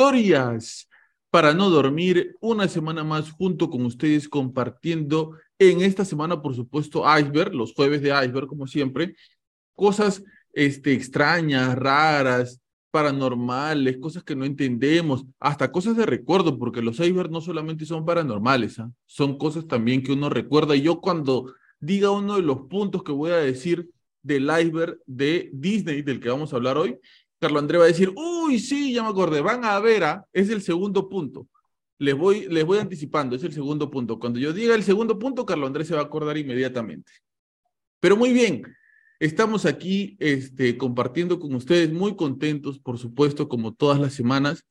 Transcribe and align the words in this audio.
Historias 0.00 0.88
para 1.28 1.52
no 1.52 1.68
dormir 1.68 2.34
una 2.40 2.68
semana 2.68 3.04
más 3.04 3.30
junto 3.32 3.68
con 3.68 3.84
ustedes 3.84 4.30
compartiendo 4.30 5.36
en 5.58 5.82
esta 5.82 6.06
semana, 6.06 6.40
por 6.40 6.54
supuesto, 6.54 7.04
Iceberg, 7.18 7.54
los 7.54 7.74
jueves 7.74 8.00
de 8.00 8.08
Iceberg, 8.08 8.46
como 8.46 8.66
siempre, 8.66 9.14
cosas 9.74 10.24
este, 10.54 10.94
extrañas, 10.94 11.76
raras, 11.76 12.62
paranormales, 12.90 13.98
cosas 13.98 14.24
que 14.24 14.34
no 14.34 14.46
entendemos, 14.46 15.26
hasta 15.38 15.70
cosas 15.70 15.98
de 15.98 16.06
recuerdo, 16.06 16.58
porque 16.58 16.80
los 16.80 16.98
icebergs 16.98 17.30
no 17.30 17.42
solamente 17.42 17.84
son 17.84 18.06
paranormales, 18.06 18.78
¿ah? 18.78 18.90
son 19.04 19.36
cosas 19.36 19.66
también 19.66 20.02
que 20.02 20.12
uno 20.12 20.30
recuerda. 20.30 20.74
Y 20.74 20.80
yo 20.80 21.02
cuando 21.02 21.52
diga 21.78 22.10
uno 22.10 22.36
de 22.36 22.42
los 22.42 22.60
puntos 22.68 23.02
que 23.02 23.12
voy 23.12 23.32
a 23.32 23.36
decir 23.36 23.90
del 24.22 24.44
iceberg 24.44 24.98
de 25.04 25.50
Disney, 25.52 26.00
del 26.00 26.20
que 26.20 26.30
vamos 26.30 26.54
a 26.54 26.56
hablar 26.56 26.78
hoy, 26.78 26.98
Carlos 27.40 27.62
André 27.62 27.78
va 27.78 27.84
a 27.84 27.88
decir, 27.88 28.12
uy, 28.14 28.58
sí, 28.58 28.92
ya 28.92 29.02
me 29.02 29.08
acordé, 29.08 29.40
van 29.40 29.64
a 29.64 29.78
ver, 29.80 30.04
¿ah? 30.04 30.26
es 30.32 30.50
el 30.50 30.62
segundo 30.62 31.08
punto. 31.08 31.48
Les 31.98 32.14
voy, 32.14 32.46
les 32.48 32.64
voy 32.64 32.78
anticipando, 32.78 33.36
es 33.36 33.42
el 33.42 33.52
segundo 33.52 33.90
punto. 33.90 34.18
Cuando 34.18 34.38
yo 34.38 34.52
diga 34.52 34.74
el 34.74 34.82
segundo 34.82 35.18
punto, 35.18 35.44
Carlos 35.44 35.66
Andrés 35.66 35.88
se 35.88 35.94
va 35.94 36.00
a 36.00 36.04
acordar 36.04 36.36
inmediatamente. 36.36 37.12
Pero 38.00 38.16
muy 38.16 38.32
bien, 38.32 38.62
Estamos 39.20 39.66
aquí 39.66 40.16
este, 40.18 40.78
compartiendo 40.78 41.38
con 41.38 41.54
ustedes, 41.54 41.92
muy 41.92 42.16
contentos, 42.16 42.78
por 42.78 42.96
supuesto, 42.98 43.50
como 43.50 43.74
todas 43.74 44.00
las 44.00 44.14
semanas. 44.14 44.64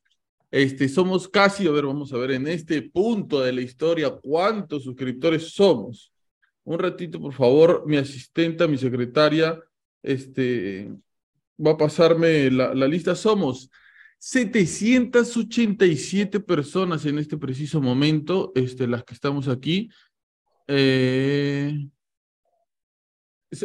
Este, 0.50 0.88
somos 0.88 1.28
casi, 1.28 1.68
a 1.68 1.70
ver, 1.70 1.86
vamos 1.86 2.12
a 2.12 2.16
ver 2.16 2.32
en 2.32 2.48
este 2.48 2.82
punto 2.82 3.40
de 3.40 3.52
la 3.52 3.60
historia 3.60 4.10
cuántos 4.10 4.82
suscriptores 4.82 5.52
somos. 5.52 6.12
Un 6.64 6.80
ratito, 6.80 7.20
por 7.20 7.32
favor, 7.32 7.84
mi 7.86 7.96
asistenta, 7.96 8.66
mi 8.66 8.76
secretaria, 8.76 9.56
este, 10.02 10.90
va 11.64 11.72
a 11.72 11.76
pasarme 11.76 12.50
la, 12.50 12.88
lista. 12.88 13.14
Somos 13.14 13.70
787 14.18 16.40
personas 16.40 17.04
en 17.06 17.18
este 17.18 17.36
preciso 17.36 17.80
momento, 17.80 18.52
este, 18.54 18.86
las 18.86 19.04
que 19.04 19.14
estamos 19.14 19.48
aquí. 19.48 19.90
Eh, 20.66 21.88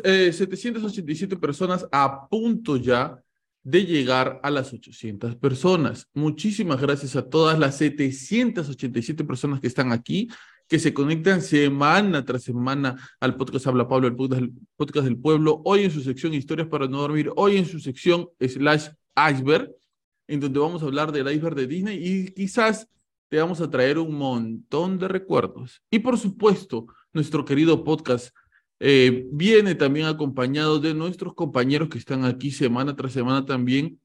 eh, 0.04 0.34
787 0.34 1.38
personas 1.38 1.88
a 1.92 2.28
punto 2.28 2.78
ya 2.78 3.22
de 3.66 3.86
llegar 3.86 4.40
a 4.44 4.52
las 4.52 4.72
800 4.74 5.36
personas. 5.38 6.08
Muchísimas 6.14 6.80
gracias 6.80 7.16
a 7.16 7.28
todas 7.28 7.58
las 7.58 7.78
787 7.78 9.24
personas 9.24 9.60
que 9.60 9.68
están 9.68 9.92
aquí, 9.92 10.30
que 10.68 10.80
se 10.80 10.94
conectan 10.94 11.42
semana 11.42 12.26
tras 12.26 12.44
semana 12.44 12.96
al 13.20 13.36
podcast 13.36 13.68
Habla 13.68 13.88
Pablo, 13.88 14.08
el 14.08 14.16
podcast, 14.16 14.42
el 14.42 14.54
podcast 14.76 15.06
del 15.06 15.18
pueblo, 15.18 15.62
hoy 15.66 15.84
en 15.84 15.92
su 15.92 16.02
sección 16.02 16.34
Historias 16.34 16.68
para 16.68 16.88
no 16.88 17.00
dormir, 17.00 17.32
hoy 17.36 17.58
en 17.58 17.66
su 17.66 17.80
sección 17.80 18.30
Slash 18.40 18.90
Iceberg, 19.32 19.72
en 20.28 20.40
donde 20.40 20.60
vamos 20.60 20.82
a 20.82 20.86
hablar 20.86 21.12
del 21.12 21.32
iceberg 21.32 21.56
de 21.56 21.68
Disney 21.68 22.00
y 22.02 22.32
quizás 22.32 22.88
te 23.30 23.38
vamos 23.38 23.62
a 23.62 23.70
traer 23.70 24.00
un 24.00 24.16
montón 24.16 24.98
de 24.98 25.08
recuerdos. 25.08 25.82
Y 25.92 26.00
por 26.00 26.18
supuesto, 26.18 26.88
nuestro 27.14 27.46
querido 27.46 27.84
podcast 27.84 28.36
eh, 28.80 29.28
viene 29.32 29.76
también 29.76 30.08
acompañado 30.08 30.80
de 30.80 30.94
nuestros 30.94 31.34
compañeros 31.34 31.90
que 31.90 31.98
están 31.98 32.26
aquí 32.26 32.52
semana 32.52 32.96
tras 32.96 33.14
semana 33.14 33.46
también 33.46 34.00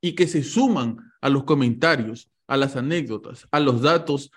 y 0.00 0.14
que 0.14 0.26
se 0.26 0.42
suman 0.42 0.96
a 1.20 1.28
los 1.28 1.44
comentarios, 1.44 2.28
a 2.46 2.56
las 2.56 2.76
anécdotas, 2.76 3.46
a 3.50 3.60
los 3.60 3.82
datos 3.82 4.30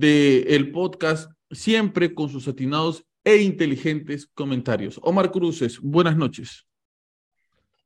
del 0.00 0.72
podcast, 0.72 1.30
siempre 1.50 2.14
con 2.14 2.30
sus 2.30 2.48
atinados 2.48 3.04
e 3.22 3.36
inteligentes 3.36 4.26
comentarios. 4.32 4.98
Omar 5.02 5.30
Cruces, 5.30 5.78
buenas 5.78 6.16
noches. 6.16 6.66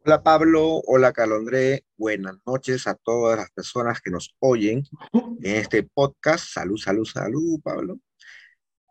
Hola 0.05 0.23
Pablo, 0.23 0.81
hola 0.87 1.13
Calondré, 1.13 1.85
buenas 1.97 2.37
noches 2.47 2.87
a 2.87 2.95
todas 2.95 3.37
las 3.37 3.51
personas 3.51 4.01
que 4.01 4.13
nos 4.13 4.33
oyen 4.39 4.85
en 5.13 5.57
este 5.57 5.83
podcast. 5.83 6.47
Salud, 6.53 6.77
salud, 6.77 7.05
salud, 7.05 7.61
Pablo. 7.65 7.99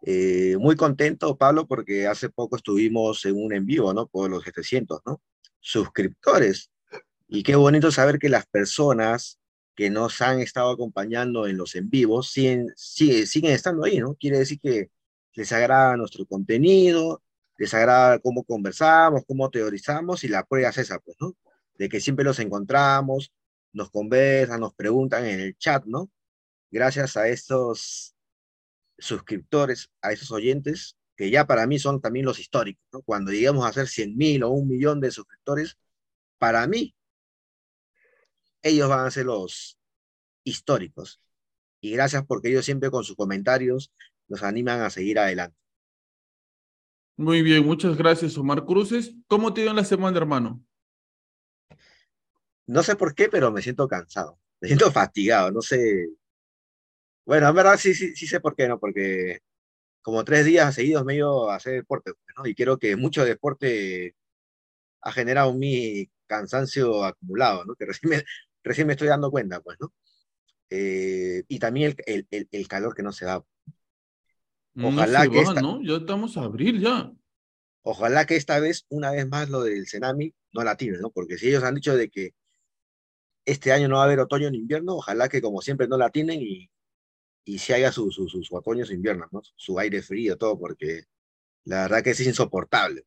Eh, 0.01 0.57
muy 0.59 0.75
contento, 0.75 1.37
Pablo, 1.37 1.65
porque 1.65 2.07
hace 2.07 2.27
poco 2.27 2.57
estuvimos 2.57 3.23
en 3.23 3.41
un 3.41 3.53
en 3.53 3.65
vivo, 3.65 3.93
¿no? 3.93 4.07
Por 4.07 4.29
los 4.29 4.43
700, 4.43 4.99
¿no? 5.05 5.21
Suscriptores. 5.61 6.69
Y 7.29 7.41
qué 7.43 7.55
bonito 7.55 7.89
saber 7.89 8.19
que 8.19 8.27
las 8.27 8.45
personas 8.47 9.39
que 9.75 9.89
nos 9.89 10.21
han 10.21 10.39
estado 10.39 10.71
acompañando 10.71 11.47
en 11.47 11.57
los 11.57 11.75
en 11.75 11.89
vivos 11.89 12.31
siguen, 12.31 12.71
siguen, 12.75 13.27
siguen 13.27 13.53
estando 13.53 13.85
ahí, 13.85 13.99
¿no? 13.99 14.15
Quiere 14.15 14.39
decir 14.39 14.59
que 14.59 14.91
les 15.33 15.51
agrada 15.51 15.97
nuestro 15.97 16.25
contenido, 16.25 17.23
les 17.57 17.73
agrada 17.73 18.19
cómo 18.19 18.43
conversamos, 18.43 19.23
cómo 19.27 19.49
teorizamos 19.49 20.23
y 20.23 20.27
la 20.27 20.43
prueba 20.45 20.69
es 20.69 20.77
esa, 20.77 20.99
pues, 20.99 21.17
¿no? 21.19 21.35
De 21.75 21.89
que 21.89 21.99
siempre 22.01 22.25
los 22.25 22.39
encontramos, 22.39 23.31
nos 23.73 23.89
conversan, 23.89 24.59
nos 24.59 24.73
preguntan 24.75 25.25
en 25.25 25.39
el 25.39 25.57
chat, 25.57 25.85
¿no? 25.85 26.11
Gracias 26.71 27.17
a 27.17 27.27
estos 27.27 28.15
suscriptores, 28.97 29.89
a 30.01 30.11
esos 30.11 30.31
oyentes, 30.31 30.97
que 31.15 31.29
ya 31.29 31.45
para 31.45 31.67
mí 31.67 31.79
son 31.79 32.01
también 32.01 32.25
los 32.25 32.39
históricos, 32.39 32.83
¿no? 32.91 33.01
Cuando 33.01 33.31
llegamos 33.31 33.65
a 33.65 33.69
hacer 33.69 33.87
100 33.87 34.17
mil 34.17 34.43
o 34.43 34.49
un 34.51 34.67
millón 34.67 34.99
de 34.99 35.11
suscriptores, 35.11 35.77
para 36.37 36.67
mí, 36.67 36.95
ellos 38.63 38.89
van 38.89 39.05
a 39.05 39.11
ser 39.11 39.25
los 39.25 39.77
históricos. 40.43 41.21
Y 41.81 41.91
gracias 41.91 42.25
porque 42.25 42.49
ellos 42.49 42.65
siempre 42.65 42.89
con 42.89 43.03
sus 43.03 43.15
comentarios 43.15 43.91
nos 44.27 44.41
animan 44.41 44.81
a 44.81 44.89
seguir 44.89 45.19
adelante. 45.19 45.57
Muy 47.15 47.43
bien, 47.43 47.63
muchas 47.65 47.95
gracias, 47.95 48.37
Omar 48.37 48.65
Cruces. 48.65 49.13
¿Cómo 49.27 49.53
te 49.53 49.61
dio 49.61 49.69
en 49.69 49.75
la 49.75 49.85
semana, 49.85 50.17
hermano? 50.17 50.63
No 52.65 52.81
sé 52.81 52.95
por 52.95 53.13
qué, 53.13 53.29
pero 53.29 53.51
me 53.51 53.61
siento 53.61 53.87
cansado, 53.87 54.39
me 54.61 54.69
siento 54.69 54.91
fatigado, 54.91 55.51
no 55.51 55.61
sé, 55.61 56.07
bueno, 57.25 57.47
en 57.49 57.55
verdad 57.55 57.77
sí, 57.77 57.93
sí, 57.93 58.15
sí 58.15 58.27
sé 58.27 58.39
por 58.41 58.55
qué, 58.55 58.67
¿no? 58.67 58.79
Porque 58.79 59.39
como 60.01 60.25
tres 60.25 60.45
días 60.45 60.75
seguidos 60.75 61.05
me 61.05 61.13
he 61.13 61.17
ido 61.17 61.49
a 61.51 61.55
hacer 61.55 61.73
deporte, 61.75 62.13
¿no? 62.37 62.47
Y 62.47 62.55
creo 62.55 62.77
que 62.79 62.95
mucho 62.97 63.25
deporte 63.25 64.15
ha 65.01 65.11
generado 65.13 65.53
mi 65.53 66.09
cansancio 66.27 67.05
acumulado, 67.05 67.65
¿no? 67.65 67.75
Que 67.75 67.85
recién 67.87 68.11
me, 68.11 68.23
recién 68.63 68.87
me 68.87 68.93
estoy 68.93 69.07
dando 69.07 69.31
cuenta, 69.31 69.61
pues, 69.61 69.77
¿no? 69.79 69.93
Eh, 70.69 71.43
y 71.47 71.59
también 71.59 71.95
el, 72.05 72.27
el, 72.31 72.47
el, 72.51 72.67
calor 72.67 72.95
que 72.95 73.03
no 73.03 73.11
se 73.11 73.25
da. 73.25 73.43
Ojalá 74.75 75.25
no 75.25 75.31
que 75.31 75.37
va, 75.37 75.43
esta... 75.43 75.61
¿no? 75.61 75.81
Ya 75.83 75.97
estamos 75.97 76.37
a 76.37 76.41
abril 76.43 76.81
ya. 76.81 77.11
Ojalá 77.83 78.25
que 78.25 78.37
esta 78.37 78.59
vez, 78.59 78.85
una 78.89 79.11
vez 79.11 79.27
más, 79.27 79.49
lo 79.49 79.61
del 79.61 79.85
tsunami 79.85 80.33
no 80.53 80.63
la 80.63 80.77
tiren, 80.77 81.01
¿no? 81.01 81.11
Porque 81.11 81.37
si 81.37 81.49
ellos 81.49 81.63
han 81.63 81.75
dicho 81.75 81.95
de 81.95 82.09
que 82.09 82.33
este 83.45 83.71
año 83.73 83.87
no 83.87 83.97
va 83.97 84.03
a 84.03 84.05
haber 84.05 84.19
otoño 84.19 84.49
ni 84.49 84.59
invierno, 84.59 84.95
ojalá 84.95 85.27
que 85.29 85.41
como 85.41 85.61
siempre 85.61 85.87
no 85.87 85.97
la 85.97 86.09
tienen 86.09 86.41
y, 86.41 86.71
y 87.45 87.59
si 87.59 87.73
haya 87.73 87.91
su, 87.91 88.09
su, 88.09 88.27
su, 88.29 88.41
su 88.43 88.55
otoño, 88.55 88.85
su 88.85 88.93
invierno, 88.93 89.27
¿no? 89.31 89.41
Su 89.55 89.77
aire 89.79 90.01
frío, 90.01 90.37
todo, 90.37 90.57
porque 90.57 91.03
la 91.65 91.83
verdad 91.83 92.03
que 92.03 92.11
es 92.11 92.19
insoportable. 92.21 93.05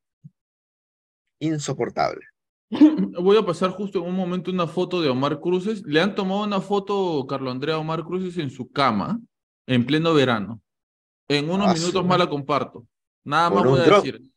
Insoportable. 1.41 2.27
Voy 3.23 3.37
a 3.37 3.45
pasar 3.47 3.71
justo 3.71 3.99
en 4.01 4.07
un 4.07 4.15
momento 4.15 4.51
una 4.51 4.67
foto 4.67 5.01
de 5.01 5.09
Omar 5.09 5.41
Cruces. 5.41 5.83
Le 5.85 6.01
han 6.01 6.15
tomado 6.15 6.45
una 6.45 6.61
foto, 6.61 7.27
Carlos 7.29 7.53
Andrea 7.53 7.79
Omar 7.79 8.05
Cruces, 8.05 8.37
en 8.39 8.51
su 8.51 8.71
cama, 8.71 9.21
en 9.67 9.87
pleno 9.87 10.13
verano. 10.15 10.61
En 11.29 11.51
unos 11.51 11.69
Ah, 11.69 11.75
minutos 11.75 12.05
más 12.05 12.19
la 12.19 12.29
comparto. 12.29 12.87
Nada 13.25 13.51
más 13.51 13.65
voy 13.65 13.81
a 13.81 13.85
drop. 13.85 14.05
decir. 14.05 14.31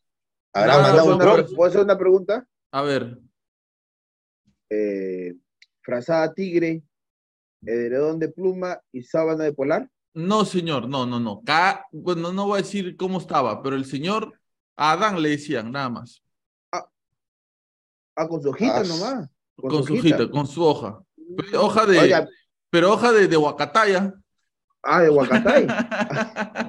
Habrá 0.53 0.81
mandado 0.81 1.13
un 1.13 1.19
drop. 1.19 1.55
¿Puedo 1.55 1.69
hacer 1.69 1.81
una 1.81 1.97
pregunta? 1.97 2.47
A 2.71 2.81
ver, 2.81 3.17
Eh, 4.71 5.35
frazada 5.81 6.31
tigre, 6.33 6.83
edredón 7.63 8.19
de 8.19 8.29
pluma 8.29 8.79
y 8.91 9.01
sábana 9.03 9.43
de 9.45 9.53
polar. 9.53 9.89
no, 10.13 10.45
señor, 10.45 10.87
no, 10.87 11.05
no, 11.05 11.19
no. 11.19 11.41
Ca- 11.45 11.85
Bueno, 11.91 12.31
no 12.33 12.45
voy 12.47 12.59
a 12.59 12.61
decir 12.61 12.95
cómo 12.97 13.17
estaba, 13.19 13.61
pero 13.63 13.75
el 13.75 13.85
señor 13.85 14.33
a 14.77 14.91
Adán 14.91 15.21
le 15.21 15.29
decían, 15.29 15.71
nada 15.71 15.89
más. 15.89 16.21
Ah, 18.21 18.27
con 18.27 18.41
su 18.41 18.49
hojita 18.49 18.79
Ah, 18.79 18.83
nomás. 18.83 19.29
Con, 19.55 19.83
su 19.83 19.93
hojita, 19.93 20.29
con 20.29 20.45
su 20.47 20.63
hoja. 20.63 21.01
Pero 21.37 21.63
hoja 21.65 21.85
de, 21.85 21.99
Oiga, 21.99 22.27
pero 22.69 22.91
hoja 22.93 23.11
de, 23.13 23.27
de 23.27 23.37
Huacataya. 23.37 24.13
ah, 24.83 25.01
de 25.01 25.09
Huacatay. 25.09 25.67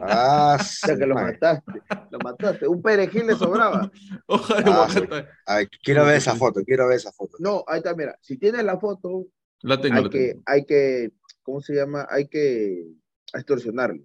Ah, 0.02 0.56
O 0.60 0.62
sea 0.64 0.96
que 0.96 1.06
lo 1.06 1.14
mataste. 1.14 1.82
Lo 2.10 2.18
mataste. 2.20 2.68
Un 2.68 2.80
perejil 2.82 3.26
le 3.26 3.34
sobraba. 3.34 3.90
hoja 4.26 4.60
de 4.62 5.26
Ah, 5.46 5.60
quiero 5.82 6.04
ver 6.04 6.16
esa 6.16 6.34
foto, 6.36 6.62
quiero 6.64 6.86
ver 6.88 6.96
esa 6.98 7.10
foto. 7.12 7.36
No, 7.40 7.64
ahí 7.66 7.78
está, 7.78 7.94
mira. 7.94 8.16
Si 8.20 8.36
tienes 8.38 8.64
la 8.64 8.78
foto, 8.78 9.26
La 9.62 9.80
tengo, 9.80 9.96
hay 9.96 10.04
la 10.04 10.10
que, 10.10 10.18
tengo. 10.28 10.42
hay 10.46 10.64
que, 10.64 11.12
¿cómo 11.42 11.60
se 11.60 11.74
llama? 11.74 12.06
Hay 12.10 12.28
que 12.28 12.86
extorsionarlo. 13.32 14.02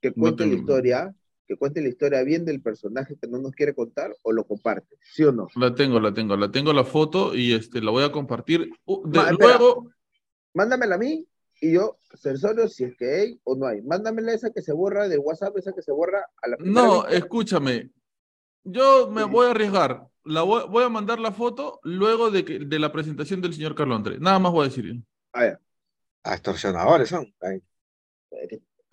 Que 0.00 0.12
cuente 0.12 0.46
la 0.46 0.54
historia, 0.54 1.14
que 1.48 1.56
cuente 1.56 1.80
la 1.80 1.88
historia 1.88 2.22
bien 2.22 2.44
del 2.44 2.60
personaje 2.60 3.16
que 3.20 3.26
no 3.26 3.38
nos 3.38 3.52
quiere 3.52 3.74
contar 3.74 4.14
o 4.22 4.32
lo 4.32 4.44
comparte, 4.46 4.96
¿sí 5.02 5.24
o 5.24 5.32
no? 5.32 5.48
La 5.56 5.74
tengo, 5.74 5.98
la 5.98 6.12
tengo, 6.12 6.36
la 6.36 6.50
tengo 6.52 6.72
la 6.74 6.84
foto 6.84 7.34
y 7.34 7.54
este 7.54 7.80
la 7.80 7.90
voy 7.90 8.04
a 8.04 8.12
compartir. 8.12 8.70
Uh, 8.84 9.08
de- 9.08 9.18
Ma, 9.18 9.30
espera. 9.30 9.48
luego, 9.58 9.90
Mándamela 10.54 10.96
a 10.96 10.98
mí 10.98 11.26
y 11.60 11.72
yo 11.72 11.96
censuro 12.14 12.68
si 12.68 12.84
es 12.84 12.96
que 12.96 13.14
hay 13.14 13.40
o 13.44 13.56
no 13.56 13.66
hay. 13.66 13.80
Mándamela 13.82 14.32
esa 14.34 14.50
que 14.52 14.60
se 14.62 14.72
borra 14.72 15.08
de 15.08 15.16
WhatsApp, 15.18 15.56
esa 15.56 15.72
que 15.72 15.82
se 15.82 15.90
borra 15.90 16.24
a 16.42 16.48
la 16.48 16.56
no, 16.60 17.06
escúchame. 17.08 17.90
Yo 18.64 19.10
me 19.10 19.22
Sí. 19.24 19.28
voy 19.30 19.46
a 19.46 19.50
arriesgar. 19.52 20.06
La 20.24 20.42
voy, 20.42 20.64
voy 20.68 20.84
a 20.84 20.90
mandar 20.90 21.18
la 21.18 21.32
foto 21.32 21.80
luego 21.82 22.30
de, 22.30 22.44
que, 22.44 22.58
de 22.58 22.78
la 22.78 22.92
presentación 22.92 23.40
del 23.40 23.54
señor 23.54 23.74
Carlos 23.74 23.96
Andrés. 23.96 24.20
Nada 24.20 24.38
más 24.38 24.52
voy 24.52 24.66
a 24.66 24.68
decir. 24.68 25.02
Ah, 25.32 25.46
ya. 25.46 25.60
Ah, 26.24 26.34
extorsionadores 26.34 27.08
son. 27.08 27.26
Ay, 27.40 27.62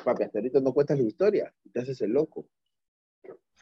Papi, 0.06 0.24
hasta 0.24 0.38
ahorita 0.40 0.62
no 0.62 0.72
cuentas 0.74 1.00
la 1.00 1.06
historia 1.08 1.54
y 1.64 1.72
te 1.72 1.80
haces 1.82 2.00
el 2.02 2.12
loco. 2.12 2.48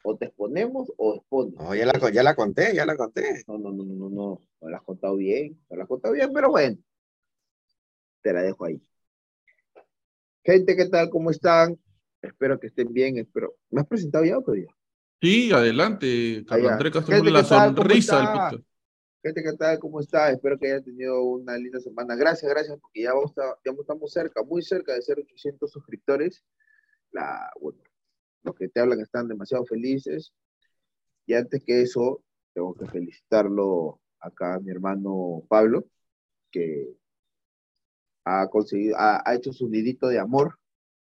O 0.04 0.16
te 0.16 0.26
exponemos 0.26 0.92
o 0.98 1.14
expones. 1.16 1.54
No, 1.54 1.74
ya 1.74 1.86
la, 1.86 1.98
co- 1.98 2.10
ya 2.10 2.22
la 2.22 2.36
conté, 2.36 2.74
ya 2.74 2.84
la 2.84 2.96
conté. 2.96 3.42
No, 3.48 3.56
no, 3.56 3.72
no, 3.72 3.82
no, 3.84 3.94
no, 3.94 4.10
no. 4.10 4.40
No 4.60 4.68
la 4.68 4.76
has 4.76 4.82
contado 4.82 5.16
bien. 5.16 5.58
No 5.70 5.76
la 5.76 5.84
has 5.84 5.88
contado 5.88 6.12
bien, 6.12 6.30
pero 6.32 6.50
bueno. 6.50 6.76
Te 8.22 8.32
la 8.34 8.42
dejo 8.42 8.66
ahí. 8.66 8.82
Gente, 10.44 10.76
¿qué 10.76 10.86
tal? 10.86 11.08
¿Cómo 11.08 11.30
están? 11.30 11.78
Espero 12.20 12.60
que 12.60 12.66
estén 12.66 12.92
bien. 12.92 13.16
Espero. 13.16 13.54
¿Me 13.70 13.80
has 13.80 13.86
presentado 13.86 14.24
ya 14.26 14.36
o 14.38 14.42
todavía? 14.42 14.68
Sí, 15.22 15.50
adelante, 15.52 16.44
Carlos 16.46 16.68
ya. 16.68 16.72
Andrés 16.74 16.92
Castro, 16.92 17.24
la 17.24 17.42
¿qué 17.42 17.48
tal? 17.48 17.74
¿Cómo 17.74 17.76
sonrisa 17.76 18.18
del. 18.50 18.64
Gente, 19.24 19.42
¿qué 19.42 19.54
tal? 19.54 19.78
¿Cómo 19.78 20.00
está? 20.00 20.30
Espero 20.30 20.58
que 20.58 20.66
hayan 20.66 20.84
tenido 20.84 21.22
una 21.24 21.56
linda 21.56 21.80
semana. 21.80 22.14
Gracias, 22.14 22.52
gracias, 22.52 22.78
porque 22.78 23.04
ya, 23.04 23.14
vamos 23.14 23.32
ya 23.34 23.72
estamos 23.72 24.12
cerca, 24.12 24.42
muy 24.42 24.60
cerca 24.62 24.92
de 24.92 25.00
ser 25.00 25.18
800 25.18 25.70
suscriptores. 25.72 26.44
La, 27.10 27.50
bueno, 27.58 27.80
los 28.42 28.54
que 28.54 28.68
te 28.68 28.80
hablan 28.80 29.00
están 29.00 29.26
demasiado 29.26 29.64
felices. 29.64 30.34
Y 31.24 31.32
antes 31.32 31.64
que 31.64 31.80
eso, 31.80 32.22
tengo 32.52 32.74
que 32.74 32.86
felicitarlo 32.86 33.98
acá 34.20 34.56
a 34.56 34.60
mi 34.60 34.70
hermano 34.70 35.42
Pablo, 35.48 35.86
que 36.50 36.94
ha 38.26 38.46
conseguido, 38.50 38.96
ha, 38.98 39.22
hecho 39.34 39.54
su 39.54 39.70
nidito 39.70 40.08
de 40.08 40.18
amor. 40.18 40.58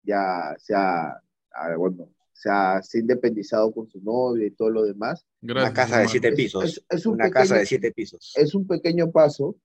Ya 0.04 0.54
se 0.58 0.72
ha, 0.72 1.20
ha, 1.50 1.76
bueno, 1.76 2.08
se 2.34 2.50
ha, 2.50 2.82
se 2.82 2.98
ha 2.98 3.00
independizado 3.00 3.72
con 3.72 3.88
su 3.88 4.00
novia 4.02 4.46
y 4.46 4.50
todo 4.50 4.70
lo 4.70 4.82
demás. 4.84 5.24
Gracias. 5.40 5.70
Una 5.70 5.74
casa 5.74 5.98
de 6.00 6.08
siete 6.08 6.32
pisos. 6.32 6.64
es- 6.64 6.84
es 6.90 7.06
un 7.06 7.14
Una 7.14 7.30
casa 7.30 7.56
de 7.56 7.66
siete 7.66 7.92
pisos. 7.92 8.34
es 8.36 8.54
un 8.54 8.66
pequeño 8.66 9.10
paso, 9.10 9.56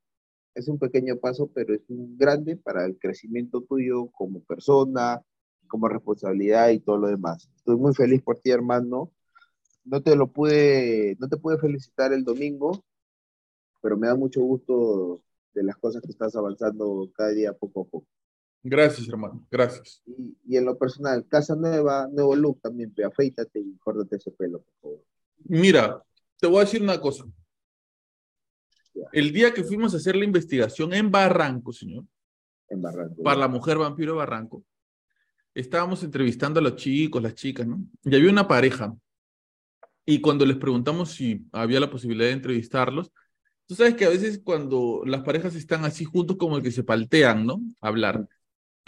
es 0.56 0.68
un 0.70 0.80
pequeño 0.80 1.18
paso, 1.18 1.48
pero 1.54 1.76
es 1.76 1.82
un 1.90 2.18
grande 2.18 2.58
para 2.58 2.86
el 2.86 2.98
crecimiento 2.98 3.62
tuyo 3.62 4.08
como 4.12 4.42
persona, 4.44 5.22
como 5.68 5.90
responsabilidad 5.90 6.70
y 6.70 6.80
todo 6.80 6.98
lo 6.98 7.08
demás. 7.10 7.50
Estoy 7.58 7.78
muy 7.78 7.94
feliz 7.96 8.22
por 8.24 8.40
ti, 8.40 8.52
hermano. 8.52 9.12
No 9.86 10.02
te 10.04 10.16
lo 10.16 10.32
pude, 10.32 11.18
no 11.20 11.30
te 11.30 11.38
pude 11.38 11.58
felicitar 11.60 12.14
el 12.14 12.24
domingo, 12.24 12.84
pero 13.82 13.98
me 13.98 14.08
da 14.08 14.16
mucho 14.16 14.42
gusto 14.42 15.22
de 15.54 15.64
las 15.64 15.78
cosas 15.78 16.02
que 16.02 16.12
estás 16.12 16.36
avanzando 16.36 17.10
cada 17.16 17.30
día 17.32 17.54
poco 17.54 17.82
a 17.82 17.86
poco. 17.86 18.08
Gracias, 18.62 19.08
hermano. 19.08 19.46
Gracias. 19.50 20.02
Y, 20.06 20.36
y 20.46 20.58
en 20.58 20.66
lo 20.66 20.78
personal, 20.78 21.26
casa 21.28 21.56
nueva, 21.56 22.08
nuevo 22.12 22.36
look 22.36 22.60
también, 22.62 22.94
pe, 22.94 23.04
afeítate 23.06 23.60
y 23.60 23.78
córtate 23.78 24.18
ese 24.18 24.32
pelo, 24.32 24.62
por 24.62 24.74
favor. 24.82 25.06
Mira, 25.46 26.04
te 26.40 26.48
voy 26.48 26.58
a 26.58 26.66
decir 26.66 26.82
una 26.82 27.00
cosa. 27.00 27.26
Ya. 28.94 29.04
El 29.14 29.32
día 29.32 29.54
que 29.54 29.64
fuimos 29.64 29.94
a 29.94 29.98
hacer 29.98 30.16
la 30.16 30.26
investigación 30.26 30.94
en 30.94 31.10
Barranco, 31.10 31.72
señor, 31.72 32.04
En 32.70 32.82
Barranco. 32.82 33.24
para 33.24 33.40
la 33.40 33.48
mujer 33.48 33.78
vampiro 33.78 34.14
de 34.14 34.18
Barranco, 34.18 34.64
estábamos 35.54 36.04
entrevistando 36.04 36.60
a 36.60 36.64
los 36.64 36.76
chicos, 36.76 37.22
las 37.22 37.36
chicas, 37.36 37.66
¿no? 37.68 37.82
Y 38.04 38.16
había 38.16 38.30
una 38.32 38.48
pareja. 38.48 38.94
Y 40.06 40.22
cuando 40.22 40.46
les 40.46 40.58
preguntamos 40.58 41.12
si 41.12 41.46
había 41.52 41.80
la 41.80 41.90
posibilidad 41.90 42.28
de 42.28 42.34
entrevistarlos, 42.34 43.12
tú 43.68 43.76
sabes 43.76 43.94
que 43.96 44.06
a 44.06 44.10
veces 44.10 44.42
cuando 44.44 45.04
las 45.06 45.22
parejas 45.22 45.56
están 45.56 45.86
así 45.86 46.04
juntos 46.04 46.36
como 46.38 46.62
que 46.62 46.72
se 46.72 46.84
paltean, 46.84 47.46
¿no? 47.46 47.62
Hablar. 47.80 48.28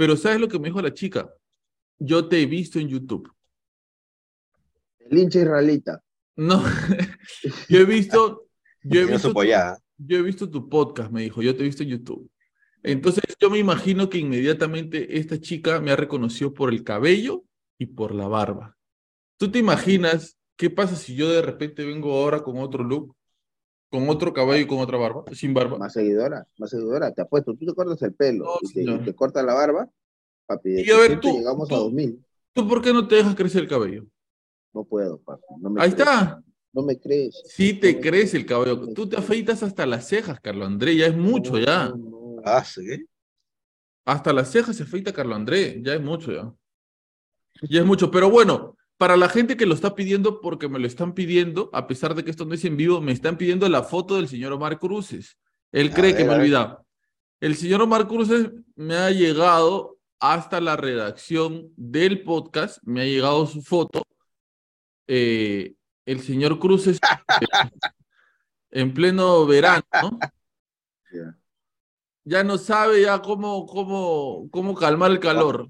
Pero 0.02 0.18
¿sabes 0.18 0.42
lo 0.42 0.48
que 0.48 0.58
me 0.58 0.70
dijo 0.70 0.82
la 0.82 0.96
chica? 0.96 1.32
Yo 2.00 2.28
te 2.28 2.42
he 2.42 2.48
visto 2.48 2.80
en 2.80 2.88
YouTube. 2.88 3.32
El 4.98 5.20
hincha 5.20 5.42
israelita. 5.42 6.02
No, 6.36 6.64
yo 7.70 7.82
he 7.82 7.86
visto, 7.86 8.48
yo 8.82 9.02
he 9.02 9.06
visto, 9.06 9.32
tu, 9.32 9.44
yo 9.44 10.18
he 10.18 10.22
visto 10.24 10.50
tu 10.50 10.68
podcast, 10.68 11.12
me 11.12 11.22
dijo, 11.22 11.44
yo 11.44 11.56
te 11.56 11.62
he 11.62 11.66
visto 11.66 11.84
en 11.84 11.90
YouTube. 11.90 12.28
Entonces 12.82 13.24
yo 13.40 13.52
me 13.52 13.60
imagino 13.60 14.10
que 14.10 14.18
inmediatamente 14.18 15.20
esta 15.20 15.40
chica 15.40 15.80
me 15.80 15.92
ha 15.92 15.96
reconocido 15.96 16.52
por 16.52 16.74
el 16.74 16.84
cabello 16.84 17.44
y 17.78 17.86
por 17.86 18.16
la 18.16 18.28
barba. 18.28 18.76
¿Tú 19.38 19.52
te 19.52 19.60
imaginas 19.60 20.36
qué 20.58 20.72
pasa 20.72 20.96
si 20.96 21.14
yo 21.14 21.30
de 21.30 21.44
repente 21.44 21.86
vengo 21.86 22.12
ahora 22.12 22.42
con 22.42 22.58
otro 22.58 22.84
look, 22.84 23.16
con 23.92 24.08
otro 24.10 24.32
cabello 24.32 24.64
y 24.64 24.68
con 24.68 24.80
otra 24.80 24.98
barba, 24.98 25.26
sin 25.34 25.54
barba? 25.54 25.78
Más 25.78 25.92
seguidora, 25.92 26.48
más 26.58 26.70
seguidora, 26.70 27.14
te 27.14 27.22
apuesto, 27.22 27.54
tú 27.54 27.66
te 27.66 27.74
cortas 27.76 28.02
el 28.04 28.14
pelo 28.14 28.46
No, 28.46 28.52
y, 28.62 28.68
te, 28.68 28.74
señor. 28.74 29.02
y 29.02 29.04
te 29.04 29.14
cortas 29.14 29.44
la 29.44 29.54
barba, 29.54 29.90
papi, 30.46 30.70
de 30.72 30.82
Y 30.84 30.90
a 30.92 30.98
ver, 30.98 31.08
600 31.12 31.22
tú, 31.32 31.38
llegamos 31.38 31.68
tú- 31.70 31.76
a 31.76 31.80
2000. 31.80 32.26
¿Tú 32.54 32.68
por 32.68 32.82
qué 32.82 32.92
no 32.94 33.08
te 33.08 33.16
dejas 33.16 33.36
crecer 33.36 33.62
el 33.64 33.68
cabello? 33.70 34.06
No 34.74 34.84
puedo, 34.84 35.20
papi, 35.20 35.44
no 35.60 35.70
me 35.70 35.82
Ahí 35.82 35.92
crees, 35.92 36.08
está. 36.08 36.44
No 36.74 36.82
me 36.84 36.98
crees. 37.00 37.42
Sí 37.48 37.74
te 37.74 37.94
No 37.94 38.00
crees, 38.02 38.34
el 38.34 38.46
cabello. 38.46 38.78
no 38.78 38.94
Tú 38.94 39.08
te 39.08 39.18
afeitas 39.18 39.62
hasta 39.64 39.86
las 39.86 40.08
cejas, 40.08 40.40
Carlos 40.40 40.68
André, 40.68 40.96
ya 40.96 41.08
es 41.08 41.16
mucho 41.18 41.54
No, 41.54 41.60
ya. 41.60 41.90
no, 41.90 41.96
no. 41.98 42.42
Ah, 42.46 42.64
sí. 42.64 43.06
Hasta 44.06 44.34
las 44.34 44.50
cejas 44.52 44.76
se 44.76 44.84
afeita 44.84 45.14
Carlos 45.14 45.36
André, 45.36 45.82
ya 45.84 45.94
es 45.94 46.02
mucho 46.02 46.32
ya. 46.32 46.52
Ya 47.70 47.82
es 47.82 47.86
mucho, 47.86 48.10
pero 48.10 48.30
bueno, 48.30 48.76
para 48.98 49.16
la 49.18 49.30
gente 49.30 49.56
que 49.58 49.66
lo 49.66 49.74
está 49.76 49.94
pidiendo, 49.96 50.42
porque 50.42 50.68
me 50.70 50.80
lo 50.80 50.88
están 50.88 51.14
pidiendo, 51.14 51.70
a 51.74 51.88
pesar 51.88 52.16
de 52.16 52.24
que 52.24 52.32
esto 52.32 52.46
no 52.46 52.54
es 52.54 52.64
en 52.66 52.78
vivo, 52.78 53.02
me 53.02 53.12
están 53.12 53.38
pidiendo 53.38 53.68
la 53.70 53.84
foto 53.84 54.16
del 54.16 54.28
señor 54.28 54.54
Omar 54.54 54.80
Cruces. 54.80 55.38
Él 55.72 55.94
cree 55.94 56.16
que 56.16 56.24
me 56.24 56.30
he 56.32 56.34
a 56.34 56.38
ver. 56.38 56.40
olvidado. 56.42 56.86
El 57.40 57.56
señor 57.56 57.82
Omar 57.82 58.08
Cruces 58.08 58.50
me 58.76 58.96
ha 58.96 59.12
llegado 59.12 59.98
hasta 60.22 60.62
la 60.62 60.78
redacción 60.78 61.74
del 61.76 62.24
podcast, 62.24 62.78
me 62.84 63.02
ha 63.02 63.06
llegado 63.06 63.48
su 63.48 63.64
foto. 63.64 64.04
Eh, 65.08 65.74
el 66.06 66.22
señor 66.22 66.60
Cruces 66.60 67.00
en 68.72 68.94
pleno 68.94 69.48
verano, 69.48 69.84
¿no? 70.02 70.20
Ya. 72.24 72.44
no 72.44 72.60
sabe 72.60 73.02
ya 73.02 73.20
cómo, 73.22 73.66
cómo, 73.66 74.48
cómo 74.52 74.76
calmar 74.76 75.10
el 75.10 75.20
calor. 75.20 75.70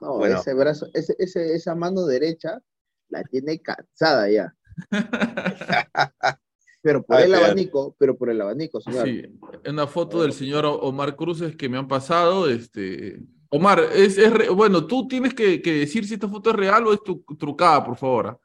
No, 0.00 0.18
Bueno. 0.18 0.38
ese 0.38 0.54
brazo, 0.54 0.86
ese, 0.94 1.16
ese, 1.18 1.54
esa 1.54 1.74
mano 1.74 2.06
derecha 2.06 2.60
la 3.08 3.24
tiene 3.24 3.60
cansada 3.60 4.30
ya. 4.30 4.54
Pero 6.80 7.02
por 7.02 7.16
Ay, 7.16 7.24
el 7.24 7.34
abanico, 7.34 7.96
pero 7.98 8.14
por 8.14 8.28
el 8.28 8.38
abanico, 8.42 8.78
señor. 8.78 9.06
Sí, 9.06 9.22
una 9.66 9.86
foto 9.86 10.20
del 10.20 10.34
señor 10.34 10.66
Omar 10.66 11.16
Cruces 11.16 11.56
que 11.56 11.66
me 11.66 11.78
han 11.78 11.88
pasado. 11.88 12.46
Este... 12.46 13.22
Omar, 13.56 13.80
es, 13.94 14.18
es 14.18 14.32
re- 14.32 14.48
bueno, 14.48 14.86
tú 14.86 15.06
tienes 15.06 15.32
que, 15.34 15.62
que 15.62 15.72
decir 15.72 16.06
si 16.06 16.14
esta 16.14 16.28
foto 16.28 16.50
es 16.50 16.56
real 16.56 16.86
o 16.86 16.92
es 16.92 17.02
tu, 17.02 17.22
trucada, 17.38 17.84
por 17.84 17.96
favor. 17.96 18.40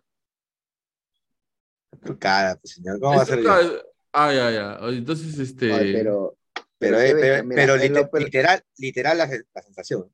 Tu 2.06 2.18
cara, 2.18 2.56
pues, 2.56 2.74
señor. 2.76 3.00
¿Cómo 3.00 3.16
va 3.18 3.24
a 3.24 3.26
ser 3.26 3.38
yo? 3.40 3.44
trucada. 3.44 3.84
Ah, 4.14 4.34
ya, 4.34 4.52
ya. 4.52 4.80
Entonces, 4.90 5.38
este. 5.40 5.72
Ay, 5.74 5.94
pero 5.94 6.38
Pero, 6.78 6.98
Pero 6.98 7.00
eh, 7.00 7.16
pero- 7.20 7.44
mira, 7.44 7.56
pero 7.62 7.76
en 7.76 7.82
lite- 7.94 8.10
lo 8.14 8.20
literal, 8.20 8.64
literal 8.78 9.18
la, 9.18 9.28
la 9.54 9.62
sensación. 9.62 10.12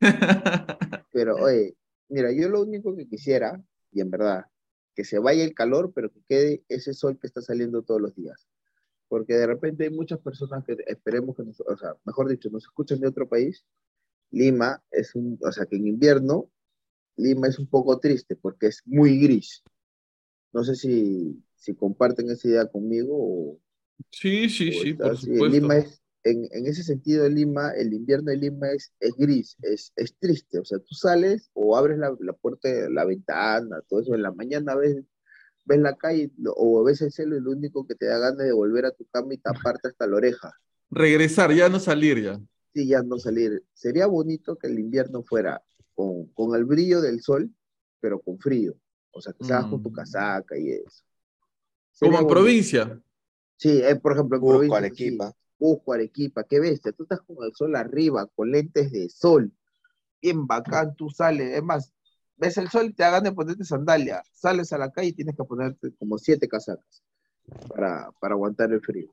Pero, 1.12 1.36
oye, 1.36 1.76
mira, 2.08 2.32
yo 2.32 2.48
lo 2.48 2.62
único 2.62 2.96
que 2.96 3.06
quisiera, 3.06 3.60
y 3.92 4.00
en 4.00 4.10
verdad, 4.10 4.46
que 4.94 5.04
se 5.04 5.18
vaya 5.18 5.44
el 5.44 5.54
calor, 5.54 5.92
pero 5.94 6.10
que 6.10 6.20
quede 6.28 6.64
ese 6.68 6.92
sol 6.94 7.18
que 7.20 7.26
está 7.28 7.40
saliendo 7.40 7.82
todos 7.82 8.00
los 8.00 8.14
días. 8.16 8.48
Porque 9.08 9.34
de 9.34 9.46
repente 9.46 9.84
hay 9.84 9.90
muchas 9.90 10.18
personas 10.20 10.64
que 10.64 10.76
esperemos 10.86 11.36
que 11.36 11.44
nos, 11.44 11.60
o 11.60 11.76
sea, 11.76 11.94
mejor 12.04 12.28
dicho, 12.28 12.48
nos 12.50 12.64
escuchan 12.64 13.00
de 13.00 13.08
otro 13.08 13.28
país. 13.28 13.64
Lima 14.30 14.82
es 14.90 15.14
un, 15.14 15.38
o 15.42 15.52
sea, 15.52 15.66
que 15.66 15.76
en 15.76 15.86
invierno 15.86 16.50
Lima 17.16 17.48
es 17.48 17.58
un 17.58 17.66
poco 17.66 17.98
triste 17.98 18.36
porque 18.36 18.68
es 18.68 18.82
muy 18.86 19.20
gris. 19.20 19.62
No 20.52 20.64
sé 20.64 20.74
si, 20.74 21.42
si 21.56 21.74
comparten 21.74 22.30
esa 22.30 22.48
idea 22.48 22.66
conmigo 22.66 23.14
o, 23.14 23.60
Sí, 24.10 24.48
sí, 24.48 24.70
o 24.70 24.72
sí, 24.72 24.90
está 24.90 25.08
por 25.08 25.16
supuesto. 25.18 25.48
Lima 25.48 25.76
es, 25.76 26.02
en, 26.24 26.48
en 26.52 26.66
ese 26.66 26.82
sentido, 26.82 27.28
Lima, 27.28 27.72
el 27.72 27.92
invierno 27.92 28.30
de 28.30 28.36
Lima 28.36 28.70
es, 28.70 28.92
es 29.00 29.14
gris, 29.16 29.56
es, 29.62 29.92
es 29.96 30.14
triste. 30.18 30.58
O 30.58 30.64
sea, 30.64 30.78
tú 30.78 30.94
sales 30.94 31.50
o 31.52 31.76
abres 31.76 31.98
la, 31.98 32.14
la 32.20 32.32
puerta, 32.32 32.68
la 32.90 33.04
ventana, 33.04 33.80
todo 33.88 34.00
eso, 34.00 34.14
en 34.14 34.22
la 34.22 34.32
mañana 34.32 34.74
ves, 34.74 34.96
ves 35.64 35.78
la 35.78 35.96
calle 35.96 36.30
o 36.56 36.82
ves 36.84 37.00
el 37.02 37.12
cielo 37.12 37.36
y 37.36 37.40
lo 37.40 37.52
único 37.52 37.86
que 37.86 37.94
te 37.94 38.06
da 38.06 38.18
ganas 38.18 38.46
de 38.46 38.52
volver 38.52 38.86
a 38.86 38.92
tu 38.92 39.04
cama 39.06 39.34
y 39.34 39.38
taparte 39.38 39.88
hasta 39.88 40.06
la 40.06 40.16
oreja. 40.16 40.52
Regresar, 40.90 41.52
ya 41.52 41.68
no 41.68 41.78
salir 41.78 42.22
ya. 42.22 42.40
Sí, 42.74 42.86
ya 42.86 43.02
no 43.02 43.18
salir. 43.18 43.64
Sería 43.74 44.06
bonito 44.06 44.56
que 44.56 44.68
el 44.68 44.78
invierno 44.78 45.22
fuera 45.22 45.62
con, 45.94 46.26
con 46.28 46.54
el 46.56 46.64
brillo 46.64 47.00
del 47.00 47.20
sol, 47.20 47.50
pero 48.00 48.20
con 48.20 48.38
frío. 48.38 48.74
O 49.12 49.20
sea, 49.20 49.32
que 49.32 49.44
salgas 49.44 49.70
con 49.70 49.82
tu 49.82 49.90
Mm. 49.90 49.94
casaca 49.94 50.56
y 50.58 50.70
eso. 50.70 51.02
Como 51.98 52.12
en 52.18 52.24
bonito. 52.24 52.28
provincia. 52.34 53.02
Sí, 53.56 53.80
eh, 53.82 53.96
por 53.96 54.12
ejemplo, 54.12 54.36
en 54.36 54.40
Cusco, 54.40 54.52
provincia, 54.54 54.78
Arequipa. 54.78 55.30
sí. 55.58 55.76
Arequipa, 55.92 56.44
qué 56.44 56.60
bestia. 56.60 56.92
Tú 56.92 57.02
estás 57.02 57.20
con 57.22 57.36
el 57.44 57.52
sol 57.54 57.74
arriba, 57.76 58.26
con 58.34 58.50
lentes 58.50 58.90
de 58.92 59.08
sol. 59.10 59.52
Bien 60.22 60.46
bacán, 60.46 60.94
tú 60.96 61.10
sales. 61.10 61.56
Es 61.56 61.62
más, 61.62 61.92
ves 62.36 62.56
el 62.56 62.68
sol 62.70 62.86
y 62.86 62.92
te 62.94 63.04
hagan 63.04 63.24
de 63.24 63.32
ponerte 63.32 63.64
sandalia. 63.64 64.22
Sales 64.32 64.72
a 64.72 64.78
la 64.78 64.90
calle 64.90 65.08
y 65.08 65.12
tienes 65.12 65.36
que 65.36 65.44
ponerte 65.44 65.92
como 65.98 66.16
siete 66.18 66.48
casacas 66.48 67.02
para, 67.68 68.10
para 68.20 68.34
aguantar 68.34 68.72
el 68.72 68.80
frío. 68.80 69.12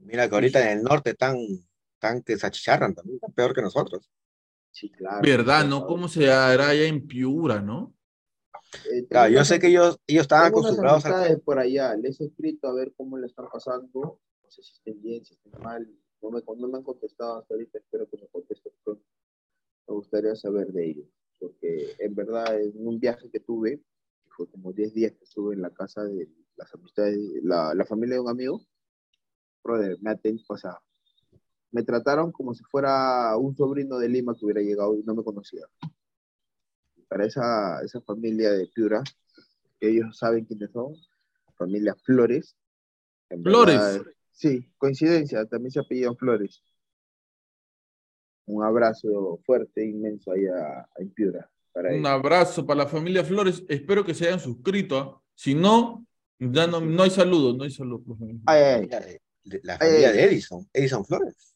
Mira 0.00 0.28
que 0.28 0.34
ahorita 0.36 0.70
en 0.70 0.78
el 0.78 0.84
norte 0.84 1.10
están, 1.10 1.36
están 1.98 2.22
que 2.22 2.36
se 2.36 2.46
achicharran 2.46 2.94
también, 2.94 3.16
están 3.16 3.32
peor 3.32 3.52
que 3.54 3.62
nosotros. 3.62 4.08
Sí, 4.70 4.90
claro. 4.90 5.20
¿Verdad, 5.22 5.66
no? 5.66 5.84
¿Cómo 5.86 6.06
se 6.08 6.30
hará 6.30 6.68
allá 6.68 6.84
en 6.86 7.06
Piura, 7.06 7.60
no? 7.60 7.94
Eh, 8.92 9.06
Claro, 9.08 9.26
tengo 9.28 9.38
yo 9.40 9.44
sé 9.44 9.58
que 9.58 9.66
ellos, 9.68 9.98
ellos 10.06 10.22
estaban 10.22 10.46
acostumbrados 10.50 11.04
a... 11.06 11.36
por 11.44 11.58
allá, 11.58 11.94
les 11.96 12.20
he 12.20 12.26
escrito 12.26 12.68
a 12.68 12.74
ver 12.74 12.92
cómo 12.96 13.18
le 13.18 13.26
están 13.26 13.48
pasando, 13.52 14.20
no 14.44 14.50
sé 14.50 14.62
si 14.62 14.72
estén 14.74 15.02
bien, 15.02 15.24
si 15.24 15.34
estén 15.34 15.52
mal, 15.62 15.88
no 16.22 16.30
me, 16.30 16.40
no 16.56 16.68
me 16.68 16.78
han 16.78 16.84
contestado 16.84 17.38
hasta 17.38 17.54
ahorita, 17.54 17.78
espero 17.78 18.08
que 18.08 18.18
me 18.18 18.28
contesten 18.28 18.72
pronto. 18.84 19.04
Me 19.88 19.94
gustaría 19.94 20.36
saber 20.36 20.68
de 20.68 20.90
ellos, 20.90 21.06
porque 21.40 21.96
en 21.98 22.14
verdad 22.14 22.60
en 22.60 22.72
un 22.76 23.00
viaje 23.00 23.30
que 23.30 23.40
tuve, 23.40 23.78
que 23.78 24.30
fue 24.36 24.48
como 24.50 24.72
10 24.72 24.92
días 24.94 25.12
que 25.12 25.24
estuve 25.24 25.54
en 25.54 25.62
la 25.62 25.70
casa 25.70 26.04
de 26.04 26.28
las 26.56 26.72
amistades, 26.74 27.18
la, 27.42 27.74
la 27.74 27.84
familia 27.86 28.16
de 28.16 28.20
un 28.20 28.28
amigo, 28.28 28.60
brother, 29.64 29.96
me 30.00 30.10
aten- 30.10 30.44
o 30.48 30.56
sea, 30.56 30.78
me 31.70 31.82
trataron 31.82 32.32
como 32.32 32.54
si 32.54 32.62
fuera 32.64 33.36
un 33.36 33.56
sobrino 33.56 33.98
de 33.98 34.08
Lima 34.08 34.34
que 34.34 34.44
hubiera 34.44 34.60
llegado 34.62 34.94
y 34.96 35.02
no 35.04 35.14
me 35.14 35.22
conocía. 35.24 35.64
Para 37.08 37.24
esa, 37.26 37.80
esa 37.82 38.00
familia 38.02 38.50
de 38.52 38.66
Piura, 38.66 39.02
ellos 39.80 40.16
saben 40.18 40.44
quiénes 40.44 40.70
son, 40.72 40.94
familia 41.56 41.94
Flores. 42.04 42.56
En 43.30 43.42
Flores. 43.42 43.76
verdad, 43.78 44.02
sí, 44.32 44.70
coincidencia, 44.78 45.44
también 45.46 45.70
se 45.70 45.80
apellidan 45.80 46.16
Flores. 46.16 46.62
Un 48.46 48.64
abrazo 48.64 49.38
fuerte, 49.44 49.84
inmenso 49.84 50.32
allá 50.32 50.88
en 50.96 51.10
Piura. 51.10 51.50
Para 51.72 51.90
Un 51.90 51.96
ellos. 51.96 52.08
abrazo 52.08 52.66
para 52.66 52.84
la 52.84 52.86
familia 52.88 53.22
Flores. 53.24 53.62
Espero 53.68 54.04
que 54.04 54.14
se 54.14 54.26
hayan 54.26 54.40
suscrito. 54.40 54.98
¿ah? 54.98 55.22
Si 55.34 55.54
no, 55.54 56.06
ya 56.38 56.66
no, 56.66 56.80
no 56.80 57.02
hay 57.02 57.10
saludos, 57.10 57.56
no 57.56 57.64
hay 57.64 57.70
saludos. 57.70 58.02
Ay, 58.46 58.88
ay, 58.90 59.18
de- 59.44 59.60
la 59.62 59.74
Ay, 59.74 59.78
familia 59.78 60.08
ay. 60.10 60.16
de 60.16 60.24
Edison, 60.24 60.68
Edison 60.72 61.04
Flores. 61.04 61.47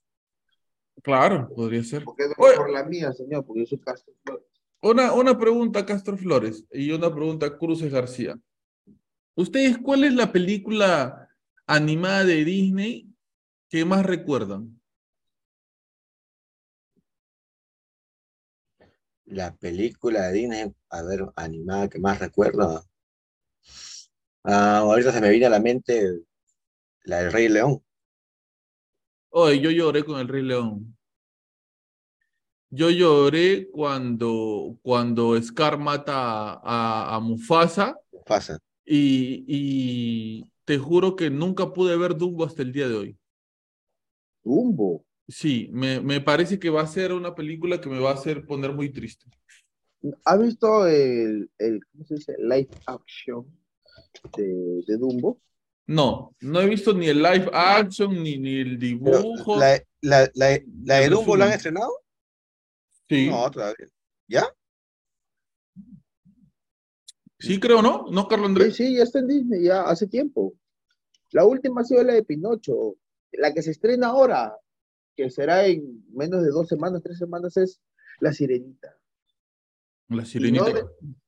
Claro, 1.02 1.48
podría 1.54 1.82
ser. 1.82 2.04
porque 2.04 2.24
es 2.24 2.32
Oye. 2.36 2.56
por 2.56 2.70
la 2.70 2.84
mía, 2.84 3.12
señor, 3.12 3.44
porque 3.44 3.60
yo 3.60 3.66
soy 3.66 3.80
Castro 3.80 4.12
Flores. 4.24 4.46
Una, 4.82 5.12
una 5.12 5.38
pregunta, 5.38 5.86
Castro 5.86 6.16
Flores, 6.16 6.64
y 6.70 6.90
una 6.90 7.12
pregunta, 7.14 7.56
Cruces 7.56 7.92
García. 7.92 8.38
¿Ustedes 9.34 9.78
cuál 9.78 10.04
es 10.04 10.14
la 10.14 10.32
película 10.32 11.28
animada 11.66 12.24
de 12.24 12.44
Disney 12.44 13.08
que 13.68 13.84
más 13.84 14.04
recuerdan? 14.04 14.80
La 19.24 19.54
película 19.56 20.28
de 20.28 20.32
Disney, 20.32 20.74
a 20.90 21.02
ver, 21.02 21.24
animada 21.36 21.88
que 21.88 21.98
más 21.98 22.18
recuerdo. 22.18 22.84
Ah, 24.44 24.78
ahorita 24.78 25.12
se 25.12 25.20
me 25.20 25.30
viene 25.30 25.46
a 25.46 25.50
la 25.50 25.60
mente 25.60 26.20
la 27.04 27.22
del 27.22 27.32
Rey 27.32 27.48
León. 27.48 27.82
Oye, 29.34 29.60
yo 29.60 29.70
lloré 29.70 30.04
con 30.04 30.20
el 30.20 30.28
Rey 30.28 30.42
León. 30.42 30.94
Yo 32.68 32.90
lloré 32.90 33.70
cuando, 33.70 34.78
cuando 34.82 35.40
Scar 35.40 35.78
mata 35.78 36.60
a, 36.62 37.18
Mufasa 37.20 37.98
Pasa. 38.26 38.58
y, 38.84 39.44
y 39.46 40.44
te 40.64 40.78
juro 40.78 41.16
que 41.16 41.30
nunca 41.30 41.72
pude 41.72 41.96
ver 41.96 42.16
Dumbo 42.16 42.44
hasta 42.44 42.62
el 42.62 42.72
día 42.72 42.88
de 42.88 42.94
hoy. 42.94 43.18
Dumbo. 44.44 45.04
Sí, 45.28 45.68
me, 45.72 46.00
me 46.00 46.20
parece 46.20 46.58
que 46.58 46.68
va 46.68 46.82
a 46.82 46.86
ser 46.86 47.12
una 47.12 47.34
película 47.34 47.80
que 47.80 47.88
me 47.88 48.00
va 48.00 48.10
a 48.10 48.14
hacer 48.14 48.44
poner 48.44 48.72
muy 48.72 48.90
triste. 48.90 49.26
¿Has 50.24 50.40
visto 50.40 50.86
el, 50.86 51.50
el 51.58 51.80
¿cómo 51.90 52.04
se 52.04 52.14
dice? 52.16 52.36
Live 52.38 52.68
action 52.86 53.46
de, 54.36 54.82
de 54.86 54.96
Dumbo? 54.98 55.40
No, 55.86 56.34
no 56.40 56.60
he 56.60 56.66
visto 56.68 56.92
ni 56.94 57.08
el 57.08 57.22
live 57.22 57.50
action 57.52 58.22
ni, 58.22 58.38
ni 58.38 58.60
el 58.60 58.78
dibujo. 58.78 59.56
la, 59.58 59.82
la, 60.00 60.30
la, 60.34 60.60
la 60.84 60.94
de 60.98 61.04
El 61.04 61.10
Dumbo 61.10 61.36
la 61.36 61.46
han 61.46 61.52
estrenado? 61.52 61.90
Sí, 63.08 63.28
No, 63.28 63.50
todavía. 63.50 63.88
¿Ya? 64.28 64.46
sí 67.38 67.58
creo, 67.58 67.82
¿no? 67.82 68.06
¿No, 68.10 68.28
Carlos 68.28 68.46
Sí, 68.46 68.52
Andrés? 68.52 68.76
sí, 68.76 68.96
ya 68.96 69.02
está 69.02 69.18
en 69.18 69.26
Disney, 69.28 69.64
ya 69.64 69.82
hace 69.82 70.06
tiempo. 70.06 70.54
La 71.32 71.44
última 71.44 71.80
ha 71.80 71.84
sido 71.84 72.02
la 72.04 72.14
de 72.14 72.22
Pinocho. 72.22 72.94
La 73.32 73.52
que 73.52 73.62
se 73.62 73.70
estrena 73.72 74.08
ahora, 74.08 74.54
que 75.16 75.30
será 75.30 75.66
en 75.66 76.04
menos 76.12 76.42
de 76.42 76.50
dos 76.50 76.68
semanas, 76.68 77.02
tres 77.02 77.18
semanas, 77.18 77.56
es 77.56 77.80
La 78.20 78.32
Sirenita. 78.32 78.96
La 80.08 80.16
Y 80.16 80.18
no 80.18 80.24
sirenita. 80.26 80.72
de, 80.72 80.84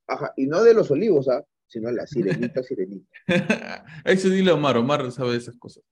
ajá, 0.07 0.33
y 0.37 0.47
no 0.47 0.63
de 0.63 0.75
los 0.75 0.91
olivos, 0.91 1.29
¿ah? 1.29 1.45
Sino 1.75 1.91
La 1.91 2.07
Sirenita, 2.07 2.63
Sirenita. 2.63 3.09
Eso 4.05 4.29
dile 4.29 4.53
a 4.53 4.55
Omar, 4.55 4.77
Omar 4.77 5.11
sabe 5.11 5.33
de 5.33 5.39
esas 5.39 5.57
cosas. 5.57 5.83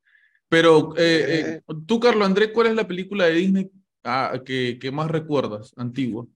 Pero 0.49 0.95
eh, 0.97 1.57
eh, 1.57 1.63
tú, 1.87 1.99
Carlos 1.99 2.25
Andrés, 2.25 2.51
¿cuál 2.55 2.69
es 2.69 2.77
la 2.77 2.87
película 2.87 3.25
de 3.25 3.33
Disney 3.33 3.71
ah, 4.05 4.41
que, 4.45 4.79
que 4.81 4.93
más 4.93 5.11
recuerdas, 5.11 5.73
antigua? 5.77 6.27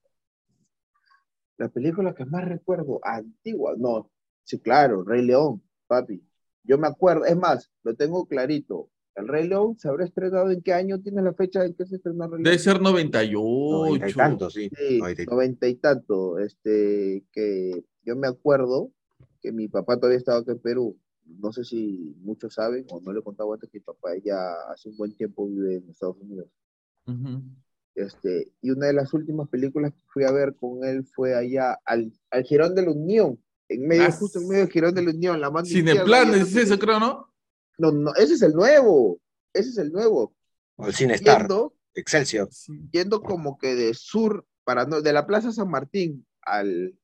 La 1.58 1.68
película 1.68 2.12
que 2.12 2.24
más 2.24 2.44
recuerdo, 2.44 2.98
antigua, 3.04 3.74
no, 3.78 4.10
sí, 4.42 4.58
claro, 4.58 5.04
Rey 5.04 5.22
León, 5.24 5.62
papi. 5.86 6.20
Yo 6.64 6.76
me 6.76 6.88
acuerdo, 6.88 7.24
es 7.24 7.36
más, 7.36 7.70
lo 7.84 7.94
tengo 7.94 8.26
clarito. 8.26 8.90
El 9.14 9.28
Rey 9.28 9.46
León 9.48 9.78
se 9.78 9.88
habrá 9.88 10.04
estrenado 10.04 10.50
en 10.50 10.60
qué 10.60 10.72
año 10.72 11.00
tienes 11.00 11.22
la 11.24 11.32
fecha 11.32 11.64
en 11.64 11.74
que 11.74 11.86
se 11.86 11.96
estrenó 11.96 12.24
el 12.24 12.30
Rey 12.32 12.42
Debe 12.42 12.56
León? 12.56 12.64
ser 12.64 12.80
98. 12.82 13.38
Noventa 13.38 14.08
y 14.08 14.12
tantos, 14.12 14.52
sí. 14.52 14.70
Sí, 14.76 14.98
Noventa 14.98 15.22
y- 15.22 15.26
noventa 15.26 15.68
y 15.68 15.74
tanto, 15.76 16.38
este, 16.40 17.24
que 17.32 17.84
yo 18.04 18.16
me 18.16 18.28
acuerdo 18.28 18.90
que 19.40 19.52
mi 19.52 19.68
papá 19.68 19.96
todavía 19.96 20.18
estaba 20.18 20.38
acá 20.38 20.52
en 20.52 20.58
Perú. 20.58 20.98
No 21.24 21.52
sé 21.52 21.64
si 21.64 22.14
muchos 22.20 22.54
saben 22.54 22.86
o 22.90 23.00
no 23.00 23.12
le 23.12 23.20
he 23.20 23.22
contado 23.22 23.52
antes 23.52 23.68
que 23.70 23.78
mi 23.78 23.84
papá 23.84 24.10
ya 24.24 24.52
hace 24.72 24.88
un 24.88 24.96
buen 24.96 25.16
tiempo 25.16 25.46
vive 25.46 25.76
en 25.76 25.90
Estados 25.90 26.16
Unidos. 26.20 26.48
Ujú. 27.06 27.42
Este, 27.94 28.52
y 28.60 28.70
una 28.70 28.86
de 28.88 28.92
las 28.92 29.12
últimas 29.14 29.48
películas 29.48 29.92
que 29.92 30.00
fui 30.06 30.24
a 30.24 30.30
ver 30.30 30.54
con 30.54 30.84
él 30.84 31.04
fue 31.04 31.34
allá 31.34 31.78
al, 31.84 32.12
al 32.30 32.44
Girón 32.44 32.74
de 32.74 32.82
la 32.82 32.90
Unión, 32.90 33.42
en 33.68 33.88
medio, 33.88 34.04
Ah, 34.04 34.12
justo 34.12 34.38
en 34.38 34.48
medio 34.48 34.64
del 34.64 34.72
Girón 34.72 34.94
de 34.94 35.02
la 35.02 35.10
Unión, 35.10 35.40
la 35.40 35.50
mano 35.50 35.66
izquierda, 35.66 36.36
es 36.36 36.54
eso, 36.54 36.78
creo, 36.78 37.00
¿no? 37.00 37.32
No, 37.78 37.92
no, 37.92 38.14
ese 38.14 38.34
es 38.34 38.42
el 38.42 38.52
nuevo, 38.52 39.18
ese 39.52 39.70
es 39.70 39.78
el 39.78 39.90
nuevo. 39.92 40.34
O 40.76 40.86
el 40.86 40.94
Cine 40.94 41.14
Star, 41.14 41.40
Yendo, 41.40 41.74
Excelsior. 41.94 42.48
Yendo 42.92 43.22
como 43.22 43.56
que 43.58 43.74
de 43.74 43.94
sur, 43.94 44.46
para 44.64 44.84
no, 44.84 45.00
de 45.00 45.12
la 45.12 45.26
Plaza 45.26 45.50
San 45.50 45.70
Martín 45.70 46.26
al, 46.42 46.94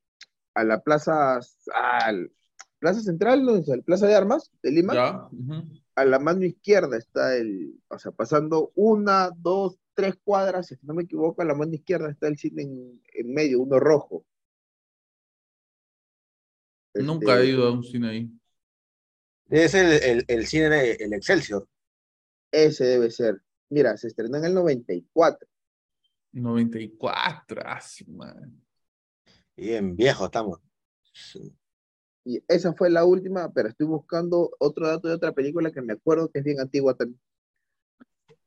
a 0.54 0.64
la 0.64 0.80
Plaza, 0.82 1.40
al 1.74 2.32
Plaza 2.78 3.00
Central, 3.00 3.44
¿no? 3.44 3.56
es 3.56 3.68
el 3.68 3.82
Plaza 3.82 4.06
de 4.06 4.14
Armas 4.14 4.50
de 4.62 4.70
Lima, 4.72 4.94
Ya. 4.94 5.28
a 5.96 6.04
la 6.04 6.18
mano 6.18 6.44
izquierda 6.44 6.96
está 6.98 7.36
el, 7.36 7.80
o 7.88 7.98
sea, 7.98 8.12
pasando 8.12 8.72
una, 8.74 9.30
dos, 9.36 9.78
tres 9.94 10.14
cuadras, 10.24 10.66
si 10.68 10.76
no 10.82 10.94
me 10.94 11.04
equivoco, 11.04 11.42
a 11.42 11.44
la 11.44 11.54
mano 11.54 11.72
izquierda 11.74 12.10
está 12.10 12.28
el 12.28 12.36
cine 12.38 12.62
en, 12.62 13.02
en 13.14 13.32
medio, 13.34 13.60
uno 13.60 13.78
rojo. 13.78 14.24
Nunca 16.94 17.34
Este, 17.34 17.46
he 17.46 17.50
ido 17.50 17.66
a 17.66 17.72
un 17.72 17.84
cine 17.84 18.08
ahí. 18.08 18.30
Es 19.48 19.74
el, 19.74 19.92
el, 20.02 20.24
el 20.28 20.46
cine, 20.46 20.92
el 20.92 21.12
Excelsior. 21.14 21.66
Ese 22.50 22.84
debe 22.84 23.10
ser. 23.10 23.40
Mira, 23.70 23.96
se 23.96 24.08
estrenó 24.08 24.36
en 24.38 24.44
el 24.46 24.54
94. 24.54 25.48
94, 26.32 27.62
ah, 27.64 27.80
su 27.80 28.10
madre. 28.10 28.48
Bien, 29.56 29.94
viejo 29.96 30.24
estamos. 30.26 30.60
Y 32.24 32.42
esa 32.48 32.72
fue 32.72 32.88
la 32.88 33.04
última, 33.04 33.52
pero 33.52 33.68
estoy 33.68 33.86
buscando 33.86 34.50
otro 34.58 34.86
dato 34.86 35.08
de 35.08 35.14
otra 35.14 35.32
película 35.32 35.72
que 35.72 35.82
me 35.82 35.94
acuerdo 35.94 36.30
que 36.30 36.38
es 36.38 36.44
bien 36.44 36.60
antigua 36.60 36.94
también. 36.94 37.20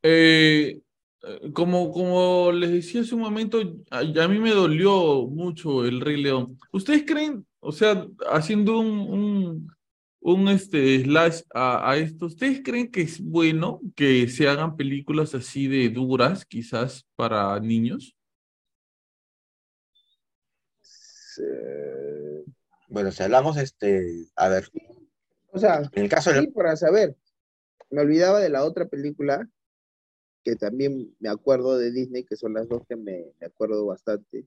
Eh, 0.02 0.82
eh, 1.24 1.52
como, 1.54 1.92
como 1.92 2.52
les 2.52 2.72
decía 2.72 3.02
hace 3.02 3.16
un 3.16 3.22
momento, 3.22 3.60
a, 3.90 4.00
a 4.00 4.28
mí 4.28 4.40
me 4.40 4.52
dolió 4.52 5.28
mucho 5.28 5.86
el 5.86 6.02
Rey 6.02 6.22
León. 6.22 6.58
¿Ustedes 6.72 7.04
creen, 7.06 7.46
o 7.60 7.72
sea, 7.72 8.08
haciendo 8.32 8.80
un, 8.80 9.00
un, 9.00 9.76
un 10.22 10.48
este, 10.48 11.04
slash 11.04 11.42
a, 11.54 11.92
a 11.92 11.98
esto, 11.98 12.28
¿ustedes 12.28 12.62
creen 12.64 12.90
que 12.92 13.02
es 13.02 13.20
bueno 13.20 13.82
que 13.96 14.28
se 14.30 14.48
hagan 14.48 14.78
películas 14.78 15.36
así 15.36 15.68
de 15.68 15.90
duras, 15.90 16.46
quizás 16.46 17.06
para 17.16 17.60
niños? 17.60 18.16
Eh, 21.44 22.44
Bueno, 22.88 23.12
si 23.12 23.24
hablamos, 23.24 23.58
este, 23.58 24.28
a 24.36 24.50
ver, 24.50 24.70
o 25.52 25.58
sea, 25.60 25.82
en 25.94 26.04
el 26.04 26.10
caso 26.10 26.32
sí, 26.32 26.42
de... 26.42 26.52
para 26.52 26.76
saber. 26.76 27.16
Me 27.90 28.02
olvidaba 28.02 28.40
de 28.40 28.50
la 28.50 28.64
otra 28.64 28.86
película 28.88 29.48
que 30.44 30.56
también 30.56 31.16
me 31.20 31.30
acuerdo 31.30 31.78
de 31.78 31.92
Disney, 31.92 32.24
que 32.24 32.36
son 32.36 32.54
las 32.54 32.68
dos 32.68 32.84
que 32.88 32.96
me, 32.96 33.32
me 33.40 33.48
acuerdo 33.48 33.86
bastante. 33.86 34.46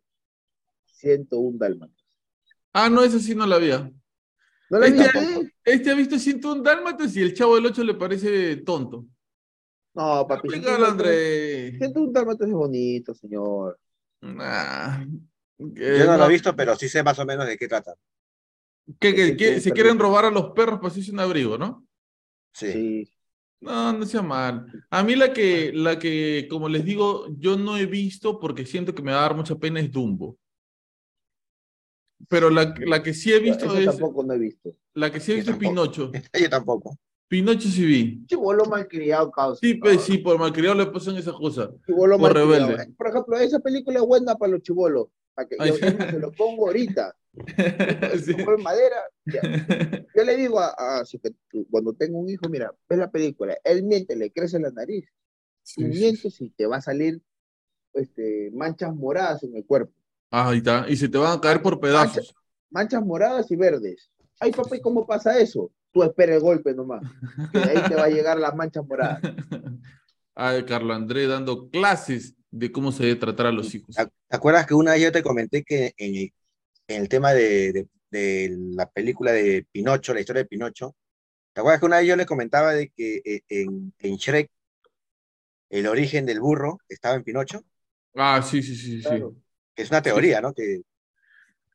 101 0.84 1.58
Dálmatas. 1.58 2.04
Ah, 2.72 2.88
no, 2.90 3.02
esa 3.02 3.18
sí 3.18 3.34
no 3.34 3.46
la 3.46 3.56
había. 3.56 3.90
¿No 4.70 4.78
la 4.78 4.86
Este, 4.86 5.02
viste? 5.18 5.54
este 5.64 5.90
ha 5.90 5.94
visto 5.94 6.18
101 6.18 6.62
Dálmatas 6.62 7.16
y 7.16 7.22
el 7.22 7.34
Chavo 7.34 7.54
del 7.56 7.66
8 7.66 7.82
le 7.84 7.94
parece 7.94 8.56
tonto. 8.58 9.06
No, 9.94 10.26
papi. 10.28 10.48
Explícalo, 10.48 10.86
101 10.86 10.92
André. 10.92 11.78
101 11.78 12.12
Dálmatas 12.12 12.48
es 12.48 12.54
bonito, 12.54 13.14
señor. 13.14 13.78
Nah. 14.20 15.04
Yo 15.58 16.06
no 16.06 16.16
lo 16.16 16.26
he 16.26 16.28
visto, 16.28 16.54
pero 16.54 16.76
sí 16.76 16.88
sé 16.88 17.02
más 17.02 17.18
o 17.18 17.26
menos 17.26 17.46
de 17.46 17.56
qué 17.56 17.66
trata. 17.68 17.94
que, 19.00 19.14
que- 19.14 19.34
perdón. 19.34 19.72
quieren 19.74 19.98
robar 19.98 20.24
a 20.26 20.30
los 20.30 20.50
perros 20.52 20.78
para 20.78 20.88
hacerse 20.88 21.10
un 21.12 21.20
abrigo, 21.20 21.58
¿no? 21.58 21.86
Sí. 22.52 22.72
Sí. 22.72 23.12
No, 23.60 23.92
no 23.92 24.06
sea 24.06 24.22
mal. 24.22 24.66
A 24.88 25.02
mí 25.02 25.16
la 25.16 25.32
que, 25.32 25.72
la 25.74 25.98
que, 25.98 26.46
como 26.48 26.68
les 26.68 26.84
digo, 26.84 27.26
yo 27.38 27.56
no 27.56 27.76
he 27.76 27.86
visto 27.86 28.38
porque 28.38 28.64
siento 28.64 28.94
que 28.94 29.02
me 29.02 29.10
va 29.10 29.18
a 29.18 29.22
dar 29.22 29.34
mucha 29.34 29.56
pena 29.56 29.80
es 29.80 29.90
Dumbo. 29.90 30.38
Pero 32.28 32.50
la, 32.50 32.74
la 32.86 33.02
que 33.02 33.14
sí 33.14 33.32
he 33.32 33.38
visto 33.40 33.64
Eso 33.66 33.78
es, 33.78 33.86
tampoco 33.86 34.22
no 34.24 34.34
he 34.34 34.38
visto. 34.38 34.76
la 34.94 35.10
que 35.10 35.20
sí 35.20 35.32
he 35.32 35.34
Yo 35.36 35.38
visto 35.38 35.52
es. 35.52 35.58
Pinocho. 35.58 36.12
Yo 36.40 36.50
tampoco. 36.50 36.96
Pinocho 37.28 37.68
sí 37.68 37.84
vi. 37.84 38.26
Chivolo 38.26 38.64
malcriado, 38.64 39.30
causa. 39.30 39.60
Sí, 39.60 39.74
pues 39.74 40.02
sí, 40.02 40.18
por 40.18 40.38
malcriado 40.38 40.74
le 40.76 40.86
pasan 40.86 41.16
esas 41.16 41.34
cosas. 41.34 41.70
Chivolo 41.86 42.16
por 42.18 42.32
malcriado. 42.34 42.66
rebelde. 42.68 42.94
Por 42.94 43.08
ejemplo, 43.08 43.36
esa 43.38 43.58
película 43.60 43.98
es 44.00 44.06
buena 44.06 44.34
para 44.36 44.52
los 44.52 44.62
chivolos. 44.62 45.08
Para 45.38 45.48
que 45.48 45.56
yo, 45.68 45.76
se 45.76 46.18
lo 46.18 46.32
pongo 46.32 46.66
ahorita. 46.66 47.14
Sí. 48.24 48.32
En 48.36 48.62
madera. 48.64 48.96
ya. 49.26 49.40
Yo 50.16 50.24
le 50.24 50.36
digo 50.36 50.58
a, 50.58 51.04
cuando 51.70 51.92
tengo 51.92 52.18
un 52.18 52.28
hijo, 52.28 52.48
mira, 52.48 52.74
ves 52.88 52.98
la 52.98 53.08
película, 53.08 53.56
él 53.62 53.84
miente, 53.84 54.16
le 54.16 54.32
crece 54.32 54.58
la 54.58 54.72
nariz. 54.72 55.08
Sí, 55.62 55.82
y 55.82 55.84
mientes 55.84 56.40
y 56.40 56.50
te 56.50 56.66
va 56.66 56.78
a 56.78 56.80
salir 56.80 57.22
este, 57.92 58.50
manchas 58.52 58.92
moradas 58.92 59.44
en 59.44 59.54
el 59.54 59.64
cuerpo. 59.64 59.92
Ah, 60.32 60.48
ahí 60.48 60.58
está. 60.58 60.86
Y 60.88 60.96
se 60.96 61.08
te 61.08 61.16
van 61.16 61.38
a 61.38 61.40
caer 61.40 61.62
por 61.62 61.78
pedazos. 61.78 62.34
Manchas 62.70 63.04
moradas 63.04 63.48
y 63.52 63.56
verdes. 63.56 64.10
Ay, 64.40 64.50
papá, 64.50 64.76
¿y 64.76 64.80
cómo 64.80 65.06
pasa 65.06 65.38
eso? 65.38 65.70
Tú 65.92 66.02
espera 66.02 66.34
el 66.34 66.40
golpe 66.40 66.74
nomás. 66.74 67.02
De 67.52 67.60
ahí 67.60 67.88
te 67.88 67.94
va 67.94 68.04
a 68.04 68.10
llegar 68.10 68.40
las 68.40 68.56
manchas 68.56 68.84
moradas. 68.84 69.20
Ay, 70.34 70.64
Carlos 70.64 70.96
André 70.96 71.28
dando 71.28 71.70
clases 71.70 72.34
de 72.50 72.72
cómo 72.72 72.92
se 72.92 73.04
debe 73.04 73.16
tratar 73.20 73.46
a 73.46 73.52
los 73.52 73.74
hijos. 73.74 73.96
¿Te 73.96 74.36
acuerdas 74.36 74.66
que 74.66 74.74
una 74.74 74.92
vez 74.92 75.02
yo 75.02 75.12
te 75.12 75.22
comenté 75.22 75.64
que 75.64 75.92
en 75.96 76.14
el, 76.16 76.32
en 76.88 77.02
el 77.02 77.08
tema 77.08 77.32
de, 77.34 77.72
de- 77.72 77.88
de 78.10 78.56
la 78.74 78.90
película 78.90 79.32
de 79.32 79.66
Pinocho, 79.72 80.14
la 80.14 80.20
historia 80.20 80.42
de 80.42 80.48
Pinocho, 80.48 80.96
¿te 81.54 81.60
acuerdas 81.60 81.80
que 81.80 81.86
una 81.86 81.98
vez 81.98 82.08
yo 82.08 82.16
le 82.16 82.26
comentaba 82.26 82.74
de 82.74 82.90
que 82.90 83.22
eh, 83.24 83.42
en, 83.50 83.94
en 84.00 84.16
Shrek 84.16 84.50
el 85.70 85.86
origen 85.86 86.26
del 86.26 86.40
burro 86.40 86.76
estaba 86.90 87.14
en 87.14 87.24
Pinocho? 87.24 87.64
Ah, 88.14 88.42
sí, 88.42 88.62
sí, 88.62 88.74
sí, 88.76 89.02
sí. 89.02 89.02
Claro. 89.08 89.34
Es 89.76 89.90
una 89.90 90.02
teoría, 90.02 90.40
¿no? 90.40 90.52
Que, 90.52 90.82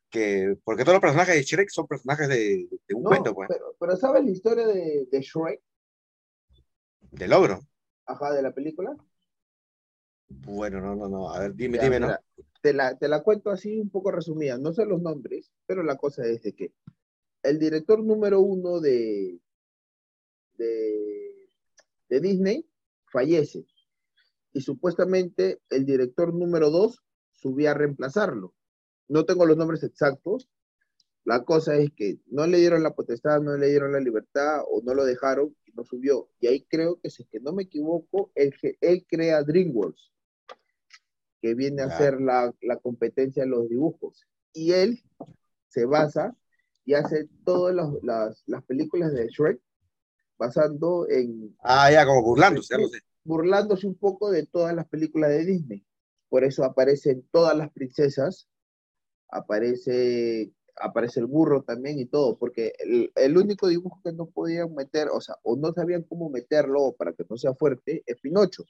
que, 0.09 0.55
porque 0.63 0.83
todos 0.83 0.95
los 0.95 1.01
personajes 1.01 1.35
de 1.35 1.43
Shrek 1.43 1.69
son 1.69 1.87
personajes 1.87 2.27
de, 2.29 2.67
de 2.87 2.93
un 2.95 3.03
No, 3.03 3.05
cuento, 3.05 3.33
pues, 3.33 3.49
pero, 3.49 3.75
pero 3.79 3.95
¿sabes 3.97 4.23
la 4.23 4.31
historia 4.31 4.65
de, 4.67 5.07
de 5.11 5.21
Shrek? 5.21 5.61
del 7.11 7.31
ogro. 7.33 7.61
Ajá, 8.05 8.31
de 8.31 8.41
la 8.41 8.53
película. 8.53 8.95
Bueno, 10.45 10.81
no, 10.81 10.95
no, 10.95 11.07
no. 11.07 11.29
A 11.31 11.39
ver, 11.39 11.55
dime, 11.55 11.77
Ya, 11.77 11.83
dime, 11.83 11.99
¿no? 11.99 12.15
te, 12.61 12.73
la, 12.73 12.97
te 12.97 13.07
la 13.07 13.21
cuento 13.21 13.51
así 13.51 13.79
un 13.79 13.89
poco 13.89 14.11
resumida. 14.11 14.57
No 14.57 14.73
sé 14.73 14.85
los 14.85 15.01
nombres, 15.01 15.51
pero 15.65 15.83
la 15.83 15.97
cosa 15.97 16.25
es 16.25 16.41
de 16.43 16.53
que 16.53 16.73
el 17.43 17.59
director 17.59 18.03
número 18.03 18.39
uno 18.39 18.79
de, 18.79 19.39
de, 20.57 21.49
de 22.09 22.19
Disney 22.21 22.65
fallece. 23.11 23.65
Y 24.53 24.61
supuestamente 24.61 25.59
el 25.69 25.85
director 25.85 26.33
número 26.33 26.69
dos 26.69 27.03
subía 27.31 27.71
a 27.71 27.75
reemplazarlo. 27.75 28.53
No 29.09 29.25
tengo 29.25 29.45
los 29.45 29.57
nombres 29.57 29.83
exactos. 29.83 30.49
La 31.25 31.43
cosa 31.43 31.75
es 31.75 31.91
que 31.95 32.19
no 32.27 32.47
le 32.47 32.59
dieron 32.59 32.83
la 32.83 32.93
potestad, 32.93 33.41
no 33.41 33.57
le 33.57 33.67
dieron 33.69 33.91
la 33.91 33.99
libertad 33.99 34.61
o 34.69 34.81
no 34.83 34.93
lo 34.93 35.03
dejaron 35.05 35.55
y 35.65 35.71
no 35.71 35.83
subió. 35.83 36.29
Y 36.39 36.47
ahí 36.47 36.65
creo 36.69 36.99
que, 37.01 37.09
si 37.09 37.23
es 37.23 37.29
que 37.29 37.39
no 37.39 37.51
me 37.51 37.63
equivoco, 37.63 38.31
él, 38.35 38.53
él 38.81 39.05
crea 39.07 39.43
DreamWorks, 39.43 40.12
que 41.43 41.55
viene 41.55 41.83
a 41.83 41.91
ser 41.91 42.21
la, 42.21 42.55
la 42.61 42.77
competencia 42.77 43.43
de 43.43 43.49
los 43.49 43.69
dibujos. 43.69 44.25
Y 44.53 44.71
él 44.71 45.03
se 45.67 45.85
basa 45.85 46.35
y 46.85 46.95
hace 46.95 47.27
todas 47.45 47.75
las, 47.75 47.89
las, 48.03 48.43
las 48.47 48.63
películas 48.63 49.13
de 49.13 49.27
Shrek 49.27 49.61
basando 50.39 51.07
en, 51.09 51.55
Ah, 51.63 51.91
ya, 51.91 52.05
como 52.05 52.23
burlándose, 52.23 52.73
ya 52.73 52.79
lo 52.79 52.87
sé. 52.87 52.99
burlándose 53.25 53.87
un 53.87 53.95
poco 53.95 54.31
de 54.31 54.45
todas 54.47 54.75
las 54.75 54.87
películas 54.87 55.31
de 55.31 55.45
Disney. 55.45 55.85
Por 56.29 56.45
eso 56.45 56.63
aparecen 56.63 57.27
todas 57.31 57.57
las 57.57 57.71
princesas, 57.73 58.47
aparece, 59.29 60.51
aparece 60.77 61.19
el 61.19 61.27
burro 61.27 61.63
también 61.63 61.99
y 61.99 62.05
todo, 62.05 62.37
porque 62.37 62.73
el, 62.79 63.11
el 63.15 63.37
único 63.37 63.67
dibujo 63.67 64.01
que 64.03 64.13
no 64.13 64.27
podían 64.27 64.73
meter, 64.75 65.09
o 65.09 65.21
sea, 65.21 65.35
o 65.43 65.55
no 65.57 65.73
sabían 65.73 66.03
cómo 66.03 66.29
meterlo 66.29 66.93
para 66.97 67.13
que 67.13 67.25
no 67.29 67.37
sea 67.37 67.53
fuerte, 67.55 68.03
es 68.05 68.19
Pinocho, 68.21 68.63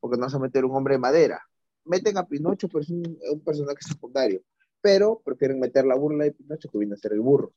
porque 0.00 0.16
no 0.18 0.24
vas 0.26 0.34
a 0.34 0.38
meter 0.38 0.64
un 0.64 0.76
hombre 0.76 0.94
de 0.94 0.98
madera. 1.00 1.42
Meten 1.86 2.16
a 2.18 2.26
Pinocho, 2.26 2.68
pero 2.68 2.80
es 2.80 2.90
un, 2.90 3.18
un 3.32 3.40
personaje 3.40 3.78
secundario, 3.86 4.42
pero 4.80 5.20
prefieren 5.24 5.60
meter 5.60 5.84
la 5.84 5.94
burla 5.96 6.24
de 6.24 6.32
Pinocho 6.32 6.70
que 6.70 6.78
viene 6.78 6.94
a 6.94 6.98
ser 6.98 7.12
el 7.12 7.20
burro. 7.20 7.52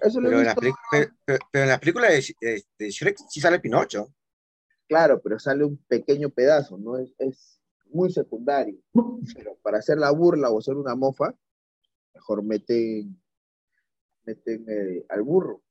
Eso 0.00 0.20
lo 0.20 0.28
he 0.28 0.30
Pero 0.30 0.40
en, 0.40 0.46
la 0.46 0.54
visto 0.54 0.60
peli- 0.60 0.72
pero, 0.90 1.12
pero- 1.24 1.44
pero 1.52 1.64
en 1.64 1.68
las 1.70 1.78
películas 1.78 2.10
de, 2.12 2.18
Sh- 2.18 2.36
de- 2.40 2.64
de 2.78 2.90
Shrek 2.90 3.16
sí 3.28 3.40
sale 3.40 3.60
Pinocho. 3.60 4.12
Claro, 4.88 5.20
pero 5.22 5.38
sale 5.38 5.64
un 5.64 5.76
pequeño 5.88 6.28
pedazo, 6.30 6.76
¿no? 6.76 6.98
Es, 6.98 7.14
es 7.18 7.60
muy 7.90 8.10
secundario. 8.10 8.78
Pero 9.34 9.56
para 9.62 9.78
hacer 9.78 9.98
la 9.98 10.10
burla 10.10 10.50
o 10.50 10.58
hacer 10.58 10.74
una 10.74 10.94
mofa, 10.94 11.34
mejor 12.14 12.42
meten, 12.42 13.16
meten 14.24 14.64
eh, 14.68 15.04
al 15.08 15.22
burro. 15.22 15.62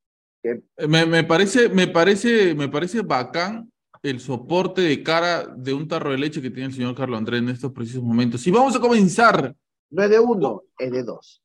Que 0.41 0.63
Me, 0.87 1.05
me 1.05 1.23
parece, 1.23 1.69
me 1.69 1.87
parece, 1.87 2.55
me 2.55 2.69
parece 2.69 3.01
bacán 3.01 3.71
el 4.03 4.19
soporte 4.19 4.81
de 4.81 5.03
cara 5.03 5.45
de 5.45 5.73
un 5.73 5.87
tarro 5.87 6.11
de 6.11 6.17
leche 6.17 6.41
que 6.41 6.49
tiene 6.49 6.67
el 6.67 6.73
señor 6.73 6.95
Carlos 6.95 7.17
Andrés 7.17 7.41
en 7.41 7.49
estos 7.49 7.71
precisos 7.71 8.03
momentos. 8.03 8.45
Y 8.47 8.51
vamos 8.51 8.75
a 8.75 8.79
comenzar. 8.79 9.55
no 9.89 10.03
es 10.03 10.09
de 10.09 10.19
uno, 10.19 10.63
es 10.77 10.91
de 10.91 11.03
dos. 11.03 11.41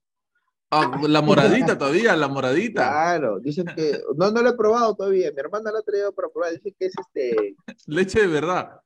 Ah, 0.71 1.01
la 1.07 1.23
moradita 1.23 1.79
todavía, 1.79 2.16
la 2.16 2.27
moradita. 2.27 2.88
Claro, 2.88 3.38
dicen 3.38 3.66
que, 3.66 4.01
no, 4.16 4.31
no 4.33 4.42
lo 4.42 4.51
he 4.51 4.57
probado 4.57 4.97
todavía, 4.97 5.31
mi 5.31 5.38
hermana 5.38 5.71
lo 5.71 5.79
ha 5.79 5.83
traído 5.83 6.12
para 6.12 6.29
probar, 6.29 6.53
dice 6.55 6.75
que 6.77 6.87
es 6.87 6.95
este, 6.99 7.57
Leche 7.87 8.23
de 8.23 8.27
verdad. 8.27 8.81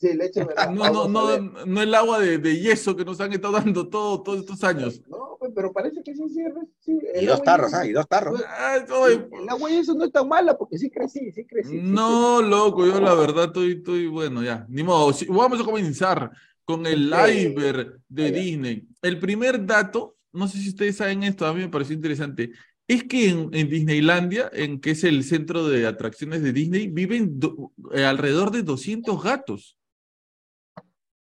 Sí, 0.00 0.14
leche 0.14 0.44
verdad. 0.44 0.70
No, 0.74 0.90
no, 0.92 1.08
no, 1.08 1.38
no 1.66 1.82
el 1.82 1.94
agua 1.94 2.18
de, 2.18 2.38
de 2.38 2.58
yeso 2.60 2.96
que 2.96 3.04
nos 3.04 3.20
han 3.20 3.32
estado 3.32 3.54
dando 3.54 3.88
todo, 3.88 4.22
todos 4.22 4.40
estos 4.40 4.62
años. 4.64 5.00
No, 5.08 5.36
pues, 5.38 5.52
pero 5.54 5.72
parece 5.72 6.02
que 6.02 6.14
sí, 6.14 6.22
sí, 6.28 6.40
sí. 6.80 6.98
Y 7.20 7.26
dos 7.26 7.42
tarros, 7.42 7.70
yeso- 7.72 7.76
¿ah? 7.80 7.86
Y 7.86 7.92
dos 7.92 8.08
tarros. 8.08 8.42
Ah, 8.48 8.76
estoy- 8.78 9.24
El 9.42 9.48
agua 9.48 9.70
y 9.70 9.76
eso 9.76 9.94
no 9.94 10.04
es 10.04 10.12
tan 10.12 10.28
mala 10.28 10.56
porque 10.58 10.78
sí 10.78 10.90
crecí, 10.90 11.30
sí 11.32 11.44
crecí. 11.46 11.70
sí 11.70 11.80
No, 11.82 12.42
loco, 12.42 12.86
yo 12.86 13.00
la 13.00 13.14
verdad 13.14 13.44
estoy, 13.46 13.72
estoy 13.72 14.06
bueno, 14.06 14.42
ya. 14.42 14.66
Ni 14.68 14.82
modo, 14.82 15.12
sí, 15.12 15.26
vamos 15.28 15.60
a 15.60 15.64
comenzar 15.64 16.30
con 16.64 16.86
el 16.86 17.12
Sí. 17.26 17.32
iceberg 17.38 18.00
de 18.08 18.24
Ah, 18.24 18.28
ya. 18.28 18.40
Disney. 18.40 18.88
El 19.02 19.18
primer 19.18 19.64
dato, 19.66 20.16
no 20.32 20.46
sé 20.48 20.58
si 20.58 20.68
ustedes 20.68 20.96
saben 20.96 21.22
esto, 21.24 21.46
a 21.46 21.52
mí 21.52 21.60
me 21.60 21.68
pareció 21.68 21.94
interesante, 21.94 22.52
es 22.86 23.04
que 23.04 23.28
en, 23.30 23.50
en 23.52 23.68
Disneylandia, 23.68 24.50
en 24.52 24.80
que 24.80 24.90
es 24.92 25.04
el 25.04 25.22
centro 25.24 25.68
de 25.68 25.86
atracciones 25.86 26.42
de 26.42 26.52
Disney, 26.52 26.88
viven 26.88 27.38
do- 27.38 27.72
eh, 27.92 28.04
alrededor 28.04 28.50
de 28.50 28.62
200 28.62 29.22
gatos. 29.22 29.76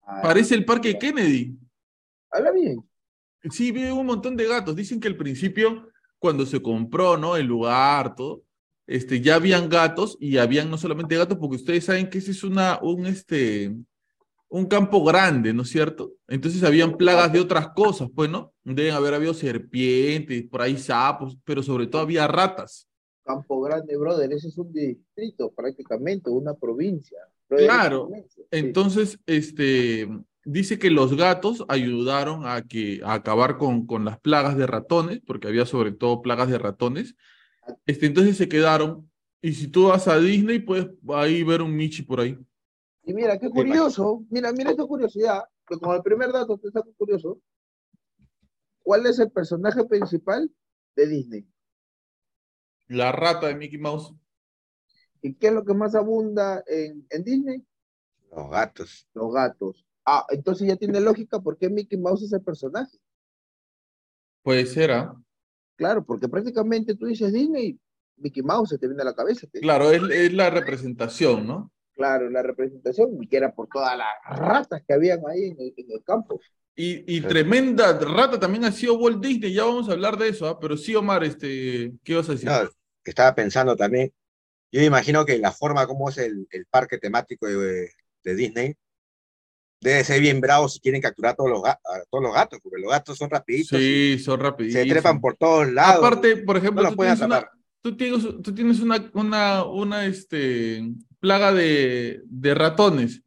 Ah, 0.10 0.22
Parece 0.24 0.56
el 0.56 0.66
parque 0.66 0.98
Kennedy. 0.98 1.56
Habla 2.32 2.52
bien. 2.52 2.84
Sí, 3.52 3.72
vive 3.72 3.92
un 3.92 4.08
montón 4.08 4.36
de 4.36 4.48
gatos. 4.48 4.76
Dicen 4.76 5.00
que 5.00 5.08
al 5.08 5.16
principio, 5.16 5.88
cuando 6.18 6.46
se 6.46 6.62
compró, 6.62 7.16
¿no? 7.16 7.36
El 7.38 7.46
lugar, 7.46 8.16
todo, 8.16 8.44
este, 8.88 9.22
ya 9.22 9.36
habían 9.36 9.70
gatos 9.70 10.18
y 10.20 10.38
habían 10.38 10.70
no 10.70 10.78
solamente 10.78 11.16
gatos, 11.16 11.38
porque 11.38 11.58
ustedes 11.58 11.86
saben 11.86 12.10
que 12.10 12.18
ese 12.18 12.32
es 12.32 12.44
una, 12.44 12.80
un, 12.82 13.06
este, 13.06 13.76
un 14.48 14.66
campo 14.66 15.04
grande, 15.04 15.54
¿no 15.54 15.62
es 15.62 15.70
cierto? 15.70 16.14
Entonces 16.28 16.64
habían 16.64 16.98
plagas 16.98 17.32
de 17.32 17.40
otras 17.40 17.70
cosas, 17.70 18.10
pues, 18.14 18.32
¿no? 18.32 18.52
Deben 18.64 18.96
haber 18.96 19.14
habido 19.14 19.36
serpientes, 19.36 20.44
por 20.50 20.64
ahí 20.64 20.76
sapos, 20.76 21.38
pero 21.46 21.62
sobre 21.62 21.86
todo 21.86 22.02
había 22.02 22.28
ratas. 22.28 22.89
Campo 23.30 23.62
Grande, 23.62 23.96
brother, 23.96 24.34
ese 24.34 24.48
es 24.48 24.58
un 24.58 24.74
distrito 24.74 25.52
prácticamente, 25.52 26.32
una 26.32 26.56
provincia. 26.56 27.20
Claro, 27.48 28.10
entonces, 28.50 29.20
este, 29.28 30.10
dice 30.44 30.80
que 30.80 30.90
los 30.90 31.16
gatos 31.16 31.64
ayudaron 31.68 32.48
a, 32.48 32.64
que, 32.64 33.02
a 33.04 33.14
acabar 33.14 33.60
con, 33.60 33.86
con 33.86 34.04
las 34.04 34.20
plagas 34.20 34.58
de 34.58 34.66
ratones, 34.66 35.22
porque 35.28 35.48
había 35.48 35.68
sobre 35.68 35.92
todo 35.92 36.24
plagas 36.24 36.50
de 36.50 36.58
ratones. 36.58 37.14
Este, 37.86 38.08
entonces 38.08 38.36
se 38.36 38.50
quedaron, 38.50 39.08
y 39.44 39.54
si 39.54 39.68
tú 39.68 39.90
vas 39.90 40.08
a 40.08 40.18
Disney, 40.18 40.58
puedes 40.58 40.88
ahí 41.10 41.44
ver 41.44 41.62
un 41.62 41.76
Michi 41.76 42.02
por 42.02 42.22
ahí. 42.22 42.36
Y 43.04 43.14
mira, 43.14 43.38
qué 43.38 43.52
curioso, 43.52 44.26
mira, 44.32 44.52
mira 44.54 44.72
esta 44.72 44.86
curiosidad, 44.86 45.44
que 45.68 45.78
como 45.78 45.94
el 45.94 46.02
primer 46.02 46.32
dato 46.32 46.58
te 46.58 46.70
está 46.70 46.82
curioso, 46.98 47.40
¿cuál 48.80 49.06
es 49.06 49.20
el 49.20 49.30
personaje 49.30 49.86
principal 49.86 50.50
de 50.96 51.08
Disney? 51.08 51.46
La 52.90 53.12
rata 53.12 53.48
de 53.48 53.56
Mickey 53.56 53.78
Mouse. 53.80 54.14
¿Y 55.22 55.34
qué 55.36 55.48
es 55.48 55.54
lo 55.54 55.66
que 55.66 55.74
más 55.74 55.96
abunda 55.96 56.64
en, 56.68 57.06
en 57.10 57.24
Disney? 57.24 57.66
Los 58.36 58.50
gatos. 58.50 59.08
Los 59.14 59.34
gatos. 59.34 59.86
Ah, 60.06 60.26
entonces 60.30 60.68
ya 60.68 60.76
tiene 60.76 61.00
lógica 61.00 61.40
por 61.40 61.58
qué 61.58 61.70
Mickey 61.70 61.98
Mouse 62.00 62.24
es 62.24 62.34
el 62.34 62.42
personaje. 62.42 62.98
Puede 64.44 64.66
ser, 64.66 64.92
¿ah? 64.92 65.16
Claro, 65.76 66.04
porque 66.06 66.28
prácticamente 66.28 66.96
tú 66.96 67.06
dices 67.06 67.32
Disney, 67.32 67.80
Mickey 68.18 68.44
Mouse 68.44 68.70
se 68.70 68.78
te 68.78 68.88
viene 68.88 69.02
a 69.02 69.06
la 69.06 69.14
cabeza. 69.16 69.48
te- 69.48 69.60
Claro, 69.60 69.92
es, 69.92 70.02
es 70.10 70.34
la 70.34 70.50
representación, 70.50 71.48
¿no? 71.48 71.72
Claro, 71.96 72.30
la 72.30 72.42
representación, 72.42 73.22
y 73.22 73.28
que 73.28 73.38
era 73.38 73.54
por 73.54 73.68
todas 73.68 73.98
las 73.98 74.08
ratas 74.40 74.82
que 74.88 74.94
habían 74.94 75.20
ahí 75.28 75.46
en 75.50 75.60
el, 75.60 75.74
en 75.76 75.92
el 75.92 76.04
campo. 76.04 76.40
Y, 76.76 77.04
y 77.14 77.20
Sí. 77.22 77.28
tremenda 77.28 77.98
rata 78.00 78.40
también 78.40 78.64
ha 78.64 78.72
sido 78.72 78.98
Walt 78.98 79.22
Disney, 79.22 79.54
ya 79.54 79.66
vamos 79.66 79.90
a 79.90 79.92
hablar 79.92 80.18
de 80.18 80.30
eso, 80.30 80.48
¿ah? 80.48 80.58
Pero 80.60 80.78
sí, 80.78 80.96
Omar, 80.96 81.24
este, 81.26 81.92
¿qué 82.04 82.16
vas 82.16 82.30
a 82.30 82.34
decir? 82.34 82.48
No, 82.50 82.70
que 83.10 83.12
estaba 83.12 83.34
pensando 83.34 83.76
también, 83.76 84.14
yo 84.72 84.82
imagino 84.84 85.26
que 85.26 85.40
la 85.40 85.52
forma 85.52 85.88
como 85.88 86.10
es 86.10 86.20
el, 86.20 86.48
el 86.52 86.66
parque 86.68 87.00
temático 87.00 87.48
de, 87.48 87.92
de 88.24 88.36
Disney 88.36 88.76
debe 89.82 90.04
ser 90.04 90.22
bien 90.22 90.40
bravo 90.42 90.70
si 90.70 90.80
quieren 90.80 91.02
capturar 91.02 91.32
a 91.32 91.36
todos 91.36 91.50
los, 91.50 91.66
a 91.66 91.80
todos 92.10 92.24
los 92.24 92.34
gatos, 92.34 92.60
porque 92.62 92.82
los 92.82 92.92
gatos 92.92 93.18
son 93.18 93.30
rapiditos 93.30 93.80
sí, 93.80 94.20
son 94.20 94.38
se 94.38 94.44
rapidísimos. 94.44 94.88
trepan 94.90 95.22
por 95.22 95.36
todos 95.38 95.72
lados. 95.72 96.06
Aparte, 96.06 96.38
por 96.38 96.58
ejemplo, 96.58 96.84
no 96.84 96.90
tú 96.92 96.98
tienes, 96.98 97.22
una, 97.22 97.36
atrapar. 97.38 97.58
tú 97.82 97.98
tienes, 97.98 98.24
tú 98.44 98.54
tienes 98.54 98.80
una, 98.82 99.10
una, 99.14 99.64
una 99.64 100.06
este, 100.06 100.84
plaga 101.20 101.54
de, 101.54 102.22
de 102.26 102.54
ratones. 102.54 103.24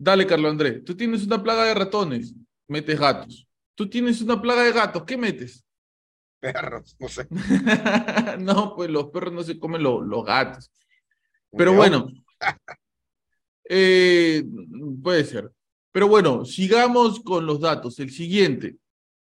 Dale, 0.00 0.26
Carlos 0.26 0.52
Andrés, 0.52 0.84
tú 0.84 0.96
tienes 0.96 1.26
una 1.26 1.42
plaga 1.42 1.64
de 1.64 1.74
ratones, 1.74 2.34
metes 2.68 2.98
gatos. 2.98 3.46
Tú 3.74 3.90
tienes 3.90 4.22
una 4.22 4.40
plaga 4.40 4.62
de 4.62 4.72
gatos, 4.72 5.02
¿qué 5.04 5.16
metes? 5.16 5.64
Perros, 6.52 6.96
no 6.98 7.08
sé. 7.08 7.26
no, 8.40 8.74
pues 8.76 8.90
los 8.90 9.06
perros 9.10 9.32
no 9.32 9.42
se 9.42 9.58
comen 9.58 9.82
lo- 9.82 10.00
los 10.00 10.24
gatos. 10.24 10.70
Pero 11.50 11.74
bueno, 11.74 12.08
eh, 13.68 14.44
puede 15.02 15.24
ser. 15.24 15.50
Pero 15.92 16.08
bueno, 16.08 16.44
sigamos 16.44 17.20
con 17.20 17.46
los 17.46 17.60
datos. 17.60 17.98
El 17.98 18.10
siguiente. 18.10 18.76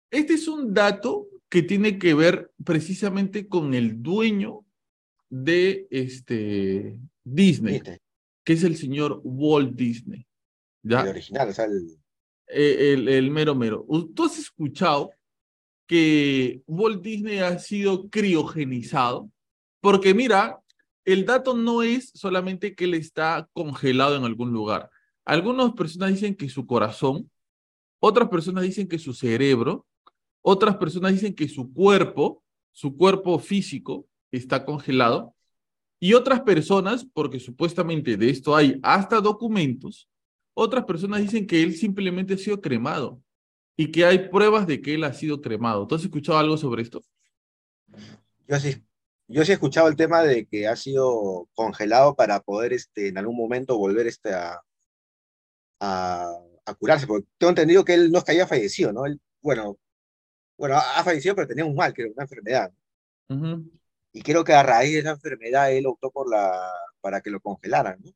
Este 0.09 0.33
es 0.33 0.47
un 0.47 0.73
dato 0.73 1.27
que 1.49 1.61
tiene 1.63 1.99
que 1.99 2.13
ver 2.13 2.51
precisamente 2.63 3.47
con 3.47 3.73
el 3.73 4.01
dueño 4.01 4.65
de 5.29 5.87
este 5.91 6.99
Disney, 7.23 7.73
Disney, 7.79 7.97
que 8.43 8.53
es 8.53 8.63
el 8.63 8.75
señor 8.77 9.21
Walt 9.23 9.75
Disney. 9.75 10.25
¿ya? 10.81 11.01
el 11.01 11.09
original, 11.09 11.49
o 11.49 11.53
sea, 11.53 11.65
el, 11.65 11.97
Eh, 12.47 12.93
el, 12.93 13.07
el 13.07 13.31
mero 13.31 13.55
mero. 13.55 13.85
¿Tú 14.15 14.25
has 14.25 14.37
escuchado 14.37 15.11
que 15.87 16.61
Walt 16.67 17.01
Disney 17.01 17.39
ha 17.39 17.59
sido 17.59 18.09
criogenizado? 18.09 19.29
Porque 19.81 20.13
mira, 20.13 20.59
el 21.05 21.25
dato 21.25 21.55
no 21.55 21.83
es 21.83 22.11
solamente 22.13 22.75
que 22.75 22.85
él 22.85 22.93
está 22.93 23.49
congelado 23.53 24.15
en 24.15 24.23
algún 24.23 24.51
lugar. 24.51 24.89
Algunas 25.25 25.73
personas 25.73 26.11
dicen 26.11 26.35
que 26.35 26.49
su 26.49 26.65
corazón, 26.65 27.29
otras 27.99 28.29
personas 28.29 28.63
dicen 28.63 28.87
que 28.87 28.99
su 28.99 29.13
cerebro, 29.13 29.85
otras 30.41 30.77
personas 30.77 31.13
dicen 31.13 31.33
que 31.33 31.47
su 31.47 31.71
cuerpo, 31.71 32.43
su 32.71 32.95
cuerpo 32.95 33.39
físico 33.39 34.05
está 34.31 34.65
congelado. 34.65 35.33
Y 35.99 36.13
otras 36.13 36.41
personas, 36.41 37.05
porque 37.13 37.39
supuestamente 37.39 38.17
de 38.17 38.29
esto 38.29 38.55
hay 38.55 38.77
hasta 38.83 39.21
documentos, 39.21 40.09
otras 40.53 40.83
personas 40.83 41.21
dicen 41.21 41.47
que 41.47 41.63
él 41.63 41.73
simplemente 41.73 42.33
ha 42.33 42.37
sido 42.37 42.59
cremado 42.59 43.22
y 43.75 43.91
que 43.91 44.05
hay 44.05 44.29
pruebas 44.29 44.67
de 44.67 44.81
que 44.81 44.95
él 44.95 45.03
ha 45.03 45.13
sido 45.13 45.41
cremado. 45.41 45.87
¿Tú 45.87 45.95
has 45.95 46.03
escuchado 46.03 46.37
algo 46.37 46.57
sobre 46.57 46.83
esto? 46.83 47.03
yo 48.47 48.59
sí, 48.59 48.83
yo 49.27 49.43
sí 49.43 49.51
he 49.51 49.53
escuchado 49.53 49.87
el 49.87 49.95
tema 49.95 50.21
de 50.23 50.45
que 50.45 50.67
ha 50.67 50.75
sido 50.75 51.47
congelado 51.53 52.15
para 52.15 52.41
poder 52.41 52.73
este, 52.73 53.07
en 53.07 53.17
algún 53.17 53.37
momento 53.37 53.77
volver 53.77 54.07
este, 54.07 54.33
a, 54.33 54.61
a, 55.79 56.31
a 56.65 56.73
curarse, 56.75 57.07
porque 57.07 57.27
tengo 57.37 57.49
entendido 57.49 57.85
que 57.85 57.93
él 57.93 58.11
no 58.11 58.19
es 58.19 58.23
que 58.23 58.31
haya 58.33 58.47
fallecido, 58.47 58.91
¿no? 58.93 59.05
Él, 59.05 59.19
bueno, 59.41 59.77
bueno, 60.57 60.77
ha 60.77 61.03
fallecido, 61.03 61.35
pero 61.35 61.47
tenía 61.47 61.65
un 61.65 61.75
mal, 61.75 61.93
que 61.93 62.03
era 62.03 62.11
una 62.11 62.23
enfermedad. 62.23 62.71
Y 64.11 64.21
creo 64.21 64.43
que 64.43 64.53
a 64.53 64.61
raíz 64.61 64.93
de 64.93 64.99
esa 64.99 65.11
enfermedad 65.11 65.71
él 65.71 65.87
optó 65.87 66.11
por 66.11 66.29
la, 66.29 66.71
para 67.01 67.21
que 67.21 67.31
lo 67.31 67.39
congelaran, 67.39 67.99
¿no? 68.03 68.11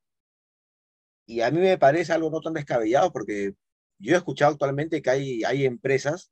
Y 1.25 1.41
a 1.41 1.51
mí 1.51 1.59
me 1.59 1.77
parece 1.77 2.13
algo 2.13 2.29
no 2.29 2.39
tan 2.39 2.53
descabellado 2.53 3.11
porque 3.11 3.53
yo 3.99 4.13
he 4.15 4.17
escuchado 4.17 4.51
actualmente 4.53 5.01
que 5.01 5.09
hay, 5.09 5.43
hay 5.43 5.65
empresas 5.65 6.31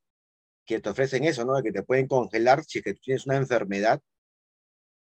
que 0.65 0.80
te 0.82 0.89
ofrecen 0.89 1.25
eso, 1.25 1.45
¿no? 1.45 1.62
Que 1.63 1.71
te 1.73 1.84
pueden 1.84 2.08
congelar 2.08 2.63
si 2.65 2.80
es 2.80 2.84
que 2.86 2.93
tienes 2.95 3.25
una 3.28 3.38
enfermedad 3.38 4.01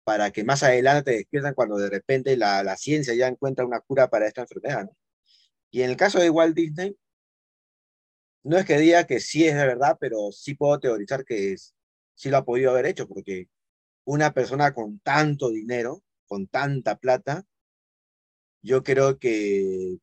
para 0.05 0.31
que 0.31 0.45
más 0.45 0.63
adelante 0.63 1.11
te 1.13 1.17
despiertan 1.19 1.55
cuando 1.55 1.77
de 1.79 1.89
repente 1.91 2.37
la, 2.37 2.63
la 2.63 2.77
ciencia 2.77 3.15
ya 3.15 3.27
encuentra 3.29 3.65
una 3.67 3.81
cura 3.81 4.09
para 4.11 4.27
esta 4.27 4.43
enfermedad, 4.43 4.85
¿no? 4.85 4.97
Y 5.71 5.83
en 5.83 5.91
el 5.91 5.97
caso 5.99 6.21
de 6.21 6.31
Walt 6.31 6.57
Disney, 6.57 6.97
no 8.45 8.59
es 8.59 8.65
que 8.67 8.79
diga 8.79 9.07
que 9.07 9.21
sí 9.21 9.47
es 9.47 9.55
de 9.57 9.67
verdad, 9.67 9.97
pero 10.01 10.31
sí 10.33 10.55
puedo 10.55 10.79
teorizar 10.81 11.25
que 11.25 11.53
es- 11.53 11.75
sí 12.15 12.31
lo 12.31 12.39
ha 12.39 12.45
podido 12.45 12.71
haber 12.71 12.87
hecho, 12.87 13.09
porque 13.09 13.49
una 14.05 14.33
persona 14.35 14.75
con 14.75 15.01
tanto 15.01 15.51
dinero, 15.51 16.03
con 16.27 16.47
tanta 16.49 16.97
plata, 16.99 17.47
yo 18.63 18.83
creo 18.83 19.19
que 19.19 19.99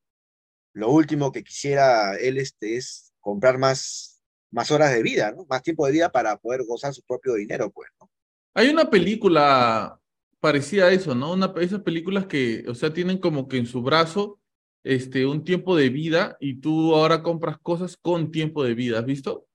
lo 0.74 0.90
último 0.90 1.32
que 1.32 1.44
quisiera 1.44 2.16
él 2.18 2.38
este, 2.38 2.78
es 2.78 3.14
comprar 3.20 3.58
más, 3.58 4.22
más 4.52 4.72
horas 4.72 4.94
de 4.94 5.04
vida, 5.04 5.32
¿no? 5.32 5.46
Más 5.50 5.62
tiempo 5.62 5.86
de 5.86 5.94
vida 5.94 6.12
para 6.12 6.38
poder 6.38 6.64
gozar 6.66 6.94
su 6.94 7.04
propio 7.04 7.34
dinero, 7.36 7.72
pues, 7.72 7.90
¿no? 8.00 8.10
Hay 8.54 8.70
una 8.70 8.90
película 8.90 10.00
parecida 10.40 10.86
a 10.86 10.92
eso, 10.92 11.16
¿no? 11.16 11.34
Una, 11.34 11.54
esas 11.62 11.82
películas 11.82 12.26
que, 12.26 12.66
o 12.68 12.76
sea, 12.76 12.94
tienen 12.94 13.20
como 13.20 13.48
que 13.48 13.58
en 13.58 13.66
su 13.66 13.82
brazo 13.82 14.40
este, 14.84 15.26
un 15.26 15.44
tiempo 15.44 15.76
de 15.76 15.90
vida 15.90 16.38
y 16.40 16.60
tú 16.60 16.96
ahora 16.96 17.22
compras 17.22 17.58
cosas 17.62 17.98
con 17.98 18.32
tiempo 18.32 18.64
de 18.64 18.74
vida, 18.74 19.00
¿has 19.00 19.06
visto? 19.06 19.48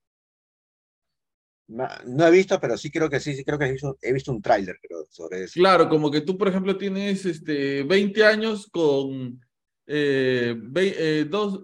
No 1.67 2.25
he 2.25 2.31
visto, 2.31 2.57
pero 2.61 2.77
sí 2.77 2.89
creo 2.89 3.09
que 3.09 3.19
sí, 3.19 3.35
sí 3.35 3.43
creo 3.43 3.59
que 3.59 3.65
he 3.65 3.71
visto, 3.73 3.97
he 4.01 4.13
visto 4.13 4.31
un 4.31 4.41
tráiler, 4.41 4.77
sobre 5.09 5.43
eso. 5.43 5.53
Claro, 5.55 5.89
como 5.89 6.09
que 6.09 6.21
tú, 6.21 6.37
por 6.37 6.47
ejemplo, 6.47 6.77
tienes 6.77 7.25
este, 7.25 7.83
20 7.83 8.23
años 8.23 8.67
con 8.71 9.41
eh, 9.87 10.55
eh, 10.75 11.25
dos, 11.29 11.61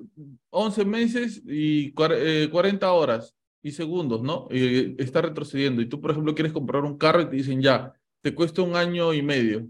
11 0.49 0.85
meses 0.85 1.41
y 1.45 1.93
cuar- 1.93 2.13
eh, 2.17 2.49
40 2.51 2.91
horas 2.93 3.35
y 3.61 3.71
segundos, 3.71 4.21
¿no? 4.23 4.47
Está 4.51 5.21
retrocediendo. 5.21 5.81
Y 5.81 5.87
tú, 5.89 6.01
por 6.01 6.11
ejemplo, 6.11 6.35
quieres 6.35 6.53
comprar 6.53 6.83
un 6.83 6.97
carro 6.97 7.21
y 7.21 7.29
te 7.29 7.35
dicen, 7.37 7.61
ya, 7.61 7.93
te 8.21 8.33
cuesta 8.35 8.61
un 8.61 8.75
año 8.75 9.13
y 9.13 9.21
medio. 9.21 9.67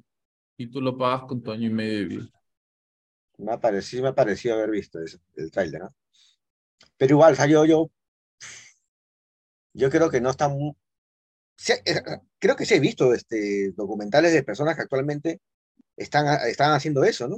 Y 0.58 0.68
tú 0.68 0.82
lo 0.82 0.98
pagas 0.98 1.24
con 1.24 1.44
tu 1.44 1.52
año 1.52 1.68
y 1.68 1.72
medio 1.74 2.00
de 2.00 2.06
vida. 2.06 2.30
Me 3.38 3.52
ha 3.54 3.60
parecido, 3.60 4.02
me 4.04 4.10
ha 4.10 4.16
haber 4.56 4.72
visto 4.72 5.00
eso, 5.00 5.20
el 5.36 5.52
tráiler, 5.52 5.82
¿no? 5.82 5.96
Pero 6.98 7.14
igual, 7.16 7.34
sea, 7.36 7.46
yo, 7.48 7.66
yo, 7.66 7.90
creo 9.90 10.10
que 10.10 10.22
no 10.22 10.30
está 10.30 10.48
mu- 10.50 10.76
sí, 11.58 11.74
eh, 11.86 12.02
creo 12.40 12.56
que 12.58 12.66
sí 12.68 12.76
he 12.76 12.82
visto 12.82 13.14
este, 13.16 13.72
documentales 13.74 14.34
de 14.34 14.44
personas 14.44 14.76
que 14.76 14.84
actualmente 14.84 15.42
están, 15.98 16.28
están 16.50 16.74
haciendo 16.74 17.04
eso, 17.06 17.28
¿no? 17.30 17.38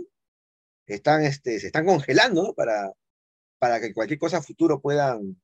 Están, 0.87 1.23
este, 1.23 1.59
se 1.59 1.67
están 1.67 1.85
congelando, 1.85 2.43
¿no? 2.43 2.53
Para, 2.53 2.91
para 3.59 3.79
que 3.79 3.93
cualquier 3.93 4.19
cosa 4.19 4.41
futuro 4.41 4.79
puedan, 4.81 5.41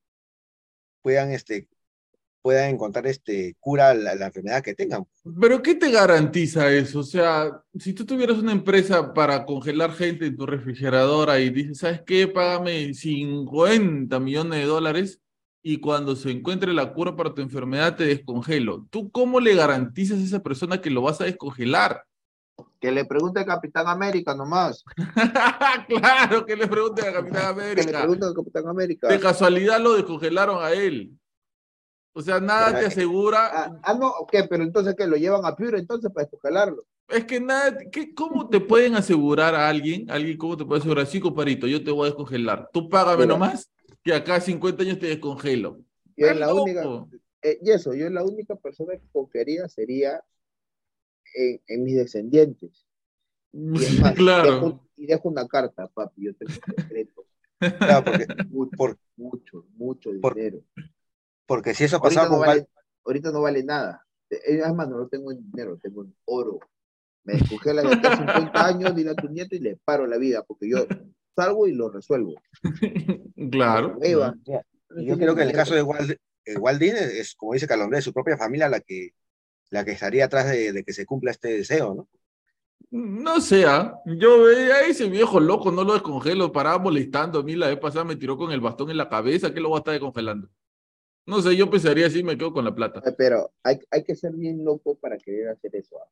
puedan, 1.01 1.31
este, 1.31 1.67
puedan 2.41 2.69
encontrar 2.69 3.07
este, 3.07 3.55
cura 3.59 3.89
a 3.89 3.93
la, 3.93 4.15
la 4.15 4.27
enfermedad 4.27 4.63
que 4.63 4.75
tengan. 4.75 5.05
Pero 5.39 5.61
¿qué 5.61 5.75
te 5.75 5.91
garantiza 5.91 6.71
eso? 6.71 6.99
O 6.99 7.03
sea, 7.03 7.63
si 7.77 7.93
tú 7.93 8.05
tuvieras 8.05 8.37
una 8.37 8.51
empresa 8.51 9.13
para 9.13 9.45
congelar 9.45 9.93
gente 9.93 10.27
en 10.27 10.37
tu 10.37 10.45
refrigeradora 10.45 11.39
y 11.39 11.49
dices, 11.49 11.79
¿sabes 11.79 12.01
qué? 12.05 12.27
Págame 12.27 12.93
50 12.93 14.19
millones 14.19 14.59
de 14.59 14.65
dólares 14.65 15.21
y 15.63 15.77
cuando 15.79 16.15
se 16.15 16.31
encuentre 16.31 16.73
la 16.73 16.93
cura 16.93 17.15
para 17.15 17.33
tu 17.33 17.41
enfermedad 17.41 17.95
te 17.95 18.05
descongelo. 18.05 18.87
¿Tú 18.89 19.11
cómo 19.11 19.39
le 19.39 19.55
garantizas 19.55 20.19
a 20.19 20.23
esa 20.23 20.43
persona 20.43 20.81
que 20.81 20.89
lo 20.89 21.01
vas 21.01 21.21
a 21.21 21.25
descongelar? 21.25 22.03
Que 22.81 22.91
le 22.91 23.05
pregunte 23.05 23.39
al 23.39 23.45
Capitán 23.45 23.87
América 23.87 24.33
nomás. 24.35 24.83
claro, 25.87 26.45
que 26.45 26.55
le 26.55 26.67
pregunte 26.67 27.07
a 27.07 27.13
Capitán 27.13 27.55
Que 27.55 27.61
le 27.63 27.71
América. 27.71 27.99
pregunte 27.99 28.25
al 28.25 28.33
Capitán 28.33 28.67
América. 28.67 29.07
De 29.07 29.19
casualidad 29.19 29.79
lo 29.79 29.93
descongelaron 29.93 30.63
a 30.63 30.71
él. 30.71 31.11
O 32.13 32.21
sea, 32.21 32.39
nada 32.39 32.67
Pero 32.67 32.79
te 32.79 32.85
es- 32.87 32.91
asegura. 32.93 33.49
Ah, 33.53 33.79
ah, 33.83 33.93
no, 33.93 34.07
ok, 34.07 34.33
pero 34.49 34.63
entonces 34.63 34.95
que 34.95 35.07
lo 35.07 35.15
llevan 35.15 35.45
a 35.45 35.55
Piura 35.55 35.77
entonces 35.79 36.11
para 36.11 36.25
descongelarlo. 36.25 36.83
Es 37.07 37.25
que 37.25 37.39
nada, 37.39 37.77
¿qué, 37.91 38.13
¿cómo 38.15 38.49
te 38.49 38.59
pueden 38.59 38.95
asegurar 38.95 39.53
a 39.53 39.69
alguien? 39.69 40.09
Alguien, 40.09 40.37
¿cómo 40.37 40.57
te 40.57 40.65
puede 40.65 40.79
asegurar? 40.79 41.05
Sí, 41.05 41.19
comparito, 41.19 41.67
yo 41.67 41.83
te 41.83 41.91
voy 41.91 42.03
a 42.03 42.05
descongelar. 42.09 42.69
Tú 42.73 42.89
págame 42.89 43.23
Mira. 43.23 43.27
nomás 43.27 43.71
que 44.03 44.13
acá 44.13 44.35
a 44.35 44.41
50 44.41 44.81
años 44.83 44.97
te 44.99 45.05
descongelo. 45.07 45.77
Yo 46.17 46.27
es 46.27 46.37
la 46.37 46.53
única, 46.53 46.83
eh, 47.43 47.59
y 47.61 47.69
eso, 47.71 47.93
yo 47.93 48.09
la 48.09 48.23
única 48.23 48.55
persona 48.55 48.93
que 48.93 49.07
confiaría 49.11 49.67
sería 49.67 50.21
en, 51.35 51.61
en 51.67 51.83
mis 51.83 51.95
descendientes. 51.95 52.85
Y 53.53 53.83
es 53.83 53.99
más, 54.01 54.15
claro. 54.15 54.49
dejo- 54.61 54.87
y 54.97 55.05
dejo 55.07 55.29
una 55.29 55.47
carta, 55.47 55.87
papi, 55.87 56.25
yo 56.25 56.35
tengo 56.35 56.53
un 56.67 56.75
secreto. 56.83 57.25
Claro, 57.77 58.03
porque, 58.05 58.25
Mucho, 58.49 58.71
Por- 58.75 58.97
mucho, 59.17 59.65
mucho 59.75 60.09
por- 60.19 60.33
dinero. 60.33 60.63
porque 61.45 61.75
si 61.75 61.83
eso 61.83 61.97
Ahorita 61.97 62.09
pasaba 62.09 62.25
no, 62.25 62.31
con 62.39 62.47
vale, 62.47 62.61
Val- 62.61 62.69
ahorita 63.05 63.31
no 63.31 63.41
vale 63.41 63.63
nada. 63.63 64.03
Eh, 64.31 64.61
Es 64.65 64.73
más, 64.73 64.89
no 64.89 64.97
lo 64.97 65.07
tengo 65.07 65.31
en 65.31 65.43
dinero, 65.51 65.77
tengo 65.77 66.03
en 66.03 66.15
oro. 66.25 66.59
Me 67.23 67.33
descongelan 67.33 67.85
de 67.87 67.93
aquí 67.97 68.07
a 68.07 68.17
50 68.17 68.65
años, 68.65 68.95
dile 68.95 69.11
a 69.11 69.15
tu 69.15 69.29
nieto 69.29 69.55
y 69.55 69.59
le 69.59 69.75
paro 69.85 70.07
la 70.07 70.17
vida, 70.17 70.43
porque 70.43 70.67
yo 70.71 70.87
salgo 71.35 71.67
y 71.67 71.73
lo 71.73 71.89
resuelvo. 71.91 72.33
claro. 73.51 73.97
Ahí 74.01 74.13
va. 74.15 74.33
Y 74.97 75.05
yo 75.05 75.17
creo 75.17 75.35
que 75.35 75.43
en 75.43 75.49
el 75.49 75.55
caso 75.55 75.75
de 75.75 75.83
Walt, 75.83 76.17
eh, 76.45 76.57
Walt 76.57 76.79
Disney 76.79 77.03
es, 77.19 77.35
como 77.35 77.53
dice 77.53 77.67
Calombre, 77.67 77.97
de 77.97 78.01
su 78.01 78.11
propia 78.13 78.37
familia 78.37 78.69
la 78.69 78.79
que, 78.79 79.11
la 79.71 79.83
que 79.83 79.91
estaría 79.91 80.25
atrás 80.25 80.47
de, 80.51 80.71
de 80.71 80.83
que 80.83 80.93
se 80.93 81.05
cumpla 81.05 81.31
este 81.31 81.57
deseo, 81.57 81.95
¿no? 81.95 82.07
No 82.91 83.39
sé, 83.39 83.65
¿ah? 83.65 83.95
yo 84.05 84.43
veía 84.43 84.75
a 84.75 84.81
ese 84.81 85.09
viejo 85.09 85.39
loco, 85.39 85.71
no 85.71 85.83
lo 85.83 85.93
descongelo, 85.93 86.51
paraba 86.51 86.77
molestando 86.77 87.39
a 87.39 87.43
mí 87.43 87.55
la 87.55 87.67
vez 87.67 87.79
pasada, 87.79 88.03
me 88.03 88.17
tiró 88.17 88.35
con 88.37 88.51
el 88.51 88.59
bastón 88.59 88.91
en 88.91 88.97
la 88.97 89.07
cabeza, 89.07 89.53
¿qué 89.53 89.61
lo 89.61 89.69
voy 89.69 89.77
a 89.77 89.79
estar 89.79 89.93
descongelando? 89.93 90.49
No 91.25 91.41
sé, 91.41 91.55
yo 91.55 91.69
pensaría 91.69 92.07
así, 92.07 92.21
me 92.21 92.37
quedo 92.37 92.51
con 92.51 92.65
la 92.65 92.75
plata. 92.75 93.01
Eh, 93.05 93.13
Pero 93.17 93.53
hay, 93.63 93.79
hay 93.89 94.03
que 94.03 94.15
ser 94.15 94.33
bien 94.33 94.65
loco 94.65 94.95
para 94.95 95.17
querer 95.17 95.49
hacer 95.49 95.73
eso. 95.75 95.97
ah. 96.03 96.09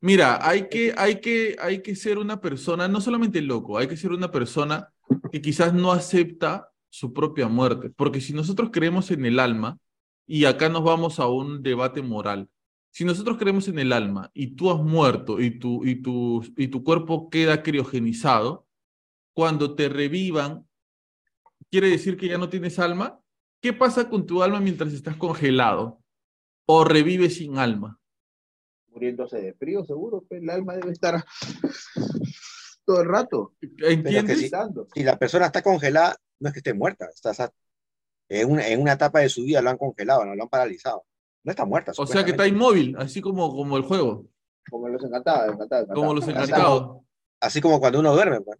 Mira, 0.00 0.38
hay 0.48 0.68
que, 0.68 0.94
hay 0.96 1.20
que, 1.20 1.54
hay 1.60 1.82
que 1.82 1.94
ser 1.94 2.18
una 2.18 2.40
persona, 2.40 2.88
no 2.88 3.00
solamente 3.00 3.40
loco, 3.42 3.76
hay 3.76 3.86
que 3.86 3.96
ser 3.96 4.12
una 4.12 4.30
persona 4.30 4.92
que 5.30 5.40
quizás 5.42 5.74
no 5.74 5.92
acepta 5.92 6.70
su 6.88 7.12
propia 7.12 7.46
muerte, 7.48 7.90
porque 7.90 8.20
si 8.20 8.32
nosotros 8.32 8.70
creemos 8.72 9.10
en 9.10 9.26
el 9.26 9.38
alma, 9.38 9.78
y 10.26 10.46
acá 10.46 10.68
nos 10.68 10.82
vamos 10.82 11.20
a 11.20 11.28
un 11.28 11.62
debate 11.62 12.00
moral, 12.00 12.48
si 12.92 13.04
nosotros 13.04 13.38
creemos 13.38 13.68
en 13.68 13.78
el 13.78 13.92
alma 13.92 14.30
y 14.34 14.54
tú 14.54 14.70
has 14.70 14.78
muerto 14.78 15.40
y 15.40 15.58
tu, 15.58 15.84
y 15.84 16.02
tu, 16.02 16.44
y 16.56 16.68
tu 16.68 16.84
cuerpo 16.84 17.30
queda 17.30 17.62
criogenizado, 17.62 18.66
cuando 19.34 19.74
te 19.74 19.88
revivan, 19.88 20.68
¿quiere 21.70 21.88
decir 21.88 22.16
que 22.18 22.28
ya 22.28 22.36
no 22.38 22.50
tienes 22.50 22.78
alma? 22.78 23.18
¿Qué 23.62 23.72
pasa 23.72 24.10
con 24.10 24.26
tu 24.26 24.42
alma 24.42 24.60
mientras 24.60 24.92
estás 24.92 25.16
congelado? 25.16 26.02
¿O 26.66 26.84
revives 26.84 27.36
sin 27.36 27.56
alma? 27.58 27.98
Muriéndose 28.88 29.40
de 29.40 29.54
frío, 29.54 29.84
seguro. 29.84 30.24
pues, 30.28 30.42
El 30.42 30.50
alma 30.50 30.74
debe 30.74 30.92
estar 30.92 31.24
todo 32.84 33.00
el 33.02 33.08
rato. 33.08 33.54
¿Entiendes? 33.78 34.50
Si 34.94 35.02
la 35.02 35.18
persona 35.18 35.46
está 35.46 35.62
congelada, 35.62 36.16
no 36.40 36.48
es 36.48 36.52
que 36.52 36.58
esté 36.58 36.74
muerta, 36.74 37.08
está, 37.14 37.30
está- 37.30 37.52
en, 38.28 38.50
una, 38.50 38.66
en 38.68 38.80
una 38.80 38.92
etapa 38.92 39.20
de 39.20 39.28
su 39.28 39.44
vida 39.44 39.62
lo 39.62 39.70
han 39.70 39.78
congelado, 39.78 40.24
no 40.24 40.34
lo 40.34 40.42
han 40.42 40.48
paralizado. 40.48 41.04
No 41.44 41.50
está 41.50 41.64
muerta. 41.64 41.92
O 41.96 42.06
sea 42.06 42.24
que 42.24 42.30
está 42.32 42.46
inmóvil, 42.46 42.94
así 42.98 43.20
como, 43.20 43.50
como 43.54 43.76
el 43.76 43.82
juego, 43.82 44.26
Como 44.70 44.88
los 44.88 45.02
encantados, 45.04 45.54
encantados, 45.54 45.88
como 45.92 46.14
los 46.14 46.26
encantados. 46.28 47.00
Así 47.40 47.60
como 47.60 47.80
cuando 47.80 47.98
uno 48.00 48.12
duerme, 48.14 48.40
pues, 48.40 48.58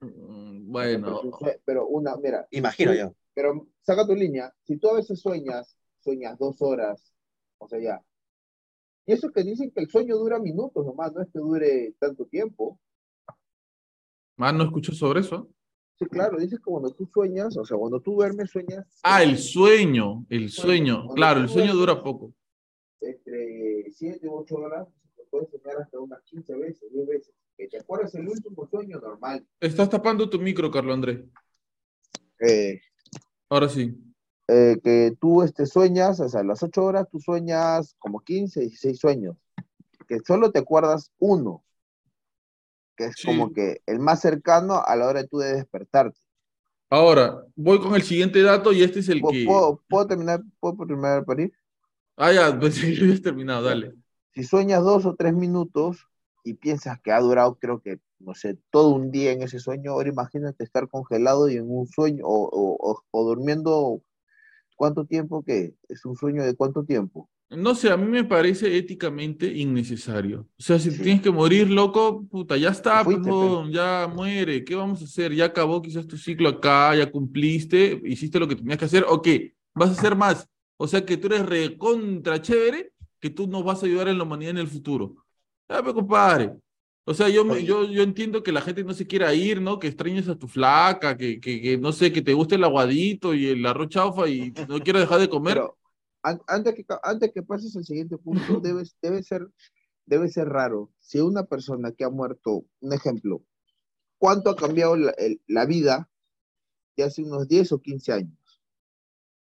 Mm, 0.00 0.70
Bueno, 0.70 1.20
pero 1.64 1.86
una, 1.88 2.16
mira, 2.16 2.46
imagino 2.50 2.92
Sí. 2.92 2.98
yo. 2.98 3.14
pero 3.34 3.66
saca 3.80 4.06
tu 4.06 4.14
línea. 4.14 4.52
Si 4.64 4.76
tú 4.76 4.90
a 4.90 4.94
veces 4.94 5.20
sueñas, 5.20 5.74
sueñas 6.00 6.38
dos 6.38 6.60
horas, 6.60 7.14
o 7.58 7.66
sea, 7.68 7.80
ya. 7.80 8.02
Y 9.06 9.12
eso 9.14 9.30
que 9.32 9.42
dicen 9.42 9.70
que 9.70 9.80
el 9.80 9.88
sueño 9.88 10.16
dura 10.16 10.38
minutos 10.38 10.84
nomás, 10.84 11.12
no 11.14 11.22
es 11.22 11.28
que 11.32 11.38
dure 11.38 11.94
tanto 11.98 12.26
tiempo. 12.26 12.78
más 14.36 14.52
no 14.52 14.64
escucho 14.64 14.92
sobre 14.92 15.20
eso. 15.20 15.48
Sí, 15.98 16.04
claro, 16.06 16.36
dices 16.38 16.58
que 16.58 16.64
cuando 16.70 16.90
tú 16.90 17.06
sueñas, 17.12 17.56
o 17.56 17.64
sea, 17.64 17.76
cuando 17.76 18.00
tú 18.00 18.14
duermes, 18.14 18.50
sueñas. 18.50 18.86
Ah, 19.02 19.22
el 19.22 19.38
sueño, 19.38 20.26
el 20.28 20.50
sueño. 20.50 20.96
Cuando 20.98 21.14
Claro, 21.14 21.40
el 21.40 21.48
sueño 21.48 21.72
duermes- 21.72 21.78
dura 21.78 22.02
poco. 22.02 22.32
entre 23.00 23.90
7 23.92 24.26
u 24.28 24.34
8 24.34 24.56
horas, 24.56 24.88
puedes 25.30 25.48
soñar 25.50 25.80
hasta 25.80 25.98
unas 25.98 26.22
15 26.24 26.54
veces, 26.56 26.90
10 26.92 27.06
veces. 27.06 27.34
Que 27.56 27.68
te 27.68 27.78
acuerdas 27.78 28.14
el 28.14 28.28
último 28.28 28.66
sueño 28.68 28.98
normal. 29.00 29.46
Estás 29.60 29.88
tapando 29.88 30.28
tu 30.28 30.38
micro, 30.38 30.70
Carlos 30.70 30.94
Andrés. 30.94 31.20
Eh, 32.40 32.80
Ahora 33.48 33.68
sí. 33.68 33.96
eh, 34.48 34.76
que 34.82 35.16
tú 35.20 35.42
este, 35.42 35.64
sueñas, 35.66 36.20
o 36.20 36.28
sea, 36.28 36.40
a 36.40 36.44
las 36.44 36.62
8 36.62 36.84
horas 36.84 37.08
tú 37.10 37.18
sueñas 37.20 37.94
como 37.98 38.20
15, 38.20 38.60
16 38.60 38.98
sueños. 38.98 39.36
Que 40.06 40.18
solo 40.20 40.52
te 40.52 40.58
acuerdas 40.58 41.10
uno, 41.18 41.64
que 42.96 43.06
es 43.06 43.16
Sí. 43.16 43.26
como 43.26 43.52
que 43.52 43.82
el 43.86 43.98
más 44.00 44.20
cercano 44.20 44.82
a 44.84 44.96
la 44.96 45.06
hora 45.08 45.22
de 45.22 45.28
tú 45.28 45.38
de 45.38 45.54
despertarte. 45.54 46.18
Ahora, 46.90 47.44
voy 47.56 47.80
con 47.80 47.94
el 47.94 48.02
siguiente 48.02 48.42
dato 48.42 48.72
y 48.72 48.82
este 48.82 49.00
es 49.00 49.08
el 49.08 49.26
¿Puedo, 49.28 49.38
que... 49.42 49.42
puedo- 49.42 49.82
puedo 49.88 50.06
terminar, 50.06 50.42
puedo 50.60 50.86
terminar 50.86 51.24
para 51.24 51.42
ir? 51.42 51.52
Ah, 52.16 52.32
ya, 52.32 52.58
pues 52.58 52.76
ya 52.80 53.02
habías 53.04 53.22
terminado, 53.22 53.62
dale. 53.64 53.94
Si 54.34 54.44
sueñas 54.44 54.84
dos 54.84 55.04
o 55.06 55.16
tres 55.16 55.34
minutos 55.34 56.06
y 56.44 56.54
piensas 56.54 57.00
que 57.00 57.10
ha 57.12 57.18
durado, 57.20 57.56
creo 57.58 57.80
que, 57.80 57.98
no 58.20 58.34
sé, 58.34 58.56
todo 58.70 58.90
un 58.94 59.10
día 59.10 59.32
en 59.32 59.42
ese 59.42 59.58
sueño, 59.58 59.92
ahora 59.92 60.08
imagínate 60.10 60.62
estar 60.64 60.88
congelado 60.88 61.48
y 61.48 61.56
en 61.56 61.68
un 61.70 61.86
sueño 61.88 62.24
o, 62.26 62.48
o- 62.48 62.76
o- 62.92 63.02
o 63.10 63.24
durmiendo, 63.24 64.02
¿cuánto 64.76 65.06
tiempo 65.06 65.44
que 65.44 65.74
¿Es 65.88 66.04
un 66.06 66.16
sueño 66.16 66.44
de 66.44 66.56
cuánto 66.56 66.84
tiempo? 66.84 67.30
No 67.48 67.76
sé, 67.76 67.90
a 67.90 67.96
mí 67.96 68.06
me 68.06 68.24
parece 68.24 68.76
éticamente 68.76 69.46
innecesario. 69.46 70.40
O 70.58 70.62
sea, 70.62 70.80
si 70.80 70.90
Sí. 70.90 71.00
tienes 71.02 71.22
que 71.22 71.30
morir, 71.30 71.70
loco, 71.70 72.26
puta, 72.28 72.56
ya 72.56 72.70
está, 72.70 72.98
Te 72.98 73.04
fuiste, 73.04 73.22
pe. 73.22 73.30
huevón, 73.30 73.70
ya 73.72 74.10
muere. 74.12 74.64
¿Qué 74.64 74.74
vamos 74.74 75.00
a 75.00 75.04
hacer? 75.04 75.32
Ya 75.32 75.44
acabó 75.46 75.80
quizás 75.80 76.06
tu 76.08 76.16
ciclo 76.18 76.48
acá, 76.48 76.94
ya 76.96 77.08
cumpliste, 77.10 78.00
hiciste 78.04 78.40
lo 78.40 78.48
que 78.48 78.56
tenías 78.56 78.78
que 78.78 78.84
hacer. 78.86 79.04
¿O 79.08 79.22
qué? 79.22 79.54
¿Vas 79.74 79.90
a 79.90 79.92
hacer 79.92 80.16
más? 80.16 80.48
O 80.76 80.88
sea, 80.88 81.04
que 81.06 81.16
tú 81.16 81.28
eres 81.28 81.46
recontra 81.46 82.42
chévere, 82.42 82.92
que 83.20 83.30
tú 83.30 83.46
nos 83.46 83.62
vas 83.64 83.80
a 83.82 83.86
ayudar 83.86 84.08
en 84.08 84.18
la 84.18 84.24
humanidad 84.24 84.50
en 84.50 84.58
el 84.58 84.66
futuro. 84.68 85.14
Ya, 85.68 85.82
pe, 85.84 85.94
compadre. 85.94 86.52
O 87.04 87.14
sea, 87.14 87.28
yo, 87.28 87.44
me- 87.44 87.62
yo, 87.64 87.84
yo 87.84 88.02
entiendo 88.02 88.42
que 88.42 88.50
la 88.50 88.60
gente 88.60 88.82
no 88.82 88.92
se 88.92 89.06
quiera 89.06 89.32
ir, 89.32 89.60
¿no? 89.62 89.78
Que 89.78 89.86
extrañes 89.86 90.28
a 90.28 90.36
tu 90.36 90.48
flaca, 90.48 91.16
que, 91.16 91.38
que, 91.40 91.60
que 91.62 91.78
no 91.78 91.92
sé, 91.92 92.12
que 92.12 92.22
te 92.22 92.32
guste 92.34 92.56
el 92.56 92.64
aguadito 92.64 93.32
y 93.34 93.46
el 93.46 93.64
arroz 93.64 93.88
chaufa 93.90 94.28
y 94.28 94.52
no 94.68 94.80
quieras 94.80 95.02
dejar 95.02 95.20
de 95.20 95.28
comer. 95.28 95.54
Pero 95.54 95.78
antes 96.46 96.74
que, 96.74 96.84
antes 97.02 97.32
que 97.32 97.42
pases 97.42 97.76
al 97.76 97.84
siguiente 97.84 98.18
punto, 98.18 98.60
debes, 98.60 98.96
debe, 99.02 99.22
ser, 99.22 99.48
debe 100.06 100.28
ser 100.28 100.48
raro. 100.48 100.90
Si 100.98 101.20
una 101.20 101.44
persona 101.44 101.92
que 101.92 102.04
ha 102.04 102.10
muerto, 102.10 102.64
un 102.80 102.92
ejemplo, 102.92 103.42
¿cuánto 104.18 104.50
ha 104.50 104.56
cambiado 104.56 104.96
la, 104.96 105.10
el- 105.12 105.40
la 105.46 105.66
vida 105.66 106.10
de 106.96 107.04
hace 107.04 107.22
unos 107.22 107.48
10 107.48 107.72
o 107.72 107.80
15 107.80 108.12
años? 108.12 108.38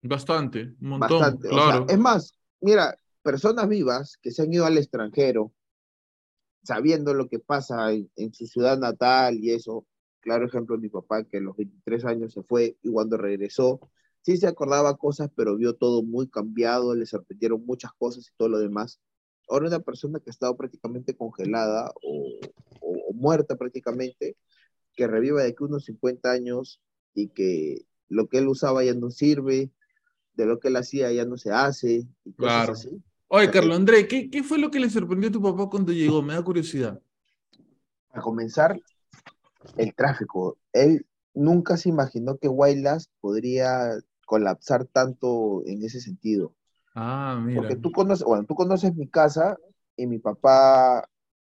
Bastante, 0.03 0.75
un 0.81 0.89
montón, 0.91 1.21
Bastante. 1.21 1.49
O 1.49 1.53
sea, 1.53 1.63
claro. 1.65 1.87
es 1.89 1.99
más, 1.99 2.35
mira, 2.61 2.99
personas 3.23 3.69
vivas 3.69 4.19
que 4.21 4.31
se 4.31 4.43
han 4.43 4.53
ido 4.53 4.67
al 4.67 4.77
extranjero, 4.77 5.53
sabiendo 6.63 7.15
lo 7.15 7.29
que 7.29 7.39
pasa 7.39 7.93
en, 7.93 8.11
en 8.17 8.33
su 8.35 8.47
ciudad 8.47 8.79
natal 8.79 9.39
y 9.39 9.51
eso. 9.53 9.87
Claro 10.21 10.47
ejemplo, 10.47 10.79
mi 10.79 10.89
papá 10.89 11.25
que 11.25 11.37
a 11.37 11.41
los 11.41 11.57
23 11.57 12.05
años 12.07 12.33
se 12.33 12.43
fue 12.43 12.79
y 12.83 12.91
cuando 12.91 13.17
regresó, 13.19 13.91
sí 14.25 14.37
se 14.39 14.47
acordaba 14.47 14.97
cosas, 14.97 15.31
pero 15.37 15.57
vio 15.57 15.75
todo 15.75 16.03
muy 16.03 16.29
cambiado, 16.29 16.95
le 16.95 17.07
sorprendieron 17.07 17.65
muchas 17.67 17.93
cosas 17.93 18.27
y 18.27 18.37
todo 18.37 18.49
lo 18.49 18.59
demás. 18.59 18.99
Ahora 19.49 19.69
una 19.69 19.81
persona 19.81 20.19
que 20.19 20.31
ha 20.31 20.33
estado 20.33 20.57
prácticamente 20.57 21.15
congelada 21.15 21.93
o, 22.03 22.41
o- 22.81 23.11
o 23.11 23.13
muerta 23.13 23.57
prácticamente, 23.57 24.37
que 24.97 25.07
reviva 25.07 25.43
de 25.43 25.49
aquí 25.51 25.63
unos 25.65 25.85
50 25.85 26.31
años 26.31 26.81
y 27.15 27.29
que 27.29 27.83
lo 28.09 28.29
que 28.29 28.39
él 28.39 28.49
usaba 28.49 28.83
ya 28.83 28.95
no 28.95 29.11
sirve, 29.11 29.71
de 30.35 30.47
lo 30.47 30.59
que 30.59 30.69
él 30.69 30.77
hacía 30.77 31.13
ya 31.13 31.25
no 31.27 31.37
se 31.37 31.51
hace, 31.53 32.07
y 32.25 32.33
cosas 32.33 32.37
Claro. 32.37 32.73
así. 32.73 33.03
Oye. 33.29 33.51
Carlos 33.51 33.77
André, 33.77 34.09
¿qué, 34.09 34.31
qué 34.31 34.43
fue 34.43 34.59
lo 34.59 34.71
que 34.71 34.81
le 34.81 34.89
sorprendió 34.91 35.29
a 35.29 35.33
tu 35.33 35.43
papá 35.43 35.69
cuando 35.69 35.93
llegó? 35.93 36.23
Me 36.23 36.35
da 36.35 36.43
curiosidad. 36.43 37.01
A 38.13 38.21
comenzar, 38.21 38.81
el 39.77 39.95
tráfico. 39.95 40.57
Él 40.73 41.07
nunca 41.35 41.77
se 41.77 41.89
imaginó 41.89 42.37
que 42.39 42.49
Guaylas 42.49 43.11
podría 43.21 43.99
colapsar 44.25 44.87
tanto 44.87 45.63
en 45.67 45.85
ese 45.85 46.01
sentido. 46.01 46.55
Ah, 46.95 47.37
mira. 47.41 47.61
Porque 47.61 47.77
tú 47.77 47.93
conoces, 47.93 48.25
bueno, 48.27 48.45
tú 48.47 48.55
conoces 48.55 48.95
mi 48.95 49.09
casa 49.09 49.57
y 49.97 50.07
mi 50.07 50.19
papá, 50.19 51.09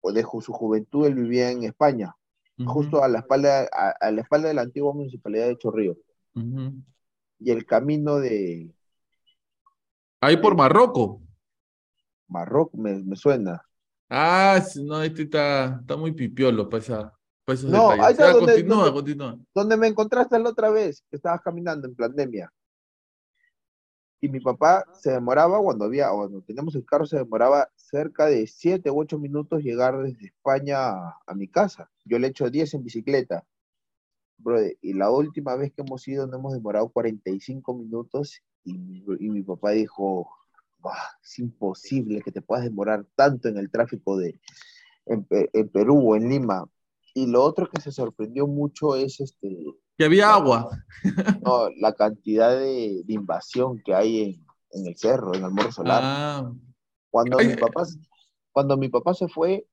o 0.01 0.13
de 0.13 0.23
su 0.23 0.53
juventud, 0.53 1.07
él 1.07 1.15
vivía 1.15 1.51
en 1.51 1.65
España, 1.65 2.17
justo 2.65 3.03
a 3.05 3.09
la 3.09 3.21
espalda, 3.21 3.69
a, 3.73 3.91
a 4.01 4.11
la 4.11 4.23
espalda 4.23 4.49
de 4.49 4.55
la 4.55 4.63
antigua 4.63 4.93
municipalidad 4.95 5.47
de 5.47 5.59
Chorrillos. 5.59 5.99
ujú. 6.35 6.85
Y 7.39 7.53
el 7.53 7.65
camino 7.65 8.17
de 8.19 8.75
Ahí 10.21 10.37
por 10.39 10.57
Marroco. 10.57 11.21
Marruecos 12.29 12.79
me, 12.79 13.03
me 13.03 13.17
suena. 13.17 13.63
Ah, 14.09 14.61
no, 14.85 15.03
este 15.03 15.23
está, 15.23 15.79
está 15.81 15.97
muy 15.97 16.13
pipiolo 16.13 16.69
para, 16.69 17.13
esos 17.47 17.71
No, 17.71 17.91
detalles. 17.91 18.05
ahí 18.07 18.13
está 18.13 18.27
Ya, 18.27 18.33
donde- 18.33 18.53
continúa, 18.55 18.77
donde- 18.77 18.93
continúa. 18.93 19.39
donde 19.55 19.77
me 19.77 19.87
encontraste 19.89 20.39
la 20.39 20.49
otra 20.51 20.71
vez, 20.71 21.03
que 21.11 21.17
estabas 21.17 21.41
caminando 21.43 21.87
en 21.87 21.95
pandemia. 21.95 22.53
Y 24.21 24.29
mi 24.31 24.41
papá 24.41 24.85
se 24.95 25.11
demoraba 25.11 25.61
cuando 25.61 25.85
había, 25.85 26.09
cuando 26.11 26.41
teníamos 26.41 26.75
el 26.77 26.87
carro, 26.87 27.05
se 27.05 27.19
demoraba 27.19 27.69
cerca 27.77 28.25
de 28.27 28.47
7 28.47 28.91
u 28.91 28.99
8 29.01 29.19
minutos 29.19 29.63
llegar 29.63 29.99
desde 30.03 30.27
España 30.27 30.89
a, 30.89 31.19
a 31.27 31.35
mi 31.35 31.47
casa. 31.47 31.91
Yo 32.07 32.19
le 32.19 32.29
echo 32.29 32.49
10 32.49 32.73
en 32.73 32.85
bicicleta. 32.85 33.45
Brother, 34.39 34.77
y 34.81 34.95
la 34.95 35.11
última 35.11 35.55
vez 35.57 35.73
que 35.75 35.83
hemos 35.83 36.09
ido 36.09 36.27
nos 36.27 36.39
hemos 36.39 36.55
demorado 36.55 36.89
45 36.89 37.75
minutos 37.75 38.43
y, 38.65 39.05
y 39.21 39.29
mi 39.31 39.43
papá 39.43 39.71
dijo, 39.73 40.29
"Buah, 40.79 40.97
es 41.23 41.39
imposible 41.39 42.23
que 42.23 42.33
te 42.33 42.41
puedas 42.43 42.65
demorar 42.65 43.05
tanto 43.15 43.49
en 43.49 43.59
el 43.59 43.71
tráfico 43.71 44.17
de, 44.17 44.41
en 45.07 45.69
Perú 45.69 46.01
o 46.13 46.17
en 46.17 46.31
Lima. 46.31 46.67
Y 47.15 47.27
lo 47.27 47.43
otro 47.45 47.71
que 47.71 47.81
se 47.81 47.93
sorprendió 47.93 48.47
mucho 48.47 48.97
es 48.97 49.21
este, 49.21 49.57
Que 49.97 50.05
había 50.05 50.35
agua. 50.35 50.69
no, 51.43 51.71
la 51.81 51.95
cantidad 51.95 52.51
de, 52.59 53.03
de 53.05 53.13
invasión 53.13 53.81
que 53.85 53.95
hay 53.95 54.23
en, 54.23 54.47
en 54.71 54.87
el 54.89 54.97
cerro, 54.97 55.35
en 55.35 55.45
el 55.45 55.53
Morro 55.53 55.71
Solar. 55.73 56.03
Ah, 56.05 56.53
Cuando 57.11 57.39
Ay, 57.39 57.49
mi 57.49 57.57
papá, 57.57 57.85
cuando 58.53 58.77
mi 58.77 58.89
papá 58.89 59.15
se 59.15 59.29
fue, 59.29 59.67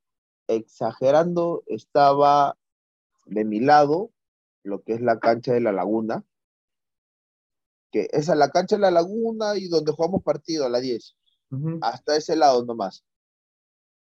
exagerando, 0.48 1.64
estaba 1.66 2.58
de 3.26 3.46
mi 3.46 3.60
lado 3.60 4.12
lo 4.64 4.84
que 4.84 4.94
es 4.94 5.02
la 5.02 5.20
cancha 5.20 5.54
de 5.54 5.62
la 5.62 5.72
laguna, 5.72 6.24
que 7.92 8.08
esa 8.12 8.34
es 8.34 8.40
la 8.40 8.52
cancha 8.52 8.76
de 8.76 8.82
la 8.82 8.92
laguna 8.92 9.58
y 9.58 9.68
donde 9.68 9.92
jugamos 9.92 10.24
partido 10.24 10.66
a 10.66 10.70
las 10.70 10.82
10, 10.82 11.16
ujú. 11.50 11.80
hasta 11.82 12.16
ese 12.16 12.36
lado 12.36 12.64
nomás. 12.66 13.04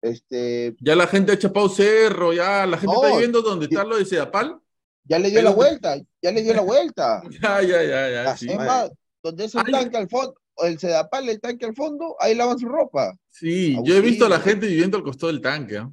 Este, 0.09 0.75
Ya 0.81 0.95
la 0.97 1.07
gente 1.07 1.33
ha 1.33 1.39
chapado 1.39 1.69
cerro, 1.69 2.33
ya 2.33 2.67
la 2.67 2.79
gente 2.79 2.95
No, 2.95 3.05
está 3.05 3.19
viendo 3.19 3.43
donde 3.43 3.67
está 3.67 3.85
lo 3.85 3.97
de 3.97 4.05
Sedapal. 4.05 4.59
ya 5.05 5.19
le 5.19 5.31
dio 5.31 5.43
la 5.43 5.51
vuelta, 5.51 5.97
ya 6.23 6.31
le 6.33 6.43
dio 6.43 6.55
la 6.55 6.63
vuelta. 6.63 7.23
Ya, 7.43 7.63
ya, 7.63 7.83
ya, 7.83 8.11
ya. 8.11 8.37
Sí. 8.37 8.47
Más, 8.55 8.91
donde 9.23 9.45
es 9.45 9.55
el 9.55 9.63
Ay. 9.67 9.73
tanque 9.73 9.97
al 9.97 10.09
fondo, 10.09 10.35
el 10.65 10.79
sedapal, 10.79 11.29
el 11.29 11.41
tanque 11.41 11.67
al 11.67 11.75
fondo, 11.75 12.17
ahí 12.21 12.35
lavan 12.35 12.59
su 12.59 12.69
ropa. 12.69 13.15
Sí, 13.31 13.77
yo 13.85 13.95
he 13.95 14.01
visto 14.01 14.27
a 14.27 14.29
la 14.29 14.41
gente 14.41 14.67
viviendo 14.67 14.97
al 14.97 15.03
costado 15.03 15.33
del 15.33 15.41
tanque. 15.41 15.79
¿ah? 15.79 15.91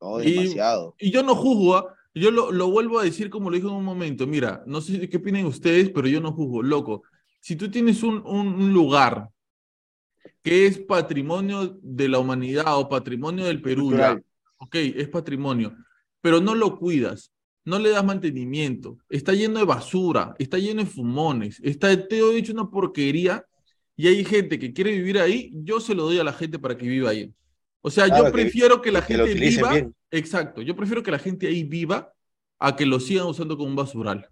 No, 0.00 0.22
Y- 0.22 0.32
demasiado. 0.34 0.94
Y 0.98 1.10
yo 1.10 1.22
no 1.22 1.34
juzgo, 1.34 1.76
¿ah? 1.76 1.94
yo 2.14 2.30
lo, 2.30 2.50
lo 2.52 2.70
vuelvo 2.70 2.98
a 2.98 3.04
decir 3.04 3.30
como 3.30 3.50
lo 3.50 3.56
dije 3.56 3.68
en 3.68 3.74
un 3.74 3.84
momento. 3.84 4.26
Mira, 4.26 4.62
no 4.66 4.80
sé 4.80 5.08
qué 5.08 5.16
opinan 5.18 5.46
ustedes, 5.46 5.90
pero 5.90 6.08
yo 6.08 6.20
no 6.20 6.32
juzgo. 6.32 6.62
Loco, 6.62 7.02
si 7.40 7.56
tú 7.56 7.70
tienes 7.70 8.02
un, 8.02 8.22
un- 8.26 8.54
un 8.54 8.72
lugar 8.72 9.28
que 10.42 10.66
es 10.66 10.78
patrimonio 10.78 11.78
de 11.82 12.08
la 12.08 12.18
humanidad 12.18 12.78
o 12.78 12.88
patrimonio 12.88 13.44
del 13.46 13.60
Perú, 13.62 13.92
ya, 13.96 14.20
ok, 14.58 14.74
es 14.74 15.08
patrimonio, 15.08 15.74
pero 16.20 16.40
no 16.40 16.54
lo 16.54 16.78
cuidas, 16.78 17.32
no 17.64 17.78
le 17.78 17.90
das 17.90 18.04
mantenimiento, 18.04 18.98
está 19.08 19.32
lleno 19.32 19.58
de 19.58 19.64
basura, 19.64 20.34
está 20.38 20.58
lleno 20.58 20.82
de 20.82 20.86
fumones, 20.90 21.60
está 21.62 22.08
todo 22.08 22.32
hecho 22.32 22.52
una 22.52 22.70
porquería 22.70 23.44
y 23.96 24.08
hay 24.08 24.24
gente 24.24 24.58
que 24.58 24.72
quiere 24.72 24.92
vivir 24.92 25.18
ahí, 25.18 25.50
yo 25.54 25.80
se 25.80 25.94
lo 25.94 26.04
doy 26.04 26.18
a 26.18 26.24
la 26.24 26.32
gente 26.32 26.58
para 26.58 26.76
que 26.76 26.86
viva 26.86 27.10
ahí. 27.10 27.32
O 27.80 27.90
sea, 27.90 28.06
Claro, 28.06 28.26
yo 28.26 28.32
prefiero 28.32 28.82
que 28.82 28.92
la 28.92 29.06
que 29.06 29.14
gente 29.14 29.34
viva, 29.34 29.70
bien. 29.72 29.94
exacto, 30.10 30.62
yo 30.62 30.76
prefiero 30.76 31.02
que 31.02 31.10
la 31.10 31.18
gente 31.18 31.46
ahí 31.46 31.64
viva 31.64 32.12
a 32.58 32.76
que 32.76 32.86
lo 32.86 33.00
sigan 33.00 33.26
usando 33.26 33.56
como 33.56 33.68
un 33.70 33.76
basural. 33.76 34.28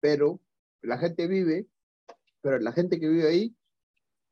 Pero 0.00 0.40
la 0.82 0.98
gente 0.98 1.26
vive, 1.26 1.66
pero 2.42 2.58
la 2.58 2.72
gente 2.72 3.00
que 3.00 3.08
vive 3.08 3.28
ahí 3.28 3.54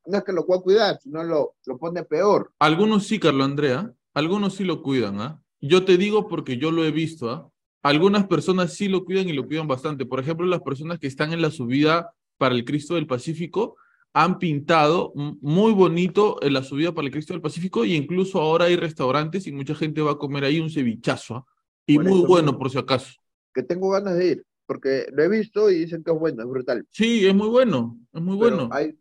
no 0.09 0.19
es 0.19 0.25
que 0.25 0.33
lo 0.33 0.47
pueda 0.47 0.61
cuidar, 0.63 0.99
sino 1.01 1.23
lo, 1.23 1.55
lo 1.67 1.79
pone 1.79 2.03
peor. 2.03 2.53
Algunos 2.59 3.07
sí, 3.07 3.19
Carlos 3.19 3.45
Andrea, 3.47 3.93
algunos 4.15 4.55
sí 4.55 4.65
lo 4.65 4.83
cuidan, 4.83 5.21
¿ah? 5.21 5.43
Yo 5.61 5.85
te 5.85 5.97
digo 5.97 6.29
porque 6.29 6.57
yo 6.57 6.71
lo 6.71 6.85
he 6.85 6.91
visto, 6.91 7.31
¿ah? 7.31 7.51
Algunas 7.83 8.27
personas 8.27 8.75
sí 8.75 8.89
lo 8.89 9.05
cuidan 9.05 9.29
y 9.29 9.33
lo 9.33 9.47
cuidan 9.47 9.69
bastante. 9.69 10.05
Por 10.05 10.21
ejemplo, 10.21 10.47
las 10.47 10.63
personas 10.63 10.99
que 10.99 11.07
están 11.07 11.33
en 11.33 11.43
la 11.43 11.51
subida 11.51 12.13
para 12.37 12.55
el 12.55 12.65
Cristo 12.65 12.95
del 12.97 13.07
Pacífico 13.07 13.77
han 14.13 14.39
pintado 14.39 15.13
muy 15.15 15.73
bonito 15.73 16.43
en 16.43 16.55
la 16.55 16.63
subida 16.65 16.93
para 16.93 17.07
el 17.07 17.13
Cristo 17.13 17.35
del 17.35 17.43
Pacífico 17.43 17.85
y 17.85 17.95
incluso 17.95 18.41
ahora 18.41 18.65
hay 18.65 18.77
restaurantes 18.77 19.47
y 19.47 19.53
mucha 19.53 19.75
gente 19.75 20.01
va 20.01 20.13
a 20.13 20.19
comer 20.19 20.45
ahí 20.45 20.59
un 20.61 20.71
cevichazo, 20.71 21.37
¿ah? 21.37 21.47
Y 21.87 21.97
Por 21.97 22.05
muy 22.05 22.19
eso 22.19 22.27
bueno, 22.29 22.59
por 22.59 22.71
si 22.71 22.79
acaso. 22.79 23.13
Que 23.55 23.63
tengo 23.63 23.91
ganas 23.91 24.17
de 24.17 24.27
ir, 24.27 24.47
porque 24.67 25.07
lo 25.13 25.23
he 25.23 25.29
visto 25.29 25.71
y 25.71 25.81
dicen 25.81 26.03
que 26.03 26.11
es 26.11 26.19
bueno, 26.19 26.43
es 26.43 26.49
brutal. 26.49 26.87
Sí, 26.91 27.27
es 27.27 27.35
muy 27.35 27.49
bueno, 27.49 27.99
es 28.13 28.21
muy 28.21 28.39
Pero 28.39 28.57
bueno. 28.57 28.69
hay, 28.73 28.95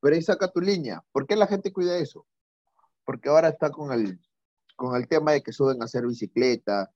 pero 0.00 0.14
ahí 0.14 0.22
saca 0.22 0.50
tu 0.50 0.60
línea. 0.60 1.02
¿Por 1.12 1.26
qué 1.26 1.36
la 1.36 1.46
gente 1.46 1.72
cuida 1.72 1.98
eso? 1.98 2.26
Porque 3.04 3.28
ahora 3.28 3.48
está 3.48 3.70
con 3.70 3.92
el, 3.92 4.18
con 4.76 4.96
el 4.96 5.08
tema 5.08 5.32
de 5.32 5.42
que 5.42 5.52
suben 5.52 5.82
a 5.82 5.84
hacer 5.84 6.06
bicicleta. 6.06 6.90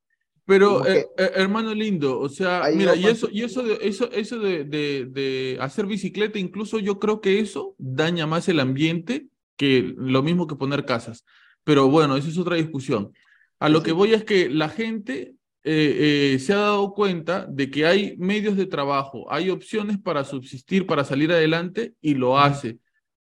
Pero, 0.45 0.85
eh, 0.85 1.07
eh, 1.17 1.31
hermano 1.35 1.73
lindo, 1.73 2.19
o 2.19 2.29
sea, 2.29 2.63
mira, 2.73 2.95
y 2.95 3.07
eso, 3.07 3.27
y 3.31 3.43
eso 3.43 3.63
de, 3.63 3.79
eso, 3.81 4.11
eso 4.11 4.37
de, 4.37 4.63
de, 4.63 5.05
de 5.05 5.57
hacer 5.59 5.87
bicicleta, 5.87 6.37
incluso 6.37 6.77
yo 6.77 6.99
creo 6.99 7.19
que 7.19 7.39
eso 7.39 7.75
daña 7.79 8.27
más 8.27 8.47
el 8.47 8.59
ambiente 8.59 9.27
que 9.57 9.93
lo 9.97 10.21
mismo 10.21 10.45
que 10.45 10.55
poner 10.55 10.85
casas. 10.85 11.25
Pero 11.63 11.89
bueno, 11.89 12.15
esa 12.15 12.29
es 12.29 12.37
otra 12.37 12.57
discusión. 12.57 13.11
A 13.59 13.69
lo 13.69 13.81
que 13.81 13.91
voy 13.91 14.13
es 14.13 14.23
que 14.23 14.49
la 14.49 14.69
gente 14.69 15.35
eh, 15.63 16.33
eh, 16.35 16.39
se 16.39 16.53
ha 16.53 16.57
dado 16.57 16.93
cuenta 16.93 17.47
de 17.47 17.71
que 17.71 17.87
hay 17.87 18.15
medios 18.17 18.55
de 18.55 18.67
trabajo, 18.67 19.31
hay 19.31 19.49
opciones 19.49 19.97
para 19.97 20.23
subsistir, 20.23 20.85
para 20.85 21.03
salir 21.03 21.31
adelante, 21.31 21.95
y 22.01 22.13
lo 22.13 22.37
hace. 22.37 22.77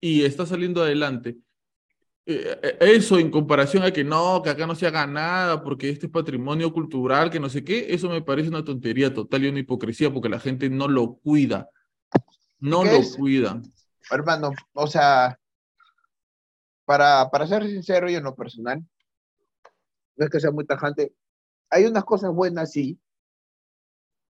Y 0.00 0.24
está 0.24 0.46
saliendo 0.46 0.82
adelante. 0.82 1.36
Eh, 2.28 2.76
eso 2.80 3.18
en 3.18 3.30
comparación 3.30 3.84
a 3.84 3.92
que 3.92 4.02
no, 4.02 4.42
que 4.42 4.50
acá 4.50 4.66
no 4.66 4.74
se 4.74 4.86
haga 4.86 5.06
nada 5.06 5.62
porque 5.62 5.88
este 5.88 6.06
es 6.06 6.12
patrimonio 6.12 6.72
cultural, 6.72 7.30
que 7.30 7.38
no 7.38 7.48
sé 7.48 7.62
qué, 7.62 7.86
eso 7.90 8.08
me 8.08 8.20
parece 8.20 8.48
una 8.48 8.64
tontería 8.64 9.14
total 9.14 9.44
y 9.44 9.48
una 9.48 9.60
hipocresía 9.60 10.12
porque 10.12 10.28
la 10.28 10.40
gente 10.40 10.68
no 10.68 10.88
lo 10.88 11.14
cuida. 11.14 11.70
No 12.58 12.82
¿Qué 12.82 12.90
lo 12.90 12.96
es? 12.96 13.16
cuida. 13.16 13.62
Hermano, 14.10 14.50
o 14.72 14.86
sea, 14.88 15.38
para, 16.84 17.28
para 17.30 17.46
ser 17.46 17.64
sincero 17.66 18.10
y 18.10 18.14
en 18.14 18.24
lo 18.24 18.34
personal, 18.34 18.84
no 20.16 20.24
es 20.24 20.30
que 20.30 20.40
sea 20.40 20.50
muy 20.50 20.64
tajante, 20.64 21.12
hay 21.70 21.84
unas 21.84 22.04
cosas 22.04 22.32
buenas, 22.32 22.72
sí, 22.72 22.98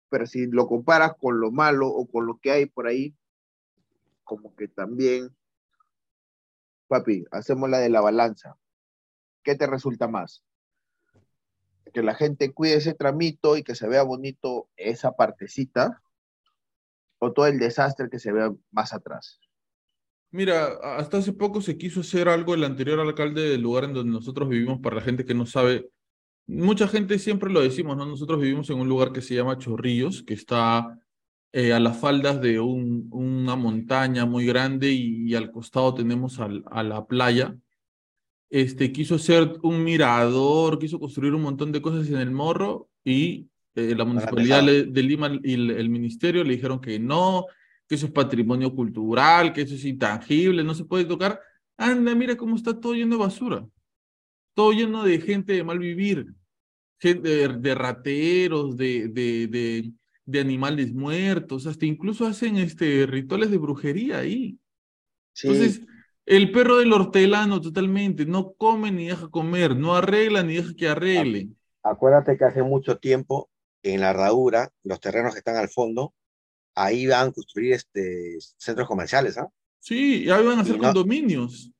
pero 0.08 0.26
si 0.26 0.46
lo 0.46 0.66
comparas 0.66 1.12
con 1.20 1.40
lo 1.40 1.50
malo 1.50 1.88
o 1.88 2.06
con 2.06 2.26
lo 2.26 2.38
que 2.38 2.50
hay 2.50 2.66
por 2.66 2.86
ahí, 2.86 3.14
como 4.24 4.54
que 4.54 4.68
también, 4.68 5.36
papi, 6.88 7.25
hacemos 7.31 7.68
la 7.68 7.79
de 7.79 7.90
la 7.90 8.01
balanza. 8.01 8.57
¿Qué 9.42 9.55
te 9.55 9.66
resulta 9.66 10.09
más? 10.09 10.44
Que 11.92 12.03
la 12.03 12.14
gente 12.14 12.53
cuide 12.53 12.75
ese 12.75 12.94
tramito 12.94 13.57
y 13.57 13.62
que 13.62 13.75
se 13.75 13.88
vea 13.88 14.03
bonito 14.03 14.68
esa 14.77 15.12
partecita, 15.12 16.03
o 17.18 17.33
todo 17.33 17.46
el 17.46 17.59
desastre 17.59 18.11
que 18.11 18.18
se 18.18 18.33
vea 18.33 18.53
más 18.70 18.92
atrás. 18.92 19.40
Mira, 20.31 20.66
hasta 20.83 21.18
hace 21.18 21.33
poco 21.33 21.62
se 21.62 21.79
quiso 21.79 22.01
hacer 22.01 22.29
algo 22.29 22.55
el 22.55 22.64
anterior 22.64 23.01
alcalde 23.01 23.42
del 23.42 23.62
lugar 23.62 23.85
en 23.85 23.94
donde 23.94 24.12
nosotros 24.12 24.49
vivimos, 24.49 24.81
para 24.81 24.96
la 24.96 25.03
gente 25.03 25.25
que 25.25 25.35
no 25.35 25.46
sabe, 25.46 25.88
mucha 26.46 26.88
gente 26.88 27.18
siempre 27.18 27.51
lo 27.51 27.62
decimos, 27.62 27.96
¿no? 27.96 28.05
Nosotros 28.05 28.40
vivimos 28.40 28.68
en 28.70 28.81
un 28.81 28.88
lugar 28.88 29.12
que 29.12 29.22
se 29.22 29.35
llama 29.35 29.59
Chorrillos, 29.59 30.22
que 30.22 30.35
está 30.35 31.01
eh, 31.58 31.72
a 31.72 31.80
las 31.80 31.96
faldas 32.04 32.40
de 32.40 32.60
un, 32.60 33.08
una 33.10 33.56
montaña 33.56 34.26
muy 34.26 34.44
grande 34.44 34.92
y, 34.92 35.26
y 35.28 35.34
al 35.34 35.50
costado 35.50 35.94
tenemos 35.94 36.38
al- 36.38 36.64
a 36.70 36.82
la 36.82 37.06
playa. 37.06 37.56
Este, 38.50 38.92
quiso 38.92 39.14
hacer 39.16 39.54
un 39.62 39.82
mirador, 39.82 40.78
quiso 40.78 41.00
construir 41.00 41.32
un 41.34 41.42
montón 41.42 41.72
de 41.72 41.80
cosas 41.80 42.08
en 42.08 42.18
el 42.18 42.30
morro 42.30 42.88
y 43.04 43.48
eh, 43.74 43.94
la 43.96 44.04
municipalidad 44.04 44.62
de 44.64 45.02
Lima 45.02 45.28
y 45.42 45.54
el, 45.54 45.70
el 45.70 45.88
ministerio 45.88 46.44
le 46.44 46.54
dijeron 46.56 46.78
que 46.80 46.98
no, 46.98 47.46
que 47.88 47.94
eso 47.96 48.07
es 48.07 48.12
patrimonio 48.12 48.74
cultural, 48.74 49.52
que 49.52 49.62
eso 49.62 49.74
es 49.74 49.84
intangible, 49.84 50.62
no 50.62 50.74
se 50.74 50.84
puede 50.84 51.04
tocar. 51.07 51.40
Anda, 51.78 52.14
mira 52.14 52.36
cómo 52.36 52.54
está 52.57 52.78
todo 52.78 52.94
lleno 52.94 53.16
de 53.16 53.22
basura, 53.24 53.66
todo 54.54 54.72
lleno 54.72 55.02
de 55.04 55.20
gente 55.20 55.54
de 55.54 55.64
mal 55.64 55.78
vivir, 55.78 56.26
gente 56.98 57.28
de, 57.28 57.48
de 57.48 57.74
rateros, 57.74 58.76
de, 58.76 59.09
de, 59.09 59.46
de, 59.48 59.92
de 60.27 60.41
animales 60.41 60.93
muertos, 60.93 61.66
hasta 61.66 61.87
incluso 61.87 62.27
hacen 62.27 62.57
este, 62.59 63.07
rituales 63.07 63.51
de 63.51 63.59
brujería 63.59 64.18
ahí. 64.18 64.59
Sí, 65.33 65.49
Entonces, 65.49 65.83
el 66.27 66.51
perro 66.53 66.79
del 66.79 66.93
hortelano 66.93 67.61
totalmente, 67.61 68.27
no 68.27 68.53
come 68.55 68.91
ni 68.91 69.07
deja 69.07 69.29
comer, 69.29 69.77
no 69.77 69.95
arregla 69.95 70.43
ni 70.43 70.57
deja 70.57 70.74
que 70.74 70.89
arreglen. 70.89 71.57
Acuérdate 71.83 72.37
que 72.37 72.45
hace 72.45 72.62
mucho 72.62 72.99
tiempo 72.99 73.49
en 73.83 74.01
la 74.01 74.11
herradura, 74.11 74.70
los 74.83 75.01
terrenos 75.01 75.33
que 75.33 75.39
están 75.39 75.57
al 75.57 75.68
fondo, 75.68 76.12
ahí 76.74 77.07
van 77.07 77.29
a 77.29 77.33
construir 77.33 77.74
este, 77.74 78.39
centros 78.59 78.89
comerciales, 78.89 79.39
¿ah? 79.39 79.49
Sí, 79.81 80.24
ya 80.24 80.41
van 80.41 80.59
a 80.59 80.62
hacer 80.62 80.77
no- 80.77 80.83
condominios. 80.85 81.70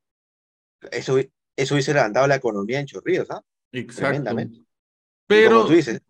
Eso, 0.91 1.17
eso 1.55 1.73
hubiese 1.73 1.93
levantado 1.93 2.27
la 2.27 2.35
economía 2.35 2.79
en 2.79 2.85
Chorrillos, 2.85 3.29
¿ah? 3.31 3.41
Y 3.71 3.85
Pero, 5.27 5.57
como 5.57 5.67
tú 5.67 5.73
dices, 5.73 6.01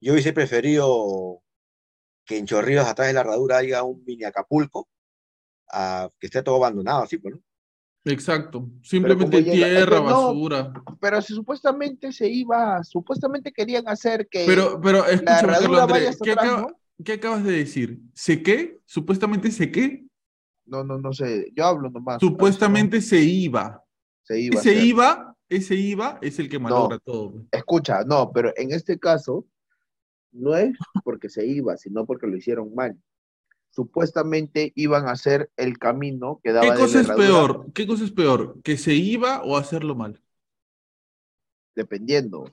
yo 0.00 0.12
hubiese 0.12 0.32
preferido 0.32 1.42
que 2.30 2.38
en 2.38 2.46
Chorrillos, 2.46 2.86
atrás 2.86 3.08
de 3.08 3.14
la 3.14 3.20
herradura, 3.22 3.56
haya 3.58 3.82
un 3.82 4.04
mini 4.04 4.22
Acapulco, 4.22 4.88
a 5.72 6.08
que 6.20 6.28
esté 6.28 6.42
todo 6.44 6.56
abandonado, 6.56 7.02
así, 7.02 7.18
pues, 7.18 7.34
¿no? 7.34 7.40
Exacto. 8.04 8.68
Simplemente 8.82 9.42
llega- 9.42 9.66
tierra, 9.66 9.96
no, 9.98 10.04
basura. 10.04 10.72
Pero 11.00 11.20
si 11.20 11.34
supuestamente 11.34 12.12
se 12.12 12.28
iba, 12.28 12.82
supuestamente 12.84 13.52
querían 13.52 13.88
hacer 13.88 14.28
que 14.30 14.44
Pero, 14.46 14.80
pero 14.80 15.04
escúchame, 15.06 15.52
Carlos 15.52 15.80
Andrés, 15.80 16.18
¿qué, 16.22 16.30
atrás, 16.32 16.46
acaba- 16.46 16.60
¿no? 16.62 16.80
qué 17.04 17.12
acabas 17.14 17.44
de 17.44 17.52
decir? 17.52 18.00
¿Se 18.14 18.42
qué? 18.42 18.78
¿Supuestamente 18.86 19.50
se 19.50 19.70
qué? 19.72 20.04
No, 20.66 20.84
no, 20.84 20.98
no 20.98 21.12
sé, 21.12 21.50
yo 21.54 21.66
hablo 21.66 21.90
nomás. 21.90 22.18
Supuestamente 22.20 23.00
se 23.00 23.20
iba. 23.20 23.82
se 24.22 24.38
iba. 24.40 24.56
a 24.56 24.60
Ese 24.60 24.70
hacer. 24.70 24.84
IVA, 24.84 25.36
ese 25.48 25.74
IVA 25.74 26.18
es 26.22 26.38
el 26.38 26.48
que 26.48 26.58
malogra 26.60 26.98
todo. 27.00 27.44
Escucha, 27.50 28.04
no, 28.04 28.30
pero 28.32 28.52
en 28.56 28.70
este 28.72 28.98
caso 29.00 29.44
no 30.32 30.56
es 30.56 30.76
porque 31.04 31.28
se 31.28 31.46
iba, 31.46 31.76
sino 31.76 32.06
porque 32.06 32.26
lo 32.26 32.36
hicieron 32.36 32.74
mal. 32.74 32.96
Supuestamente 33.70 34.72
iban 34.74 35.06
a 35.06 35.12
hacer 35.12 35.50
el 35.56 35.78
camino 35.78 36.40
que 36.42 36.52
daba 36.52 36.66
¿Qué 36.66 36.72
de 36.72 36.78
cosa 36.78 36.94
la 36.96 37.00
es 37.02 37.08
peor? 37.20 37.66
¿Qué 37.72 37.86
cosa 37.86 38.04
es 38.04 38.10
peor? 38.10 38.60
¿Que 38.62 38.76
se 38.76 38.94
iba 38.94 39.42
o 39.42 39.56
hacerlo 39.56 39.94
mal? 39.94 40.20
Dependiendo. 41.74 42.52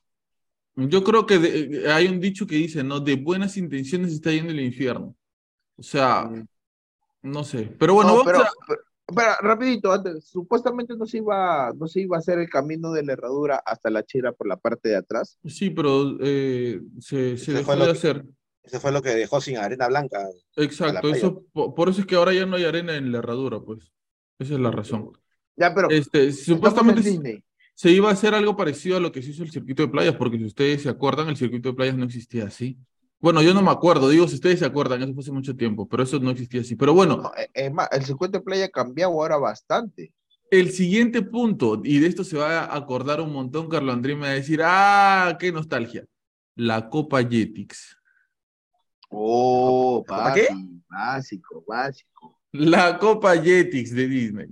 Yo 0.75 1.03
creo 1.03 1.25
que 1.25 1.39
de- 1.39 1.91
hay 1.91 2.07
un 2.07 2.19
dicho 2.19 2.45
que 2.45 2.55
dice, 2.55 2.83
¿no? 2.83 2.99
De 2.99 3.15
buenas 3.15 3.57
intenciones 3.57 4.13
está 4.13 4.31
yendo 4.31 4.51
el 4.51 4.59
infierno. 4.59 5.15
O 5.75 5.83
sea, 5.83 6.25
Mm. 6.25 6.47
no 7.23 7.43
sé. 7.43 7.63
Pero 7.79 7.95
bueno, 7.95 8.11
No, 8.11 8.17
vamos 8.17 8.31
pero, 8.31 8.43
a- 8.43 8.51
pero- 8.67 8.81
pero, 9.15 9.29
rapidito, 9.41 9.91
antes, 9.91 10.25
supuestamente 10.27 10.95
no 10.97 11.05
se 11.05 11.17
iba, 11.19 11.71
no 11.77 11.87
se 11.87 12.01
iba 12.01 12.17
a 12.17 12.19
hacer 12.19 12.39
el 12.39 12.49
camino 12.49 12.91
de 12.91 13.03
la 13.03 13.13
herradura 13.13 13.61
hasta 13.65 13.89
la 13.89 14.03
chira 14.03 14.31
por 14.33 14.47
la 14.47 14.57
parte 14.57 14.89
de 14.89 14.97
atrás. 14.97 15.39
Sí, 15.45 15.69
pero 15.69 16.17
eh, 16.21 16.81
se, 16.99 17.37
se 17.37 17.53
dejó 17.53 17.75
de 17.75 17.85
que- 17.85 17.91
hacer. 17.91 18.25
Eso 18.63 18.81
fue 18.81 18.91
lo 18.91 19.01
que 19.01 19.11
dejó 19.11 19.39
sin 19.39 19.55
arena 19.57 19.87
blanca. 19.87 20.27
Exacto, 20.57 21.07
eso, 21.09 21.45
po- 21.53 21.73
por 21.73 21.87
eso 21.87 22.01
es 22.01 22.07
que 22.07 22.15
ahora 22.15 22.33
ya 22.33 22.45
no 22.45 22.57
hay 22.57 22.65
arena 22.65 22.97
en 22.97 23.13
la 23.13 23.19
herradura, 23.19 23.61
pues. 23.61 23.91
Esa 24.39 24.55
es 24.55 24.59
la 24.59 24.71
razón. 24.71 25.11
Ya, 25.55 25.73
pero 25.73 25.89
Este, 25.89 26.33
supuestamente 26.33 27.01
se- 27.01 27.43
se 27.73 27.91
iba 27.91 28.09
a 28.09 28.13
hacer 28.13 28.35
algo 28.35 28.57
parecido 28.57 28.97
a 28.97 28.99
lo 28.99 29.11
que 29.13 29.21
se 29.21 29.31
hizo 29.31 29.43
el 29.43 29.51
circuito 29.51 29.83
de 29.83 29.87
playas, 29.87 30.15
porque 30.17 30.37
si 30.37 30.43
ustedes 30.45 30.81
se 30.83 30.89
acuerdan, 30.89 31.29
el 31.29 31.37
circuito 31.37 31.69
de 31.69 31.75
playas 31.75 31.95
no 31.95 32.03
existía 32.03 32.45
así. 32.45 32.77
Bueno, 33.19 33.41
yo 33.41 33.53
no 33.53 33.61
me 33.63 33.71
acuerdo, 33.71 34.09
digo, 34.09 34.27
si 34.27 34.35
ustedes 34.35 34.59
se 34.59 34.65
acuerdan, 34.65 35.01
eso 35.01 35.13
fue 35.13 35.21
hace 35.21 35.31
mucho 35.31 35.55
tiempo, 35.55 35.87
pero 35.87 36.03
eso 36.03 36.19
no 36.19 36.29
existía 36.31 36.61
así. 36.61 36.75
Pero 36.75 36.93
bueno, 36.93 37.17
No, 37.17 37.31
eh, 37.35 37.49
es 37.53 37.71
más, 37.73 37.89
el 37.91 38.03
circuito 38.05 38.37
de 38.37 38.43
playa 38.43 38.65
ha 38.65 38.69
cambiado 38.69 39.11
ahora 39.13 39.37
bastante. 39.37 40.13
el 40.51 40.71
siguiente 40.71 41.21
punto, 41.23 41.81
y 41.83 41.99
de 41.99 42.07
esto 42.07 42.23
se 42.23 42.37
va 42.37 42.59
a 42.65 42.75
acordar 42.75 43.19
un 43.19 43.33
montón, 43.33 43.67
Carlos 43.69 43.95
Andrés 43.95 44.15
me 44.15 44.21
va 44.27 44.29
a 44.29 44.35
decir, 44.35 44.61
ah, 44.63 45.35
qué 45.39 45.51
nostalgia. 45.51 46.05
La 46.55 46.89
Copa 46.89 47.21
Jetix. 47.23 47.97
Oh, 49.09 50.03
¿La 50.07 50.15
copa 50.15 50.33
qué? 50.33 50.47
básico, 50.89 51.63
básico. 51.67 52.39
La 52.51 52.97
Copa 52.97 53.35
Jetix 53.35 53.93
de 53.93 54.07
Disney. 54.07 54.47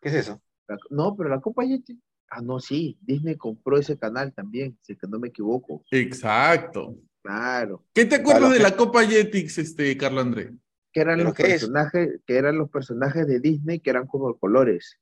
¿Qué 0.00 0.08
es 0.08 0.14
eso? 0.16 0.42
La- 0.68 0.78
no, 0.90 1.14
pero 1.16 1.28
la 1.28 1.40
Copa 1.40 1.64
Yeti. 1.64 1.98
Ah, 2.28 2.40
no, 2.40 2.58
sí, 2.60 2.96
Disney 3.02 3.36
compró 3.36 3.76
ese 3.78 3.98
canal 3.98 4.32
también, 4.32 4.78
si 4.82 4.96
no 5.08 5.18
me 5.18 5.28
equivoco. 5.28 5.84
Exacto. 5.90 6.96
Claro. 7.22 7.84
¿Qué 7.94 8.04
te 8.04 8.16
acuerdas 8.16 8.50
de 8.52 8.58
la 8.58 8.76
Copa 8.76 9.04
Jetix, 9.06 9.58
este, 9.58 9.96
Carlos 9.96 10.24
Andrés? 10.24 10.50
Que 10.92 11.00
eran 11.00 11.18
¿Pero 11.18 11.30
los 11.30 11.38
es? 11.38 11.46
personajes, 11.46 12.20
que 12.26 12.36
eran 12.36 12.58
los 12.58 12.68
personajes 12.68 13.26
de 13.26 13.40
Disney 13.40 13.80
que 13.80 13.90
eran 13.90 14.06
como 14.06 14.36
colores. 14.38 14.98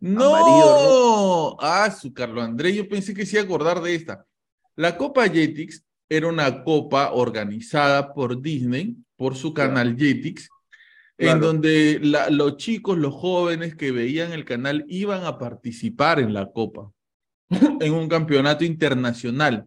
No, 0.00 0.34
Amarillo, 0.34 1.60
ah, 1.60 1.90
su 1.90 2.12
Carlos 2.14 2.44
Andrés, 2.44 2.74
yo 2.74 2.88
pensé 2.88 3.12
que 3.14 3.26
se 3.26 3.36
iba 3.36 3.42
a 3.42 3.44
acordar 3.44 3.82
de 3.82 3.94
esta. 3.94 4.24
La 4.76 4.96
Copa 4.96 5.28
Jetix 5.28 5.84
era 6.08 6.28
una 6.28 6.62
copa 6.64 7.12
organizada 7.12 8.14
por 8.14 8.40
Disney, 8.40 8.96
por 9.16 9.36
su 9.36 9.52
canal 9.52 9.96
Jetix, 9.96 10.48
en 11.18 11.26
Claro. 11.26 11.46
donde 11.48 11.98
la- 12.00 12.30
los 12.30 12.56
chicos, 12.56 12.96
los 12.96 13.12
jóvenes 13.12 13.74
que 13.74 13.90
veían 13.90 14.32
el 14.32 14.44
canal 14.44 14.84
iban 14.88 15.24
a 15.24 15.36
participar 15.36 16.20
en 16.20 16.32
la 16.32 16.50
copa, 16.52 16.90
en 17.82 17.92
un 17.92 18.08
campeonato 18.08 18.64
internacional. 18.64 19.66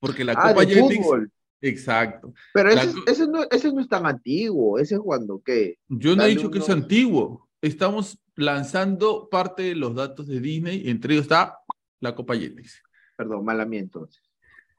Porque 0.00 0.24
la 0.24 0.32
Ah, 0.36 0.50
Copa 0.50 0.64
de 0.64 0.76
fútbol. 0.80 1.30
exacto. 1.60 2.32
Pero 2.54 2.70
ese, 2.70 2.94
ese, 3.06 3.26
no, 3.26 3.42
ese 3.50 3.72
no 3.72 3.80
es 3.80 3.88
tan 3.88 4.06
antiguo, 4.06 4.78
ese 4.78 4.94
es 4.96 5.00
cuando, 5.00 5.40
¿qué? 5.44 5.78
Yo 5.88 6.14
no 6.14 6.22
he 6.24 6.28
dicho 6.28 6.50
que 6.50 6.58
es 6.58 6.70
antiguo. 6.70 7.48
Estamos 7.60 8.18
lanzando 8.36 9.28
parte 9.28 9.64
de 9.64 9.74
los 9.74 9.94
datos 9.94 10.28
de 10.28 10.40
Disney, 10.40 10.88
entre 10.88 11.14
ellos 11.14 11.22
está 11.24 11.56
la 12.00 12.14
Copa 12.14 12.36
Jetix. 12.36 12.80
Perdón, 13.16 13.44
mala 13.44 13.64
mía 13.64 13.80
entonces. 13.80 14.22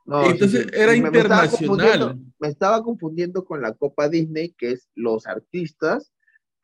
No, 0.06 0.26
Entonces 0.26 0.64
sí, 0.64 0.70
era 0.74 0.94
me- 0.94 1.12
me 1.12 1.20
estaba 1.20 1.46
internacional. 1.46 2.20
Me 2.40 2.48
estaba 2.48 2.82
confundiendo 2.82 3.44
con 3.44 3.62
la 3.62 3.74
Copa 3.74 4.08
Disney, 4.08 4.56
que 4.58 4.72
es 4.72 4.88
los 4.96 5.28
artistas 5.28 6.12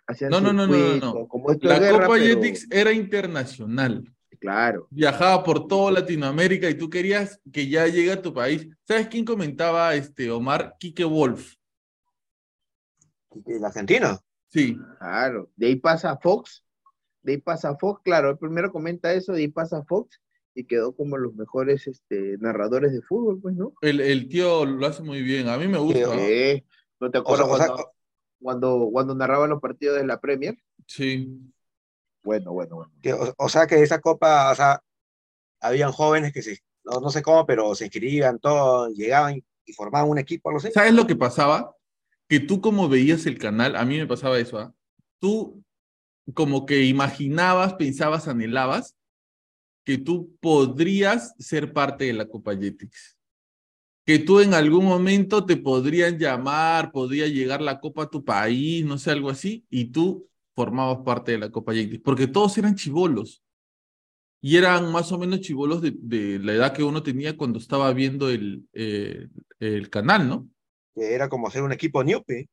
hacían 0.08 0.32
No, 0.32 0.40
no, 0.40 0.54
no, 0.54 0.66
no, 0.66 0.96
no, 0.98 1.28
como 1.28 1.50
La 1.62 1.78
guerra, 1.78 2.06
Copa 2.08 2.18
pero- 2.18 2.42
Jetix 2.42 2.68
era 2.72 2.92
internacional. 2.94 4.04
Claro. 4.46 4.88
Viajaba 4.92 5.44
por 5.44 5.68
toda 5.68 5.92
Latinoamérica 5.92 6.70
y 6.70 6.78
tú 6.78 6.90
querías 6.90 7.42
que 7.52 7.68
ya 7.68 7.88
llegue 7.88 8.12
a 8.12 8.22
tu 8.22 8.34
país. 8.34 8.68
¿Sabes 8.84 9.08
quién 9.08 9.26
comentaba 9.26 9.96
este 9.96 10.30
Omar? 10.30 10.76
Quique 10.80 11.04
Wolf. 11.04 11.56
¿El 13.46 13.66
argentino? 13.66 14.20
Sí. 14.50 14.78
Claro, 15.00 15.50
de 15.56 15.68
ahí 15.68 15.76
pasa 15.76 16.18
Fox, 16.18 16.64
de 17.22 17.34
ahí 17.34 17.38
pasa 17.40 17.76
Fox, 17.76 18.02
claro, 18.04 18.30
el 18.30 18.38
primero 18.38 18.72
comenta 18.72 19.12
eso, 19.12 19.34
de 19.34 19.42
ahí 19.42 19.48
pasa 19.48 19.84
Fox 19.84 20.22
y 20.54 20.64
quedó 20.64 20.96
como 20.96 21.18
los 21.18 21.36
mejores 21.36 21.88
este, 21.88 22.38
narradores 22.40 22.94
de 22.94 23.02
fútbol, 23.02 23.42
pues, 23.42 23.56
¿no? 23.56 23.74
El, 23.82 24.00
el 24.00 24.30
tío 24.30 24.64
lo 24.66 24.88
hace 24.88 25.04
muy 25.04 25.22
bien. 25.22 25.50
A 25.50 25.58
mí 25.58 25.68
me 25.68 25.78
gusta. 25.78 26.00
Tío. 26.00 26.16
¿no? 26.16 26.22
¿No 27.02 27.12
te 27.12 27.18
O 27.18 27.36
sea, 27.36 27.46
acuerdas 27.46 27.50
o 27.50 27.58
sea, 27.58 27.68
cuando, 27.68 27.92
cuando, 28.42 28.90
cuando 28.92 29.16
narraban 29.16 29.50
los 29.50 29.60
partidos 29.60 29.98
de 29.98 30.06
la 30.06 30.22
Premier? 30.22 30.58
Sí. 30.88 31.30
Bueno, 32.26 32.52
bueno, 32.54 32.76
bueno. 32.78 32.92
que- 33.02 33.14
o, 33.14 33.34
o 33.38 33.50
sea 33.50 33.68
que 33.68 33.82
esa 33.82 34.02
copa, 34.02 34.52
o 34.52 34.56
sea, 34.56 34.82
habían 35.62 35.92
jóvenes 35.92 36.34
que 36.34 36.42
se, 36.42 36.60
no, 36.84 37.00
no 37.00 37.10
sé 37.12 37.22
cómo, 37.22 37.46
pero 37.46 37.76
se 37.76 37.86
inscribían, 37.86 38.40
todo, 38.40 38.90
llegaban 38.90 39.44
y 39.66 39.74
formaban 39.74 40.10
un 40.10 40.20
equipo, 40.20 40.50
algo 40.50 40.60
así. 40.60 40.72
¿Sabes 40.72 40.94
lo 40.94 41.08
que 41.08 41.16
pasaba? 41.16 41.76
Que 42.28 42.40
tú 42.40 42.62
como 42.62 42.90
veías 42.90 43.26
el 43.26 43.38
canal, 43.38 43.76
a 43.76 43.86
mí 43.86 43.98
me 43.98 44.08
pasaba 44.08 44.40
eso, 44.40 44.60
¿ah? 44.60 44.74
Tú 45.20 45.64
como 46.34 46.66
que 46.66 46.84
imaginabas, 46.86 47.76
pensabas, 47.76 48.28
anhelabas 48.28 48.96
que 49.86 49.98
tú 50.00 50.36
podrías 50.42 51.36
ser 51.40 51.74
parte 51.74 52.06
de 52.06 52.14
la 52.14 52.28
Copa 52.28 52.56
Jetix. 52.56 53.18
Que 54.06 54.20
tú 54.20 54.40
en 54.40 54.54
algún 54.54 54.86
momento 54.86 55.46
te 55.46 55.58
podrían 55.58 56.20
llamar, 56.20 56.92
podría 56.92 57.28
llegar 57.28 57.62
la 57.62 57.80
Copa 57.80 58.04
a 58.04 58.10
tu 58.10 58.24
país, 58.24 58.86
no 58.86 58.98
sé, 59.00 59.12
algo 59.12 59.30
así, 59.32 59.66
y 59.70 59.86
tú 59.86 60.28
formabas 60.56 61.00
parte 61.06 61.34
de 61.34 61.38
la 61.40 61.52
Copa 61.52 61.74
Jetix, 61.74 62.02
porque 62.04 62.28
todos 62.28 62.58
eran 62.58 62.76
chivolos. 62.76 63.44
Y 64.42 64.58
eran 64.58 64.92
más 64.92 65.12
o 65.12 65.18
menos 65.18 65.42
chivolos 65.42 65.82
de, 65.82 65.94
de 65.98 66.40
la 66.40 66.54
edad 66.54 66.74
que 66.74 66.84
uno 66.84 67.02
tenía 67.04 67.36
cuando 67.36 67.58
estaba 67.60 67.92
viendo 67.94 68.30
el, 68.30 68.64
eh, 68.74 69.28
el 69.60 69.90
canal, 69.90 70.28
¿no? 70.30 70.48
Que 70.94 71.14
era 71.16 71.28
como 71.30 71.48
hacer 71.48 71.64
un 71.64 71.72
equipo 71.72 72.04
Newpie, 72.04 72.48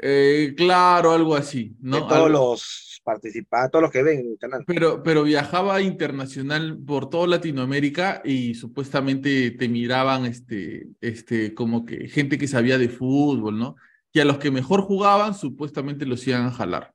Eh, 0.00 0.54
claro, 0.56 1.10
algo 1.10 1.34
así, 1.34 1.74
de 1.80 1.98
todos 1.98 2.12
Algo- 2.12 2.28
los 2.28 3.00
participantes, 3.02 3.72
todos 3.72 3.82
los 3.82 3.90
que 3.90 4.02
ven 4.04 4.20
en 4.20 4.26
el 4.32 4.38
canal. 4.38 4.62
Pero, 4.66 5.02
pero 5.02 5.24
viajaba 5.24 5.80
internacional 5.82 6.78
por 6.86 7.10
toda 7.10 7.26
Latinoamérica 7.26 8.22
y 8.24 8.54
supuestamente 8.54 9.50
te 9.52 9.68
miraban 9.68 10.24
este, 10.26 10.86
este, 11.00 11.52
como 11.54 11.84
que 11.84 12.06
gente 12.08 12.38
que 12.38 12.46
sabía 12.46 12.78
de 12.78 12.88
fútbol, 12.88 13.58
¿no? 13.58 13.74
Y 14.18 14.20
a 14.20 14.24
los 14.24 14.38
que 14.38 14.50
mejor 14.50 14.80
jugaban, 14.82 15.32
supuestamente 15.32 16.04
los 16.04 16.26
iban 16.26 16.46
a 16.46 16.50
jalar. 16.50 16.92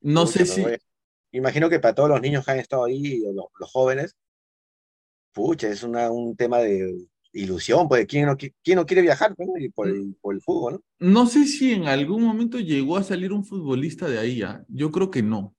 No 0.00 0.26
sé 0.26 0.44
si, 0.44 0.62
voy- 0.62 0.76
Imagino 1.30 1.70
que 1.70 1.78
para 1.78 1.94
todos 1.94 2.08
los 2.08 2.20
niños 2.20 2.44
que 2.44 2.50
han 2.50 2.58
estado 2.58 2.84
ahí, 2.84 3.22
o 3.24 3.32
los, 3.32 3.46
los 3.60 3.70
jóvenes, 3.70 4.16
pucha, 5.32 5.68
es 5.68 5.82
una, 5.82 6.10
un 6.10 6.36
tema 6.36 6.58
de 6.58 7.06
ilusión, 7.32 7.88
pues, 7.88 8.06
¿quién 8.06 8.26
no, 8.26 8.36
qui- 8.36 8.54
quién 8.62 8.76
no 8.76 8.86
quiere 8.86 9.02
viajar 9.02 9.34
pues, 9.36 9.48
no? 9.48 9.56
Y 9.58 9.68
por, 9.70 9.88
el, 9.88 10.16
por 10.20 10.34
el 10.34 10.40
fútbol, 10.42 10.74
¿no? 10.74 10.80
no 11.00 11.26
sé 11.26 11.46
si 11.46 11.72
en 11.72 11.86
algún 11.88 12.22
momento 12.22 12.58
llegó 12.58 12.96
a 12.96 13.02
salir 13.02 13.32
un 13.32 13.44
futbolista 13.44 14.08
de 14.08 14.18
ahí, 14.18 14.42
¿ah? 14.42 14.64
Yo 14.68 14.90
creo 14.92 15.10
que 15.10 15.22
no. 15.22 15.54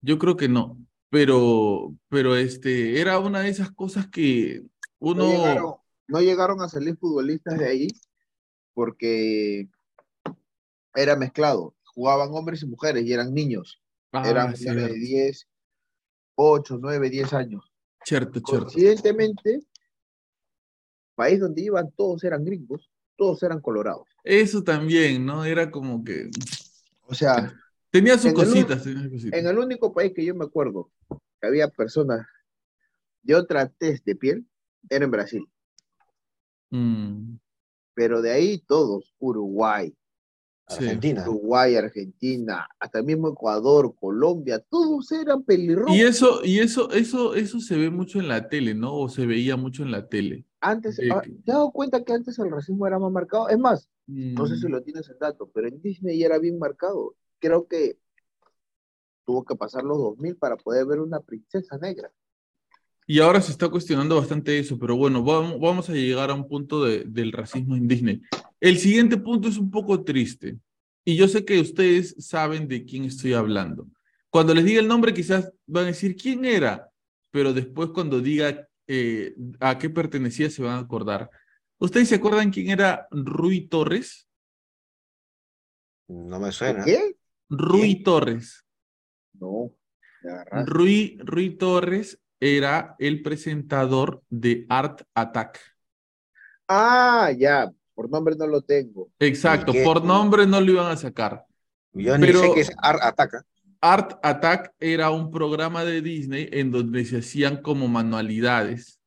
Yo 0.00 0.18
creo 0.18 0.36
que 0.36 0.48
no. 0.48 0.78
Pero, 1.10 1.94
pero 2.08 2.36
este, 2.36 3.00
era 3.00 3.18
una 3.18 3.40
de 3.40 3.48
esas 3.50 3.70
cosas 3.72 4.08
que 4.08 4.62
No 5.14 5.24
uno. 5.24 5.24
llegaron, 5.24 5.74
no 6.08 6.20
llegaron 6.20 6.60
a 6.62 6.68
salir 6.68 6.96
futbolistas 6.96 7.58
de 7.58 7.66
ahí 7.68 7.88
porque 8.76 9.70
era 10.94 11.16
mezclado. 11.16 11.74
Jugaban 11.94 12.28
hombres 12.32 12.62
y 12.62 12.66
mujeres 12.66 13.06
y 13.06 13.12
eran 13.14 13.32
niños. 13.32 13.80
Ah, 14.12 14.28
eran 14.28 14.54
sí, 14.54 14.66
de 14.66 14.74
verdad. 14.74 14.94
10, 14.94 15.48
8, 16.34 16.78
9, 16.78 17.08
10 17.08 17.32
años. 17.32 17.72
Cierto, 18.04 18.38
cierto. 18.44 18.66
Coincidentemente, 18.66 19.62
país 21.14 21.40
donde 21.40 21.62
iban 21.62 21.90
todos 21.92 22.22
eran 22.22 22.44
gringos, 22.44 22.90
todos 23.16 23.42
eran 23.42 23.62
colorados. 23.62 24.06
Eso 24.22 24.62
también, 24.62 25.24
¿no? 25.24 25.42
Era 25.46 25.70
como 25.70 26.04
que 26.04 26.28
O 27.06 27.14
sea, 27.14 27.54
tenía 27.90 28.18
sus 28.18 28.26
el 28.26 28.34
cositas, 28.34 28.84
tenía 28.84 29.04
sus 29.04 29.12
cositas. 29.12 29.40
en 29.40 29.46
el 29.46 29.58
único 29.58 29.94
país 29.94 30.12
que 30.14 30.22
yo 30.22 30.34
me 30.34 30.44
acuerdo 30.44 30.90
que 31.40 31.46
había 31.46 31.68
personas 31.68 32.26
de 33.22 33.34
otra 33.36 33.70
tez 33.70 34.04
de 34.04 34.16
piel, 34.16 34.46
era 34.90 35.06
en 35.06 35.10
Brasil. 35.10 35.48
Mm, 36.68 37.38
Pero 37.96 38.22
de 38.22 38.30
ahí 38.30 38.58
todos, 38.58 39.14
Uruguay, 39.18 39.92
Sí. 40.68 40.74
Argentina. 40.84 41.22
Uruguay, 41.22 41.76
Argentina, 41.76 42.68
hasta 42.80 42.98
el 42.98 43.04
mismo 43.04 43.28
Ecuador, 43.28 43.94
Colombia, 43.98 44.58
todos 44.58 45.12
eran 45.12 45.42
pelirrojos. 45.44 45.96
Y 45.96 46.02
eso, 46.02 46.44
y 46.44 46.58
eso, 46.58 46.90
eso, 46.90 47.34
eso 47.34 47.60
se 47.60 47.76
ve 47.76 47.90
mucho 47.90 48.18
en 48.20 48.28
la 48.28 48.48
tele, 48.48 48.74
¿no? 48.74 48.94
O 48.94 49.08
se 49.08 49.26
veía 49.26 49.56
mucho 49.56 49.82
en 49.84 49.92
la 49.92 50.08
tele. 50.08 50.44
Antes, 50.60 50.98
ah, 51.10 51.22
¿te 51.22 51.28
has 51.28 51.44
dado 51.44 51.70
cuenta 51.70 52.02
que 52.04 52.12
antes 52.12 52.38
el 52.38 52.50
racismo 52.50 52.86
era 52.86 52.98
más 52.98 53.12
marcado? 53.12 53.48
Es 53.48 53.58
más, 53.58 53.88
no 54.08 54.46
sé 54.46 54.56
si 54.56 54.66
Mm, 54.66 54.70
lo 54.72 54.82
tienes 54.82 55.08
en 55.08 55.18
dato, 55.18 55.48
pero 55.54 55.68
en 55.68 55.80
Disney 55.80 56.18
ya 56.18 56.26
era 56.26 56.38
bien 56.38 56.58
marcado. 56.58 57.14
Creo 57.38 57.68
que 57.68 57.98
tuvo 59.24 59.44
que 59.44 59.56
pasar 59.56 59.84
los 59.84 59.98
2000 59.98 60.36
para 60.36 60.56
poder 60.56 60.86
ver 60.86 61.00
una 61.00 61.20
princesa 61.20 61.76
negra. 61.78 62.12
Y 63.06 63.20
ahora 63.20 63.40
se 63.40 63.52
está 63.52 63.68
cuestionando 63.68 64.16
bastante 64.16 64.58
eso, 64.58 64.78
pero 64.78 64.96
bueno, 64.96 65.22
vamos, 65.22 65.60
vamos 65.60 65.88
a 65.88 65.92
llegar 65.92 66.30
a 66.30 66.34
un 66.34 66.48
punto 66.48 66.84
de- 66.84 67.04
del 67.04 67.30
racismo 67.32 67.76
en 67.76 67.86
Disney. 67.86 68.20
El 68.60 68.78
siguiente 68.78 69.16
punto 69.16 69.48
es 69.48 69.58
un 69.58 69.70
poco 69.70 70.02
triste. 70.02 70.58
Y 71.04 71.16
yo 71.16 71.28
sé 71.28 71.44
que 71.44 71.60
ustedes 71.60 72.16
saben 72.18 72.66
de 72.66 72.84
quién 72.84 73.04
estoy 73.04 73.32
hablando. 73.34 73.86
Cuando 74.28 74.52
les 74.54 74.64
diga 74.64 74.80
el 74.80 74.88
nombre, 74.88 75.14
quizás 75.14 75.52
van 75.66 75.84
a 75.84 75.88
decir 75.88 76.16
quién 76.16 76.44
era, 76.44 76.90
pero 77.30 77.52
después 77.52 77.90
cuando 77.90 78.20
diga 78.20 78.66
eh, 78.88 79.34
a 79.60 79.78
qué 79.78 79.88
pertenecía, 79.88 80.50
se 80.50 80.62
van 80.62 80.74
a 80.74 80.78
acordar. 80.80 81.30
¿Ustedes 81.78 82.08
se 82.08 82.16
acuerdan 82.16 82.50
quién 82.50 82.70
era 82.70 83.06
Rui 83.10 83.68
Torres? 83.68 84.28
No 86.08 86.40
me 86.40 86.50
suena. 86.52 86.84
¿Qué? 86.84 87.16
Rui 87.48 88.02
Torres. 88.02 88.64
No. 89.34 89.72
Rui, 90.66 91.18
Rui 91.20 91.50
Torres 91.56 92.20
era 92.40 92.94
el 92.98 93.22
presentador 93.22 94.22
de 94.28 94.66
Art 94.68 95.02
Attack. 95.14 95.60
Ah, 96.68 97.30
ya, 97.36 97.70
por 97.94 98.10
nombre 98.10 98.34
no 98.36 98.46
lo 98.46 98.62
tengo. 98.62 99.08
Exacto, 99.18 99.72
por 99.84 100.04
nombre 100.04 100.46
no 100.46 100.60
lo 100.60 100.72
iban 100.72 100.90
a 100.90 100.96
sacar. 100.96 101.44
Yo 101.92 102.16
ni 102.18 102.26
Pero- 102.26 102.40
sé 102.40 102.50
qué 102.54 102.60
es 102.60 102.70
Art 102.78 103.00
Ataca. 103.02 103.44
Art 103.80 104.18
Attack 104.22 104.72
era 104.80 105.10
un 105.10 105.30
programa 105.30 105.84
de 105.84 106.00
Disney 106.02 106.48
en 106.52 106.70
donde 106.72 107.04
se 107.04 107.18
hacían 107.18 107.62
como 107.62 107.88
manualidades. 107.88 109.00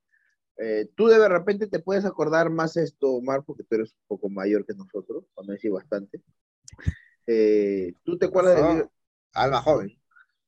Eh, 0.57 0.88
tú 0.95 1.07
de 1.07 1.27
repente 1.27 1.67
te 1.67 1.80
puedes 1.80 2.05
acordar 2.05 2.49
más 2.49 2.77
esto, 2.77 3.11
Omar, 3.13 3.43
porque 3.45 3.63
tú 3.63 3.75
eres 3.75 3.91
un 3.93 3.99
poco 4.07 4.30
mayor 4.30 4.65
que 4.65 4.73
nosotros, 4.73 5.23
no 5.36 5.43
decir 5.53 5.71
bastante. 5.71 6.21
Eh, 7.27 7.93
¿Tú 8.03 8.17
te 8.17 8.25
acuerdas 8.27 8.55
de 8.55 8.84
Ah, 9.34 9.43
Alma 9.43 9.61
joven. 9.61 9.97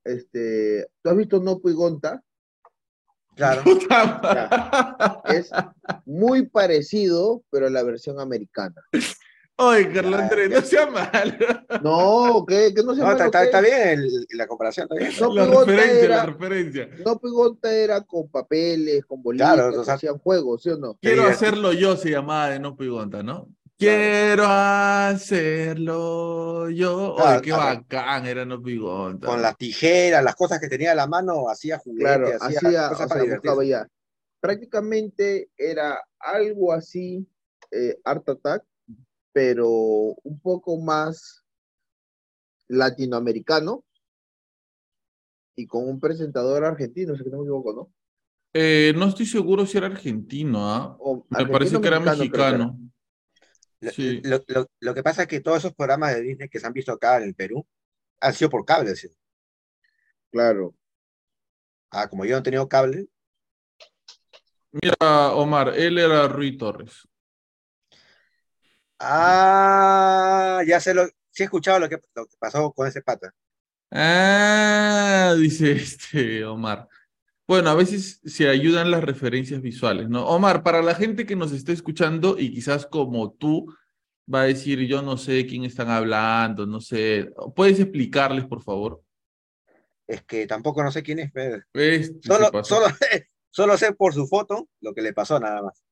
este, 0.04 0.88
tú 1.02 1.10
has 1.10 1.18
visto 1.18 1.40
Nopo 1.40 1.70
y 1.70 1.74
Claro. 3.36 3.64
Es 5.26 5.50
muy 6.06 6.48
parecido, 6.48 7.44
pero 7.50 7.70
la 7.70 7.84
versión 7.84 8.20
americana. 8.20 8.76
Oye, 9.58 9.92
Carlos 9.92 10.20
Andrés, 10.20 10.50
no 10.50 10.62
sea 10.62 10.88
malo. 10.90 11.34
No, 11.84 12.46
que, 12.48 12.74
que 12.74 12.82
no 12.84 12.96
se 12.96 13.02
No, 13.02 13.12
está, 13.12 13.26
está- 13.26 13.44
está 13.44 13.62
bien 13.62 14.00
el- 14.00 14.26
la 14.32 14.48
comparación, 14.48 14.86
está 14.90 14.96
bien. 14.96 15.12
No, 15.20 15.34
La 15.36 15.46
referencia, 15.46 16.04
era- 16.04 16.18
la 16.18 16.26
referencia. 16.26 16.90
Nopo 17.06 17.28
y 17.28 17.32
Gonta 17.32 17.72
era 17.72 18.02
con 18.02 18.28
papeles, 18.30 19.06
con 19.06 19.22
bolitas, 19.22 19.54
Claro, 19.54 19.82
o 19.82 19.84
sea- 19.84 19.94
hacían 19.96 20.18
juegos, 20.18 20.64
¿sí 20.64 20.70
o 20.70 20.78
no? 20.78 20.98
Quiero 21.02 21.24
hacerlo 21.28 21.74
yo, 21.74 21.96
se 21.96 22.10
llamaba 22.10 22.50
de 22.50 22.60
No 22.60 22.76
Pigonta, 22.76 23.22
¿no? 23.22 23.50
Quiero 23.82 24.46
hacerlo 24.46 25.90
yo. 26.70 27.16
Oye, 27.16 27.24
Claro, 27.24 27.42
qué 27.42 27.50
claro. 27.50 27.80
bacán 27.80 28.28
era 28.28 28.46
No 28.46 28.62
Pigonta. 28.62 29.26
Con 29.26 29.42
las 29.42 29.58
tijeras, 29.58 30.24
las 30.24 30.36
cosas 30.36 30.60
que 30.60 30.68
tenía 30.70 30.92
a 30.92 30.96
la 30.96 31.08
mano, 31.08 31.50
hacía 31.50 31.80
juguetes, 31.80 32.06
Claro, 32.06 32.28
hacía, 32.40 32.60
hacía, 32.60 32.90
cosas 32.90 33.08
para 33.10 33.24
sea, 33.24 33.64
ya. 33.64 33.88
Prácticamente 34.40 35.50
era 35.58 36.00
algo 36.20 36.74
así, 36.74 37.28
eh, 37.72 37.98
Art 38.04 38.30
Attack, 38.30 38.64
pero 39.34 39.68
un 39.68 40.40
poco 40.44 40.78
más 40.78 41.44
latinoamericano 42.68 43.84
y 45.56 45.66
con 45.66 45.90
un 45.90 46.00
presentador 46.00 46.66
argentino, 46.66 47.16
si 47.16 47.24
no 47.24 47.38
me 47.38 47.44
equivoco, 47.46 47.74
¿no? 47.74 47.92
Eh, 48.54 48.94
no 48.96 49.08
estoy 49.08 49.26
seguro 49.26 49.66
si 49.66 49.80
era 49.80 49.88
argentino, 49.88 50.70
¿ah? 50.70 50.96
O 51.00 51.26
Me 51.30 51.48
parece 51.48 51.82
que 51.82 51.88
era 51.88 52.00
mexicano. 52.00 52.78
Lo, 53.82 53.92
Sí. 53.92 54.22
lo- 54.24 54.44
lo- 54.48 54.68
lo 54.80 54.94
que 54.94 55.04
pasa 55.04 55.24
es 55.24 55.28
que 55.28 55.40
todos 55.42 55.58
esos 55.60 55.74
programas 55.74 56.14
de 56.16 56.22
Disney 56.22 56.50
que 56.50 56.60
se 56.60 56.68
han 56.68 56.74
visto 56.74 56.92
acá 56.92 57.18
en 57.18 57.24
el 57.24 57.36
Perú 57.36 57.66
han 58.20 58.34
sido 58.34 58.50
por 58.50 58.64
cable. 58.66 58.96
¿sí? 58.96 59.10
Claro. 60.32 60.76
Ah, 61.92 62.08
como 62.08 62.24
yo 62.26 62.32
no 62.36 62.40
he 62.40 62.44
tenido 62.44 62.70
cable, 62.70 63.08
Mira, 64.74 65.34
Omar, 65.34 65.74
él 65.76 65.98
era 65.98 66.30
Rui 66.30 66.58
Torres. 66.58 67.06
ah, 69.00 70.62
ya 70.66 70.80
sé 70.80 70.94
lo, 70.94 71.06
sí 71.30 71.44
he 71.44 71.46
escuchado 71.46 71.80
lo 71.80 71.90
que, 71.90 72.00
lo 72.16 72.26
que 72.26 72.38
pasó 72.40 72.72
con 72.72 72.88
ese 72.88 73.02
pata. 73.02 73.34
Ah, 73.92 75.34
dice 75.38 75.72
este 75.74 76.46
Omar. 76.46 76.88
Bueno, 77.52 77.70
a 77.70 77.76
veces 77.76 78.22
se 78.24 78.48
ayudan 78.48 78.92
las 78.92 79.04
referencias 79.04 79.62
visuales, 79.62 80.08
¿no? 80.08 80.26
Omar, 80.26 80.64
para 80.64 80.82
la 80.82 80.96
gente 80.96 81.26
que 81.26 81.36
nos 81.36 81.52
está 81.52 81.74
escuchando 81.74 82.40
y 82.40 82.54
quizás 82.54 82.86
como 82.86 83.34
tú 83.34 83.66
va 84.34 84.44
a 84.44 84.46
decir, 84.46 84.80
yo 84.88 85.02
no 85.02 85.18
sé 85.18 85.34
de 85.34 85.46
quién 85.46 85.66
están 85.66 85.90
hablando, 85.90 86.66
no 86.66 86.80
sé, 86.80 87.30
¿puedes 87.54 87.82
explicarles, 87.82 88.46
por 88.46 88.64
favor? 88.64 89.04
Es 90.08 90.24
que 90.24 90.48
tampoco 90.48 90.82
no 90.82 90.94
sé 90.94 91.04
quién 91.04 91.20
es. 91.20 91.32
pero 91.34 91.62
se 91.74 92.14
Solo, 92.22 92.64
solo, 92.64 92.86
solo 93.50 93.76
sé 93.76 93.92
por 93.92 94.14
su 94.14 94.28
foto 94.28 94.70
lo 94.80 94.94
que 94.94 95.02
le 95.02 95.12
pasó 95.12 95.38
nada 95.38 95.62
más. 95.62 95.84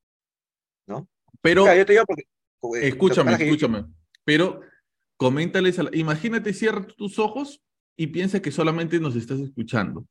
Pero 1.42 1.64
Claro, 1.64 1.78
yo 1.78 1.86
te 1.86 1.92
digo 1.92 2.06
porque, 2.08 2.24
escúchame, 2.88 3.32
yo- 3.32 3.38
escúchame, 3.38 3.86
pero 4.24 4.62
coméntales, 5.18 5.78
a 5.78 5.84
la- 5.84 5.90
imagínate, 5.94 6.54
cierra 6.54 6.88
tus 6.88 7.20
ojos 7.20 7.62
y 7.98 8.08
piensa 8.08 8.42
que 8.42 8.50
solamente 8.52 8.98
nos 9.02 9.18
estás 9.18 9.42
escuchando. 9.42 10.08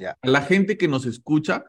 Ya. 0.00 0.16
A 0.22 0.28
la 0.28 0.40
gente 0.40 0.78
que 0.78 0.88
nos 0.88 1.04
escucha, 1.04 1.64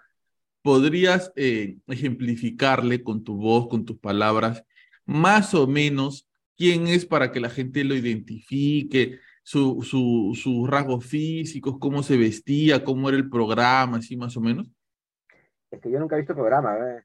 podrías 0.61 1.34
eh, 1.36 1.77
ejemplificarle 1.88 3.03
con 3.03 3.23
tu 3.23 3.36
voz, 3.36 3.67
con 3.67 3.84
tus 3.84 3.97
palabras, 3.97 4.63
más 5.05 5.53
o 5.53 5.67
menos 5.67 6.29
quién 6.55 6.88
es 6.88 7.05
para 7.05 7.32
que 7.32 7.41
la 7.41 7.49
gente 7.49 7.84
lo 7.84 7.93
identifique, 7.93 9.19
su, 9.43 9.82
su, 9.82 10.32
sus 10.41 10.69
rasgos 10.69 11.05
físicos, 11.05 11.77
cómo 11.77 12.03
se 12.03 12.15
vestía, 12.15 12.84
cómo 12.86 13.09
era 13.09 13.17
el 13.17 13.29
programa, 13.29 13.97
así 13.97 14.15
más 14.15 14.38
o 14.38 14.41
menos. 14.41 14.71
Es 15.69 15.82
que 15.82 15.91
yo 15.91 15.99
nunca 15.99 16.15
he 16.15 16.19
visto 16.19 16.32
el 16.32 16.39
programa. 16.39 16.77
¿eh? 16.77 17.03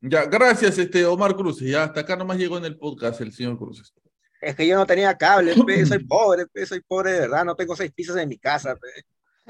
Ya, 0.00 0.26
gracias, 0.26 0.78
este 0.78 1.04
Omar 1.06 1.34
Cruz. 1.34 1.58
Ya 1.60 1.84
hasta 1.84 2.00
acá 2.00 2.14
nomás 2.14 2.38
llegó 2.38 2.58
en 2.58 2.66
el 2.66 2.78
podcast 2.78 3.20
el 3.20 3.32
señor 3.32 3.58
Cruz. 3.58 3.92
Es 4.40 4.54
que 4.54 4.66
yo 4.66 4.76
no 4.76 4.86
tenía 4.86 5.16
cable, 5.16 5.54
pe, 5.66 5.84
soy 5.86 6.04
pobre, 6.04 6.46
pe, 6.46 6.64
soy 6.66 6.80
pobre 6.80 7.12
de 7.12 7.20
verdad, 7.20 7.44
no 7.44 7.56
tengo 7.56 7.74
seis 7.74 7.92
pisos 7.92 8.16
en 8.16 8.28
mi 8.28 8.38
casa. 8.38 8.76
pe. 8.76 8.88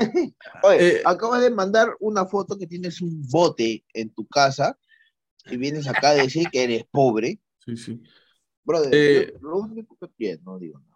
Oye, 0.62 0.96
Eh, 0.98 1.02
acabas 1.04 1.42
de 1.42 1.50
mandar 1.50 1.94
una 2.00 2.26
foto 2.26 2.58
que 2.58 2.66
tienes 2.66 3.00
un 3.00 3.22
bote 3.28 3.84
en 3.92 4.10
tu 4.10 4.26
casa 4.26 4.78
y 5.46 5.56
vienes 5.56 5.86
acá 5.86 6.10
a 6.10 6.14
decir 6.14 6.48
que 6.50 6.64
eres 6.64 6.84
pobre. 6.90 7.38
Sí, 7.64 7.76
sí. 7.76 8.00
Brother, 8.64 8.90
Eh, 8.92 9.34
lo 9.40 9.58
único 9.58 9.96
que 10.00 10.08
pienso, 10.08 10.42
no 10.44 10.58
digo 10.58 10.78
nada. 10.78 10.90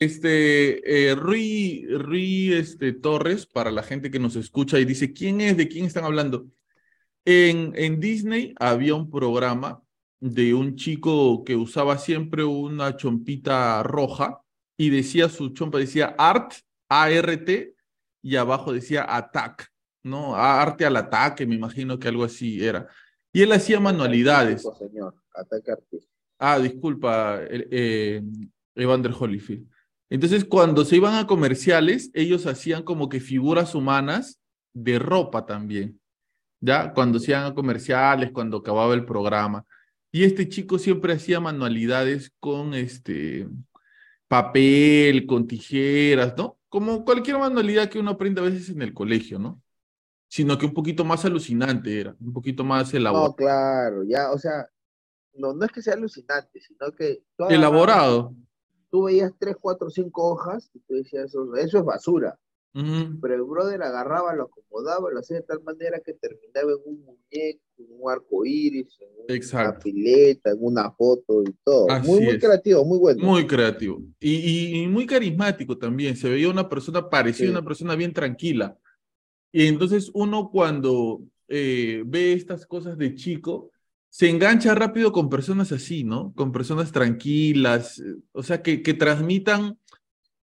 Este, 0.00 1.10
eh, 1.10 1.14
Rui, 1.14 1.86
Rui 1.88 2.52
este, 2.52 2.92
Torres, 2.92 3.46
para 3.46 3.70
la 3.70 3.82
gente 3.82 4.10
que 4.10 4.18
nos 4.18 4.34
escucha 4.36 4.78
y 4.78 4.84
dice, 4.84 5.12
¿quién 5.12 5.40
es? 5.40 5.56
¿De 5.56 5.68
quién 5.68 5.84
están 5.84 6.04
hablando? 6.04 6.46
En, 7.24 7.72
en 7.76 8.00
Disney 8.00 8.54
había 8.58 8.94
un 8.94 9.10
programa 9.10 9.82
de 10.20 10.54
un 10.54 10.74
chico 10.76 11.44
que 11.44 11.54
usaba 11.54 11.98
siempre 11.98 12.42
una 12.42 12.96
chompita 12.96 13.82
roja 13.84 14.40
y 14.76 14.90
decía 14.90 15.28
su 15.28 15.50
chompa, 15.50 15.78
decía 15.78 16.14
Art, 16.18 16.54
A-R-T, 16.88 17.74
y 18.28 18.36
abajo 18.36 18.74
decía 18.74 19.06
Attack, 19.08 19.72
¿no? 20.02 20.36
Arte 20.36 20.84
al 20.84 20.96
ataque, 20.96 21.46
me 21.46 21.54
imagino 21.54 21.98
que 21.98 22.08
algo 22.08 22.24
así 22.24 22.62
era. 22.62 22.86
Y 23.32 23.40
él 23.40 23.50
hacía 23.52 23.80
manualidades. 23.80 24.66
Artístico, 24.66 24.76
Señor, 24.76 25.14
ataque 25.34 25.70
artístico. 25.70 26.12
Ah, 26.38 26.58
disculpa, 26.58 27.40
eh, 27.44 27.66
eh, 27.70 28.22
Evander 28.74 29.14
Holyfield. 29.18 29.66
Entonces, 30.10 30.44
cuando 30.44 30.84
se 30.84 30.96
iban 30.96 31.14
a 31.14 31.26
comerciales, 31.26 32.10
ellos 32.12 32.44
hacían 32.46 32.82
como 32.82 33.08
que 33.08 33.18
figuras 33.18 33.74
humanas 33.74 34.38
de 34.74 34.98
ropa 34.98 35.46
también, 35.46 35.98
¿ya? 36.60 36.92
Cuando 36.92 37.18
se 37.18 37.30
iban 37.30 37.46
a 37.46 37.54
comerciales, 37.54 38.30
cuando 38.30 38.58
acababa 38.58 38.92
el 38.92 39.06
programa. 39.06 39.64
Y 40.12 40.24
este 40.24 40.46
chico 40.50 40.78
siempre 40.78 41.14
hacía 41.14 41.40
manualidades 41.40 42.30
con 42.40 42.74
este 42.74 43.48
papel, 44.28 45.24
con 45.24 45.46
tijeras, 45.46 46.34
¿no? 46.36 46.57
Como 46.68 47.04
cualquier 47.04 47.38
manualidad 47.38 47.88
que 47.90 47.98
uno 47.98 48.10
aprende 48.12 48.40
a 48.40 48.44
veces 48.44 48.68
en 48.70 48.82
el 48.82 48.94
colegio, 48.94 49.38
¿no? 49.38 49.62
Sino 50.28 50.58
que 50.58 50.66
un 50.66 50.74
poquito 50.74 51.04
más 51.04 51.24
alucinante 51.24 52.00
era, 52.00 52.16
un 52.20 52.32
poquito 52.34 52.64
más 52.64 52.94
No, 53.10 53.34
elaborado. 53.34 53.34
claro, 53.34 54.04
ya, 54.04 54.30
o 54.32 54.38
sea, 54.38 54.68
no, 55.34 55.54
no 55.54 55.64
es 55.66 55.72
que 55.72 55.82
sea 55.82 55.94
alucinante, 55.94 56.60
sino 56.60 56.92
que 56.94 57.24
elaborado. 57.48 58.34
tú 58.90 59.04
veías 59.04 59.32
tres, 59.38 59.56
cuatro, 59.60 59.90
cinco 59.90 60.28
hojas 60.30 60.70
y 60.74 60.80
tú 60.80 60.94
decías, 60.94 61.26
eso, 61.26 61.54
eso 61.56 61.78
es 61.78 61.84
basura. 61.84 62.38
Ujú. 62.74 63.18
Pero 63.20 63.34
el 63.34 63.42
brother 63.42 63.82
agarraba, 63.82 64.34
lo 64.36 64.44
acomodaba, 64.44 65.10
lo 65.10 65.18
hacía 65.20 65.38
de 65.38 65.42
tal 65.42 65.62
manera 65.62 66.00
que 66.04 66.12
terminaba 66.12 66.72
en 66.72 66.78
un 66.84 67.00
muñeco, 67.04 67.60
en 67.78 67.86
un 67.90 68.10
arco 68.10 68.44
iris, 68.44 68.96
en 69.00 69.08
una 69.24 69.34
Exacto. 69.34 69.80
pileta, 69.84 70.50
en 70.50 70.58
una 70.60 70.90
foto 70.92 71.42
y 71.42 71.54
todo. 71.64 71.90
Así 71.90 72.06
muy, 72.08 72.20
muy 72.20 72.34
es. 72.34 72.44
creativo, 72.44 72.84
muy 72.84 72.98
bueno. 72.98 73.24
Muy 73.24 73.46
creativo 73.46 74.00
y, 74.20 74.34
y- 74.34 74.82
y 74.82 74.86
muy 74.86 75.06
carismático 75.06 75.76
también. 75.78 76.16
Se 76.16 76.28
veía 76.28 76.48
una 76.50 76.68
persona, 76.68 77.08
parecía 77.08 77.46
Sí. 77.46 77.50
una 77.52 77.64
persona 77.64 77.96
bien 77.96 78.12
tranquila. 78.12 78.76
Y 79.50 79.66
entonces 79.66 80.10
uno 80.14 80.50
cuando 80.50 81.22
eh, 81.48 82.02
ve 82.06 82.34
estas 82.34 82.66
cosas 82.66 82.98
de 82.98 83.14
chico, 83.14 83.72
se 84.10 84.28
engancha 84.28 84.74
rápido 84.74 85.10
con 85.12 85.30
personas 85.30 85.72
así, 85.72 86.04
¿no? 86.04 86.32
Con 86.36 86.52
personas 86.52 86.92
tranquilas, 86.92 87.98
eh, 87.98 88.16
o 88.32 88.42
sea, 88.42 88.62
que, 88.62 88.82
que 88.82 88.92
transmitan 88.94 89.78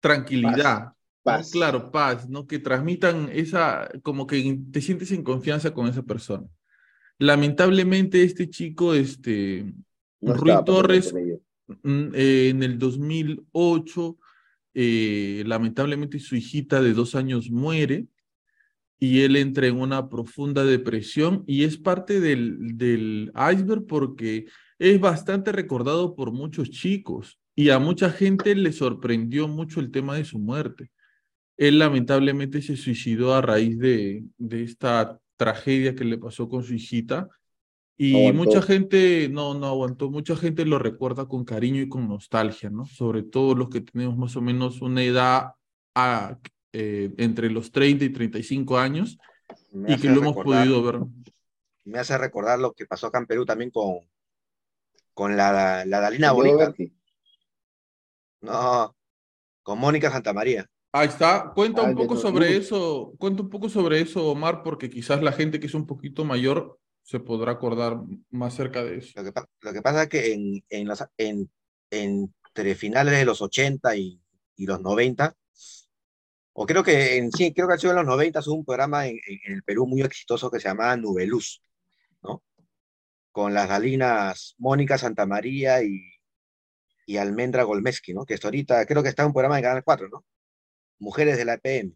tranquilidad. 0.00 0.80
¿no? 0.84 0.96
Paz. 1.22 1.50
Claro, 1.50 1.90
paz, 1.90 2.28
¿no? 2.28 2.46
Que 2.46 2.58
transmitan 2.58 3.28
esa, 3.32 3.90
como 4.02 4.26
que 4.26 4.58
te 4.72 4.80
sientes 4.80 5.12
en 5.12 5.22
confianza 5.22 5.72
con 5.72 5.86
esa 5.86 6.02
persona. 6.02 6.46
Lamentablemente 7.18 8.22
este 8.22 8.48
chico, 8.48 8.94
este, 8.94 9.74
No 10.20 10.34
Rui 10.34 10.52
Torres. 10.64 11.14
Mm, 11.82 12.14
eh, 12.14 12.48
en 12.48 12.62
el 12.62 12.78
2008, 12.78 14.18
eh, 14.74 15.44
lamentablemente 15.46 16.18
su 16.18 16.36
hijita 16.36 16.80
de 16.80 16.94
dos 16.94 17.14
años 17.14 17.50
muere 17.50 18.06
y 18.98 19.20
él 19.20 19.36
entra 19.36 19.66
en 19.66 19.80
una 19.80 20.08
profunda 20.08 20.64
depresión 20.64 21.44
y 21.46 21.64
es 21.64 21.76
parte 21.76 22.20
del, 22.20 22.76
del 22.76 23.32
iceberg 23.52 23.86
porque 23.86 24.46
es 24.78 25.00
bastante 25.00 25.52
recordado 25.52 26.14
por 26.14 26.32
muchos 26.32 26.70
chicos 26.70 27.38
y 27.54 27.70
a 27.70 27.78
mucha 27.78 28.10
gente 28.10 28.54
le 28.54 28.72
sorprendió 28.72 29.48
mucho 29.48 29.80
el 29.80 29.90
tema 29.90 30.16
de 30.16 30.24
su 30.24 30.38
muerte. 30.38 30.90
Él 31.60 31.78
lamentablemente 31.78 32.62
se 32.62 32.74
suicidó 32.74 33.34
a 33.34 33.42
raíz 33.42 33.78
de, 33.78 34.24
de 34.38 34.62
esta 34.64 35.20
tragedia 35.36 35.94
que 35.94 36.06
le 36.06 36.16
pasó 36.16 36.48
con 36.48 36.62
su 36.62 36.72
hijita 36.72 37.28
y 37.98 38.14
Aguantó. 38.14 38.32
mucha 38.32 38.62
gente, 38.62 39.28
no, 39.30 39.52
no 39.52 39.66
aguantó, 39.66 40.10
mucha 40.10 40.34
gente 40.36 40.64
lo 40.64 40.78
recuerda 40.78 41.26
con 41.26 41.44
cariño 41.44 41.82
y 41.82 41.88
con 41.90 42.08
nostalgia, 42.08 42.70
¿no? 42.70 42.86
Sobre 42.86 43.22
todo 43.22 43.54
los 43.54 43.68
que 43.68 43.82
tenemos 43.82 44.16
más 44.16 44.34
o 44.36 44.40
menos 44.40 44.80
una 44.80 45.02
edad 45.02 45.52
a- 45.94 46.38
eh, 46.72 47.12
entre 47.18 47.50
los 47.50 47.70
30 47.72 48.06
y 48.06 48.08
35 48.10 48.78
años 48.78 49.18
Me 49.72 49.92
y 49.92 49.98
que 50.00 50.08
lo 50.08 50.20
hemos 50.20 50.36
podido 50.36 50.82
ver. 50.82 51.00
Me 51.84 51.98
hace 51.98 52.16
recordar 52.16 52.58
lo 52.58 52.72
que 52.72 52.86
pasó 52.86 53.08
acá 53.08 53.18
en 53.18 53.26
Perú 53.26 53.44
también 53.44 53.70
con, 53.70 53.98
con 55.12 55.36
la, 55.36 55.84
la 55.84 56.00
Dalina. 56.00 56.32
Berti. 56.32 56.92
No, 58.42 58.96
con 59.62 59.78
Mónica 59.78 60.10
Santamaría. 60.10 60.68
Ahí 60.92 61.06
está, 61.08 61.52
cuenta 61.54 61.82
un 61.82 61.94
poco 61.96 62.14
sobre 62.22 62.56
eso, 62.56 63.12
cuenta 63.18 63.42
un 63.42 63.50
poco 63.50 63.68
sobre 63.68 64.00
eso, 64.00 64.26
Omar, 64.26 64.62
porque 64.64 64.90
quizás 64.90 65.22
la 65.22 65.32
gente 65.32 65.60
que 65.60 65.66
es 65.66 65.74
un 65.74 65.86
poquito 65.86 66.24
mayor 66.24 66.78
se 67.02 67.20
podrá 67.20 67.52
acordar 67.52 67.98
más 68.30 68.54
cerca 68.54 68.82
de 68.82 68.98
eso. 68.98 69.12
Lo 69.16 69.24
que, 69.24 69.32
pa- 69.32 69.48
lo 69.60 69.72
que 69.72 69.82
pasa 69.82 70.02
es 70.04 70.08
que 70.08 70.32
en, 70.32 70.64
en 70.68 70.88
los, 70.88 71.04
en, 71.16 71.50
entre 71.90 72.74
finales 72.74 73.14
de 73.16 73.24
los 73.24 73.40
80 73.40 73.94
y, 73.96 74.20
y 74.56 74.66
los 74.66 74.80
90, 74.80 75.34
o 76.52 76.66
creo 76.66 76.82
que 76.82 77.16
en, 77.18 77.30
sí, 77.32 77.52
creo 77.54 77.68
que 77.68 77.74
ha 77.74 77.78
sido 77.78 77.92
en 77.92 77.98
los 77.98 78.06
90, 78.06 78.40
hubo 78.46 78.54
un 78.56 78.64
programa 78.64 79.06
en, 79.06 79.18
en- 79.26 79.52
el 79.54 79.62
Perú 79.62 79.86
muy 79.86 80.02
exitoso 80.02 80.50
que 80.50 80.58
se 80.60 80.68
llamaba 80.68 80.96
Nubeluz, 80.96 81.62
¿no? 82.22 82.42
Con 83.32 83.54
las 83.54 83.68
galinas 83.68 84.54
Mónica 84.58 84.98
Santamaría 84.98 85.82
y, 85.84 86.00
y 87.06 87.16
Almendra 87.16 87.62
Golmeski, 87.62 88.12
¿no? 88.12 88.24
Que 88.24 88.34
hasta 88.34 88.48
ahorita, 88.48 88.84
creo 88.86 89.02
que 89.02 89.08
está 89.10 89.22
en 89.22 89.28
un 89.28 89.32
programa 89.34 89.56
de 89.56 89.62
Canal 89.62 89.84
4, 89.84 90.08
¿no? 90.08 90.24
Mujeres 91.00 91.36
de 91.36 91.44
la 91.44 91.54
EPM, 91.54 91.92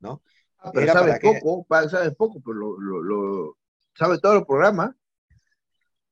¿no? 0.00 0.22
Ah, 0.58 0.70
pero 0.72 0.84
Era 0.84 0.92
sabe 0.94 1.08
para 1.12 1.20
poco, 1.20 1.66
sabe 1.90 2.10
poco, 2.12 2.40
pero 2.40 2.54
lo, 2.56 2.80
lo, 2.80 3.02
lo- 3.02 3.58
sabe 3.94 4.18
todo 4.18 4.38
el 4.38 4.46
programa. 4.46 4.96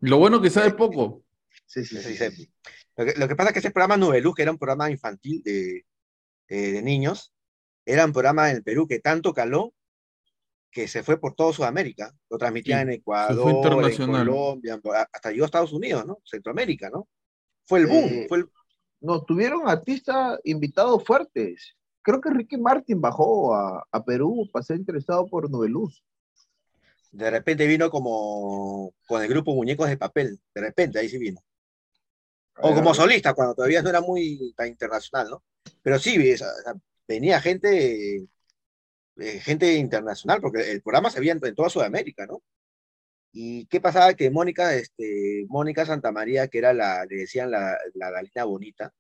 Lo 0.01 0.19
bueno 0.19 0.43
que 0.43 0.51
sabe 0.51 0.73
poco. 0.73 1.23
Sí, 1.67 1.85
sí, 1.85 1.97
Sí, 1.97 2.03
sí. 2.03 2.17
sí, 2.17 2.31
sí, 2.31 2.37
sí. 2.45 2.53
Lo 2.97 3.05
que, 3.07 3.15
lo 3.15 3.29
que 3.29 3.37
pasa 3.37 3.49
es 3.51 3.53
que 3.55 3.59
ese 3.61 3.71
programa 3.71 3.97
Nubeluz, 3.97 4.35
que 4.35 4.43
era 4.43 4.51
un 4.51 4.59
programa 4.59 4.91
infantil 4.91 5.43
de, 5.43 5.87
eh, 6.49 6.73
de 6.73 6.83
niños, 6.83 7.33
era 7.87 8.05
un 8.05 8.13
programa 8.13 8.51
en 8.51 8.57
el 8.57 8.63
Perú 8.63 8.87
que 8.87 9.01
tanto 9.01 9.33
caló 9.33 9.73
que 10.71 10.89
se 10.89 11.03
fue 11.03 11.19
por 11.21 11.35
todo 11.35 11.53
Sudamérica. 11.53 12.15
Lo 12.31 12.39
transmitían 12.39 12.81
Sí, 12.81 12.83
en 12.95 13.01
Ecuador, 13.01 13.91
en. 13.91 14.07
Colombia, 14.07 14.81
hasta 15.13 15.31
llegó 15.31 15.45
a 15.45 15.47
Estados 15.47 15.73
Unidos, 15.73 16.07
¿no? 16.07 16.19
Centroamérica, 16.25 16.91
¿no? 16.91 17.09
Fue 17.67 17.81
el 17.81 17.87
boom, 17.87 18.05
Eh, 18.11 18.27
fue 18.29 18.39
el- 18.39 18.51
Nos 19.01 19.27
tuvieron 19.27 19.69
artistas 19.69 20.39
invitados 20.45 21.05
fuertes. 21.05 21.77
Creo 22.03 22.21
que 22.21 22.31
Ricky 22.31 22.57
Martin 22.57 23.01
bajó 23.01 23.55
a, 23.55 23.87
a 23.91 24.05
Perú 24.05 24.49
para 24.53 24.65
ser 24.65 24.77
interesado 24.77 25.27
por 25.27 25.51
Noveluz. 25.51 26.03
de 27.13 27.31
repente 27.31 27.67
vino 27.67 27.91
como 27.91 28.95
con 29.07 29.23
el 29.23 29.29
grupo 29.29 29.55
Muñecos 29.55 29.89
de 29.89 29.97
Papel, 29.99 30.41
de 30.55 30.61
repente 30.61 30.99
ahí 30.99 31.09
sí 31.09 31.19
vino. 31.19 31.41
O 32.57 32.75
como 32.75 32.95
solista, 32.95 33.35
cuando 33.35 33.55
todavía 33.55 33.83
no 33.83 33.89
era 33.91 34.01
muy 34.01 34.53
tan 34.57 34.69
internacional, 34.69 35.31
¿no? 35.31 35.43
Pero 35.83 35.99
sí, 35.99 36.19
venía 37.09 37.41
gente, 37.41 38.17
eh, 39.17 39.41
gente 39.41 39.75
internacional, 39.75 40.41
porque 40.41 40.71
el 40.71 40.83
programa 40.83 41.11
se 41.11 41.21
veía 41.21 41.33
en, 41.33 41.41
en 41.45 41.55
toda 41.55 41.71
Sudamérica, 41.71 42.27
¿no? 42.27 42.43
¿Y 43.33 43.67
qué 43.67 43.81
pasaba? 43.81 44.15
Que 44.15 44.31
Mónica, 44.31 44.75
este, 44.75 45.47
Mónica 45.49 45.87
Santamaría, 45.87 46.49
que 46.49 46.59
era 46.59 46.75
la, 46.75 47.07
le 47.07 47.17
decían 47.17 47.51
la, 47.51 47.79
la 47.95 48.11
Galina 48.11 48.45
Bonita, 48.45 48.93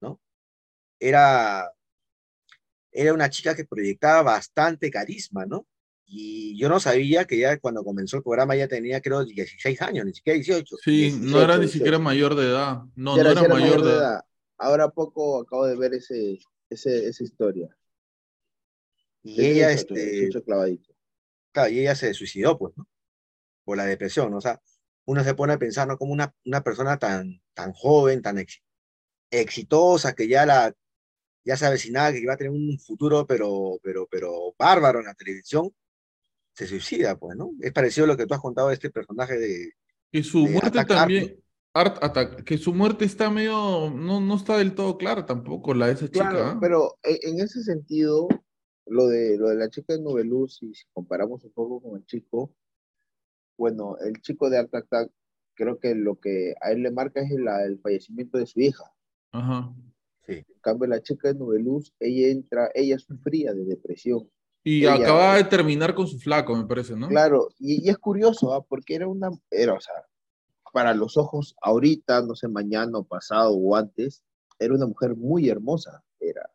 ¿no? 0.00 0.20
Era, 0.98 1.70
era 2.94 3.12
una 3.12 3.28
chica 3.28 3.54
que 3.54 3.64
proyectaba 3.66 4.22
bastante 4.22 4.90
carisma, 4.90 5.44
¿no? 5.44 5.66
Y 6.06 6.56
yo 6.58 6.68
no 6.68 6.78
sabía 6.80 7.24
que 7.26 7.38
ya 7.38 7.58
cuando 7.58 7.82
comenzó 7.82 8.18
el 8.18 8.22
programa 8.22 8.54
ya 8.56 8.68
tenía, 8.68 9.00
creo, 9.00 9.24
16 9.24 9.82
años, 9.82 10.06
ni 10.06 10.12
siquiera 10.14 10.36
18. 10.36 10.76
Sí, 10.82 11.18
no 11.20 11.42
era 11.42 11.54
ni 11.56 11.62
18. 11.62 11.72
siquiera 11.72 11.98
mayor 11.98 12.34
de 12.36 12.44
edad. 12.44 12.82
No, 12.94 13.16
no 13.16 13.20
era- 13.20 13.32
era 13.32 13.48
mayor 13.48 13.82
de 13.82 13.90
edad. 13.92 14.20
Ahora 14.58 14.88
poco 14.90 15.40
acabo 15.40 15.66
de 15.66 15.76
ver 15.76 15.94
ese, 15.94 16.38
ese, 16.70 17.08
esa 17.08 17.24
historia. 17.24 17.68
Y 19.22 19.36
De 19.36 19.50
ella, 19.52 19.68
18, 19.70 19.94
este, 19.94 20.10
18 20.10 20.44
clavadito. 20.44 20.94
claro, 21.52 21.70
y 21.70 21.80
ella 21.80 21.94
se 21.94 22.12
suicidó, 22.14 22.58
pues, 22.58 22.74
¿no? 22.76 22.86
Por 23.64 23.76
la 23.78 23.86
depresión, 23.86 24.30
¿no? 24.30 24.38
O 24.38 24.40
sea, 24.42 24.60
uno 25.06 25.24
se 25.24 25.34
pone 25.34 25.54
a 25.54 25.58
pensar, 25.58 25.88
¿no? 25.88 25.96
Como 25.96 26.12
una, 26.12 26.34
una 26.44 26.62
persona 26.62 26.98
tan, 26.98 27.42
tan 27.54 27.72
joven, 27.72 28.20
tan 28.22 28.38
ex- 28.38 28.62
exitosa, 29.30 30.14
que 30.14 30.28
ya 30.28 30.44
la, 30.46 30.74
ya 31.44 31.56
se 31.56 31.66
avecinaba 31.66 32.12
que 32.12 32.20
iba 32.20 32.34
a 32.34 32.36
tener 32.36 32.50
un 32.52 32.78
futuro, 32.78 33.26
pero, 33.26 33.78
pero, 33.82 34.06
pero 34.10 34.54
bárbaro 34.58 35.00
en 35.00 35.06
la 35.06 35.14
televisión, 35.14 35.70
se 36.54 36.66
suicida, 36.66 37.16
pues, 37.18 37.36
¿no? 37.36 37.50
Es 37.60 37.72
parecido 37.72 38.04
a 38.04 38.08
lo 38.08 38.16
que 38.16 38.26
tú 38.26 38.34
has 38.34 38.40
contado 38.40 38.68
de 38.68 38.74
este 38.74 38.90
personaje 38.90 39.36
de, 39.38 39.72
Que 40.10 40.22
su 40.22 40.44
de 40.44 40.52
muerte 40.52 40.78
Attack, 40.78 40.88
también, 40.88 41.40
Art 41.74 41.98
Attack, 42.02 42.44
que 42.44 42.56
su 42.58 42.72
muerte 42.72 43.04
está 43.04 43.28
medio, 43.30 43.90
no, 43.90 44.20
no 44.20 44.36
está 44.36 44.56
del 44.56 44.74
todo 44.74 44.96
clara 44.96 45.26
tampoco, 45.26 45.74
la 45.74 45.88
de 45.88 45.92
esa 45.94 46.06
chica. 46.06 46.30
Claro, 46.30 46.44
¿ah? 46.46 46.58
pero 46.60 46.96
en, 47.02 47.34
en 47.34 47.40
ese 47.44 47.62
sentido, 47.64 48.28
lo 48.86 49.08
de, 49.08 49.36
lo 49.36 49.48
de 49.48 49.56
la 49.56 49.68
chica 49.68 49.94
de 49.94 50.00
Noveluz, 50.02 50.62
y 50.62 50.72
si 50.74 50.84
comparamos 50.92 51.42
un 51.44 51.52
poco 51.52 51.80
con 51.82 51.98
el 51.98 52.06
chico, 52.06 52.54
bueno, 53.58 53.96
el 53.98 54.20
chico 54.20 54.48
de 54.50 54.58
Art 54.58 54.74
Attack, 54.74 55.10
creo 55.54 55.78
que 55.78 55.94
lo 55.94 56.18
que 56.18 56.54
a 56.60 56.70
él 56.72 56.82
le 56.82 56.90
marca 56.90 57.20
es 57.20 57.30
la- 57.32 57.64
el 57.64 57.78
fallecimiento 57.80 58.38
de 58.38 58.46
su 58.46 58.60
hija. 58.60 58.84
Ajá. 59.32 59.72
En 60.26 60.44
cambio, 60.60 60.86
la 60.88 61.02
chica 61.02 61.28
de 61.28 61.38
Noveluz, 61.38 61.92
ella 62.00 62.28
entra, 62.28 62.70
ella 62.74 62.98
sufría 62.98 63.52
de 63.52 63.64
depresión. 63.64 64.30
Y 64.62 64.80
Ella- 64.86 64.94
acaba 64.94 65.36
de 65.36 65.44
terminar 65.44 65.94
con 65.94 66.06
su 66.06 66.18
flaco, 66.18 66.56
me 66.56 66.64
parece, 66.66 66.96
¿no? 66.96 67.08
Claro, 67.08 67.48
y, 67.58 67.86
y 67.86 67.90
es 67.90 67.98
curioso, 67.98 68.54
¿ah? 68.54 68.62
porque 68.64 68.94
era 68.94 69.06
una, 69.06 69.30
era, 69.50 69.74
o 69.74 69.80
sea, 69.80 69.94
para 70.72 70.94
los 70.94 71.16
ojos 71.18 71.54
ahorita, 71.60 72.22
no 72.22 72.34
sé, 72.34 72.48
mañana 72.48 72.98
o 72.98 73.04
pasado 73.04 73.52
o 73.54 73.76
antes, 73.76 74.22
era 74.58 74.74
una 74.74 74.86
mujer 74.86 75.14
muy 75.16 75.48
hermosa, 75.48 76.02
era, 76.18 76.48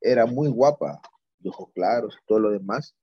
era 0.00 0.24
muy 0.26 0.48
guapa, 0.48 1.00
de 1.38 1.50
ojos 1.50 1.68
claros 1.74 2.14
y 2.20 2.26
todo 2.26 2.38
lo 2.38 2.50
demás, 2.50 2.94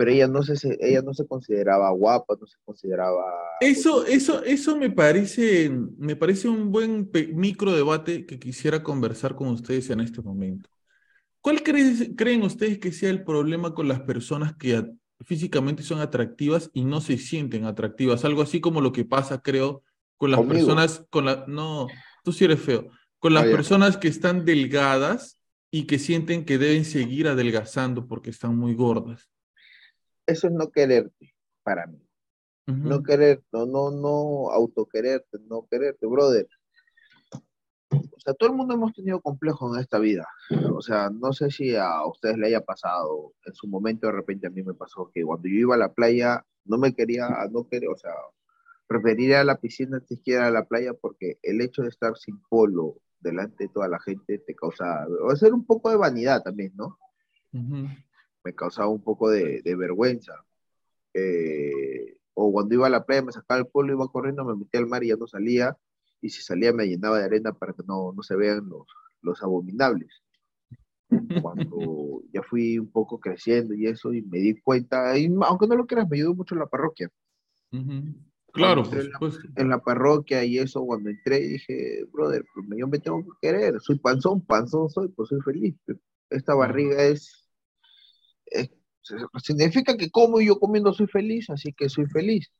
pero 0.00 0.12
ella 0.12 0.28
no 0.28 0.42
se, 0.42 0.78
ella 0.80 1.02
no 1.02 1.12
se 1.12 1.26
consideraba 1.26 1.90
guapa, 1.90 2.34
no 2.40 2.46
se 2.46 2.56
consideraba... 2.64 3.22
Eso, 3.60 4.06
eso, 4.06 4.42
eso 4.44 4.74
me 4.78 4.88
parece, 4.90 5.68
me 5.98 6.16
parece 6.16 6.48
un 6.48 6.72
buen 6.72 7.10
micro 7.34 7.70
debate 7.72 8.24
que 8.24 8.38
quisiera 8.38 8.82
conversar 8.82 9.36
con 9.36 9.48
ustedes 9.48 9.90
en 9.90 10.00
este 10.00 10.22
momento. 10.22 10.70
¿Cuál 11.42 11.62
crees- 11.62 12.12
creen 12.16 12.42
ustedes 12.44 12.78
que 12.78 12.92
sea 12.92 13.10
el 13.10 13.24
problema 13.24 13.74
con 13.74 13.88
las 13.88 14.00
personas 14.00 14.56
que 14.56 14.82
físicamente 15.26 15.82
son 15.82 16.00
atractivas 16.00 16.70
y 16.72 16.84
no 16.86 17.02
se 17.02 17.18
sienten 17.18 17.66
atractivas? 17.66 18.24
Algo 18.24 18.40
así 18.40 18.58
como 18.62 18.80
lo 18.80 18.92
que 18.92 19.04
pasa, 19.04 19.42
creo, 19.42 19.82
con 20.16 20.30
las 20.30 20.40
Conmigo. 20.40 20.66
personas, 20.66 21.04
con 21.10 21.26
la, 21.26 21.44
no, 21.46 21.88
tú 22.24 22.32
sí 22.32 22.46
eres 22.46 22.60
feo, 22.62 22.88
con 23.18 23.34
las 23.34 23.44
personas 23.48 23.98
que 23.98 24.08
están 24.08 24.46
delgadas 24.46 25.38
y 25.70 25.84
que 25.86 25.98
sienten 25.98 26.46
que 26.46 26.56
deben 26.56 26.86
seguir 26.86 27.28
adelgazando 27.28 28.06
porque 28.06 28.30
están 28.30 28.56
muy 28.56 28.74
gordas. 28.74 29.28
Eso 30.30 30.46
es 30.46 30.52
no 30.52 30.70
quererte, 30.70 31.34
para 31.62 31.86
mí. 31.86 31.98
Ujú. 32.68 32.88
No 32.88 33.02
querer, 33.02 33.42
no, 33.52 33.66
no, 33.66 33.90
no 33.90 34.50
autoquererte, 34.50 35.38
no 35.48 35.66
quererte, 35.70 36.06
brother. 36.06 36.48
O 37.90 38.20
sea, 38.22 38.34
todo 38.34 38.50
el 38.50 38.56
mundo 38.56 38.74
hemos 38.74 38.92
tenido 38.92 39.20
complejos 39.20 39.74
en 39.74 39.80
esta 39.80 39.98
vida. 39.98 40.26
O 40.74 40.82
sea, 40.82 41.10
no 41.10 41.32
sé 41.32 41.50
si 41.50 41.74
a 41.74 42.04
ustedes 42.06 42.36
le 42.36 42.48
haya 42.48 42.60
pasado. 42.60 43.32
En 43.46 43.54
su 43.54 43.66
momento, 43.66 44.06
de 44.06 44.12
repente, 44.12 44.46
a 44.46 44.50
mí 44.50 44.62
me 44.62 44.74
pasó 44.74 45.10
que 45.12 45.24
cuando 45.24 45.48
yo 45.48 45.54
iba 45.54 45.74
a 45.74 45.78
la 45.78 45.92
playa, 45.92 46.44
No 46.64 46.76
me 46.78 46.94
quería, 46.94 47.28
no 47.50 47.66
quería, 47.66 47.90
o 47.90 47.96
sea, 47.96 48.12
preferiría 48.86 49.42
la 49.44 49.56
piscina 49.56 49.96
antes 49.96 50.20
que 50.22 50.32
ir 50.32 50.38
a 50.38 50.50
la 50.50 50.66
playa 50.66 50.92
porque 50.94 51.38
el 51.42 51.60
hecho 51.60 51.82
de 51.82 51.88
estar 51.88 52.16
sin 52.16 52.40
polo 52.48 52.96
delante 53.18 53.64
de 53.64 53.70
toda 53.70 53.88
la 53.88 53.98
gente 54.00 54.38
te 54.38 54.54
causa, 54.54 55.06
o 55.24 55.34
ser 55.36 55.52
un 55.54 55.64
poco 55.64 55.90
de 55.90 55.96
vanidad 55.96 56.42
también, 56.42 56.72
¿no? 56.76 56.98
Me 58.44 58.54
causaba 58.54 58.88
un 58.88 59.02
poco 59.02 59.30
de, 59.30 59.62
vergüenza. 59.76 60.34
Eh, 61.14 62.16
o 62.34 62.52
cuando 62.52 62.74
iba 62.74 62.86
a 62.86 62.90
la 62.90 63.04
playa 63.04 63.22
me 63.22 63.32
sacaba 63.32 63.60
el 63.60 63.66
polo, 63.66 63.92
iba 63.92 64.08
corriendo, 64.08 64.44
me 64.44 64.56
metía 64.56 64.80
al 64.80 64.86
mar 64.86 65.04
y 65.04 65.08
ya 65.08 65.16
no 65.16 65.26
salía, 65.26 65.76
y 66.20 66.30
si 66.30 66.42
salía 66.42 66.72
me 66.72 66.86
llenaba 66.86 67.18
de 67.18 67.24
arena 67.24 67.52
para 67.52 67.72
que 67.72 67.82
no, 67.86 68.12
no 68.12 68.22
se 68.22 68.36
vean 68.36 68.68
los, 68.68 68.86
los 69.22 69.42
abominables. 69.42 70.22
Cuando 71.42 72.22
ya 72.32 72.42
fui 72.42 72.78
un 72.78 72.90
poco 72.90 73.18
creciendo 73.18 73.74
y 73.74 73.86
eso, 73.86 74.12
y 74.12 74.22
me 74.22 74.38
di 74.38 74.60
cuenta, 74.60 75.18
y, 75.18 75.26
aunque 75.42 75.66
no 75.66 75.76
lo 75.76 75.86
creas, 75.86 76.08
me 76.08 76.16
ayudó 76.16 76.34
mucho 76.34 76.54
la 76.54 76.66
parroquia. 76.66 77.10
Claro, 78.52 78.82
En 79.56 79.68
la, 79.68 79.78
parroquia 79.78 80.44
y 80.44 80.58
eso, 80.58 80.84
cuando 80.84 81.10
entré, 81.10 81.40
dije, 81.40 82.04
brother, 82.12 82.44
pues 82.52 82.66
yo 82.76 82.88
me 82.88 82.98
tengo 82.98 83.22
que 83.22 83.30
querer, 83.40 83.80
soy 83.80 83.98
panzón, 83.98 84.44
panzón 84.44 84.90
soy, 84.90 85.08
pues 85.08 85.28
soy 85.28 85.40
feliz. 85.42 85.76
Esta 86.30 86.54
barriga 86.54 87.02
es, 87.04 87.39
significa 89.42 89.96
que 89.96 90.10
como 90.10 90.40
y 90.40 90.46
yo 90.46 90.58
comiendo 90.58 90.92
soy 90.92 91.06
feliz, 91.06 91.50
así 91.50 91.72
que 91.72 91.88
soy 91.88 92.06
feliz. 92.06 92.50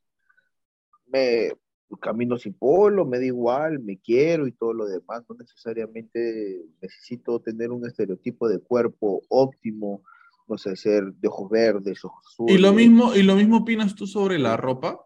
Me, 1.07 1.51
camino 1.99 2.37
sin 2.37 2.53
polo, 2.53 3.05
me 3.05 3.19
da 3.19 3.25
igual, 3.25 3.79
me 3.79 3.97
quiero 3.97 4.47
y 4.47 4.51
todo 4.51 4.73
lo 4.73 4.85
demás, 4.85 5.23
no 5.27 5.35
necesariamente 5.37 6.63
necesito 6.81 7.39
tener 7.39 7.71
un 7.71 7.85
estereotipo 7.85 8.47
de 8.47 8.59
cuerpo 8.59 9.21
óptimo, 9.29 10.03
no 10.47 10.57
sé, 10.57 10.75
ser 10.75 11.13
de 11.13 11.27
ojos 11.27 11.49
verdes, 11.49 12.03
ojos 12.05 12.25
azules. 12.27 12.55
¿Y 12.55 12.59
lo 12.59 12.73
mismo, 12.73 13.15
y 13.15 13.23
lo 13.23 13.35
mismo 13.35 13.57
opinas 13.57 13.95
tú 13.95 14.07
sobre 14.07 14.39
la 14.39 14.57
ropa? 14.57 14.99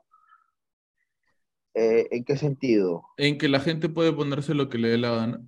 Eh, 1.74 2.08
¿En 2.12 2.24
qué 2.24 2.38
sentido? 2.38 3.04
En 3.18 3.38
que 3.38 3.50
la 3.50 3.60
gente 3.60 3.90
puede 3.90 4.14
ponerse 4.14 4.54
lo 4.54 4.70
que 4.70 4.78
le 4.78 4.90
dé 4.90 4.98
la 4.98 5.12
gana. 5.12 5.46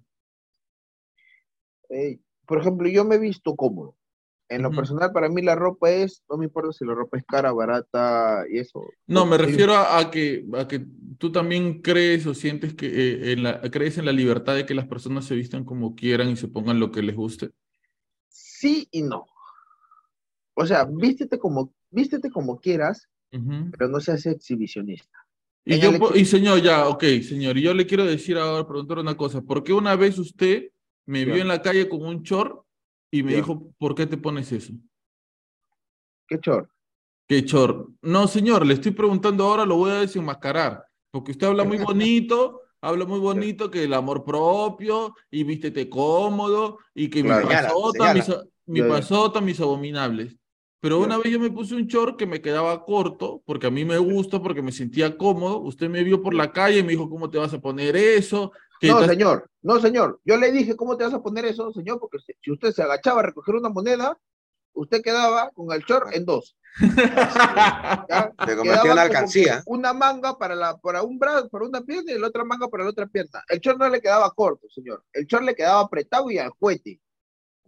Eh, 1.90 2.20
por 2.46 2.60
ejemplo, 2.60 2.90
yo 2.90 3.06
me 3.06 3.16
he 3.16 3.20
visto 3.20 3.56
cómodo. 3.56 3.97
En 4.50 4.62
lo 4.62 4.72
personal, 4.72 5.12
para 5.12 5.28
mí 5.28 5.42
la 5.42 5.56
ropa 5.56 5.92
es, 5.92 6.24
no 6.30 6.38
me 6.38 6.46
importa 6.46 6.72
si 6.72 6.86
la 6.86 6.94
ropa 6.94 7.18
es 7.18 7.26
cara, 7.26 7.52
barata 7.52 8.46
y 8.50 8.60
eso. 8.60 8.82
No, 9.06 9.26
me 9.26 9.38
refiero 9.38 9.76
a, 9.76 10.10
que, 10.10 10.46
a 10.58 10.68
que 10.68 10.86
tú 11.18 11.34
también 11.34 11.82
crees 11.82 12.26
o 12.26 12.34
sientes 12.34 12.74
que 12.74 12.88
eh, 12.88 13.32
en 13.34 13.44
la, 13.44 13.60
crees 13.70 13.98
en 13.98 14.06
la 14.06 14.14
libertad 14.14 14.56
de 14.56 14.66
que 14.66 14.74
las 14.74 14.88
personas 14.88 15.26
se 15.26 15.36
vistan 15.36 15.66
como 15.66 15.96
quieran 15.96 16.30
y 16.30 16.38
se 16.38 16.48
pongan 16.48 16.80
lo 16.80 16.92
que 16.92 17.02
les 17.02 17.16
guste. 17.16 17.50
Sí 18.30 18.88
y 18.90 19.02
no. 19.02 19.26
O 20.54 20.66
sea, 20.66 20.86
vístete 20.86 21.38
como, 21.38 21.74
vístete 21.92 22.32
como 22.32 22.60
quieras, 22.60 23.10
pero 23.30 23.90
no 23.90 24.00
seas 24.00 24.26
exhibicionista. 24.26 25.20
Y, 25.66 25.80
yo, 25.80 25.92
y 26.16 26.24
señor, 26.24 26.62
ya, 26.62 26.88
ok, 26.88 27.04
señor, 27.22 27.58
y 27.58 27.64
yo 27.64 27.74
le 27.74 27.86
quiero 27.86 28.06
decir 28.06 28.38
ahora, 28.38 28.66
preguntar 28.66 29.00
una 29.00 29.18
cosa. 29.18 29.42
¿Por 29.42 29.64
qué 29.66 29.74
una 29.74 29.98
vez 29.98 30.18
usted 30.18 30.70
me 31.06 31.26
vio 31.26 31.36
en 31.36 31.50
la 31.50 31.62
calle 31.62 31.90
con 31.90 32.06
un 32.06 32.24
short 32.24 32.66
y 33.12 33.24
me 33.24 33.36
dijo, 33.36 33.72
¿por 33.78 33.96
qué 33.96 34.06
te 34.06 34.18
pones 34.18 34.52
eso? 34.52 34.74
¿Qué 36.28 36.40
chor? 36.40 36.70
¿Qué 37.28 37.44
chor? 37.46 37.90
No, 38.02 38.28
señor, 38.28 38.66
le 38.66 38.74
estoy 38.74 38.92
preguntando 38.92 39.46
ahora, 39.46 39.66
lo 39.66 39.78
voy 39.78 39.92
a 39.92 40.02
desenmascarar. 40.02 40.86
Porque 41.12 41.32
usted 41.32 41.48
habla 41.48 41.64
muy 41.64 41.78
bonito, 41.78 42.62
habla 42.82 43.06
muy 43.06 43.20
bonito 43.20 43.72
que 43.72 43.84
el 43.84 43.94
amor 43.94 44.24
propio 44.24 45.16
y 45.32 45.44
vístete 45.44 45.90
cómodo 45.90 46.80
y 46.94 47.10
que 47.10 47.24
mi, 47.24 47.30
pasota, 47.30 48.14
mis, 48.14 48.32
mi 48.66 48.82
pasota, 48.82 49.42
mis 49.42 49.60
abominables. 49.60 50.38
Pero 50.80 51.00
una 51.00 51.18
vez 51.18 51.32
yo 51.32 51.40
me 51.40 51.50
puse 51.50 51.76
un 51.76 51.88
short 51.88 52.18
que 52.18 52.28
me 52.28 52.40
quedaba 52.40 52.86
corto, 52.86 53.42
porque 53.46 53.68
a 53.68 53.72
mí 53.72 53.84
me 53.84 53.98
gusta, 53.98 54.42
porque 54.42 54.62
me 54.62 54.72
sentía 54.72 55.18
cómodo. 55.18 55.60
Usted 55.60 55.90
me 55.90 56.04
vio 56.04 56.22
por 56.22 56.36
la 56.36 56.52
calle 56.52 56.80
y 56.80 56.84
me 56.84 56.92
dijo, 56.92 57.10
¿cómo 57.10 57.30
te 57.30 57.40
vas 57.40 57.54
a 57.54 57.60
poner 57.60 57.96
eso? 57.96 58.52
No, 58.82 59.06
señor, 59.06 59.50
no, 59.62 59.80
señor. 59.80 60.20
Yo 60.24 60.38
le 60.38 60.52
dije, 60.52 60.76
¿cómo 60.76 60.98
te 60.98 61.04
vas 61.04 61.14
a 61.14 61.22
poner 61.22 61.46
eso, 61.46 61.72
señor? 61.74 62.00
Porque 62.00 62.18
si 62.42 62.52
usted 62.52 62.72
se 62.72 62.84
agachaba 62.84 63.22
a 63.22 63.24
recoger 63.24 63.56
una 63.56 63.70
moneda, 63.70 64.18
usted 64.74 65.02
quedaba 65.02 65.50
con 65.52 65.72
el 65.72 65.82
short 65.82 66.16
en 66.16 66.26
dos. 66.26 66.56
¿ya? 68.10 68.32
Se 68.46 68.56
convirtió 68.56 68.92
en 68.92 69.00
alcancía. 69.00 69.64
Una 69.66 69.94
manga 69.94 70.38
para, 70.38 70.56
la, 70.56 70.78
para 70.78 71.02
un 71.02 71.18
brazo, 71.18 71.50
para 71.50 71.66
una 71.66 71.82
pierna 71.82 72.12
y 72.12 72.20
la 72.20 72.28
otra 72.28 72.44
manga 72.44 72.68
para 72.68 72.84
la 72.84 72.92
otra 72.92 73.08
pierna. 73.08 73.44
El 73.50 73.60
short 73.60 73.80
no 73.80 73.90
le 73.90 74.02
quedaba 74.02 74.32
corto, 74.32 74.68
señor. 74.70 75.04
El 75.12 75.26
short 75.26 75.44
le 75.44 75.56
quedaba 75.56 75.82
apretado 75.82 76.30
y 76.30 76.38
al 76.38 76.50
juguete. 76.52 77.00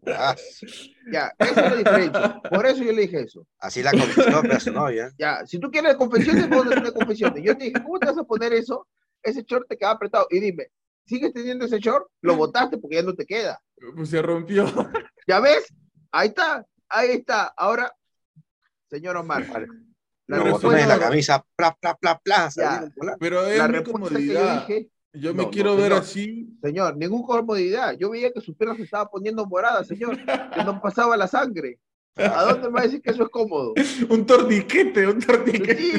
Ah, 0.05 0.35
ya, 1.11 1.33
esa 1.37 1.49
es 1.49 1.71
la 1.71 1.75
diferencia. 1.75 2.41
Por 2.49 2.65
eso 2.65 2.83
yo 2.83 2.91
le 2.91 3.01
dije 3.01 3.21
eso. 3.21 3.45
Así 3.59 3.83
la 3.83 3.91
confesión 3.91 4.51
a 4.51 4.59
su 4.59 4.71
novia. 4.71 5.11
Ya, 5.17 5.45
si 5.45 5.59
tú 5.59 5.69
quieres 5.69 5.95
confesiones, 5.95 6.47
pones 6.47 6.91
confesiones. 6.91 7.43
Yo 7.43 7.57
te 7.57 7.65
dije, 7.65 7.83
¿cómo 7.83 7.99
te 7.99 8.07
vas 8.07 8.17
a 8.17 8.23
poner 8.23 8.53
eso? 8.53 8.87
Ese 9.21 9.43
short 9.43 9.67
te 9.67 9.77
queda 9.77 9.91
apretado. 9.91 10.27
Y 10.29 10.39
dime, 10.39 10.67
¿sigues 11.09 11.33
teniendo 11.33 11.65
ese 11.65 11.79
short? 11.79 12.07
Lo 12.21 12.35
botaste 12.35 12.77
porque 12.77 12.97
ya 12.97 13.03
no 13.03 13.15
te 13.15 13.25
queda. 13.25 13.59
Pues 13.95 14.09
se 14.09 14.21
rompió. 14.21 14.65
¿Ya 15.27 15.39
ves? 15.39 15.73
Ahí 16.11 16.29
está, 16.29 16.65
ahí 16.87 17.09
está. 17.09 17.53
Ahora, 17.57 17.91
señor 18.89 19.17
Omar. 19.17 19.67
La 20.27 20.37
no, 20.37 20.71
la 20.71 20.99
camisa, 20.99 21.43
pla, 21.55 21.75
pla, 21.81 21.95
pla, 21.95 22.19
pla. 22.19 22.49
Pero 23.19 23.45
es 23.47 23.57
la 23.57 23.83
comodidad. 23.83 24.67
Que 24.67 24.73
yo 24.73 24.77
dije, 24.77 24.91
yo 25.13 25.33
me 25.33 25.49
quiero 25.49 25.75
ver 25.75 25.93
así. 25.93 26.55
Señor, 26.61 26.95
ningún 26.97 27.23
comodidad. 27.23 27.97
Yo 27.97 28.11
veía 28.11 28.31
que 28.31 28.39
sus 28.39 28.55
piernas 28.55 28.77
se 28.77 28.83
estaban 28.83 29.07
poniendo 29.11 29.43
moradas, 29.47 29.87
señor. 29.87 30.15
que 30.23 30.63
no 30.63 30.79
pasaba 30.79 31.17
la 31.17 31.27
sangre. 31.27 31.79
¿A 32.15 32.43
dónde 32.43 32.67
me 32.67 32.73
va 32.73 32.79
a 32.81 32.83
decir 32.83 33.01
que 33.01 33.11
eso 33.11 33.23
es 33.23 33.29
cómodo? 33.29 33.73
un 34.09 34.25
torniquete, 34.25 35.07
un 35.07 35.19
torniquete. 35.19 35.77
Sí, 35.77 35.91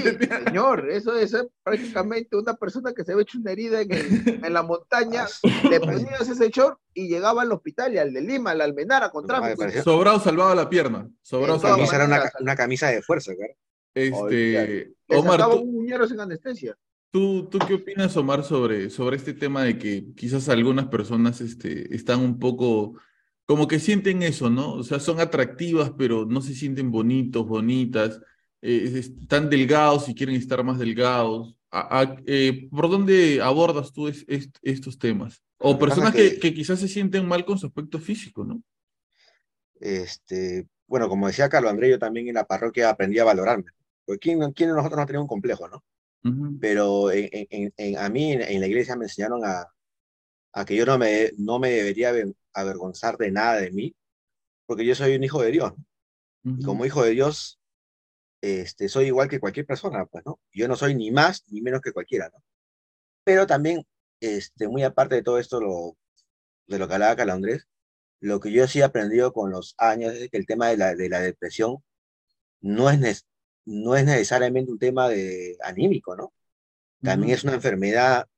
señor, 0.45 0.91
eso 0.91 1.17
es 1.17 1.35
prácticamente 1.63 2.37
una 2.37 2.55
persona 2.55 2.93
que 2.93 3.05
se 3.05 3.15
ve 3.15 3.23
hecho 3.23 3.39
una 3.39 3.53
herida 3.53 3.81
en, 3.81 4.45
en 4.45 4.53
la 4.53 4.63
montaña, 4.63 5.27
le 5.71 5.81
ponías 5.81 6.29
ese 6.29 6.51
short 6.51 6.79
y 6.93 7.09
llegaba 7.09 7.43
al 7.43 7.53
hospital 7.53 7.95
y 7.95 7.99
al 7.99 8.13
de 8.13 8.21
Lima, 8.21 8.51
al 8.51 8.61
Almenara 8.61 9.11
con 9.11 9.27
tráfico. 9.27 9.65
Sobrado 9.83 10.21
salvaba 10.21 10.55
la 10.55 10.69
pierna. 10.69 11.09
Sobrado 11.23 11.59
salvaba. 11.59 11.85
Era 11.95 12.05
una, 12.05 12.31
una, 12.41 12.57
camisa 12.57 12.89
de 12.89 13.03
fuerza, 13.03 13.35
claro. 13.35 13.55
Este, 13.95 14.93
Omar, 15.09 15.43
tú, 15.43 15.61
un 15.61 16.09
sin 16.09 16.21
anestesia. 16.21 16.77
¿Tú, 17.11 17.49
¿Tú 17.51 17.59
qué 17.67 17.75
opinas, 17.75 18.17
Omar, 18.17 18.45
sobre, 18.45 18.89
sobre 18.89 19.17
este 19.17 19.35
tema 19.35 19.65
de 19.65 19.79
que 19.79 20.15
quizás 20.15 20.49
algunas 20.49 20.87
personas 20.87 21.41
este, 21.41 21.95
están 21.95 22.21
un 22.21 22.39
poco, 22.39 22.95
como 23.51 23.67
que 23.67 23.81
sienten 23.81 24.23
eso, 24.23 24.49
¿no? 24.49 24.75
O 24.75 24.85
sea, 24.85 25.01
son 25.01 25.19
atractivas, 25.19 25.91
pero 25.99 26.25
no 26.25 26.41
se 26.41 26.55
sienten 26.55 26.93
bonitos, 26.93 27.45
bonitas, 27.45 28.21
eh, 28.63 28.93
están 28.95 29.51
delgados 29.51 30.09
y 30.09 30.15
quieren 30.15 30.37
estar 30.37 30.63
más 30.63 30.79
delgados. 30.79 31.57
Eh, 32.29 32.69
¿Por 32.71 32.89
dónde 32.89 33.43
abordas 33.43 33.93
tú 33.93 34.07
estos 34.07 34.99
temas? 35.01 35.43
O 35.59 35.77
personas 35.77 36.15
que, 36.15 36.39
que, 36.39 36.55
quizás 36.55 36.79
se 36.79 36.87
sienten 36.87 37.27
mal 37.27 37.45
con 37.45 37.59
su 37.59 37.67
aspecto 37.67 37.99
físico, 37.99 38.45
¿no? 38.45 38.63
Este, 39.81 40.69
bueno, 40.87 41.09
como 41.09 41.27
decía 41.27 41.49
Carlos 41.49 41.73
André, 41.73 41.91
yo 41.91 41.99
también 41.99 42.29
en 42.29 42.35
la 42.35 42.47
parroquia 42.47 42.89
aprendí 42.89 43.19
a 43.19 43.25
valorarme. 43.25 43.73
Porque 44.05 44.21
¿quién, 44.21 44.53
quién 44.53 44.69
de 44.69 44.77
nosotros 44.77 45.01
no 45.01 45.07
tenía 45.07 45.23
un 45.23 45.27
complejo, 45.27 45.67
no? 45.67 45.83
Pero 46.61 47.11
en, 47.11 47.29
en, 47.51 47.99
a 47.99 48.09
mí 48.11 48.31
en, 48.31 48.61
la 48.61 48.67
iglesia 48.69 48.95
me 48.95 49.07
enseñaron 49.07 49.45
a, 49.45 49.67
a 50.53 50.65
que 50.65 50.77
yo 50.77 50.87
no 50.87 50.99
me, 50.99 51.33
no 51.37 51.59
me 51.59 51.71
debería 51.71 52.13
avergonzar 52.53 53.17
de 53.17 53.31
nada 53.31 53.57
de 53.57 53.71
mí, 53.71 53.95
porque 54.67 54.85
yo 54.85 54.95
soy 54.95 55.17
un 55.17 55.25
hijo 55.25 55.43
de 55.43 55.51
Dios. 55.51 55.73
Y 56.43 56.65
como 56.65 56.87
hijo 56.87 57.03
de 57.03 57.11
Dios, 57.11 57.61
este, 58.41 58.89
soy 58.89 59.07
igual 59.07 59.29
que 59.29 59.41
cualquier 59.41 59.67
persona, 59.67 60.07
pues, 60.07 60.25
¿no? 60.25 60.41
Yo 60.53 60.69
no 60.69 60.77
soy 60.77 60.95
ni 60.95 61.11
más 61.11 61.45
ni 61.49 61.61
menos 61.61 61.83
que 61.83 61.93
cualquiera, 61.93 62.31
¿no? 62.33 62.43
Pero 63.25 63.47
también, 63.47 63.85
este, 64.21 64.69
muy 64.69 64.83
aparte 64.83 65.17
de 65.17 65.23
todo 65.23 65.39
esto, 65.39 65.61
lo, 65.61 65.97
de 66.67 66.79
lo 66.79 66.89
que 66.89 66.95
hablaba 66.95 67.17
Calandrés, 67.17 67.67
lo 68.21 68.41
que 68.41 68.53
yo 68.53 68.67
sí 68.67 68.81
he 68.81 68.85
aprendido 68.85 69.33
con 69.33 69.51
los 69.51 69.75
años 69.79 70.15
es 70.15 70.31
que 70.31 70.39
el 70.39 70.47
tema 70.47 70.69
de 70.69 70.77
la, 70.77 70.95
de 70.95 71.09
la 71.09 71.21
depresión 71.21 71.83
no 72.61 72.91
es, 72.91 73.27
no 73.65 73.97
es 73.97 74.05
necesariamente 74.05 74.71
un 74.71 74.79
tema 74.79 75.09
de 75.09 75.57
anímico, 75.63 76.17
¿no? 76.17 76.33
También 77.03 77.35
es 77.35 77.45
una 77.45 77.55
enfermedad, 77.55 78.29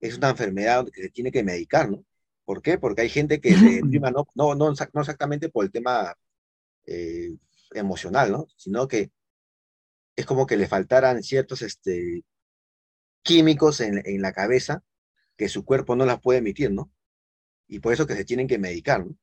es 0.00 0.16
una 0.16 0.30
enfermedad 0.30 0.86
que 0.92 1.02
se 1.02 1.10
tiene 1.10 1.32
que 1.32 1.42
medicar, 1.42 1.90
¿no? 1.90 2.04
¿Por 2.44 2.62
qué? 2.62 2.78
Porque 2.78 3.02
hay 3.02 3.08
gente 3.08 3.40
que 3.40 3.50
se 3.56 3.82
deprima 3.82 4.10
no, 4.10 4.26
no, 4.34 4.54
no, 4.54 4.70
exactamente 4.70 5.48
por 5.48 5.64
el 5.64 5.70
tema 5.70 6.14
eh, 6.86 7.36
emocional, 7.72 8.32
¿no? 8.32 8.46
Sino 8.56 8.86
que 8.88 9.10
es 10.16 10.26
como 10.26 10.46
que 10.46 10.56
le 10.56 10.68
faltaran 10.68 11.22
ciertos 11.22 11.62
este, 11.62 12.24
químicos 13.22 13.80
en, 13.80 14.02
en 14.04 14.22
la 14.22 14.32
cabeza 14.32 14.82
que 15.36 15.48
su 15.48 15.64
cuerpo 15.64 15.96
no 15.96 16.06
las 16.06 16.20
puede 16.20 16.38
emitir, 16.38 16.70
¿no? 16.70 16.90
Y 17.68 17.80
por 17.80 17.92
eso 17.92 18.06
que 18.06 18.14
se 18.14 18.24
tienen 18.24 18.46
que 18.46 18.58
medicar, 18.58 19.04
¿no? 19.04 19.16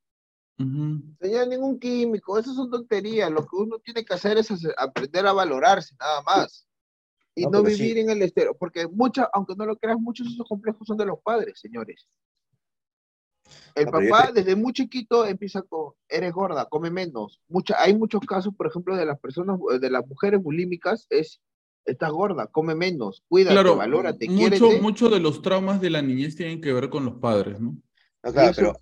Señor, 1.19 1.47
ningún 1.47 1.79
químico, 1.79 2.37
eso 2.37 2.53
son 2.53 2.69
tonterías. 2.69 3.31
Lo 3.31 3.45
que 3.45 3.55
uno 3.55 3.79
tiene 3.79 4.05
que 4.05 4.13
hacer 4.13 4.37
es 4.37 4.49
aprender 4.77 5.25
a 5.25 5.33
valorarse, 5.33 5.95
nada 5.99 6.21
más. 6.21 6.67
Y 7.35 7.47
no, 7.47 7.63
vivir 7.63 7.97
en 7.97 8.09
el 8.11 8.21
estero, 8.21 8.55
porque 8.55 8.87
muchas, 8.87 9.27
aunque 9.33 9.55
no 9.55 9.65
lo 9.65 9.75
creas, 9.77 9.97
muchos 9.99 10.27
de 10.27 10.33
esos 10.33 10.47
complejos 10.47 10.85
son 10.87 10.97
de 10.97 11.05
los 11.05 11.19
padres, 11.19 11.59
señores. 11.59 12.07
El 13.75 13.85
No, 13.85 13.91
papá 13.91 14.27
te- 14.27 14.33
desde 14.43 14.55
muy 14.55 14.71
chiquito 14.71 15.25
empieza 15.25 15.63
con, 15.63 15.93
eres 16.07 16.31
gorda, 16.31 16.65
come 16.69 16.91
menos. 16.91 17.41
Mucha, 17.47 17.81
hay 17.81 17.95
muchos 17.95 18.21
casos, 18.21 18.53
por 18.55 18.67
ejemplo, 18.67 18.95
de 18.95 19.05
las 19.05 19.19
personas, 19.19 19.59
de 19.79 19.89
las 19.89 20.05
mujeres 20.05 20.41
bulímicas, 20.43 21.07
es, 21.09 21.41
estás 21.85 22.11
gorda, 22.11 22.45
come 22.47 22.75
menos, 22.75 23.23
cuídate, 23.27 23.53
Claro, 23.55 23.77
valórate, 23.77 24.27
mucho, 24.27 24.37
quiérete. 24.37 24.81
mucho 24.81 25.09
de 25.09 25.19
los 25.19 25.41
traumas 25.41 25.81
de 25.81 25.89
la 25.89 26.03
niñez 26.03 26.35
tienen 26.35 26.61
que 26.61 26.71
ver 26.71 26.89
con 26.91 27.03
los 27.03 27.15
padres, 27.15 27.59
¿no? 27.59 27.71
No, 27.71 28.31
claro, 28.31 28.51
eso- 28.51 28.55
pero 28.57 28.73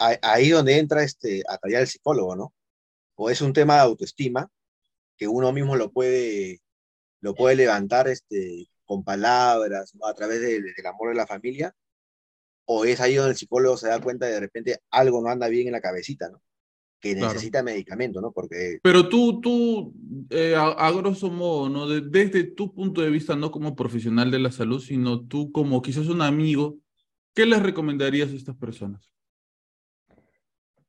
ahí, 0.00 0.16
ahí 0.22 0.48
donde 0.50 0.76
entra 0.78 1.04
este, 1.04 1.42
a 1.48 1.56
tallar 1.58 1.82
el 1.82 1.86
psicólogo, 1.88 2.34
¿no? 2.34 2.52
O 3.14 3.30
es 3.30 3.40
un 3.42 3.52
tema 3.52 3.74
de 3.76 3.80
autoestima 3.82 4.50
que 5.16 5.28
uno 5.28 5.52
mismo 5.52 5.76
lo 5.76 5.92
puede, 5.92 6.61
lo 7.22 7.34
puede 7.34 7.56
levantar 7.56 8.08
este, 8.08 8.68
con 8.84 9.02
palabras, 9.02 9.94
¿no? 9.94 10.06
A 10.06 10.14
través 10.14 10.40
de- 10.42 10.60
del 10.60 10.86
amor 10.86 11.08
de 11.08 11.14
la 11.14 11.26
familia, 11.26 11.74
o 12.66 12.84
es 12.84 13.00
ahí 13.00 13.14
donde 13.14 13.30
el 13.32 13.36
psicólogo 13.36 13.76
se 13.76 13.88
da 13.88 14.00
cuenta 14.00 14.26
de 14.26 14.32
de 14.32 14.40
repente 14.40 14.78
algo 14.90 15.22
no 15.22 15.28
anda 15.30 15.48
bien 15.48 15.68
en 15.68 15.72
la 15.72 15.80
cabecita, 15.80 16.28
¿no? 16.28 16.42
Que 17.00 17.14
Claro. 17.14 17.32
necesita 17.32 17.62
medicamento, 17.62 18.20
¿no? 18.20 18.30
Porque 18.32 18.78
Pero 18.82 19.08
tú, 19.08 19.40
tú, 19.40 19.94
eh, 20.30 20.54
a, 20.54 20.66
a 20.68 20.92
grosso 20.92 21.30
modo, 21.30 21.68
¿no? 21.68 21.88
De- 21.88 22.00
desde 22.02 22.44
tu 22.44 22.72
punto 22.74 23.00
de 23.00 23.10
vista, 23.10 23.34
no 23.34 23.50
como 23.50 23.74
profesional 23.74 24.30
de 24.30 24.38
la 24.38 24.52
salud, 24.52 24.80
sino 24.80 25.26
tú 25.26 25.50
como 25.50 25.80
quizás 25.82 26.08
un 26.08 26.22
amigo, 26.22 26.78
¿qué 27.34 27.46
les 27.46 27.62
recomendarías 27.62 28.30
a 28.30 28.34
estas 28.36 28.56
personas? 28.56 29.08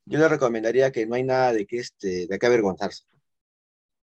yo 0.06 0.20
le 0.20 0.28
recomendaría 0.28 0.92
que 0.92 1.06
no 1.06 1.16
hay 1.16 1.24
nada 1.24 1.54
de 1.54 1.66
que, 1.66 1.78
este, 1.78 2.28
de 2.28 2.38
que 2.38 2.46
avergonzarse. 2.46 3.06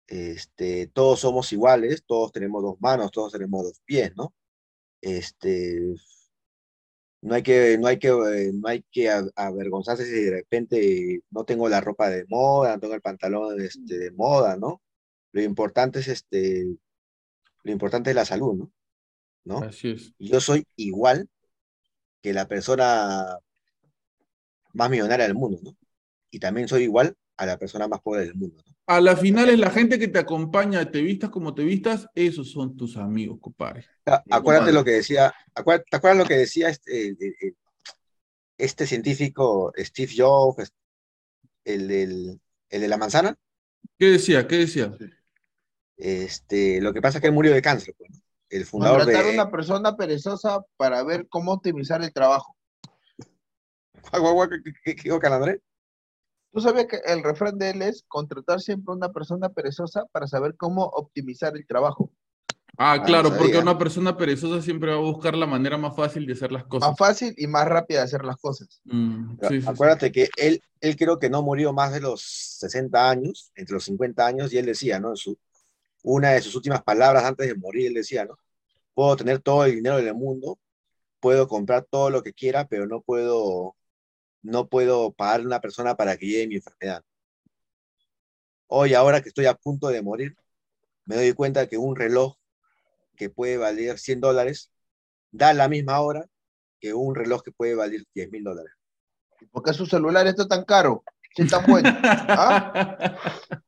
Este, 0.07 0.86
todos 0.88 1.20
somos 1.20 1.52
iguales, 1.52 2.05
todos 2.07 2.32
tenemos 2.32 2.62
dos 2.62 2.76
manos, 2.80 3.11
todos 3.11 3.32
tenemos 3.32 3.64
dos 3.64 3.80
pies, 3.84 4.12
¿no? 4.16 4.34
Este, 5.00 5.80
no 7.22 7.34
hay 7.34 7.42
que, 7.42 7.78
no 7.78 7.86
hay 7.86 7.98
que, 7.98 8.09
eh, 8.09 8.52
no 8.52 8.68
hay 8.68 8.84
que 8.90 9.11
avergonzarse 9.34 10.05
si 10.05 10.12
de 10.12 10.30
repente 10.30 11.22
no 11.30 11.44
tengo 11.44 11.68
la 11.68 11.80
ropa 11.80 12.11
de 12.11 12.26
moda, 12.28 12.74
no 12.74 12.80
tengo 12.80 12.94
el 12.94 13.00
pantalón 13.00 13.61
este, 13.61 13.98
de 13.98 14.11
moda, 14.12 14.57
¿no? 14.57 14.82
Lo 15.32 15.42
importante 15.42 16.00
es 16.00 16.09
este, 16.09 16.66
lo 17.62 17.72
importante 17.72 18.11
es 18.11 18.16
la 18.16 18.26
salud, 18.26 18.55
¿no? 18.55 18.72
¿No? 19.44 19.59
Así 19.66 19.92
es. 19.92 20.14
Y 20.18 20.28
yo 20.28 20.40
soy 20.40 20.66
igual 20.76 21.28
que 22.22 22.32
la 22.34 22.46
persona 22.46 23.38
más 24.74 24.90
millonaria 24.90 25.26
del 25.26 25.34
mundo, 25.34 25.59
¿no? 25.62 25.76
Y 26.30 26.38
también 26.40 26.68
soy 26.68 26.82
igual 26.82 27.16
a 27.36 27.46
la 27.46 27.59
persona 27.59 27.88
más 27.88 28.00
pobre 28.02 28.26
del 28.26 28.34
mundo, 28.34 28.62
¿no? 28.66 28.74
A 28.87 29.01
la 29.01 29.16
final 29.16 29.49
es 29.49 29.59
la 29.59 29.70
gente 29.70 29.99
que 29.99 30.09
te 30.09 30.18
acompaña, 30.18 30.91
te 30.91 31.01
vistas 31.01 31.30
como 31.30 31.55
te 31.55 31.64
vistas, 31.64 32.07
esos 32.14 32.51
son 32.51 32.76
tus 32.76 32.97
amigos, 32.99 33.39
compadre. 33.41 33.87
Ah, 34.05 34.22
Acuérdate 34.30 34.43
compadre. 34.43 34.72
lo 34.74 34.85
que 34.85 34.91
decía, 34.91 35.32
acuérdate, 35.55 35.87
¿te 35.91 35.97
acuerdas 35.97 36.18
lo 36.18 36.26
que 36.26 36.37
decía 36.37 36.68
este, 36.68 37.09
el- 37.09 37.16
el- 37.18 37.35
el- 37.41 37.57
este 38.59 38.87
científico 38.87 39.72
Steve 39.78 40.12
Jobs, 40.16 40.70
el, 41.64 41.89
del- 41.89 42.41
el 42.68 42.80
de 42.82 42.89
la 42.89 42.99
manzana? 42.99 43.35
¿Qué 43.99 44.07
decía? 44.11 44.47
¿Qué 44.47 44.57
decía? 44.59 44.95
Este, 45.97 46.80
lo 46.82 46.93
que 46.93 47.01
pasa 47.01 47.18
es 47.18 47.22
que 47.22 47.28
él 47.28 47.32
murió 47.35 47.55
de 47.55 47.62
cáncer, 47.62 47.95
pues, 47.97 48.11
¿no? 48.11 48.18
El 48.51 48.66
fundador 48.66 48.99
Contratar 48.99 49.24
a 49.24 49.28
de... 49.28 49.35
una 49.35 49.51
persona 49.51 49.97
perezosa 49.97 50.61
para 50.76 51.03
ver 51.03 51.26
cómo 51.28 51.53
optimizar 51.53 52.03
el 52.03 52.12
trabajo. 52.12 52.55
Guau, 54.11 54.20
guau, 54.22 54.35
guau, 54.35 54.49
¿qué- 54.51 54.62
qué- 54.85 54.95
qué 54.95 55.03
dijo 55.05 55.18
Calandré? 55.18 55.61
¿Tú 56.55 56.61
sabías 56.61 56.86
que 56.86 57.00
el 57.05 57.24
refrán 57.24 57.59
de 57.59 57.70
él 57.70 57.82
es 57.82 58.05
contratar 58.07 58.61
siempre 58.61 58.92
a 58.92 58.96
una 58.96 59.12
persona 59.12 59.48
perezosa 59.48 60.05
para 60.12 60.28
saber 60.28 60.55
cómo 60.57 60.84
optimizar 60.84 61.57
el 61.57 61.66
trabajo? 61.66 62.12
Ah, 62.76 62.98
no 62.98 63.05
claro, 63.05 63.28
porque 63.30 63.55
sabía. 63.55 63.61
una 63.61 63.76
persona 63.76 64.16
perezosa 64.16 64.62
siempre 64.62 64.90
va 64.90 64.96
a 64.96 65.00
buscar 65.00 65.36
la 65.36 65.46
manera 65.46 65.76
más 65.78 65.96
fácil 65.96 66.24
de 66.26 66.34
hacer 66.34 66.52
las 66.52 66.62
cosas. 66.64 66.88
Más 66.90 66.96
fácil 66.96 67.34
y 67.36 67.48
más 67.48 67.66
rápida 67.66 67.98
de 67.98 68.05
hacer 68.05 68.24
las 68.24 68.36
cosas. 68.36 68.80
Mm, 68.84 69.32
sí, 69.40 69.48
sí, 69.48 69.62
sí. 69.62 69.66
Acuérdate 69.68 70.12
que 70.12 70.28
él, 70.36 70.62
él 70.80 70.96
creo 70.96 71.18
que 71.18 71.28
no 71.28 71.42
murió 71.42 71.72
más 71.72 71.92
de 71.92 72.00
los 72.00 72.22
60 72.22 73.11
años, 73.11 73.50
entre 73.57 73.74
los 73.74 73.84
50 73.84 74.24
años, 74.24 74.52
y 74.52 74.59
él 74.59 74.66
decía, 74.66 75.00
¿no? 75.00 75.11
En 75.11 75.16
su, 75.16 75.36
una 76.05 76.30
de 76.30 76.40
sus 76.40 76.55
últimas 76.55 76.84
palabras 76.84 77.24
antes 77.24 77.48
de 77.48 77.57
morir, 77.57 77.88
él 77.88 77.94
decía, 77.94 78.26
¿no? 78.26 78.38
Puedo 78.94 79.16
tener 79.16 79.40
todo 79.40 79.64
el 79.64 79.74
dinero 79.74 79.96
del 79.96 80.14
mundo, 80.14 80.61
puedo 81.18 81.48
comprar 81.48 81.84
todo 81.90 82.11
lo 82.11 82.22
que 82.22 82.32
quiera, 82.32 82.68
pero 82.68 82.86
no 82.86 83.00
puedo, 83.00 83.74
no 84.45 84.68
puedo 84.68 85.12
pagar 85.12 85.40
a 85.40 85.45
una 85.45 85.61
persona 85.61 85.97
para 85.97 86.16
que 86.16 86.26
lleve 86.26 86.47
mi 86.47 86.57
enfermedad. 86.57 87.03
Hoy, 88.68 88.95
ahora 88.95 89.22
que 89.22 89.28
estoy 89.30 89.47
a 89.47 89.55
punto 89.55 89.88
de 89.88 90.03
morir, 90.03 90.36
me 91.07 91.16
doy 91.16 91.32
cuenta 91.32 91.66
que 91.66 91.78
un 91.78 91.97
reloj 91.97 92.36
que 93.16 93.30
puede 93.30 93.57
valer 93.57 93.99
100 93.99 94.20
dólares 94.20 94.70
da 95.30 95.55
la 95.55 95.68
misma 95.68 96.01
hora 96.01 96.26
que 96.78 96.92
un 96.92 97.14
reloj 97.14 97.42
que 97.42 97.53
puede 97.53 97.74
valer 97.74 98.05
10 98.14 98.30
mil 98.30 98.45
dólares. 98.45 98.72
¿Por 99.51 99.62
qué 99.62 99.72
su 99.72 99.86
celular 99.86 100.26
está 100.26 100.47
tan 100.47 100.64
caro? 100.64 101.03
Si 101.34 101.42
es 101.42 101.51
tan 101.51 101.64
bueno. 101.66 101.88
¿Ah? 102.03 103.62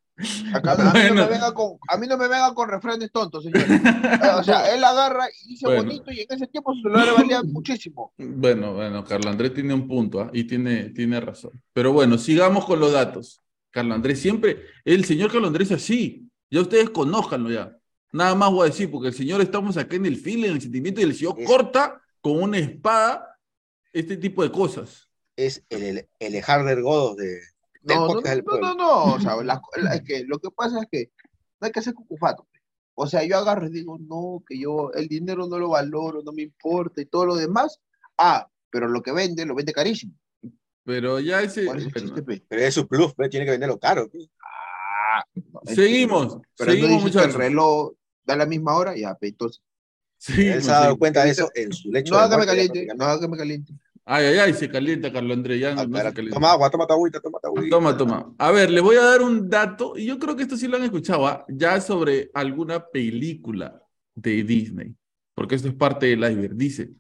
Acá, 0.54 0.72
a, 0.72 0.94
mí 0.94 1.00
no 1.10 1.14
me 1.14 1.26
venga 1.28 1.52
con, 1.52 1.72
a 1.88 1.96
mí 1.98 2.06
no 2.06 2.16
me 2.16 2.26
venga 2.28 2.54
con 2.54 2.68
refranes 2.70 3.12
tontos, 3.12 3.44
señor. 3.44 3.60
Eh, 3.70 4.30
O 4.38 4.42
sea, 4.42 4.72
él 4.74 4.82
agarra 4.82 5.26
y 5.44 5.48
dice 5.48 5.66
Bueno. 5.66 5.82
bonito 5.84 6.10
y 6.10 6.20
en 6.20 6.26
ese 6.30 6.46
tiempo 6.46 6.74
su 6.74 6.80
celular 6.82 7.08
valía 7.16 7.42
muchísimo. 7.44 8.12
Bueno, 8.16 8.72
bueno, 8.74 9.04
Carlos 9.04 9.30
Andrés 9.30 9.52
tiene 9.52 9.74
un 9.74 9.86
punto 9.86 10.20
¿ah? 10.22 10.30
y 10.32 10.44
tiene, 10.44 10.90
tiene 10.90 11.20
razón. 11.20 11.50
Pero 11.74 11.92
bueno, 11.92 12.16
sigamos 12.16 12.64
con 12.64 12.80
los 12.80 12.92
datos. 12.92 13.42
Carlos 13.70 13.94
Andrés 13.94 14.18
siempre, 14.20 14.62
el 14.86 15.04
señor 15.04 15.30
Carlos 15.30 15.48
Andrés 15.48 15.70
es 15.70 15.82
así. 15.82 16.26
Ya 16.50 16.62
ustedes 16.62 16.88
conózcanlo 16.90 17.50
ya. 17.50 17.76
Nada 18.12 18.34
más 18.34 18.50
voy 18.50 18.62
a 18.66 18.70
decir, 18.70 18.90
porque 18.90 19.08
el 19.08 19.14
señor 19.14 19.42
estamos 19.42 19.76
acá 19.76 19.96
en 19.96 20.06
el 20.06 20.16
feeling, 20.16 20.46
en 20.46 20.52
el 20.52 20.62
sentimiento, 20.62 21.00
y 21.02 21.04
el 21.04 21.14
señor 21.14 21.34
Es- 21.38 21.46
corta 21.46 22.00
con 22.22 22.40
una 22.42 22.56
espada 22.58 23.38
este 23.92 24.16
tipo 24.16 24.42
de 24.42 24.50
cosas. 24.50 25.10
es 25.36 25.62
el, 25.68 25.82
el, 25.82 26.08
el 26.18 26.42
Harder 26.46 26.80
Godos 26.80 27.16
de, 27.18 27.38
del 27.86 27.96
No, 27.98 28.08
no, 28.14 28.20
del 28.20 28.38
no, 28.38 28.44
pueblo. 28.44 28.66
no, 28.66 28.74
no, 28.74 29.04
o 29.14 29.20
sea, 29.20 29.36
la- 29.42 29.60
la- 29.76 29.94
es 29.94 30.02
que 30.02 30.24
lo 30.24 30.38
que 30.38 30.50
pasa 30.50 30.80
es 30.80 30.86
que 30.90 31.10
no 31.60 31.66
hay 31.66 31.72
que 31.72 31.82
ser 31.82 31.94
cucufato. 31.94 32.46
pe. 32.52 32.60
O 32.94 33.06
sea, 33.06 33.22
yo 33.24 33.36
agarro 33.38 33.66
y 33.66 33.70
digo, 33.70 33.98
no, 33.98 34.42
que 34.46 34.58
yo 34.58 34.90
el 34.92 35.06
dinero 35.08 35.46
no 35.46 35.58
lo 35.58 35.70
valoro, 35.70 36.22
no 36.22 36.32
me 36.32 36.42
importa 36.42 37.00
y 37.00 37.06
todo 37.06 37.26
lo 37.26 37.36
demás. 37.36 37.78
Ah, 38.18 38.48
pero 38.70 38.88
lo 38.88 39.02
que 39.02 39.12
vende, 39.12 39.44
lo 39.46 39.54
vende 39.54 39.72
carísimo. 39.72 40.12
Pero 40.84 41.20
ya 41.20 41.42
ese. 41.42 41.64
¿Cuál 41.66 41.78
es 41.78 41.92
chiste, 41.92 42.22
pe? 42.22 42.44
Pero 42.48 42.62
es 42.62 42.74
su 42.74 42.86
plus, 42.86 43.14
pe, 43.14 43.28
tiene 43.28 43.44
que 43.46 43.52
venderlo 43.52 43.78
caro. 43.78 44.08
pe. 44.10 44.18
No, 45.34 45.60
seguimos, 45.64 46.38
Pero 46.56 46.72
seguimos, 46.72 47.12
que 47.12 47.18
el 47.24 47.32
reloj 47.34 47.92
da 48.24 48.36
la 48.36 48.46
misma 48.46 48.76
hora, 48.76 48.96
ya, 48.96 49.16
entonces. 49.20 49.62
Seguimos, 50.18 50.56
Él 50.56 50.62
se 50.62 50.70
ha 50.72 50.80
dado 50.80 50.96
cuenta 50.98 51.24
de 51.24 51.30
eso 51.30 51.50
en 51.54 51.72
su 51.72 51.90
lecho 51.90 52.14
No 52.14 52.20
haga 52.20 52.36
que 52.36 52.40
me 52.40 52.46
caliente, 52.46 52.86
no 52.96 53.04
haga 53.04 53.20
que 53.20 53.28
me 53.28 53.36
caliente. 53.36 53.72
Ay, 54.08 54.24
ay, 54.26 54.38
ay, 54.38 54.54
se 54.54 54.70
calienta 54.70 55.12
Carlos 55.12 55.36
Andrés, 55.36 55.60
ya 55.60 55.74
no, 55.74 55.80
Ah, 55.80 55.84
no 55.84 55.90
se 55.90 55.96
espera, 55.96 56.14
calienta. 56.14 56.36
Toma 56.36 56.52
agua, 56.52 56.70
toma 56.70 56.86
agüita, 56.88 57.20
toma 57.20 57.40
agüita. 57.42 57.76
Toma, 57.76 57.96
toma. 57.96 58.34
A 58.38 58.52
ver, 58.52 58.70
les 58.70 58.80
voy 58.80 58.94
a 58.94 59.02
dar 59.02 59.20
un 59.20 59.50
dato, 59.50 59.98
y 59.98 60.06
yo 60.06 60.16
creo 60.20 60.36
que 60.36 60.44
esto 60.44 60.56
sí 60.56 60.68
lo 60.68 60.76
han 60.76 60.84
escuchado, 60.84 61.26
¿ah? 61.26 61.44
ya 61.48 61.80
sobre 61.80 62.30
alguna 62.32 62.86
película 62.86 63.82
de 64.14 64.44
Disney, 64.44 64.94
porque 65.34 65.56
esto 65.56 65.66
es 65.66 65.74
parte 65.74 66.06
del 66.06 66.20
iceberg. 66.20 66.54
Dice. 66.54 66.92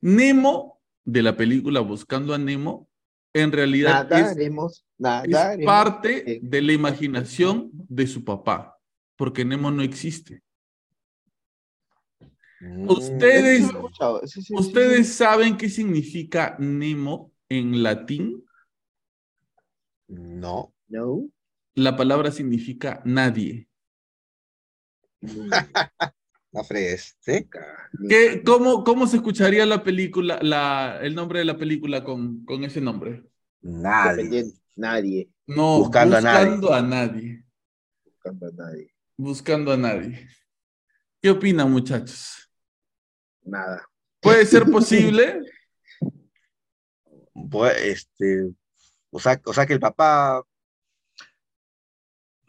Nemo, 0.00 0.80
de 1.04 1.22
la 1.22 1.36
película 1.36 1.80
Buscando 1.80 2.34
a 2.34 2.38
Nemo, 2.38 2.88
en 3.34 3.50
realidad 3.50 4.04
es, 4.12 4.26
Nadaremos, 4.26 4.84
es 5.58 5.66
parte 5.66 6.38
de 6.40 6.62
la 6.62 6.72
imaginación 6.72 7.68
de 7.72 8.06
su 8.06 8.24
papá, 8.24 8.78
porque 9.16 9.44
Nemo 9.44 9.72
no 9.72 9.82
existe. 9.82 10.40
Ustedes- 12.88 13.68
sí 14.26 14.42
sí, 14.42 14.54
¿Ustedes 14.56 15.08
sí. 15.08 15.14
saben 15.14 15.56
qué 15.56 15.68
significa 15.68 16.56
Nemo 16.58 17.32
en 17.48 17.82
latín? 17.82 18.44
No. 20.08 20.72
No. 20.88 21.28
La 21.74 21.96
palabra 21.96 22.30
significa 22.30 23.02
nadie. 23.04 23.68
Fregues, 26.68 27.16
¿sí? 27.20 27.48
¿Qué, 28.08 28.42
cómo, 28.44 28.84
¿Cómo 28.84 29.06
se 29.06 29.16
escucharía 29.16 29.64
la 29.64 29.82
película, 29.82 30.38
la, 30.42 30.98
el 31.00 31.14
nombre 31.14 31.38
de 31.38 31.46
la 31.46 31.56
película 31.56 32.04
con, 32.04 32.44
con 32.44 32.62
ese 32.64 32.80
nombre? 32.80 33.24
Nadie. 33.62 34.44
Nadie. 34.76 35.30
No, 35.46 35.78
Buscando 35.78 36.16
a 36.16 36.20
nadie. 36.20 36.50
buscando 36.50 36.74
a 36.74 36.82
nadie. 36.82 37.44
Buscando 38.04 38.46
a 38.46 38.50
nadie. 38.52 38.94
Buscando 39.16 39.72
a 39.72 39.76
nadie. 39.76 40.28
¿Qué 41.22 41.30
opinan, 41.30 41.70
muchachos? 41.70 42.41
Nada. 43.44 43.86
¿Puede 44.20 44.46
ser 44.46 44.64
posible? 44.70 45.40
Pues, 47.50 47.76
este, 47.82 48.50
o 49.10 49.18
sea, 49.20 49.40
o 49.44 49.52
sea 49.52 49.66
que 49.66 49.72
el 49.72 49.80
papá, 49.80 50.40
o 50.40 50.46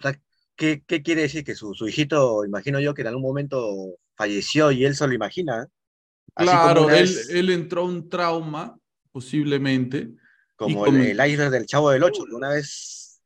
sea, 0.02 0.20
¿qué, 0.56 0.84
qué 0.86 1.02
quiere 1.02 1.22
decir? 1.24 1.44
Que 1.44 1.56
su, 1.56 1.74
su 1.74 1.88
hijito, 1.88 2.46
imagino 2.46 2.80
yo, 2.80 2.94
que 2.94 3.02
en 3.02 3.08
algún 3.08 3.24
momento 3.24 3.98
falleció 4.16 4.72
y 4.72 4.86
él 4.86 4.96
se 4.96 5.08
lo 5.08 5.14
imagina. 5.14 5.68
Así 6.36 6.50
como 6.50 6.62
Claro, 6.64 6.90
él, 6.90 7.02
vez- 7.04 7.30
él 7.30 7.50
entró 7.50 7.82
a 7.82 7.86
un 7.86 8.10
trauma, 8.10 8.78
posiblemente. 9.12 10.10
como 10.56 10.88
y 10.88 11.08
el, 11.12 11.26
iceberg 11.30 11.52
del 11.52 11.66
Chavo 11.66 11.90
del 11.92 12.04
Ocho, 12.04 12.24
una 12.32 12.50
vez 12.50 13.22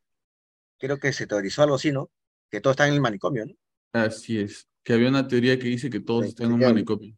creo 0.79 0.99
que 0.99 1.11
se 1.13 1.25
teorizó 1.27 1.63
algo 1.63 1.75
así, 1.75 1.91
¿no? 1.91 2.09
Que 2.49 2.61
todo 2.61 2.71
está 2.71 2.87
en 2.87 2.93
el 2.93 3.01
manicomio, 3.01 3.45
¿no? 3.45 3.53
Así 3.93 4.39
es. 4.39 4.67
Que 4.83 4.93
había 4.93 5.09
una 5.09 5.27
teoría 5.27 5.57
que 5.57 5.67
dice 5.67 5.89
que 5.89 5.99
todos 5.99 6.25
están 6.25 6.47
en 6.47 6.53
un 6.53 6.59
manicomio. 6.59 7.15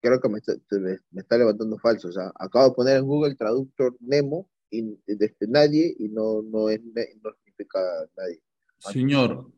Creo 0.00 0.20
que 0.20 0.28
me 0.28 0.38
está, 0.38 0.54
te- 0.68 0.78
me, 0.78 0.98
me 1.10 1.20
está 1.20 1.38
levantando 1.38 1.78
falso. 1.78 2.08
O 2.08 2.12
sea, 2.12 2.32
acabo 2.34 2.68
de 2.68 2.74
poner 2.74 2.96
en 2.98 3.06
Google 3.06 3.34
traductor 3.34 3.96
Nemo 4.00 4.48
y 4.70 4.98
desde 5.06 5.46
nadie 5.48 5.94
y 5.98 6.08
no, 6.08 6.42
no, 6.42 6.68
es, 6.68 6.80
no 6.84 7.32
significa 7.44 7.80
nadie. 8.16 8.40
Señor, 8.78 9.50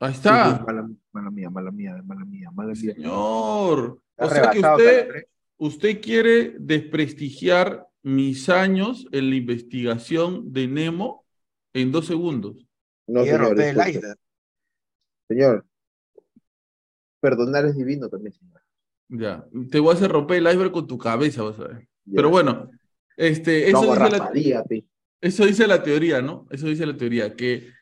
ahí 0.00 0.12
está. 0.12 0.56
sí, 0.58 0.64
mala, 0.64 0.90
mala 1.12 1.30
mía, 1.30 1.50
mala 1.50 1.70
mía, 1.70 2.02
mala 2.04 2.24
mía, 2.24 2.50
mala 2.50 2.72
mía. 2.72 2.94
Señor. 2.94 4.02
O 4.16 4.28
sea 4.28 4.50
que 4.50 4.58
usted, 4.58 4.98
Calondre. 5.06 5.28
usted 5.58 6.00
quiere 6.00 6.56
desprestigiar 6.58 7.88
mis 8.02 8.48
años 8.48 9.06
en 9.12 9.30
la 9.30 9.36
investigación 9.36 10.52
de 10.52 10.66
Nemo 10.68 11.24
en 11.72 11.92
dos 11.92 12.06
segundos. 12.06 12.56
No, 13.06 13.24
señor. 13.24 13.56
Señor, 15.28 15.64
perdonar 17.20 17.66
es 17.66 17.76
divino 17.76 18.08
también, 18.08 18.32
señor. 18.32 18.49
Ya, 19.10 19.44
te 19.70 19.80
voy 19.80 19.90
a 19.90 19.94
hacer 19.96 20.10
romper 20.10 20.38
el 20.38 20.46
iceberg 20.48 20.70
con 20.72 20.86
tu 20.86 20.96
cabeza, 20.96 21.42
vas 21.42 21.58
a 21.58 21.64
ver. 21.68 21.88
Ya. 22.04 22.16
Pero 22.16 22.30
bueno, 22.30 22.70
este, 23.16 23.68
eso 23.68 23.82
dice 23.82 24.10
la. 24.10 24.30
Eso 25.20 25.44
dice 25.44 25.66
la 25.66 25.82
teoría, 25.82 26.22
¿no? 26.22 26.46
Eso 26.50 26.66
dice 26.66 26.86
la 26.86 26.96
teoría, 26.96 27.34
que 27.36 27.54
eh, 27.56 27.72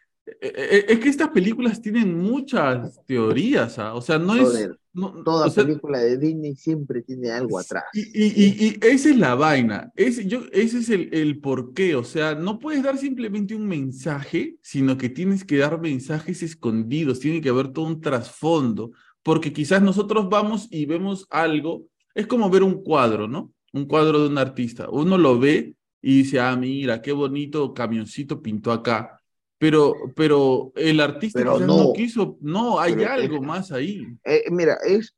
eh, 0.43 0.87
es 0.89 0.99
que 0.99 1.09
estas 1.09 1.29
películas 1.29 1.81
tienen 1.81 2.19
muchas 2.19 2.99
teorías, 3.07 3.79
¿ah? 3.79 3.95
O 3.95 4.03
sea, 4.03 4.19
no 4.19 4.35
es... 4.35 4.43
Brother, 4.43 4.77
no- 4.93 5.23
Toda 5.23 5.47
o 5.47 5.51
sea, 5.51 5.65
película 5.65 6.01
de 6.01 6.19
Disney 6.19 6.57
siempre 6.57 7.03
tiene 7.03 7.31
algo 7.31 7.59
atrás. 7.59 7.85
y, 7.93 8.01
y, 8.01 8.25
y, 8.35 8.69
y 8.69 8.79
esa 8.87 9.11
es 9.11 9.17
la 9.17 9.37
vaina, 9.37 9.93
ese, 9.95 10.27
yo, 10.27 10.41
ese 10.51 10.79
es 10.79 10.89
el, 10.91 11.09
el 11.13 11.39
porqué, 11.41 11.95
o 11.95 12.03
sea, 12.03 12.35
no 12.35 12.59
puedes 12.59 12.83
dar 12.83 12.99
simplemente 12.99 13.55
un 13.55 13.69
mensaje, 13.69 14.57
sino 14.61 14.99
que 14.99 15.09
tienes 15.09 15.45
que 15.45 15.59
dar 15.59 15.81
mensajes 15.81 16.43
escondidos, 16.43 17.21
tiene 17.21 17.41
que 17.41 17.51
haber 17.51 17.69
todo 17.69 17.87
un 17.87 18.01
trasfondo, 18.01 18.91
porque 19.23 19.53
quizás 19.53 19.83
nosotros 19.83 20.29
vamos 20.29 20.69
y 20.71 20.87
vemos 20.87 21.27
algo, 21.31 21.85
es 22.15 22.27
como 22.27 22.51
ver 22.51 22.63
un 22.63 22.83
cuadro, 22.83 23.29
¿no? 23.29 23.53
Un 23.73 23.87
cuadro 23.87 24.21
de 24.23 24.29
un 24.29 24.39
artista, 24.39 24.89
uno 24.91 25.19
lo 25.19 25.39
ve 25.39 25.75
y 26.01 26.19
dice, 26.19 26.41
ah, 26.41 26.57
mira, 26.57 27.03
qué 27.03 27.13
bonito 27.13 27.75
camioncito 27.75 28.41
pintó 28.41 28.73
acá, 28.73 29.21
pero, 29.59 29.95
pero 30.15 30.73
el 30.77 31.01
artista 31.01 31.41
Pero 31.41 31.59
no. 31.61 31.67
no. 31.89 31.93
quiso, 31.93 32.39
no, 32.41 32.79
hay 32.81 32.93
es- 32.95 33.07
algo 33.07 33.43
más 33.43 33.73
ahí. 33.73 34.07
Eh, 34.25 34.45
mira, 34.51 34.79
es, 34.87 35.15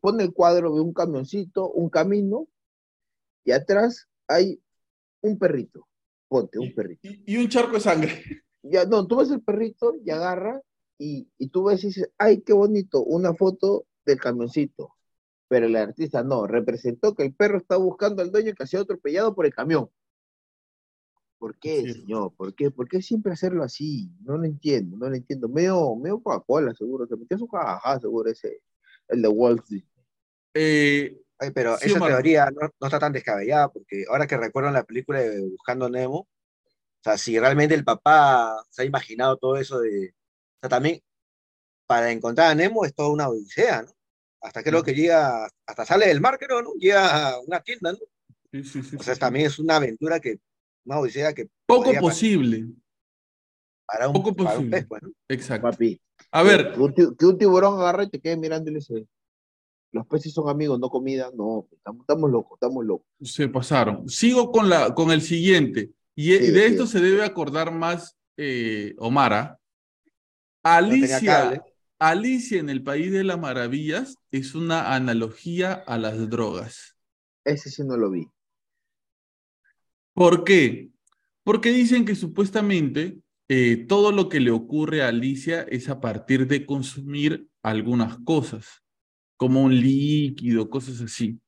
pone 0.00 0.22
el 0.24 0.32
cuadro 0.32 0.74
de 0.74 0.80
un 0.80 0.92
camioncito, 0.94 1.68
un 1.70 1.90
camino, 1.90 2.46
y 3.44 3.50
atrás 3.50 4.08
hay 4.28 4.60
un 5.20 5.36
perrito. 5.38 5.86
Ponte, 6.28 6.58
un 6.58 6.72
perrito. 6.72 7.06
Y, 7.08 7.34
y 7.34 7.36
un 7.36 7.48
charco 7.48 7.72
de 7.74 7.80
sangre. 7.80 8.22
Ya, 8.62 8.84
no, 8.86 9.06
tú 9.06 9.16
ves 9.16 9.30
el 9.32 9.42
perrito 9.42 9.94
y 10.04 10.10
agarra, 10.10 10.60
y, 11.02 11.28
y 11.38 11.48
tú 11.48 11.64
ves 11.64 11.82
y 11.84 11.88
dices, 11.88 12.10
ay, 12.18 12.42
qué 12.42 12.52
bonito, 12.52 13.02
una 13.02 13.34
foto 13.34 13.86
del 14.04 14.20
camioncito. 14.20 14.94
Pero 15.48 15.66
el 15.66 15.76
artista 15.76 16.22
no, 16.22 16.46
representó 16.46 17.14
que 17.14 17.24
el 17.24 17.34
perro 17.34 17.58
está 17.58 17.76
buscando 17.76 18.22
al 18.22 18.30
dueño 18.30 18.54
que 18.54 18.62
ha 18.62 18.66
sido 18.66 18.82
atropellado 18.82 19.34
por 19.34 19.46
el 19.46 19.54
camión. 19.54 19.90
¿Por 21.38 21.58
qué, 21.58 21.92
señor? 21.92 22.32
¿Por 22.36 22.54
qué? 22.54 22.70
¿Por 22.70 22.88
qué 22.88 23.02
siempre 23.02 23.32
hacerlo 23.32 23.64
así? 23.64 24.10
No 24.22 24.38
lo 24.38 24.44
entiendo, 24.44 24.96
no 24.96 25.08
lo 25.08 25.16
entiendo. 25.16 25.48
Medio, 25.48 25.96
medio 25.96 26.22
Coca-Cola, 26.22 26.72
seguro. 26.74 27.06
Se 27.06 27.16
metió 27.16 27.36
su 27.36 27.48
jajaja, 27.48 27.98
seguro, 27.98 28.30
ese, 28.30 28.62
el 29.08 29.22
de 29.22 29.28
Walt 29.28 29.66
Disney. 29.66 29.90
Eh, 30.54 31.20
Ay, 31.38 31.50
pero 31.50 31.76
Sí, 31.78 31.88
esa 31.88 31.96
Omar. 31.96 32.10
teoría 32.12 32.48
no, 32.52 32.70
no 32.80 32.86
está 32.86 33.00
tan 33.00 33.12
descabellada, 33.12 33.72
porque 33.72 34.04
ahora 34.08 34.28
que 34.28 34.36
recuerdo 34.36 34.70
la 34.70 34.84
película 34.84 35.18
de 35.18 35.40
Buscando 35.48 35.90
Nemo, 35.90 36.18
o 36.18 36.28
sea, 37.02 37.18
si 37.18 37.36
realmente 37.36 37.74
el 37.74 37.82
papá 37.82 38.64
se 38.70 38.82
ha 38.82 38.84
imaginado 38.84 39.36
todo 39.36 39.56
eso 39.56 39.80
de. 39.80 40.14
O 40.62 40.68
sea, 40.68 40.68
también 40.68 41.00
para 41.88 42.12
encontrar 42.12 42.50
a 42.52 42.54
Nemo 42.54 42.84
es 42.84 42.94
toda 42.94 43.10
una 43.10 43.28
odisea, 43.28 43.82
¿no? 43.82 43.92
Hasta 44.40 44.62
creo 44.62 44.82
que 44.82 44.94
llega, 44.94 45.48
hasta 45.66 45.84
sale 45.84 46.06
del 46.06 46.20
mar, 46.20 46.38
creo, 46.38 46.62
¿no? 46.62 46.72
Llega 46.74 47.28
a 47.30 47.40
una 47.40 47.60
tienda, 47.60 47.92
¿no? 47.92 47.98
sí, 48.52 48.62
sí, 48.64 48.82
sí, 48.82 48.96
O 48.96 49.02
sea, 49.02 49.14
sí, 49.14 49.18
sí. 49.18 49.20
también 49.20 49.46
es 49.46 49.58
una 49.58 49.76
aventura 49.76 50.20
que, 50.20 50.38
una 50.84 50.98
odisea 51.00 51.32
que 51.32 51.48
Poco 51.66 51.92
posible. 52.00 52.66
para 53.86 54.08
un, 54.08 54.14
poco 54.14 54.34
para 54.34 54.50
un 54.50 54.56
posible. 54.56 54.76
pez, 54.78 54.86
pues, 54.88 55.02
¿no? 55.02 55.10
Exacto. 55.28 55.70
Papi. 55.70 56.00
A 56.30 56.42
ver, 56.42 56.72
Que 56.72 56.80
un, 56.80 56.94
ti- 56.94 57.16
que 57.18 57.26
un 57.26 57.38
tiburón 57.38 57.80
agarre 57.80 58.04
y 58.04 58.10
te 58.10 58.20
quede 58.20 58.36
mirando 58.36 58.70
y 58.70 58.74
le 58.74 58.78
dice, 58.78 59.06
los 59.92 60.06
peces 60.06 60.32
son 60.32 60.48
amigos, 60.48 60.78
no 60.80 60.88
comida. 60.88 61.30
No, 61.34 61.66
estamos, 61.72 62.00
estamos 62.02 62.30
locos, 62.30 62.52
estamos 62.56 62.84
locos. 62.84 63.06
se 63.20 63.48
pasaron. 63.48 64.08
Sigo 64.08 64.50
con, 64.52 64.68
la, 64.68 64.94
con 64.94 65.10
el 65.10 65.22
siguiente. 65.22 65.90
Y, 66.14 66.32
Sí, 66.36 66.50
de 66.50 66.66
sí. 66.66 66.72
esto 66.72 66.86
se 66.86 67.00
debe 67.00 67.24
acordar 67.24 67.72
más 67.72 68.16
eh, 68.36 68.94
Omara. 68.98 69.58
Alicia. 70.62 71.62
Alicia 71.98 72.58
en 72.58 72.68
el 72.68 72.82
País 72.82 73.12
de 73.12 73.22
las 73.22 73.38
Maravillas 73.38 74.18
es 74.32 74.56
una 74.56 74.94
analogía 74.94 75.72
a 75.72 75.98
las 75.98 76.28
drogas. 76.28 76.96
Ese 77.44 77.70
sí 77.70 77.84
no 77.84 77.96
lo 77.96 78.10
vi. 78.10 78.26
¿Por 80.14 80.42
qué? 80.42 80.90
Porque 81.44 81.70
dicen 81.70 82.04
que 82.04 82.16
supuestamente 82.16 83.18
eh, 83.48 83.84
todo 83.88 84.12
lo 84.12 84.28
que 84.28 84.40
le 84.40 84.50
ocurre 84.50 85.02
a 85.02 85.08
Alicia 85.08 85.62
es 85.62 85.88
a 85.88 86.00
partir 86.00 86.46
de 86.46 86.66
consumir 86.66 87.48
algunas 87.62 88.18
cosas, 88.24 88.82
como 89.36 89.62
un 89.62 89.74
líquido, 89.74 90.70
cosas 90.70 91.00
así. 91.00 91.38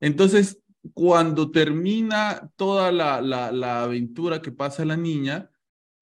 Entonces, 0.00 0.62
cuando 0.94 1.50
termina 1.50 2.50
toda 2.56 2.90
la, 2.90 3.20
la, 3.20 3.52
la 3.52 3.82
aventura 3.82 4.40
que 4.40 4.52
pasa 4.52 4.84
la 4.84 4.96
niña, 4.96 5.50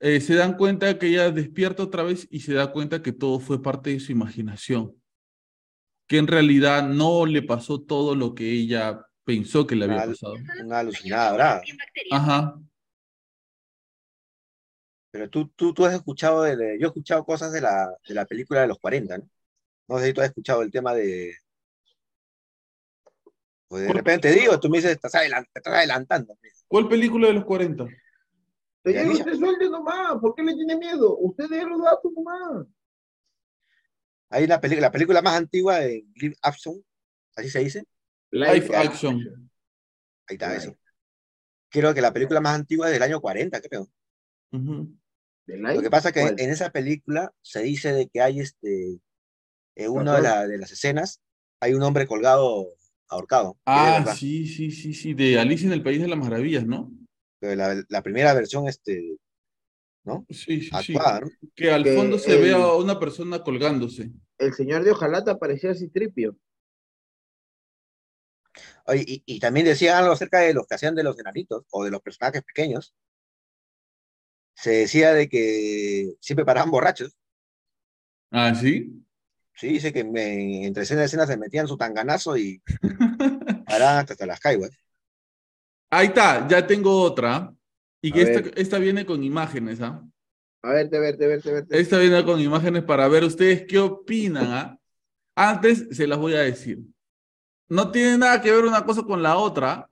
eh, 0.00 0.20
se 0.20 0.34
dan 0.34 0.56
cuenta 0.56 0.98
que 0.98 1.06
ella 1.08 1.30
despierta 1.30 1.82
otra 1.82 2.02
vez 2.02 2.26
y 2.30 2.40
se 2.40 2.54
da 2.54 2.70
cuenta 2.72 3.02
que 3.02 3.12
todo 3.12 3.40
fue 3.40 3.62
parte 3.62 3.90
de 3.90 4.00
su 4.00 4.12
imaginación, 4.12 4.94
que 6.06 6.18
en 6.18 6.26
realidad 6.26 6.88
no 6.88 7.26
le 7.26 7.42
pasó 7.42 7.80
todo 7.82 8.14
lo 8.14 8.34
que 8.34 8.50
ella 8.50 9.04
pensó 9.24 9.66
que 9.66 9.76
le 9.76 9.84
había 9.86 10.06
pasado. 10.06 10.34
Una 10.64 10.78
alucinada 10.78 11.32
brava. 11.34 11.62
Ajá. 12.12 12.58
Pero 15.10 15.28
tú, 15.30 15.48
tú, 15.56 15.72
tú 15.74 15.84
has 15.86 15.94
escuchado, 15.94 16.42
de, 16.42 16.56
de- 16.56 16.78
yo 16.78 16.86
he 16.86 16.88
escuchado 16.88 17.24
cosas 17.24 17.52
de 17.52 17.60
la, 17.60 17.88
de 18.06 18.14
la 18.14 18.26
película 18.26 18.60
de 18.60 18.68
los 18.68 18.78
40, 18.78 19.18
¿no? 19.18 19.28
No 19.88 19.98
sé 19.98 20.06
si 20.06 20.12
tú 20.12 20.20
has 20.20 20.28
escuchado 20.28 20.62
el 20.62 20.70
tema 20.70 20.94
de... 20.94 21.32
Pues 23.68 23.82
de 23.86 23.92
repente 23.92 24.30
digo, 24.32 24.58
tú 24.60 24.68
me 24.70 24.78
dices, 24.78 24.92
estás 24.92 25.14
adelan- 25.14 25.46
te 25.52 25.60
estás 25.60 25.74
adelantando. 25.74 26.36
¿Cuál 26.68 26.88
película 26.88 27.28
de 27.28 27.34
los 27.34 27.44
40? 27.44 27.86
Señor, 28.92 29.06
Alicia. 29.06 29.24
usted 29.24 29.38
suelte 29.38 29.70
nomás, 29.70 30.18
¿por 30.20 30.34
qué 30.34 30.42
le 30.42 30.54
tiene 30.54 30.76
miedo? 30.76 31.16
Usted 31.18 31.48
dé 31.48 31.64
los 31.64 31.82
datos 31.82 32.12
nomás. 32.14 32.66
Hay 34.30 34.44
una 34.44 34.60
película, 34.60 34.86
la 34.88 34.92
película 34.92 35.22
más 35.22 35.36
antigua 35.36 35.78
de 35.78 36.04
Live 36.16 36.36
Action, 36.42 36.84
así 37.36 37.48
se 37.48 37.60
dice. 37.60 37.84
Live 38.30 38.74
action. 38.76 39.50
Ahí 40.26 40.34
está, 40.34 40.48
Right. 40.50 40.58
eso. 40.58 40.76
Creo 41.70 41.94
que 41.94 42.00
la 42.02 42.12
película 42.12 42.40
más 42.40 42.54
antigua 42.54 42.86
es 42.88 42.92
del 42.92 43.02
año 43.02 43.20
40, 43.20 43.60
creo. 43.60 43.88
¿De 44.50 45.56
Lo 45.56 45.80
que 45.80 45.90
pasa 45.90 46.08
es 46.08 46.14
que 46.14 46.20
¿Cuál? 46.20 46.34
en 46.38 46.50
esa 46.50 46.70
película 46.70 47.32
se 47.40 47.62
dice 47.62 47.92
de 47.92 48.08
que 48.08 48.20
hay 48.20 48.40
este, 48.40 49.00
en 49.76 49.90
una 49.90 50.16
de, 50.16 50.22
la- 50.22 50.46
de 50.46 50.58
las 50.58 50.72
escenas, 50.72 51.20
hay 51.60 51.72
un 51.72 51.82
hombre 51.82 52.06
colgado, 52.06 52.66
ahorcado. 53.08 53.58
Ah, 53.64 54.04
sí, 54.14 54.46
sí, 54.46 54.70
sí, 54.70 54.92
sí, 54.92 55.14
de 55.14 55.38
Alicia 55.38 55.66
en 55.66 55.72
el 55.72 55.82
País 55.82 56.00
de 56.00 56.08
las 56.08 56.18
Maravillas, 56.18 56.66
¿no? 56.66 56.90
Pero 57.40 57.54
la, 57.54 57.82
la 57.88 58.02
primera 58.02 58.34
versión, 58.34 58.66
este, 58.68 59.16
Sí, 60.30 60.60
sí, 60.62 60.62
sí. 60.62 60.70
actuada, 60.72 61.20
¿no? 61.20 61.28
Que 61.54 61.70
al 61.70 61.84
Que 61.84 61.94
fondo 61.94 62.18
se 62.18 62.32
el- 62.34 62.40
ve 62.42 62.52
a 62.54 62.74
una 62.74 62.98
persona 62.98 63.42
colgándose. 63.42 64.10
El 64.38 64.54
señor 64.54 64.82
de 64.84 64.92
Ojalata 64.92 65.38
parecía 65.38 65.74
Citripio. 65.74 66.36
Oye, 68.86 69.04
y, 69.06 69.22
y 69.26 69.38
también 69.40 69.66
decían 69.66 69.98
algo 69.98 70.12
acerca 70.12 70.38
de 70.40 70.54
los 70.54 70.66
que 70.66 70.74
hacían 70.76 70.94
de 70.94 71.02
los 71.02 71.18
enanitos 71.18 71.64
o 71.70 71.84
de 71.84 71.90
los 71.90 72.00
personajes 72.00 72.42
pequeños. 72.42 72.94
Se 74.54 74.70
decía 74.70 75.12
de 75.12 75.28
que 75.28 76.14
siempre 76.20 76.44
paraban 76.44 76.70
borrachos. 76.70 77.16
Ah, 78.30 78.54
sí. 78.54 79.04
Sí, 79.54 79.68
dice 79.68 79.92
que 79.92 80.04
me- 80.04 80.66
entre 80.66 80.84
escena 80.84 81.02
y 81.02 81.04
escena 81.04 81.26
se 81.26 81.36
metían 81.36 81.68
su 81.68 81.76
tanganazo 81.76 82.36
y 82.36 82.62
paraban 83.66 83.98
hasta, 83.98 84.14
hasta 84.14 84.26
las 84.26 84.40
caiguas. 84.40 84.70
Ahí 85.90 86.08
está, 86.08 86.46
ya 86.48 86.66
tengo 86.66 87.00
otra. 87.02 87.52
Y 88.02 88.10
A 88.10 88.14
que 88.14 88.22
esta, 88.22 88.40
ver. 88.42 88.52
esta 88.56 88.78
viene 88.78 89.04
con 89.06 89.22
imágenes, 89.24 89.80
¿ah? 89.80 90.04
A 90.62 90.72
verte, 90.72 90.98
verte, 90.98 91.26
verte, 91.26 91.52
verte. 91.52 91.80
Esta 91.80 91.98
viene 91.98 92.24
con 92.24 92.40
imágenes 92.40 92.82
para 92.84 93.08
ver 93.08 93.24
ustedes 93.24 93.64
qué 93.66 93.78
opinan, 93.78 94.46
¿ah? 94.46 94.78
Antes 95.36 95.86
se 95.92 96.06
las 96.06 96.18
voy 96.18 96.34
a 96.34 96.40
decir. 96.40 96.80
No 97.68 97.90
tiene 97.90 98.18
nada 98.18 98.40
que 98.40 98.50
ver 98.50 98.64
una 98.64 98.84
cosa 98.84 99.02
con 99.02 99.22
la 99.22 99.36
otra, 99.36 99.88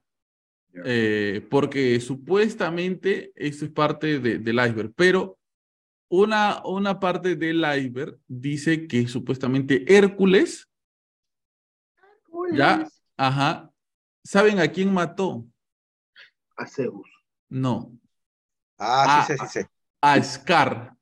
eh, 0.83 1.45
porque 1.49 1.99
supuestamente 1.99 3.31
esto 3.35 3.65
es 3.65 3.71
parte 3.71 4.19
de- 4.19 4.39
del 4.39 4.55
iceberg, 4.55 4.91
pero 4.95 5.37
una, 6.09 6.61
una 6.65 6.99
parte 6.99 7.35
del 7.35 7.57
iceberg 7.77 8.17
dice 8.27 8.87
que 8.87 9.07
supuestamente 9.07 9.85
Hércules, 9.95 10.67
ya, 12.53 12.87
ajá, 13.17 13.71
¿saben 14.23 14.59
a 14.59 14.67
quién 14.67 14.93
mató? 14.93 15.45
A 16.57 16.65
Zeus. 16.67 17.07
No, 17.49 17.91
Ah, 18.79 19.25
sí, 19.27 19.33
sí, 19.37 19.47
sí, 19.47 19.59
sí. 19.61 19.67
a 20.01 20.21
Scar, 20.23 20.95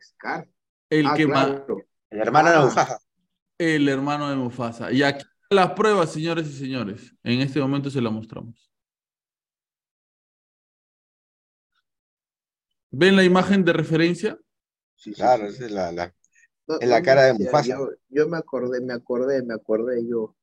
Scar. 0.00 0.48
el 0.90 1.06
Ah, 1.06 1.14
que 1.16 1.24
claro. 1.26 1.76
El 2.10 2.20
hermano 2.20 2.50
de 2.50 2.56
Ah. 2.56 2.64
Bufaja. 2.64 2.98
el 3.58 3.88
hermano 3.88 4.28
de 4.28 4.36
Mufasa. 4.36 4.92
Y 4.92 5.02
aquí 5.02 5.24
Las 5.50 5.72
pruebas, 5.72 6.10
señores 6.12 6.48
y 6.48 6.58
señores. 6.58 7.14
En 7.22 7.40
este 7.42 7.60
momento 7.60 7.90
se 7.90 8.00
la 8.00 8.10
mostramos. 8.10 8.70
¿Ven 12.90 13.16
la 13.16 13.24
imagen 13.24 13.64
de 13.64 13.72
referencia? 13.72 14.38
Sí, 14.96 15.10
sí, 15.10 15.14
Claro, 15.14 15.48
sí. 15.48 15.56
esa 15.56 15.66
es 15.66 15.70
la, 15.72 15.92
la- 15.92 16.14
No, 16.66 16.80
en 16.80 16.88
la 16.90 17.02
cara 17.02 17.24
de 17.24 17.34
Mufasa. 17.34 17.68
Yo, 17.68 17.88
yo 18.08 18.28
me 18.28 18.36
acordé, 18.38 18.80
me 18.80 18.92
acordé, 18.92 19.42
me 19.42 19.54
acordé. 19.54 20.06
Yo, 20.08 20.36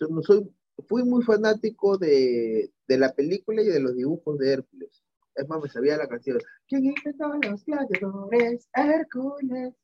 yo 0.00 0.08
no 0.08 0.22
soy, 0.22 0.50
fui 0.88 1.04
muy 1.04 1.22
fanático 1.22 1.98
de, 1.98 2.70
de 2.86 2.98
la 2.98 3.12
película 3.12 3.62
y 3.62 3.66
de 3.66 3.80
los 3.80 3.94
dibujos 3.94 4.38
de 4.38 4.52
Hércules. 4.52 5.02
Es 5.34 5.48
más, 5.48 5.60
me 5.62 5.68
sabía 5.68 5.96
la 5.96 6.08
canción. 6.08 6.38
¿Quién 6.68 6.84
inventó 6.86 7.28
los 7.28 7.64
gladiadores? 7.64 8.68
Hércules. 8.72 9.74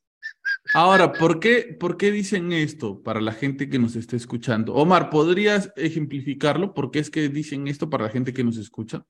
Ahora, 0.75 1.13
¿por 1.13 1.41
qué, 1.41 1.77
¿por 1.79 1.97
qué 1.97 2.11
dicen 2.11 2.53
esto 2.53 3.03
para 3.03 3.21
la 3.21 3.33
gente 3.33 3.69
que 3.69 3.79
nos 3.79 3.97
está 3.97 4.17
escuchando? 4.17 4.75
Omar, 4.75 5.11
¿podrías 5.11 5.73
ejemplificarlo? 5.77 6.75
¿Por 6.75 6.91
qué 6.91 6.99
es 6.99 7.11
que 7.11 7.29
dicen 7.29 7.67
esto 7.67 7.89
para 7.89 8.05
la 8.05 8.11
gente 8.11 8.33
que 8.33 8.45
nos 8.45 8.59
escucha? 8.59 9.07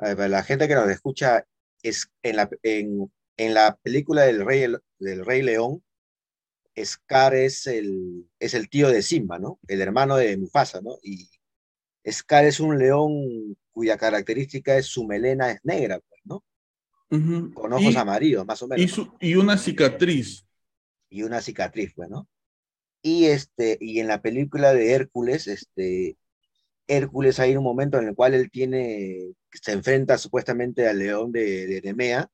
a 0.00 0.14
ver, 0.14 0.30
la 0.30 0.42
gente 0.42 0.66
que 0.66 0.74
nos 0.74 0.88
escucha, 0.88 1.46
es 1.82 2.10
en 2.22 2.36
la, 2.36 2.48
en, 2.62 3.12
en 3.36 3.54
la 3.54 3.76
película 3.82 4.22
del 4.22 4.44
Rey, 4.44 4.66
del 4.98 5.24
Rey 5.24 5.42
León, 5.42 5.82
Scar 6.82 7.34
es 7.34 7.66
el, 7.66 8.26
es 8.38 8.54
el 8.54 8.68
tío 8.70 8.88
de 8.88 9.02
Simba, 9.02 9.38
¿no? 9.38 9.58
El 9.68 9.80
hermano 9.80 10.16
de 10.16 10.36
Mufasa, 10.36 10.80
¿no? 10.80 10.96
Y 11.02 11.28
Scar 12.10 12.44
es 12.46 12.60
un 12.60 12.78
león 12.78 13.56
cuya 13.72 13.96
característica 13.98 14.76
es 14.76 14.86
su 14.86 15.04
melena 15.06 15.50
es 15.50 15.60
negra, 15.64 16.00
pues, 16.08 16.20
¿no? 16.24 16.44
Con 17.54 17.72
ojos 17.72 17.92
Y- 17.94 17.96
amarillos, 17.96 18.46
más 18.46 18.62
o 18.62 18.68
menos. 18.68 18.84
y, 18.84 18.88
su- 18.88 19.12
y 19.20 19.34
una 19.34 19.58
cicatriz. 19.58 20.46
y 21.10 21.22
una 21.24 21.40
cicatriz, 21.40 21.92
pues, 21.94 22.08
¿no? 22.08 22.28
Y 23.02 23.26
este, 23.26 23.78
y 23.80 23.98
en 24.00 24.06
la 24.08 24.22
película 24.22 24.72
de 24.74 24.92
Hércules, 24.92 25.48
este, 25.48 26.16
Hércules 26.86 27.40
hay 27.40 27.56
un 27.56 27.64
momento 27.64 27.98
en 27.98 28.08
el 28.08 28.14
cual 28.14 28.34
él 28.34 28.50
tiene, 28.50 29.32
se 29.52 29.72
enfrenta 29.72 30.18
supuestamente 30.18 30.86
al 30.88 30.98
león 30.98 31.32
de, 31.32 31.66
de 31.66 31.82
Nemea, 31.82 32.30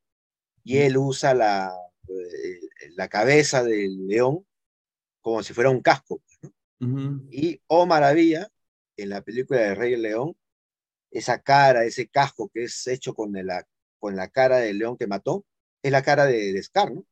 y 0.64 0.78
él 0.78 0.96
usa 0.98 1.34
la, 1.34 1.72
la 2.96 3.08
cabeza 3.08 3.62
del 3.62 4.06
león 4.06 4.46
como 5.20 5.42
si 5.42 5.52
fuera 5.54 5.70
un 5.70 5.80
casco. 5.80 6.22
Y, 7.30 7.60
oh 7.66 7.86
maravilla, 7.86 8.48
en 8.96 9.08
la 9.08 9.22
película 9.22 9.60
de 9.60 9.74
Rey 9.74 9.96
León, 9.96 10.36
esa 11.10 11.40
cara, 11.40 11.84
ese 11.84 12.08
casco 12.08 12.50
que 12.52 12.64
es 12.64 12.86
hecho 12.86 13.14
con 13.14 13.32
la, 13.32 13.66
con 13.98 14.14
la 14.16 14.28
cara 14.28 14.58
del 14.58 14.78
león 14.78 14.96
que 14.96 15.06
mató, 15.06 15.44
es 15.82 15.90
la 15.90 16.02
cara 16.02 16.26
de, 16.26 16.52
de 16.52 16.62
Scar, 16.62 16.92
¿no? 16.92 17.04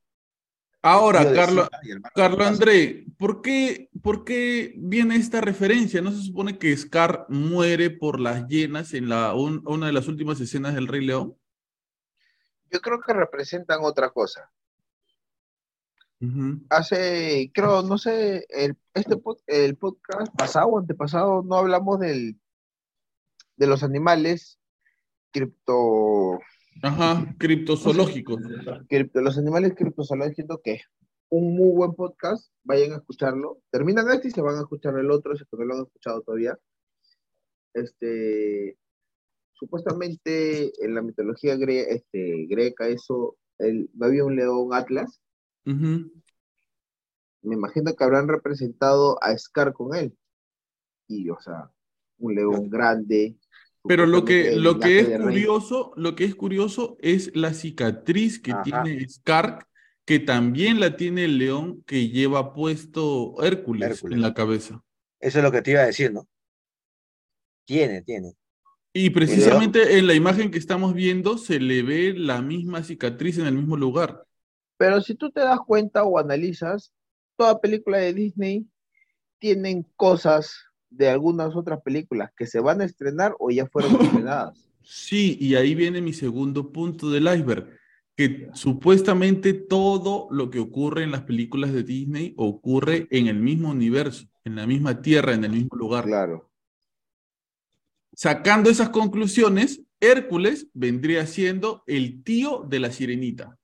Ahora, 0.83 1.21
Carlos, 1.33 1.69
Mufasa. 2.15 2.49
André, 2.49 3.07
¿por 3.17 3.41
qué, 3.41 3.89
¿por 4.03 4.23
qué 4.25 4.75
viene 4.77 5.17
esta 5.17 5.41
referencia? 5.41 6.03
¿No 6.03 6.13
se 6.13 6.23
supone 6.23 6.59
que 6.59 6.77
Scar 6.77 7.25
muere 7.31 7.89
por 7.89 8.21
las 8.21 8.47
hienas 8.49 8.93
en 8.93 9.09
la, 9.09 9.35
un- 9.35 9.63
una 9.67 9.87
de 9.87 9.95
las 9.95 10.09
últimas 10.09 10.39
escenas 10.43 10.75
del 10.75 10.87
Rey 10.87 11.05
León? 11.07 11.39
Yo 12.71 12.81
creo 12.83 13.01
que 13.01 13.15
representan 13.15 13.81
otra 13.83 14.11
cosa. 14.11 14.51
Hace, 16.71 17.51
creo, 17.53 17.83
no 17.83 17.99
sé, 17.99 18.47
el, 18.49 18.77
este 18.95 19.17
el 19.47 19.77
podcast 19.77 20.35
pasado 20.37 20.69
o 20.69 20.79
antepasado 20.79 21.43
no 21.43 21.57
hablamos 21.57 21.99
del, 22.01 22.39
de 23.57 23.67
los 23.67 23.83
animales 23.83 24.59
cripto, 25.33 26.39
Ajá, 26.83 27.35
criptozoológicos. 27.39 28.41
cripto- 28.89 29.21
los 29.21 29.37
animales 29.39 29.75
criptozoológicos 29.77 30.61
que 30.63 30.73
un 31.31 31.57
muy 31.57 31.73
buen 31.75 31.95
podcast, 31.95 32.53
vayan 32.63 32.93
a 32.93 32.97
escucharlo. 32.97 33.59
Terminan 33.71 34.09
este 34.11 34.29
y 34.29 34.31
se 34.31 34.41
van 34.43 34.57
a 34.57 34.61
escuchar 34.61 34.97
el 34.99 35.11
otro, 35.11 35.35
si 35.37 35.45
no 35.51 35.65
lo 35.65 35.75
han 35.75 35.83
escuchado 35.85 36.23
todavía. 36.23 36.57
Este, 37.73 38.77
supuestamente 39.55 40.73
en 40.85 40.95
la 40.95 41.03
mitología 41.03 41.57
gre- 41.57 41.87
este, 41.89 42.47
greca, 42.49 42.87
eso, 42.89 43.37
el, 43.59 43.91
había 44.01 44.25
un 44.25 44.37
león 44.37 44.73
Atlas. 44.73 45.21
Me 45.65 47.55
imagino 47.55 47.95
que 47.95 48.05
habrán 48.05 48.29
representado 48.29 49.23
a 49.23 49.37
Scar 49.37 49.73
con 49.73 49.95
él. 49.95 50.17
Y, 51.09 51.29
o 51.31 51.41
sea, 51.41 51.71
un 52.19 52.35
león 52.35 52.71
grande. 52.71 53.37
Pero 53.87 54.07
lo 54.07 54.25
que, 54.25 54.57
lo 54.57 54.79
que 54.79 55.01
es 55.01 55.21
curioso, 55.21 55.93
lo 55.97 56.15
que 56.15 56.25
es 56.25 56.35
curioso 56.35 56.97
es 57.01 57.35
la 57.37 57.53
cicatriz 57.53 58.41
que 58.41 58.53
Ajá. 58.53 58.63
tiene 58.63 59.07
Scar, 59.09 59.67
que 60.07 60.19
también 60.19 60.81
la 60.81 60.97
tiene 60.97 61.25
el 61.25 61.39
león 61.39 61.83
que 61.87 62.09
lleva 62.09 62.55
puesto 62.55 63.35
Hércules, 63.43 63.91
Hércules. 63.91 64.17
en 64.17 64.23
la 64.23 64.33
cabeza. 64.33 64.83
Eso 65.21 65.39
es 65.39 65.45
lo 65.45 65.53
que 65.53 65.63
te 65.63 65.73
iba 65.73 65.81
a 65.81 65.87
decir, 65.87 66.13
¿no? 66.13 66.27
Tiene, 67.67 68.03
tiene. 68.03 68.35
Y 68.93 69.11
precisamente 69.11 69.99
en 69.99 70.07
la 70.07 70.15
imagen 70.15 70.51
que 70.51 70.59
estamos 70.59 70.95
viendo 70.95 71.37
se 71.37 71.59
le 71.59 71.83
ve 71.83 72.15
la 72.17 72.41
misma 72.43 72.85
cicatriz 72.85 73.39
en 73.39 73.47
el 73.47 73.55
mismo 73.55 73.77
lugar. 73.77 74.25
Pero 74.85 75.01
si 75.01 75.15
tú 75.15 75.31
te 75.31 75.41
das 75.41 75.61
cuenta 75.67 76.05
o 76.05 76.19
analizas, 76.19 76.93
toda 77.39 77.59
película 77.59 77.97
de 77.97 78.13
Disney 78.13 78.67
tienen 79.39 79.87
cosas 79.97 80.67
de 80.91 81.09
algunas 81.09 81.57
otras 81.57 81.81
películas 81.81 82.33
que 82.37 82.47
se 82.47 82.61
van 82.61 82.83
a 82.83 82.85
estrenar 82.85 83.35
o 83.39 83.51
ya 83.51 83.67
fueron 83.67 83.93
estrenadas. 84.03 84.69
Sí, 84.83 85.39
y 85.41 85.55
ahí 85.55 85.75
viene 85.75 86.03
mi 86.03 86.13
segundo 86.13 86.71
punto 86.71 87.11
del 87.11 87.35
iceberg, 87.35 87.71
que 88.15 88.51
supuestamente 88.53 89.55
todo 89.55 90.29
lo 90.31 90.51
que 90.51 90.59
ocurre 90.59 91.05
en 91.05 91.13
las 91.13 91.23
películas 91.23 91.73
de 91.73 91.83
Disney 91.83 92.35
ocurre 92.37 93.09
en 93.11 93.29
el 93.29 93.41
mismo 93.41 93.71
universo, 93.71 94.27
en 94.45 94.57
la 94.57 94.67
misma 94.67 95.01
tierra, 95.01 95.33
en 95.33 95.45
el 95.45 95.53
mismo 95.53 95.79
lugar. 95.79 96.05
Claro. 96.05 96.51
Sacando 98.13 98.69
esas 98.69 98.91
conclusiones, 98.91 99.81
Hércules 99.99 100.69
vendría 100.75 101.27
siendo 101.27 101.85
el 101.87 102.23
tío 102.23 102.67
de 102.69 102.81
la 102.81 102.93
sirenita. 102.93 103.59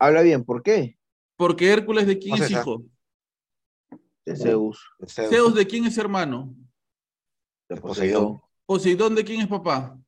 Habla 0.00 0.22
bien, 0.22 0.44
¿por 0.44 0.62
qué? 0.62 0.98
Porque 1.36 1.70
Hércules 1.70 2.06
de 2.06 2.18
quién 2.18 2.30
No 2.30 2.36
sé, 2.38 2.44
es 2.44 2.50
hijo? 2.52 2.82
De 4.24 4.34
Zeus, 4.34 4.90
Zeus, 5.06 5.30
Zeus 5.30 5.54
de 5.54 5.66
quién 5.66 5.84
es 5.84 5.98
hermano? 5.98 6.54
de 7.68 7.74
de 7.74 7.80
Poseidón, 7.80 8.40
Poseidón, 8.64 9.14
de 9.14 9.24
quién 9.24 9.42
es 9.42 9.46
papá? 9.46 9.98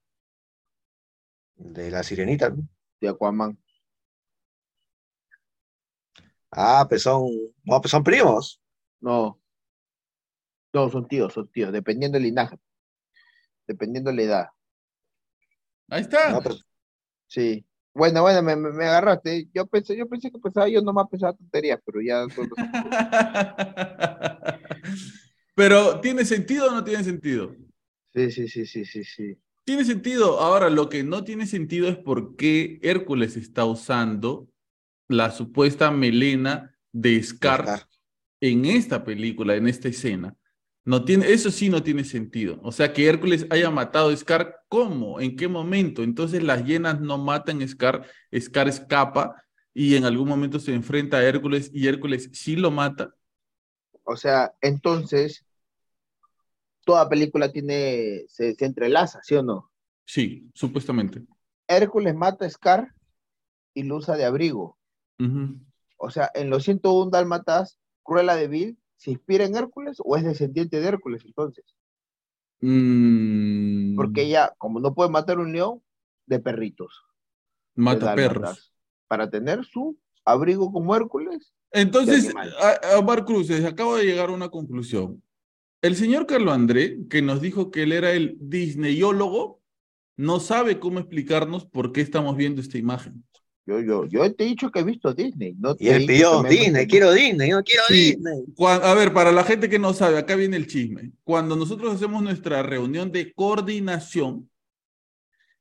de 1.56 1.90
la 1.90 2.02
sirenita. 2.02 2.50
¿no? 2.50 2.66
de 3.00 3.08
Aquaman. 3.08 3.58
Ah, 6.50 6.86
pues 6.88 7.02
son, 7.02 7.28
no, 7.64 7.80
pues 7.80 7.90
son 7.90 8.02
primos. 8.02 8.60
No. 9.00 9.38
No, 10.72 10.88
son 10.90 11.06
tíos, 11.06 11.34
son 11.34 11.50
tíos, 11.50 11.70
dependiendo 11.72 12.16
del 12.16 12.24
linaje. 12.24 12.58
Dependiendo 13.66 14.10
de 14.10 14.16
la 14.16 14.22
edad. 14.22 14.48
Ahí 15.90 16.00
está. 16.00 16.30
No, 16.30 16.42
pues, 16.42 16.64
Sí. 17.26 17.66
Bueno, 17.94 18.22
bueno, 18.22 18.42
me, 18.42 18.56
me- 18.56 18.84
agarraste. 18.86 19.48
Yo 19.54 19.66
pensé, 19.66 19.96
yo 19.96 20.08
pensé 20.08 20.30
que 20.30 20.38
pensaba, 20.38 20.68
yo 20.68 20.80
nomás 20.82 21.08
pensaba 21.10 21.34
tonterías, 21.34 21.78
pero 21.84 22.00
ya. 22.00 22.24
Pero 25.54 26.00
¿tiene 26.00 26.24
sentido 26.24 26.68
o 26.68 26.70
no 26.72 26.84
tiene 26.84 27.04
sentido? 27.04 27.54
Sí, 28.14 28.30
sí, 28.30 28.48
sí, 28.48 28.66
sí, 28.66 28.84
sí, 28.84 29.04
sí. 29.04 29.36
Tiene 29.64 29.84
sentido. 29.84 30.40
Ahora, 30.40 30.70
lo 30.70 30.88
que 30.88 31.04
no 31.04 31.24
tiene 31.24 31.46
sentido 31.46 31.88
es 31.88 31.96
por 31.96 32.36
qué 32.36 32.78
Hércules 32.82 33.36
está 33.36 33.64
usando 33.64 34.48
la 35.08 35.30
supuesta 35.30 35.90
melena 35.90 36.74
de 36.92 37.22
Scar 37.22 37.62
Scar. 37.64 37.88
en 38.40 38.64
esta 38.66 39.04
película, 39.04 39.56
en 39.56 39.68
esta 39.68 39.88
escena. 39.88 40.36
No 40.84 41.04
tiene, 41.04 41.30
eso 41.30 41.50
sí 41.50 41.68
no 41.68 41.82
tiene 41.82 42.04
sentido. 42.04 42.58
O 42.62 42.72
sea, 42.72 42.92
que 42.92 43.06
Hércules 43.06 43.46
haya 43.50 43.70
matado 43.70 44.10
a 44.10 44.16
Scar, 44.16 44.62
¿cómo? 44.68 45.20
¿En 45.20 45.36
qué 45.36 45.46
momento? 45.46 46.02
Entonces 46.02 46.42
las 46.42 46.64
hienas 46.64 47.00
no 47.00 47.18
matan 47.18 47.62
a 47.62 47.68
Scar, 47.68 48.04
Scar 48.36 48.68
escapa 48.68 49.44
y 49.72 49.94
en 49.94 50.04
algún 50.04 50.28
momento 50.28 50.58
se 50.58 50.74
enfrenta 50.74 51.18
a 51.18 51.24
Hércules 51.24 51.70
y 51.72 51.86
Hércules 51.86 52.30
sí 52.32 52.56
lo 52.56 52.70
mata. 52.72 53.14
O 54.04 54.16
sea, 54.16 54.52
entonces, 54.60 55.44
toda 56.84 57.08
película 57.08 57.52
tiene, 57.52 58.24
se, 58.26 58.54
se 58.54 58.64
entrelaza, 58.64 59.20
¿sí 59.22 59.36
o 59.36 59.42
no? 59.44 59.70
Sí, 60.04 60.50
supuestamente. 60.52 61.22
Hércules 61.68 62.14
mata 62.16 62.44
a 62.44 62.50
Scar 62.50 62.92
y 63.72 63.84
lo 63.84 63.96
usa 63.96 64.16
de 64.16 64.24
abrigo. 64.24 64.78
O 65.96 66.10
sea, 66.10 66.32
en 66.34 66.50
los 66.50 66.64
101 66.64 67.10
Dálmatas, 67.12 67.78
Cruella 68.02 68.34
de 68.34 68.48
Vil 68.48 68.78
se 69.02 69.10
inspira 69.10 69.44
en 69.44 69.56
Hércules 69.56 69.96
o 70.04 70.16
es 70.16 70.22
descendiente 70.22 70.80
de 70.80 70.86
Hércules 70.86 71.24
entonces. 71.24 71.64
Mm, 72.60 73.96
Porque 73.96 74.22
ella, 74.22 74.54
como 74.58 74.78
no 74.78 74.94
puede 74.94 75.10
matar 75.10 75.40
un 75.40 75.52
león, 75.52 75.82
de 76.26 76.38
perritos. 76.38 77.02
mata 77.74 78.14
perros. 78.14 78.72
Para 79.08 79.28
tener 79.28 79.64
su 79.64 79.98
abrigo 80.24 80.70
como 80.70 80.94
Hércules. 80.94 81.52
Entonces, 81.72 82.32
a, 82.36 82.96
a 82.96 83.24
Cruces, 83.24 83.64
acabo 83.64 83.96
de 83.96 84.04
llegar 84.04 84.28
a 84.28 84.34
una 84.34 84.50
conclusión. 84.50 85.20
El 85.80 85.96
señor 85.96 86.26
Carlo 86.26 86.52
André, 86.52 87.00
que 87.10 87.22
nos 87.22 87.40
dijo 87.40 87.72
que 87.72 87.82
él 87.82 87.90
era 87.90 88.12
el 88.12 88.36
disneyólogo, 88.38 89.60
no 90.16 90.38
sabe 90.38 90.78
cómo 90.78 91.00
explicarnos 91.00 91.66
por 91.66 91.90
qué 91.90 92.02
estamos 92.02 92.36
viendo 92.36 92.60
esta 92.60 92.78
imagen. 92.78 93.24
Yo, 93.64 93.80
yo, 93.80 94.04
yo 94.06 94.34
te 94.34 94.42
he 94.44 94.46
dicho 94.48 94.70
que 94.72 94.80
he 94.80 94.84
visto 94.84 95.14
Disney. 95.14 95.54
No 95.58 95.76
Y 95.78 95.88
él 95.88 96.04
pidió 96.06 96.42
Disney, 96.42 96.86
quiero 96.88 97.12
Disney, 97.12 97.50
yo 97.50 97.62
quiero 97.62 97.82
Sí. 97.88 98.14
Disney. 98.16 98.44
Cuan- 98.56 98.82
a 98.82 98.92
ver, 98.94 99.12
para 99.12 99.30
la 99.30 99.44
gente 99.44 99.68
que 99.68 99.78
no 99.78 99.94
sabe, 99.94 100.18
acá 100.18 100.34
viene 100.34 100.56
el 100.56 100.66
chisme. 100.66 101.12
Cuando 101.22 101.54
nosotros 101.54 101.94
hacemos 101.94 102.22
nuestra 102.22 102.62
reunión 102.64 103.12
de 103.12 103.32
coordinación 103.32 104.48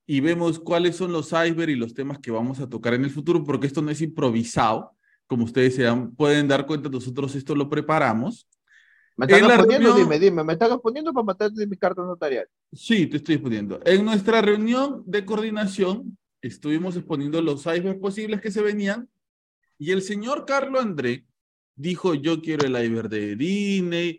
y 0.07 0.19
vemos 0.19 0.59
cuáles 0.59 0.95
son 0.95 1.11
los 1.11 1.27
icebergs 1.27 1.73
y 1.73 1.75
los 1.75 1.93
temas 1.93 2.17
que 2.19 2.31
vamos 2.31 2.59
a 2.59 2.67
tocar 2.67 2.95
en 2.95 3.03
el 3.03 3.11
futuro, 3.11 3.43
porque 3.43 3.67
esto 3.67 3.81
no 3.83 3.91
es 3.91 4.01
improvisado, 4.01 4.93
como 5.27 5.43
ustedes 5.45 5.75
se 5.75 5.83
dan- 5.83 6.11
pueden 6.15 6.47
dar 6.47 6.65
cuenta, 6.65 6.89
nosotros 6.89 7.35
esto 7.35 7.53
lo 7.55 7.69
preparamos. 7.69 8.47
Me 9.15 9.25
estás 9.27 9.41
respondiendo, 9.47 9.89
reunión- 9.89 10.09
dime, 10.09 10.19
dime, 10.19 10.43
me 10.43 10.53
estás 10.53 10.71
respondiendo 10.71 11.13
para 11.13 11.23
matarte 11.23 11.67
mi 11.67 11.77
carta 11.77 12.01
notarial. 12.01 12.47
Sí, 12.73 13.05
te 13.05 13.17
estoy 13.17 13.35
exponiendo. 13.35 13.79
En 13.85 14.03
nuestra 14.03 14.41
reunión 14.41 15.03
de 15.05 15.23
coordinación 15.23 16.17
estuvimos 16.41 16.95
exponiendo 16.95 17.41
los 17.41 17.61
icebergs 17.61 17.99
posibles 17.99 18.41
que 18.41 18.51
se 18.51 18.61
venían 18.61 19.09
y 19.77 19.91
el 19.91 20.01
señor 20.01 20.45
Carlos 20.45 20.81
André 20.81 21.25
dijo, 21.75 22.13
yo 22.13 22.41
quiero 22.41 22.67
el 22.67 22.83
iceberg 22.83 23.09
de 23.09 23.35
Disney, 23.35 24.17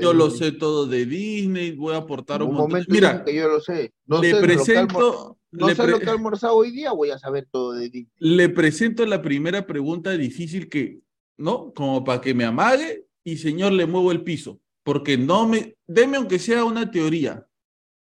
yo 0.00 0.12
lo 0.12 0.30
sé 0.30 0.52
todo 0.52 0.86
de 0.86 1.06
Disney, 1.06 1.72
voy 1.72 1.94
a 1.94 1.98
aportar 1.98 2.42
un 2.42 2.50
un 2.50 2.54
montón. 2.54 2.70
momento 2.70 2.92
Mira, 2.92 3.24
que 3.24 3.34
yo 3.34 3.48
lo 3.48 3.60
sé. 3.60 3.92
No 4.06 4.20
le 4.20 4.30
sé 4.30 4.40
presento, 4.40 5.38
no 5.50 5.68
le, 5.68 5.74
sé 5.74 5.86
lo 5.88 5.98
que 5.98 6.06
he 6.06 6.10
almorzado 6.10 6.54
hoy 6.54 6.70
día, 6.70 6.92
voy 6.92 7.10
a 7.10 7.18
saber 7.18 7.48
todo 7.50 7.72
de 7.72 7.88
Disney. 7.88 8.08
le 8.18 8.48
presento 8.48 9.04
la 9.06 9.20
primera 9.20 9.66
pregunta 9.66 10.12
difícil 10.12 10.68
que, 10.68 11.00
¿no? 11.36 11.72
Como 11.74 12.04
para 12.04 12.20
que 12.20 12.34
me 12.34 12.44
amague 12.44 13.06
y 13.24 13.38
señor, 13.38 13.72
le 13.72 13.86
muevo 13.86 14.12
el 14.12 14.22
piso, 14.22 14.60
porque 14.84 15.18
no 15.18 15.48
me, 15.48 15.76
deme 15.86 16.16
aunque 16.16 16.38
sea 16.38 16.64
una 16.64 16.90
teoría, 16.90 17.46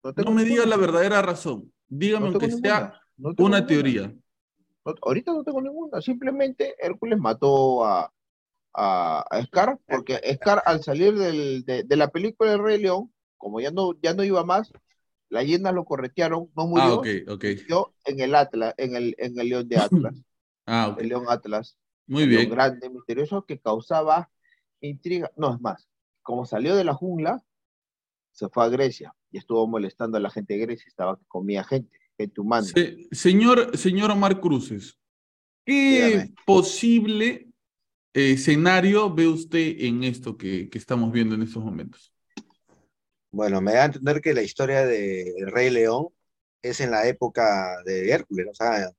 No, 0.04 0.12
no 0.24 0.32
me 0.32 0.44
diga 0.44 0.66
la 0.66 0.78
verdadera 0.78 1.22
razón, 1.24 1.72
dígame 1.88 2.28
No 2.28 2.32
aunque 2.34 2.52
sea. 2.52 3.02
No 3.18 3.34
una 3.38 3.60
ninguna. 3.62 3.68
teoría. 3.68 4.16
No, 4.86 4.94
ahorita 5.02 5.34
no 5.34 5.44
tengo 5.44 5.62
ninguna. 5.62 6.02
Simplemente 6.02 6.76
Hércules 6.80 7.20
mató 7.20 7.86
a, 7.86 8.14
a, 8.74 9.22
a 9.30 9.44
Scar, 9.46 9.80
porque 9.88 10.20
Scar 10.36 10.64
al 10.66 10.84
salir 10.84 11.16
del- 11.18 11.64
de, 11.66 11.84
de 11.84 11.96
la 11.98 12.10
película 12.10 12.52
de 12.52 12.58
Rey 12.58 12.80
León, 12.82 13.14
como 13.38 13.62
ya 13.62 13.72
no, 13.72 13.94
ya 14.02 14.14
no 14.14 14.24
iba 14.24 14.44
más, 14.46 14.72
las 15.30 15.46
hienas 15.46 15.74
lo 15.76 15.86
corretearon, 15.86 16.52
no 16.56 16.68
murió, 16.68 16.94
Ah, 16.94 16.94
ok, 16.96 17.08
ok. 17.28 17.46
murió 17.68 17.94
en 18.06 18.20
el 18.22 18.36
Atlas, 18.36 18.76
en 18.78 18.96
el, 18.96 19.16
en 19.20 19.40
el 19.40 19.50
león 19.50 19.68
de 19.70 19.80
Atlas, 19.80 20.16
Ah, 20.68 20.90
ok. 20.90 21.02
el 21.02 21.10
león 21.10 21.26
Atlas, 21.30 21.78
Muy 22.08 22.26
el 22.26 22.32
león 22.32 22.50
bien. 22.50 22.50
grande, 22.50 22.90
misterioso, 22.90 23.46
que 23.46 23.60
causaba 23.60 24.32
intriga. 24.82 25.32
No, 25.38 25.54
es 25.56 25.62
más, 25.62 25.88
como 26.24 26.46
salió 26.46 26.76
de 26.76 26.84
la 26.86 26.94
jungla, 26.96 27.44
se 28.32 28.50
fue 28.50 28.66
a 28.66 28.70
Grecia 28.70 29.16
y 29.32 29.38
estuvo 29.40 29.68
molestando 29.68 30.18
a 30.18 30.22
la 30.22 30.30
gente 30.30 30.54
de 30.56 30.60
Grecia, 30.62 30.86
estaba 30.88 31.18
que 31.18 31.26
comía 31.28 31.64
gente, 31.64 31.98
Se- 32.64 33.08
señor, 33.12 33.78
señor 33.78 34.12
Omar 34.12 34.40
Cruces, 34.40 34.98
¿qué 35.66 35.74
Dígame. 35.74 36.34
posible 36.46 37.48
eh, 38.14 38.32
escenario 38.32 39.14
ve 39.14 39.28
usted 39.28 39.76
en 39.80 40.04
esto 40.04 40.38
que, 40.38 40.70
que 40.70 40.78
estamos 40.78 41.12
viendo 41.12 41.36
en 41.36 41.44
estos 41.44 41.64
momentos? 41.64 42.14
Bueno, 43.32 43.60
me 43.62 43.74
da 43.74 43.82
a 43.84 43.86
entender 43.86 44.22
que 44.22 44.34
la 44.34 44.42
historia 44.44 44.86
de 44.86 45.24
El 45.38 45.52
Rey 45.52 45.70
León 45.70 46.08
es 46.62 46.80
en 46.80 46.92
la 46.92 47.06
época 47.08 47.76
de 47.86 48.12
Hércules, 48.12 48.48
o 48.50 48.54
sea, 48.54 48.90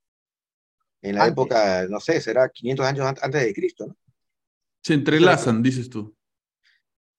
en 1.02 1.14
la 1.14 1.22
Antes. 1.24 1.32
época, 1.32 1.86
no 1.88 2.00
sé, 2.00 2.20
será 2.20 2.48
500 2.50 2.86
años 2.86 3.06
an- 3.06 3.16
antes 3.22 3.42
de 3.42 3.54
Cristo, 3.54 3.86
¿no? 3.86 3.96
Se 4.82 4.94
entrelazan, 4.94 5.62
dices 5.62 5.88
tú. 5.88 6.14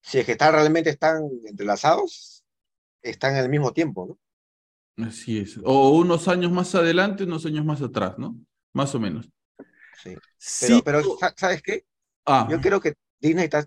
Si 0.02 0.20
es 0.20 0.26
que 0.26 0.34
están, 0.34 0.54
realmente 0.54 0.90
están 0.90 1.24
entrelazados, 1.46 2.44
están 3.02 3.36
en 3.36 3.44
el 3.44 3.50
mismo 3.50 3.74
tiempo, 3.74 4.06
¿no? 4.08 4.20
Así 4.98 5.38
es. 5.40 5.60
O 5.64 5.92
unos 5.98 6.28
años 6.28 6.52
más 6.52 6.74
adelante, 6.76 7.24
unos 7.24 7.46
años 7.46 7.66
más 7.66 7.82
atrás, 7.82 8.18
¿no? 8.18 8.36
Más 8.74 8.94
o 8.96 9.00
menos. 9.00 9.30
Sí. 9.92 10.16
Pero, 10.60 10.76
Sí. 10.78 10.82
pero 10.84 11.18
sa- 11.20 11.34
¿sabes 11.38 11.62
qué? 11.62 11.86
Ah, 12.26 12.48
Yo 12.50 12.62
creo 12.62 12.80
que 12.82 12.94
Disney 13.20 13.46
está, 13.46 13.66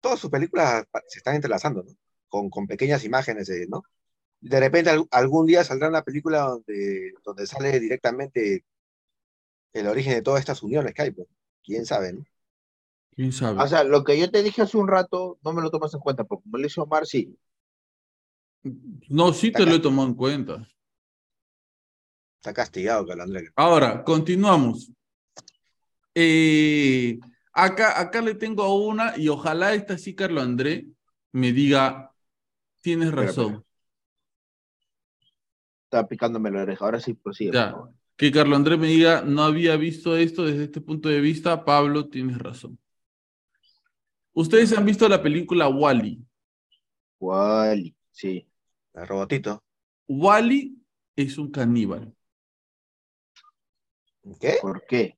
todas 0.00 0.20
sus 0.20 0.30
películas 0.30 0.84
se 1.08 1.18
están 1.18 1.36
entrelazando, 1.36 1.82
¿no? 1.84 1.92
Con, 2.28 2.50
con 2.50 2.66
pequeñas 2.66 3.04
imágenes, 3.04 3.48
eh, 3.50 3.66
¿no? 3.68 3.82
De 4.40 4.60
repente 4.60 4.90
al- 4.90 5.06
algún 5.12 5.46
día 5.46 5.64
saldrá 5.64 5.88
una 5.90 6.02
película 6.04 6.40
donde, 6.42 7.12
donde 7.24 7.46
sale 7.46 7.80
directamente 7.80 8.64
el 9.72 9.88
origen 9.88 10.14
de 10.14 10.22
todas 10.22 10.38
estas 10.40 10.62
uniones 10.62 10.94
que 10.94 11.02
hay, 11.02 11.10
pues. 11.10 11.26
¿Quién 11.64 11.84
sabe, 11.84 12.12
no? 12.12 12.24
quién 13.14 13.32
sabe. 13.32 13.62
O 13.62 13.66
sea, 13.68 13.84
lo 13.84 14.04
que 14.04 14.18
yo 14.18 14.30
te 14.30 14.42
dije 14.42 14.62
hace 14.62 14.76
un 14.76 14.88
rato, 14.88 15.38
no 15.44 15.52
me 15.52 15.62
lo 15.62 15.70
tomas 15.70 15.94
en 15.94 16.00
cuenta, 16.00 16.24
porque 16.24 16.42
como 16.44 16.58
le 16.58 16.66
hizo 16.66 16.82
Omar, 16.82 17.06
sí. 17.06 17.36
No, 18.62 19.32
sí 19.32 19.50
te 19.50 19.64
lo 19.64 19.74
he 19.74 19.78
tomado 19.78 20.08
en 20.08 20.14
cuenta. 20.14 20.68
Está 22.36 22.54
castigado. 22.54 23.06
Ahora, 23.56 24.02
continuamos. 24.02 24.90
Eh, 26.14 27.18
acá, 27.52 28.00
acá 28.00 28.20
le 28.20 28.34
tengo 28.34 28.62
a 28.62 28.74
una 28.74 29.16
y 29.16 29.28
ojalá 29.28 29.74
esta 29.74 29.96
sí, 29.98 30.14
Carlos 30.14 30.42
André, 30.42 30.86
me 31.32 31.52
diga, 31.52 32.12
tienes 32.80 33.12
razón. 33.12 33.64
Estaba 35.84 36.08
picándome 36.08 36.50
la 36.50 36.62
oreja, 36.62 36.84
ahora 36.84 37.00
sí 37.00 37.14
prosigue. 37.14 37.52
Ya. 37.52 37.74
Que 38.16 38.30
Carlos 38.30 38.56
Andrés 38.56 38.78
me 38.78 38.86
diga, 38.86 39.22
no 39.22 39.42
había 39.42 39.76
visto 39.76 40.16
esto 40.16 40.44
desde 40.44 40.64
este 40.64 40.80
punto 40.80 41.08
de 41.08 41.20
vista. 41.20 41.64
Pablo, 41.64 42.08
tienes 42.08 42.38
razón. 42.38 42.78
Ustedes 44.32 44.76
han 44.76 44.84
visto 44.84 45.08
la 45.08 45.22
película 45.22 45.68
Wally. 45.68 46.22
Wally, 47.18 47.96
sí. 48.10 48.49
El 48.94 49.06
robotito. 49.06 49.62
Wally 50.08 50.76
es 51.16 51.38
un 51.38 51.50
caníbal. 51.50 52.14
¿Qué? 54.40 54.58
¿Por 54.60 54.84
qué? 54.86 55.16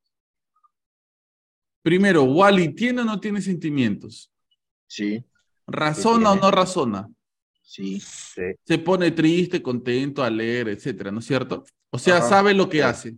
Primero, 1.83 2.23
Wally 2.25 2.75
tiene 2.75 3.03
o 3.03 3.05
no 3.05 3.19
tiene 3.19 3.41
sentimientos. 3.43 4.31
Sí, 4.87 5.25
¿Razona 5.67 6.33
o 6.33 6.37
no 6.37 6.51
razona? 6.51 7.09
sí. 7.63 7.99
Sí. 8.01 8.43
Se 8.65 8.79
pone 8.79 9.11
triste, 9.13 9.63
contento, 9.63 10.23
alegre, 10.23 10.73
etcétera, 10.73 11.11
¿no 11.11 11.19
es 11.21 11.27
cierto? 11.27 11.65
O 11.91 11.99
sea, 11.99 12.19
Ajá. 12.19 12.29
sabe 12.29 12.55
lo 12.55 12.69
que 12.69 12.79
Sí. 12.79 12.83
hace. 12.83 13.17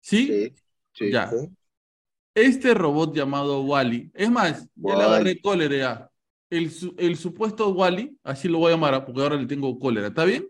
¿Sí? 0.00 0.26
Sí, 0.26 0.54
sí. 0.94 1.10
Ya. 1.10 1.30
sí. 1.30 1.48
Este 2.34 2.72
robot 2.74 3.14
llamado 3.16 3.62
Wally, 3.62 4.10
es 4.14 4.30
más, 4.30 4.68
ya 4.76 4.96
le 4.96 5.02
agarré 5.04 5.40
cólera. 5.40 6.07
El, 6.50 6.72
el 6.96 7.16
supuesto 7.16 7.68
Wally, 7.70 8.18
así 8.22 8.48
lo 8.48 8.58
voy 8.58 8.72
a 8.72 8.74
llamar 8.76 9.04
porque 9.04 9.20
ahora 9.20 9.36
le 9.36 9.46
tengo 9.46 9.78
cólera, 9.78 10.08
¿está 10.08 10.24
bien? 10.24 10.48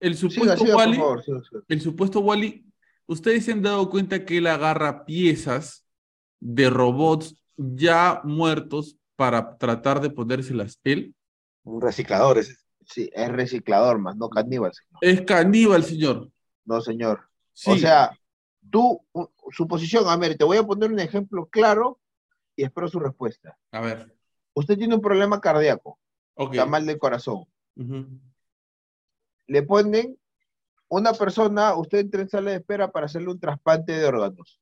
El 0.00 0.16
supuesto 0.16 0.56
siga, 0.56 0.76
Wally, 0.76 0.96
favor. 0.96 1.24
siga, 1.24 1.40
siga. 1.42 1.62
el 1.68 1.80
supuesto 1.80 2.20
Wally, 2.20 2.64
ustedes 3.06 3.44
se 3.44 3.52
han 3.52 3.62
dado 3.62 3.88
cuenta 3.90 4.24
que 4.24 4.38
él 4.38 4.46
agarra 4.46 5.04
piezas 5.04 5.84
de 6.40 6.70
robots 6.70 7.36
ya 7.56 8.20
muertos 8.24 8.96
para 9.16 9.56
tratar 9.58 10.00
de 10.00 10.10
ponérselas 10.10 10.80
él. 10.84 11.14
Un 11.64 11.80
reciclador 11.80 12.38
ese. 12.38 12.56
Sí, 12.86 13.10
es 13.12 13.28
reciclador 13.28 13.98
más, 13.98 14.16
no 14.16 14.30
caníbal, 14.30 14.72
señor. 14.72 14.98
Es 15.00 15.22
caníbal, 15.22 15.84
señor. 15.84 16.30
No, 16.64 16.80
señor. 16.80 17.28
Sí. 17.52 17.70
O 17.70 17.76
sea, 17.76 18.16
tú, 18.70 19.04
su 19.50 19.66
posición, 19.66 20.08
a 20.08 20.16
ver, 20.16 20.36
te 20.36 20.44
voy 20.44 20.56
a 20.56 20.62
poner 20.62 20.90
un 20.90 21.00
ejemplo 21.00 21.46
claro 21.46 22.00
y 22.56 22.64
espero 22.64 22.88
su 22.88 22.98
respuesta. 22.98 23.58
a 23.72 23.80
ver. 23.80 24.17
Usted 24.58 24.76
tiene 24.78 24.94
un 24.96 25.00
problema 25.00 25.40
cardíaco, 25.40 25.98
Ok. 26.34 26.52
está 26.52 26.66
mal 26.66 26.84
del 26.86 26.98
corazón. 26.98 27.46
Le 29.48 29.62
ponen 29.64 30.16
una 30.88 31.12
persona, 31.14 31.74
usted 31.76 31.98
entra 32.00 32.22
en 32.22 32.28
sala 32.30 32.50
de 32.52 32.58
espera 32.58 32.92
para 32.92 33.06
hacerle 33.06 33.30
un 33.30 33.40
trasplante 33.40 33.92
de 33.92 34.06
órganos. 34.06 34.60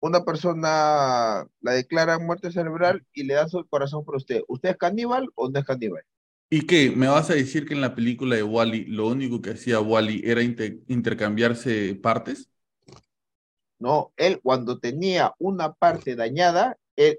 Una 0.00 0.24
persona 0.24 1.46
la 1.60 1.72
declara 1.72 2.18
muerte 2.18 2.50
cerebral 2.50 3.04
y 3.12 3.24
le 3.24 3.34
da 3.34 3.46
su 3.46 3.66
corazón 3.68 4.06
por 4.06 4.16
usted. 4.16 4.40
¿Usted 4.48 4.70
es 4.70 4.76
caníbal 4.78 5.28
o 5.34 5.50
no 5.50 5.58
es 5.58 5.66
caníbal? 5.66 6.02
¿Y 6.48 6.66
qué? 6.66 6.90
¿Me 6.92 7.08
vas 7.08 7.30
a 7.30 7.34
decir 7.34 7.66
que 7.66 7.74
en 7.74 7.80
la 7.80 7.94
película 7.94 8.36
de 8.36 8.42
Wally 8.44 8.84
lo 8.86 9.08
único 9.08 9.40
que 9.42 9.50
hacía 9.50 9.80
Wally 9.80 10.22
era 10.24 10.42
inter- 10.42 10.78
intercambiarse 10.88 11.94
partes? 11.96 12.50
No, 13.78 14.12
él 14.16 14.40
cuando 14.42 14.78
tenía 14.78 15.34
una 15.38 15.72
parte 15.72 16.14
dañada, 16.16 16.76
él 16.96 17.18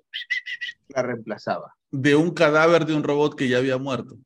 la 0.89 1.01
reemplazaba. 1.03 1.75
De 1.91 2.15
un 2.15 2.31
cadáver 2.31 2.85
de 2.85 2.95
un 2.95 3.03
robot 3.03 3.35
que 3.35 3.47
ya 3.47 3.57
había 3.57 3.77
muerto. 3.77 4.17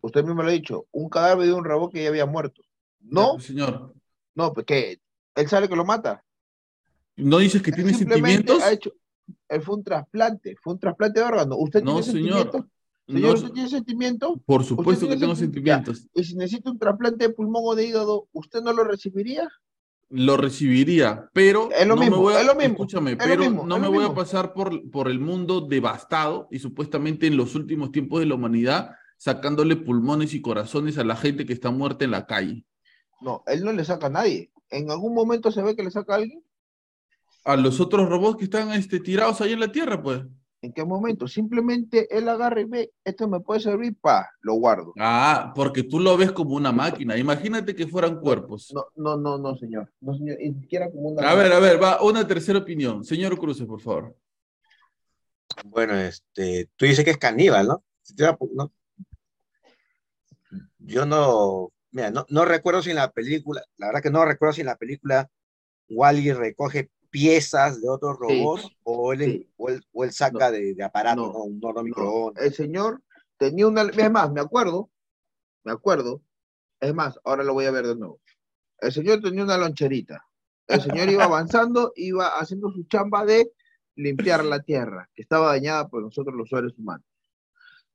Usted 0.00 0.24
mismo 0.24 0.42
lo 0.42 0.48
ha 0.48 0.52
dicho, 0.52 0.86
un 0.92 1.08
cadáver 1.08 1.46
de 1.46 1.52
un 1.52 1.64
robot 1.64 1.92
que 1.92 2.02
ya 2.02 2.08
había 2.08 2.26
muerto. 2.26 2.62
No, 3.00 3.32
pues, 3.34 3.44
señor. 3.46 3.94
no, 4.34 4.52
porque 4.52 5.00
él 5.34 5.48
sabe 5.48 5.68
que 5.68 5.76
lo 5.76 5.84
mata. 5.84 6.24
¿No 7.16 7.38
dices 7.38 7.62
que 7.62 7.70
Él 7.70 7.76
tiene 7.76 7.94
sentimientos? 7.94 8.62
ha 8.62 8.72
hecho, 8.72 8.92
él 9.48 9.62
fue 9.62 9.76
un 9.76 9.84
trasplante, 9.84 10.54
fue 10.62 10.74
un 10.74 10.78
trasplante 10.78 11.20
de 11.20 11.26
órgano. 11.26 11.56
¿Usted 11.56 11.82
No, 11.82 11.92
tiene 11.92 12.02
señor. 12.02 12.22
sentimientos? 12.52 12.64
Señor, 13.06 13.22
No, 13.22 13.34
¿usted 13.34 13.50
tiene 13.52 13.68
sentimientos? 13.68 14.38
por 14.44 14.64
supuesto 14.64 15.08
que 15.08 15.16
tengo 15.16 15.34
senti- 15.34 15.54
sentimientos. 15.54 16.06
Y 16.14 16.24
si 16.24 16.36
necesita 16.36 16.70
un 16.70 16.78
trasplante 16.78 17.28
de 17.28 17.34
pulmón 17.34 17.62
o 17.64 17.74
de 17.74 17.86
hígado, 17.86 18.28
¿usted 18.32 18.60
no 18.62 18.72
lo 18.72 18.84
recibiría? 18.84 19.48
Lo 20.08 20.36
recibiría, 20.36 21.28
pero 21.32 21.68
Es 21.72 21.86
lo 21.86 21.96
no 21.96 22.02
me 22.02 22.10
voy 22.10 22.34
a- 22.34 22.40
es 22.40 22.46
lo 22.46 22.54
mismo, 22.54 22.74
escúchame, 22.74 23.12
es 23.12 23.16
pero 23.18 23.40
mismo, 23.40 23.66
no 23.66 23.78
me 23.78 23.88
voy 23.88 24.04
a 24.04 24.14
pasar 24.14 24.52
por, 24.52 24.88
por 24.90 25.08
el 25.08 25.18
mundo 25.18 25.62
devastado 25.62 26.46
y 26.50 26.60
supuestamente 26.60 27.26
en 27.26 27.36
los 27.36 27.54
últimos 27.56 27.90
tiempos 27.90 28.20
de 28.20 28.26
la 28.26 28.36
humanidad 28.36 28.90
sacándole 29.18 29.76
pulmones 29.76 30.32
y 30.34 30.40
corazones 30.42 30.98
a 30.98 31.04
la 31.04 31.16
gente 31.16 31.44
que 31.44 31.52
está 31.52 31.70
muerta 31.70 32.04
en 32.04 32.12
la 32.12 32.26
calle. 32.26 32.64
No, 33.20 33.42
él 33.46 33.64
no 33.64 33.72
le 33.72 33.84
saca 33.84 34.06
a 34.06 34.10
nadie. 34.10 34.52
¿En 34.70 34.90
algún 34.90 35.14
momento 35.14 35.50
se 35.50 35.62
ve 35.62 35.74
que 35.74 35.82
le 35.82 35.90
saca 35.90 36.12
a 36.14 36.16
alguien? 36.16 36.42
A 37.44 37.56
los 37.56 37.80
otros 37.80 38.08
robots 38.08 38.38
que 38.38 38.44
están 38.44 38.70
este, 38.72 39.00
tirados 39.00 39.40
ahí 39.40 39.52
en 39.52 39.60
la 39.60 39.72
Tierra, 39.72 40.02
pues. 40.02 40.22
¿En 40.62 40.72
qué 40.72 40.84
momento? 40.84 41.28
Simplemente 41.28 42.08
él 42.16 42.28
agarra 42.28 42.60
y 42.60 42.64
ve, 42.64 42.92
esto 43.04 43.28
me 43.28 43.40
puede 43.40 43.60
servir, 43.60 43.94
pa, 44.00 44.28
lo 44.40 44.54
guardo. 44.54 44.92
Ah, 44.98 45.52
porque 45.54 45.82
tú 45.82 46.00
lo 46.00 46.16
ves 46.16 46.32
como 46.32 46.56
una 46.56 46.72
máquina. 46.72 47.16
Imagínate 47.16 47.74
que 47.74 47.86
fueran 47.86 48.20
cuerpos. 48.20 48.72
No, 48.74 48.86
no, 48.96 49.16
no, 49.16 49.38
no, 49.38 49.56
señor. 49.56 49.92
No, 50.00 50.14
señor. 50.16 50.38
Ni 50.40 50.54
siquiera 50.60 50.90
como 50.90 51.10
una. 51.10 51.30
A 51.30 51.34
ver, 51.34 51.52
a 51.52 51.60
ver, 51.60 51.82
va 51.82 52.02
una 52.02 52.26
tercera 52.26 52.58
opinión. 52.58 53.04
Señor 53.04 53.38
Cruces, 53.38 53.66
por 53.66 53.80
favor. 53.80 54.16
Bueno, 55.64 55.94
este, 55.94 56.68
tú 56.76 56.86
dices 56.86 57.04
que 57.04 57.12
es 57.12 57.18
caníbal, 57.18 57.66
¿no? 57.66 57.84
¿no? 58.54 58.72
Yo 60.78 61.04
no, 61.06 61.72
mira, 61.90 62.10
no, 62.10 62.26
no 62.28 62.44
recuerdo 62.44 62.82
si 62.82 62.90
en 62.90 62.96
la 62.96 63.10
película, 63.10 63.62
la 63.76 63.88
verdad 63.88 64.02
que 64.02 64.10
no 64.10 64.24
recuerdo 64.24 64.54
si 64.54 64.60
en 64.60 64.68
la 64.68 64.76
película 64.76 65.28
Wally 65.88 66.32
recoge 66.32 66.90
piezas 67.10 67.80
de 67.80 67.88
otros 67.88 68.16
robots 68.18 68.62
Sí, 68.62 68.76
o, 68.84 69.12
él, 69.12 69.20
sí. 69.24 69.50
o, 69.56 69.68
él, 69.68 69.84
o 69.92 70.04
él 70.04 70.12
saca 70.12 70.46
No, 70.46 70.52
de, 70.52 70.74
de 70.74 70.84
aparato, 70.84 71.26
no, 71.26 71.32
¿no? 71.32 71.38
Un 71.44 71.60
horno 71.62 71.80
No, 71.80 71.84
microondas. 71.84 72.44
el 72.44 72.54
señor 72.54 73.02
tenía 73.38 73.66
una. 73.66 73.82
Es 73.82 74.10
más, 74.10 74.30
me 74.32 74.40
acuerdo, 74.40 74.90
me 75.64 75.72
acuerdo. 75.72 76.22
Es 76.80 76.94
más, 76.94 77.18
ahora 77.24 77.42
lo 77.44 77.54
voy 77.54 77.64
a 77.66 77.70
ver 77.70 77.86
de 77.86 77.96
nuevo. 77.96 78.20
El 78.80 78.92
señor 78.92 79.20
tenía 79.22 79.44
una 79.44 79.56
loncherita. 79.56 80.26
El 80.66 80.80
señor 80.82 81.08
iba 81.08 81.24
avanzando, 81.24 81.92
iba 81.96 82.26
haciendo 82.38 82.70
su 82.70 82.84
chamba 82.84 83.24
de 83.24 83.52
limpiar 83.94 84.44
la 84.44 84.60
tierra, 84.60 85.08
que 85.14 85.22
estaba 85.22 85.48
dañada 85.48 85.88
por 85.88 86.02
nosotros 86.02 86.34
los 86.34 86.48
seres 86.50 86.76
humanos. 86.76 87.06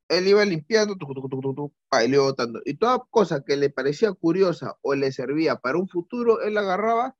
Él 0.08 0.26
iba 0.26 0.44
limpiando, 0.44 0.96
tucu, 0.96 1.14
tucu, 1.14 1.40
tucu, 1.40 1.72
pa, 1.88 2.04
y 2.04 2.08
le 2.08 2.16
iba 2.16 2.24
botando. 2.24 2.60
Y 2.64 2.74
toda 2.74 2.98
cosa 3.10 3.42
que 3.44 3.56
le 3.56 3.70
parecía 3.70 4.12
curiosa 4.12 4.76
o 4.82 4.94
le 4.94 5.12
servía 5.12 5.56
para 5.56 5.78
un 5.78 5.88
futuro, 5.88 6.40
él 6.42 6.56
agarraba, 6.58 7.16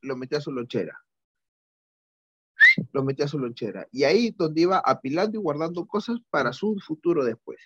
lo 0.00 0.16
metía 0.16 0.38
a 0.38 0.40
su 0.40 0.52
lonchera. 0.52 0.98
Lo 2.92 3.02
metía 3.02 3.24
a 3.24 3.28
su 3.28 3.38
lonchera. 3.38 3.86
Y 3.90 4.04
ahí 4.04 4.30
donde 4.30 4.62
iba 4.62 4.78
apilando 4.78 5.38
y 5.38 5.42
guardando 5.42 5.86
cosas 5.86 6.18
para 6.30 6.52
su 6.52 6.78
futuro 6.84 7.24
después. 7.24 7.58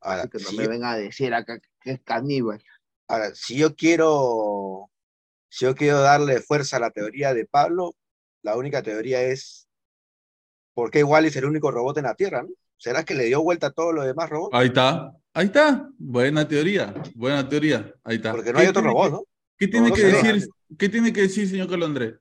Ahora, 0.00 0.22
Así 0.22 0.30
que 0.30 0.38
no 0.38 0.50
si 0.50 0.56
me 0.56 0.64
yo- 0.64 0.70
venga 0.70 0.92
a 0.92 0.96
decir 0.98 1.34
acá 1.34 1.60
que 1.80 1.90
es 1.92 2.00
caníbal. 2.02 2.62
ahora, 3.08 3.34
si 3.34 3.56
yo 3.58 3.74
quiero, 3.74 4.90
si 5.48 5.64
yo 5.64 5.74
quiero 5.74 6.00
darle 6.00 6.40
fuerza 6.40 6.76
a 6.76 6.80
la 6.80 6.90
teoría 6.90 7.34
de 7.34 7.46
Pablo, 7.46 7.94
la 8.42 8.56
única 8.56 8.82
teoría 8.82 9.22
es 9.22 9.66
¿por 10.74 10.90
qué 10.90 11.02
Wally 11.02 11.28
es 11.28 11.36
el 11.36 11.44
único 11.46 11.70
robot 11.70 11.98
en 11.98 12.04
la 12.04 12.14
Tierra, 12.14 12.42
¿no? 12.42 12.50
¿Será 12.76 13.04
que 13.04 13.14
le 13.14 13.24
dio 13.24 13.42
vuelta 13.42 13.68
a 13.68 13.72
todos 13.72 13.92
los 13.92 14.04
demás 14.04 14.30
robots? 14.30 14.54
Ahí 14.54 14.68
está. 14.68 15.12
Ahí 15.32 15.46
está. 15.46 15.88
Buena 15.98 16.46
teoría. 16.46 16.94
Buena 17.16 17.48
teoría. 17.48 17.92
Ahí 18.04 18.16
está. 18.16 18.30
Porque 18.32 18.52
no 18.52 18.58
¿Qué 18.58 18.62
hay 18.62 18.68
otro 18.68 18.82
robot, 18.82 19.06
que- 19.06 19.10
¿no? 19.12 19.24
¿Qué 19.58 19.68
tiene 19.68 19.92
que 19.92 20.04
decir? 20.04 20.48
¿Qué 20.78 20.88
tiene 20.88 21.12
que 21.12 21.22
decir, 21.22 21.48
señor 21.48 21.68
Carlos 21.68 21.88
Andrés? 21.88 22.14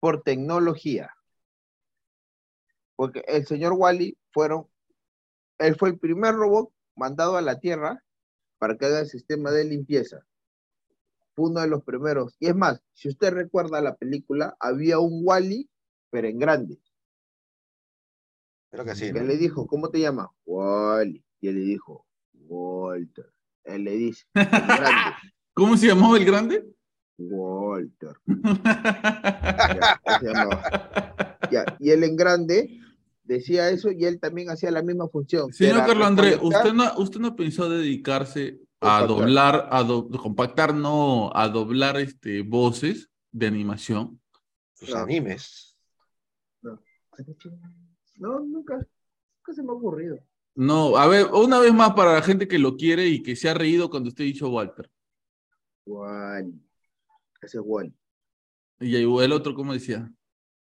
Por 0.00 0.22
tecnología. 0.22 1.10
Porque 2.96 3.22
el 3.28 3.46
señor 3.46 3.74
Wally 3.74 4.16
fueron, 4.32 4.68
él 5.58 5.76
fue 5.76 5.90
el 5.90 5.98
primer 5.98 6.34
robot 6.34 6.72
mandado 6.96 7.36
a 7.36 7.42
la 7.42 7.60
Tierra 7.60 8.02
para 8.58 8.76
que 8.76 8.86
haga 8.86 9.00
el 9.00 9.08
sistema 9.08 9.50
de 9.50 9.64
limpieza. 9.64 10.24
Fue 11.34 11.50
uno 11.50 11.60
de 11.60 11.68
los 11.68 11.84
primeros. 11.84 12.36
Y 12.40 12.48
es 12.48 12.56
más, 12.56 12.82
si 12.94 13.08
usted 13.08 13.32
recuerda 13.32 13.80
la 13.80 13.94
película, 13.94 14.56
había 14.58 14.98
un 14.98 15.20
Wally, 15.22 15.68
pero 16.10 16.26
en 16.26 16.38
grande. 16.38 16.80
Creo 18.70 18.84
que 18.84 18.94
sí. 18.94 19.12
que 19.12 19.20
¿no? 19.20 19.26
le 19.26 19.36
dijo, 19.36 19.66
¿cómo 19.66 19.90
te 19.90 20.00
llamas? 20.00 20.28
Wally. 20.44 21.24
Y 21.40 21.48
él 21.48 21.54
le 21.54 21.60
dijo, 21.60 22.06
Walter. 22.32 23.32
Él 23.64 23.84
le 23.84 23.92
dice, 23.92 24.24
"En 24.34 24.48
grande, 24.48 25.16
¿Cómo 25.54 25.76
se 25.76 25.86
llamaba 25.86 26.16
el 26.16 26.24
grande? 26.24 26.64
Walter. 27.18 28.16
Ya. 30.22 30.60
Ya, 31.50 31.76
Y 31.80 31.90
él 31.90 32.04
en 32.04 32.16
grande 32.16 32.80
decía 33.24 33.68
eso 33.70 33.90
y 33.90 34.04
él 34.04 34.18
también 34.20 34.50
hacía 34.50 34.70
la 34.70 34.82
misma 34.82 35.08
función. 35.08 35.52
Señor 35.52 35.84
Carlos 35.86 36.06
Andrés, 36.06 36.38
¿usted 36.40 36.72
no, 36.72 36.92
¿usted 36.98 37.20
no 37.20 37.36
pensó 37.36 37.68
dedicarse 37.68 38.60
a 38.80 39.00
Compactar. 39.00 39.08
doblar, 39.08 39.68
a 39.70 39.82
do- 39.82 40.08
compactar, 40.10 40.74
no, 40.74 41.30
a 41.34 41.48
doblar 41.48 41.96
este, 41.98 42.42
voces 42.42 43.08
de 43.32 43.46
animación? 43.46 44.20
Sus 44.74 44.90
No. 44.90 44.96
animes. 44.98 45.76
No, 48.16 48.40
nunca, 48.40 48.74
nunca 48.76 49.52
se 49.54 49.62
me 49.62 49.70
ha 49.70 49.74
ocurrido. 49.74 50.18
No, 50.56 50.96
a 50.96 51.06
ver, 51.06 51.26
una 51.32 51.60
vez 51.60 51.72
más 51.72 51.92
para 51.94 52.14
la 52.14 52.22
gente 52.22 52.48
que 52.48 52.58
lo 52.58 52.76
quiere 52.76 53.06
y 53.06 53.22
que 53.22 53.36
se 53.36 53.48
ha 53.48 53.54
reído 53.54 53.88
cuando 53.90 54.08
usted 54.08 54.24
ha 54.24 54.26
dicho 54.26 54.48
Walter. 54.50 54.90
Wally. 55.86 56.60
Ese 57.40 57.58
es 57.58 57.62
Wally. 57.64 57.94
Y 58.80 58.94
ahí 58.96 59.02
el 59.24 59.32
otro, 59.32 59.54
¿cómo 59.54 59.72
decía? 59.72 60.10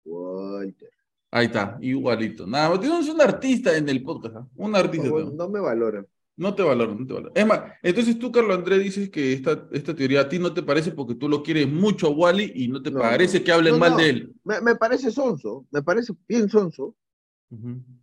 Walter. 0.05 0.91
Ahí 1.31 1.47
está, 1.47 1.77
igualito. 1.81 2.47
Nada, 2.47 2.71
más, 2.71 2.81
tenemos 2.81 3.09
un 3.09 3.21
artista 3.21 3.77
en 3.77 3.89
el 3.89 4.03
podcast, 4.05 4.37
¿ah? 4.37 4.49
Un 4.55 4.77
artista. 4.77 5.09
tenemos. 5.09 5.35
no 5.35 5.49
me 5.49 5.61
valoran. 5.61 6.07
No 6.37 6.53
te 6.55 6.63
valoro, 6.65 6.95
no 6.97 7.07
te 7.07 7.13
valoro. 7.13 7.33
Es 7.35 7.47
más, 7.47 7.61
entonces 7.83 8.19
tú, 8.19 8.33
Carlos 8.33 8.57
Andrés, 8.59 8.83
dices 8.83 9.09
que 9.09 9.33
esta, 9.33 9.69
esta 9.73 9.95
teoría 9.95 10.23
a 10.23 10.29
ti 10.29 10.39
no 10.41 10.53
te 10.53 10.63
parece 10.65 10.91
porque 10.91 11.15
tú 11.15 11.29
lo 11.29 11.43
quieres 11.45 11.69
mucho 11.69 12.09
a 12.09 12.11
Wally 12.11 12.53
y 12.57 12.69
no 12.69 12.83
te 12.83 12.91
No, 12.91 13.01
parece 13.01 13.39
no. 13.39 13.45
que 13.45 13.53
hablen 13.53 13.75
No, 13.75 13.79
mal 13.79 13.93
no. 13.93 13.97
de 13.99 14.09
él. 14.11 14.35
Me, 14.43 14.61
me 14.61 14.75
parece 14.75 15.11
sonso, 15.13 15.65
me 15.71 15.83
parece 15.83 16.13
bien 16.29 16.49
sonso, 16.49 16.97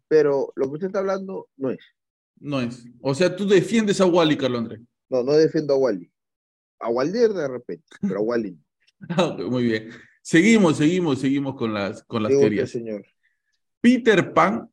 pero 0.07 0.51
lo 0.55 0.67
que 0.67 0.73
usted 0.73 0.87
está 0.87 0.99
hablando 0.99 1.49
no 1.57 1.71
es. 1.71 1.79
No 2.39 2.59
es. 2.61 2.85
O 3.01 3.13
sea, 3.13 3.33
tú 3.35 3.47
defiendes 3.47 3.99
a 4.01 4.05
Wally, 4.05 4.37
Carlos 4.37 4.59
Andrés. 4.61 4.81
No, 5.09 5.23
no 5.23 5.33
defiendo 5.33 5.73
a 5.73 5.77
Wally. 5.77 6.10
A 6.81 6.89
Waldir 6.89 7.29
de 7.33 7.47
repente, 7.47 7.85
pero 8.01 8.17
a 8.19 8.21
Wally. 8.21 8.57
Ah, 9.09 9.35
Muy 9.49 9.63
bien. 9.63 9.89
Seguimos, 10.21 10.77
seguimos, 10.77 11.19
seguimos 11.19 11.55
con 11.55 11.73
las, 11.73 12.03
con 12.03 12.21
las 12.21 12.31
teorías. 12.31 12.69
señor. 12.69 13.03
Peter 13.81 14.31
Pan, 14.33 14.69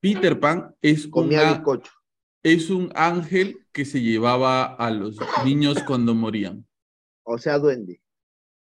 Peter 0.00 0.40
Pan 0.40 0.74
una- 1.12 1.62
es 2.42 2.70
un 2.70 2.90
ángel 2.94 3.58
que 3.72 3.84
se 3.84 4.00
llevaba 4.00 4.64
a 4.64 4.90
los 4.90 5.18
niños 5.44 5.82
cuando 5.86 6.14
morían. 6.14 6.66
O 7.24 7.38
sea, 7.38 7.58
duende. 7.58 8.00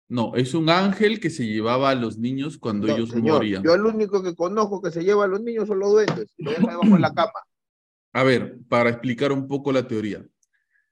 No, 0.08 0.34
es 0.36 0.54
un 0.54 0.70
ángel 0.70 1.20
que 1.20 1.28
se 1.30 1.46
llevaba 1.46 1.90
a 1.90 1.94
los 1.94 2.16
niños 2.18 2.56
cuando 2.56 2.86
No, 2.86 2.94
ellos 2.94 3.10
señor, 3.10 3.36
morían. 3.36 3.62
yo 3.62 3.74
el 3.74 3.84
único 3.84 4.22
que 4.22 4.34
conozco 4.34 4.80
que 4.80 4.90
se 4.90 5.02
lleva 5.04 5.24
a 5.24 5.28
los 5.28 5.40
niños 5.42 5.68
son 5.68 5.80
los 5.80 5.90
duendes. 5.92 6.32
Y 6.38 6.44
lo 6.44 6.50
deja 6.52 6.66
debajo 6.70 6.94
de 6.94 6.98
la 7.00 7.12
cama. 7.12 7.32
A 8.14 8.22
ver, 8.22 8.58
para 8.68 8.88
explicar 8.90 9.32
un 9.32 9.46
poco 9.46 9.70
la 9.70 9.86
teoría. 9.86 10.26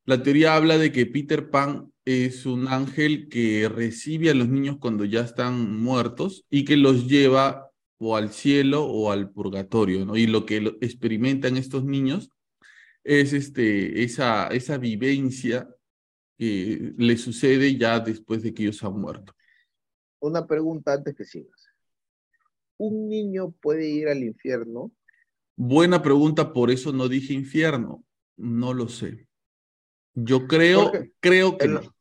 La 0.06 0.22
teoría 0.22 0.54
habla 0.54 0.78
de 0.78 0.92
que 0.92 1.04
Peter 1.04 1.50
Pan 1.50 1.92
es 2.04 2.46
un 2.46 2.68
ángel 2.68 3.28
que 3.28 3.68
recibe 3.68 4.30
a 4.30 4.34
los 4.34 4.48
niños 4.48 4.76
cuando 4.80 5.04
ya 5.04 5.20
están 5.22 5.80
muertos 5.82 6.46
y 6.48 6.64
que 6.64 6.76
los 6.76 7.08
lleva 7.08 7.72
o 7.98 8.16
al 8.16 8.30
cielo 8.30 8.84
o 8.84 9.10
al 9.10 9.30
purgatorio, 9.30 10.06
¿no? 10.06 10.16
Y 10.16 10.28
lo 10.28 10.46
que 10.46 10.76
experimentan 10.80 11.56
estos 11.56 11.84
niños 11.84 12.30
es 13.02 13.32
este, 13.32 14.04
esa, 14.04 14.46
esa 14.48 14.78
vivencia 14.78 15.68
que 16.38 16.94
les 16.96 17.22
sucede 17.22 17.76
ya 17.76 17.98
después 17.98 18.44
de 18.44 18.54
que 18.54 18.62
ellos 18.62 18.84
han 18.84 19.00
muerto. 19.00 19.34
Una 20.20 20.46
pregunta 20.46 20.92
antes 20.92 21.16
que 21.16 21.24
sigas. 21.24 21.66
¿Un 22.76 23.08
niño 23.08 23.50
puede 23.60 23.88
ir 23.88 24.06
al 24.06 24.22
infierno? 24.22 24.92
Buena 25.56 26.00
pregunta, 26.00 26.52
por 26.52 26.70
eso 26.70 26.92
no 26.92 27.08
dije 27.08 27.32
infierno. 27.32 28.04
No 28.36 28.72
lo 28.72 28.88
sé. 28.88 29.25
Yo 30.16 30.46
creo, 30.48 30.90
Porque 30.90 31.12
creo 31.20 31.58
que 31.58 31.68
en 31.68 31.74
no. 31.74 31.80
lo, 31.80 31.94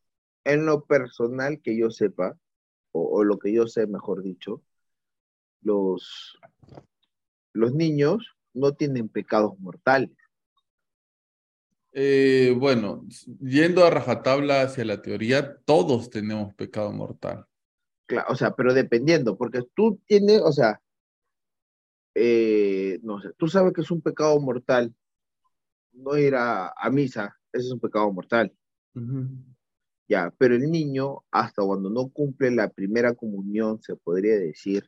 en 0.46 0.66
lo 0.66 0.86
personal 0.86 1.62
que 1.62 1.78
yo 1.78 1.92
sepa, 1.92 2.38
o, 2.92 3.02
o 3.20 3.24
lo 3.24 3.40
que 3.40 3.54
yo 3.54 3.68
sé, 3.68 3.88
mejor 3.88 4.24
dicho, 4.24 4.64
los, 5.62 6.38
los 7.54 7.74
niños 7.74 8.36
no 8.54 8.76
tienen 8.76 9.10
pecados 9.10 9.58
mortales. 9.58 10.12
Eh, 11.94 12.54
bueno, 12.60 13.06
yendo 13.42 13.86
a 13.86 13.90
rajatabla 13.90 14.62
hacia 14.62 14.86
la 14.86 15.02
teoría, 15.02 15.58
todos 15.66 16.10
tenemos 16.10 16.54
pecado 16.54 16.92
mortal. 16.92 17.48
Claro, 18.08 18.28
o 18.32 18.36
sea, 18.36 18.56
pero 18.56 18.74
dependiendo, 18.74 19.38
porque 19.38 19.62
tú 19.76 20.00
tienes, 20.08 20.42
o 20.42 20.52
sea, 20.52 20.82
eh, 22.16 23.00
no 23.04 23.22
sé, 23.22 23.30
tú 23.38 23.48
sabes 23.48 23.74
que 23.74 23.82
es 23.82 23.92
un 23.92 24.02
pecado 24.02 24.40
mortal 24.40 24.94
no 25.94 26.18
ir 26.18 26.36
a, 26.36 26.70
a 26.78 26.90
misa, 26.90 27.40
ese 27.56 27.68
es 27.68 27.72
un 27.72 27.80
pecado 27.80 28.12
mortal, 28.12 28.54
ya, 30.08 30.34
pero 30.38 30.56
el 30.56 30.70
niño, 30.70 31.24
hasta 31.32 31.64
cuando 31.64 31.90
no 31.90 32.10
cumple 32.10 32.52
la 32.52 32.70
primera 32.70 33.14
comunión, 33.16 33.82
se 33.82 33.96
podría 33.96 34.38
decir, 34.38 34.88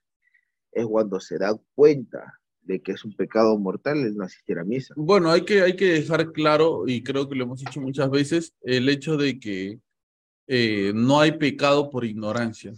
es 0.72 0.86
cuando 0.86 1.20
se 1.20 1.38
da 1.38 1.58
cuenta 1.74 2.40
de 2.62 2.82
que 2.82 2.92
es 2.92 3.04
un 3.04 3.16
pecado 3.16 3.58
mortal 3.58 3.98
el 3.98 4.16
no 4.16 4.26
asistir 4.26 4.60
a 4.60 4.64
misa. 4.64 4.94
Bueno, 4.98 5.32
hay 5.32 5.44
que, 5.44 5.62
hay 5.62 5.76
que 5.76 5.94
dejar 5.94 6.32
claro, 6.32 6.84
y 6.88 7.02
creo 7.02 7.28
que 7.28 7.36
lo 7.36 7.46
hemos 7.46 7.62
dicho 7.62 7.82
muchas 7.82 8.12
veces, 8.12 8.54
el 8.62 8.90
hecho 8.90 9.18
de 9.18 9.40
que 9.40 9.80
eh, 10.48 10.92
no 10.94 11.20
hay 11.20 11.32
pecado 11.38 11.90
por 11.90 12.06
ignorancia. 12.06 12.74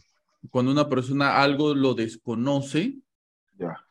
Cuando 0.49 0.71
una 0.71 0.87
persona 0.87 1.41
algo 1.41 1.75
lo 1.75 1.93
desconoce, 1.93 2.95
Ya, 3.57 3.85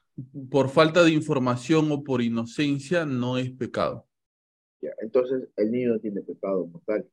por 0.50 0.68
falta 0.68 1.04
de 1.04 1.12
información 1.12 1.92
o 1.92 2.02
por 2.02 2.22
inocencia, 2.22 3.04
no 3.04 3.36
es 3.38 3.50
pecado. 3.50 4.07
Ya. 4.80 4.90
Entonces, 5.00 5.48
el 5.56 5.70
niño 5.70 5.94
no 5.94 6.00
tiene 6.00 6.22
pecado 6.22 6.66
mortal. 6.66 7.08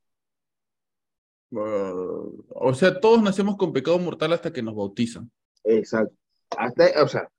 Uh, 1.52 2.44
o 2.50 2.74
sea, 2.74 3.00
todos 3.00 3.22
nacemos 3.22 3.56
con 3.56 3.72
pecado 3.72 4.00
mortal 4.00 4.34
hasta 4.34 4.52
que 4.52 4.62
nos 4.62 4.76
bautizan. 4.76 5.32
Exacto. 5.64 6.16
Hasta, 6.58 7.04
o 7.04 7.08
sea, 7.08 7.30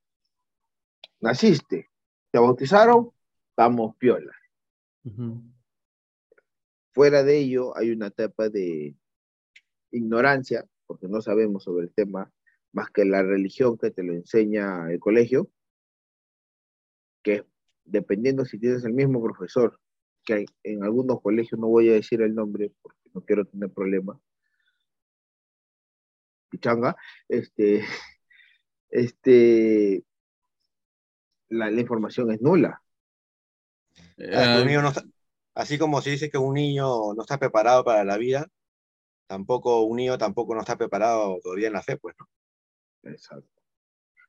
naciste, 1.19 1.89
te 2.31 2.39
bautizaron, 2.39 3.11
estamos 3.49 3.95
piola. 3.97 4.33
Fuera 6.93 7.23
de 7.23 7.37
ello, 7.37 7.77
hay 7.77 7.91
una 7.91 8.07
etapa 8.07 8.49
de 8.49 8.95
ignorancia, 9.91 10.65
porque 10.85 11.07
no 11.07 11.21
sabemos 11.21 11.63
sobre 11.63 11.85
el 11.85 11.93
tema, 11.93 12.31
más 12.73 12.89
que 12.89 13.05
la 13.05 13.23
religión 13.23 13.77
que 13.77 13.91
te 13.91 14.03
lo 14.03 14.13
enseña 14.13 14.91
el 14.91 14.99
colegio, 14.99 15.49
que 17.23 17.45
dependiendo 17.85 18.45
si 18.45 18.59
tienes 18.59 18.83
el 18.83 18.93
mismo 18.93 19.23
profesor, 19.23 19.79
que 20.27 20.33
hay 20.33 20.45
en 20.63 20.83
algunos 20.83 21.21
colegios, 21.21 21.57
no 21.57 21.67
voy 21.67 21.89
a 21.89 21.93
decir 21.93 22.21
el 22.21 22.35
nombre 22.35 22.69
porque 22.81 22.99
no 23.13 23.21
quiero 23.21 23.45
tener 23.45 23.71
problemas, 23.71 24.17
pichanga, 26.49 26.95
este, 27.29 27.81
este, 28.89 30.03
la, 31.49 31.71
la 31.71 31.81
información 31.81 32.31
es 32.31 32.41
nula. 32.41 32.81
Ah, 34.19 34.59
Eh, 34.59 34.65
niño 34.65 34.81
no 34.81 34.89
está- 34.89 35.05
así 35.55 35.77
como 35.77 36.01
se 36.01 36.11
dice 36.11 36.29
que 36.29 36.37
un 36.37 36.53
niño 36.55 37.13
no 37.13 37.21
está 37.21 37.37
preparado 37.39 37.83
para 37.85 38.03
la 38.03 38.17
vida, 38.17 38.47
tampoco 39.27 39.83
un 39.83 39.97
niño 39.97 40.17
tampoco 40.17 40.53
no 40.55 40.59
está 40.61 40.77
preparado 40.77 41.39
todavía 41.41 41.67
en 41.67 41.73
la 41.73 41.83
fe, 41.83 41.97
pues, 41.97 42.15
¿no? 42.19 42.27
Exacto. 43.11 43.47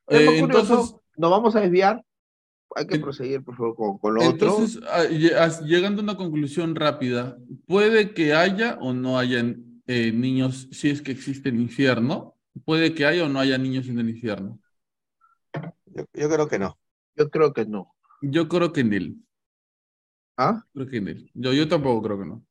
Eh, 0.09 0.19
Es 0.23 0.25
muy 0.27 0.41
curioso, 0.43 0.75
entonces- 0.75 0.97
nos 1.17 1.31
vamos 1.33 1.57
a 1.57 1.61
desviar. 1.61 2.05
Hay 2.75 2.87
que 2.87 2.99
proseguir, 2.99 3.43
por 3.43 3.57
favor, 3.57 3.77
con, 3.77 3.99
con 3.99 4.15
lo 4.15 4.21
otro. 4.21 4.33
Entonces, 4.33 4.83
ah, 4.89 5.05
llegando 5.65 6.01
a 6.01 6.05
una 6.05 6.17
conclusión 6.17 6.75
rápida, 6.75 7.39
puede 7.67 8.13
que 8.13 8.35
haya 8.35 8.79
o 8.81 8.93
no 8.93 9.19
haya 9.19 9.43
eh, 9.87 10.13
niños, 10.13 10.69
si 10.71 10.91
es 10.91 11.01
que 11.01 11.13
existe 11.13 11.49
el 11.49 11.61
infierno, 11.61 12.37
puede 12.65 12.95
que 12.95 13.07
haya 13.07 13.25
o 13.25 13.29
no 13.29 13.41
haya 13.41 13.57
niños 13.59 13.89
en 13.89 13.99
el 13.99 14.11
infierno. 14.11 14.61
Yo, 15.87 16.05
yo 16.13 16.29
creo 16.29 16.49
que 16.49 16.59
no. 16.59 16.79
Yo 17.17 17.31
creo 17.31 17.53
que 17.53 17.65
no. 17.65 17.95
Yo 18.21 18.49
creo 18.49 18.73
que 18.73 18.81
en 18.81 18.93
él, 18.93 19.17
¿Ah? 20.37 20.65
creo 20.73 20.87
que 20.87 20.97
en 20.99 21.09
él. 21.09 21.31
Yo, 21.35 21.53
yo 21.53 21.69
tampoco 21.69 22.03
creo 22.03 22.19
que 22.19 22.27
no. 22.27 22.45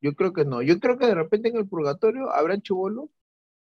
Yo 0.00 0.14
creo 0.14 0.32
que 0.32 0.44
no. 0.44 0.62
Yo 0.62 0.78
creo 0.78 0.98
que 0.98 1.06
de 1.06 1.14
repente 1.14 1.48
en 1.48 1.56
el 1.56 1.68
purgatorio 1.68 2.30
habrán 2.30 2.62
chibolos 2.62 3.10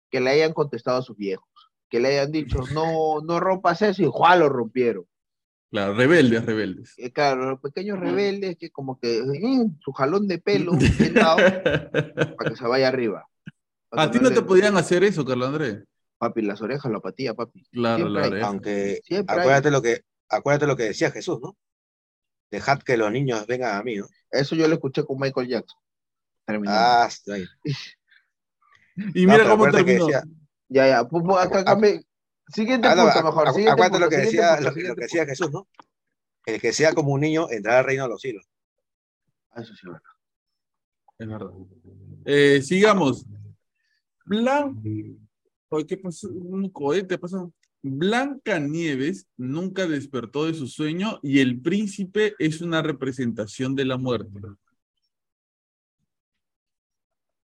que 0.10 0.20
le 0.20 0.30
hayan 0.32 0.54
contestado 0.54 0.98
a 0.98 1.02
sus 1.02 1.18
viejos, 1.18 1.48
que 1.90 2.00
le 2.00 2.10
hayan 2.10 2.32
dicho, 2.32 2.60
no, 2.74 3.22
no 3.22 3.40
rompas 3.40 3.82
eso, 3.82 4.04
y 4.04 4.10
¡juá! 4.12 4.36
lo 4.36 4.50
rompieron. 4.50 5.06
Claro, 5.70 5.94
rebeldes, 5.96 6.46
rebeldes. 6.46 6.94
Y 6.98 7.12
claro, 7.12 7.50
los 7.52 7.60
pequeños 7.60 8.00
rebeldes 8.00 8.56
que 8.58 8.70
como 8.70 8.98
que 9.00 9.22
mm, 9.22 9.80
su 9.82 9.92
jalón 9.92 10.28
de 10.28 10.40
pelo 10.40 10.72
bien 11.00 11.14
dado 11.14 11.38
para 12.38 12.50
que 12.50 12.56
se 12.56 12.66
vaya 12.68 12.88
arriba. 12.88 13.28
A 13.92 14.10
ti 14.12 14.20
no 14.22 14.32
te 14.32 14.42
podían 14.42 14.78
hacer 14.78 15.04
eso, 15.04 15.26
Carlos 15.26 15.50
Andrés. 15.50 15.84
Papi, 16.18 16.42
las 16.42 16.62
orejas, 16.62 16.92
la 16.92 17.00
patilla, 17.00 17.34
papi. 17.34 17.64
Claro, 17.72 17.98
Siempre 17.98 18.14
la 18.14 18.22
hay. 18.26 18.32
oreja. 18.32 18.48
Aunque 18.48 19.02
Siempre 19.04 19.36
hay. 19.36 19.40
acuérdate 19.42 19.72
lo 19.72 19.82
que, 19.82 20.02
acuérdate 20.30 20.68
lo 20.68 20.76
que 20.78 20.84
decía 20.84 21.12
Jesús, 21.12 21.40
¿no? 21.42 21.58
Dejad 22.50 22.80
que 22.80 22.96
los 22.98 23.12
niños 23.12 23.46
vengan 23.46 23.76
a 23.76 23.84
mí, 23.84 23.98
¿no? 23.98 24.08
Eso 24.32 24.56
yo 24.56 24.68
lo 24.68 24.74
escuché 24.76 25.04
con 25.06 25.20
Michael 25.20 25.48
Jackson. 25.50 25.80
Terminando. 26.46 26.80
Ah, 26.82 27.06
está 27.08 27.34
ahí. 27.34 27.46
Y 29.14 29.28
mira 29.28 29.44
cómo 29.44 29.66
acuérdate 29.66 29.86
que 29.86 29.92
terminó. 29.98 30.06
decía- 30.08 30.24
Ya, 30.70 30.88
ya, 30.88 31.04
pues, 31.08 31.24
pues, 31.26 31.38
acá, 31.46 31.60
acá 31.60 31.76
me- 31.76 32.02
Siguiente 32.54 32.88
Ah, 32.88 32.96
no, 32.96 33.04
punto, 33.04 33.24
mejor. 33.24 33.48
lo 33.48 33.54
que 33.54 33.62
decía, 33.62 33.76
punto, 33.76 34.00
lo, 34.00 34.10
que- 34.10 34.18
lo 34.18 34.72
siguiente 34.74 34.96
que 34.96 35.02
decía 35.02 35.26
Jesús, 35.26 35.52
¿no? 35.52 35.68
El 36.46 36.62
que 36.62 36.72
sea 36.72 36.94
como 36.94 37.12
un 37.12 37.22
niño 37.22 37.50
entrará 37.50 37.80
al 37.80 37.86
reino 37.86 38.04
de 38.04 38.10
los 38.10 38.22
cielos. 38.22 38.46
Ah, 39.52 39.62
Eso 39.62 39.74
sí, 39.76 39.86
bueno. 39.88 40.02
Es 41.20 41.28
verdad. 41.28 41.52
Eh, 42.26 42.62
sigamos. 42.62 43.26
Blan... 44.26 44.82
Oye, 45.70 45.86
¿Qué 45.86 45.98
pasó? 45.98 46.30
Un 46.30 46.70
cohete 46.70 47.18
pasó. 47.18 47.52
Blanca 47.82 48.60
Nieves 48.60 49.28
nunca 49.36 49.86
despertó 49.88 50.46
de 50.46 50.54
su 50.54 50.68
sueño 50.68 51.20
y 51.22 51.40
el 51.40 51.60
príncipe 51.62 52.34
es 52.40 52.62
una 52.62 52.82
representación 52.82 53.76
de 53.76 53.86
la 53.86 53.98
muerte. 53.98 54.40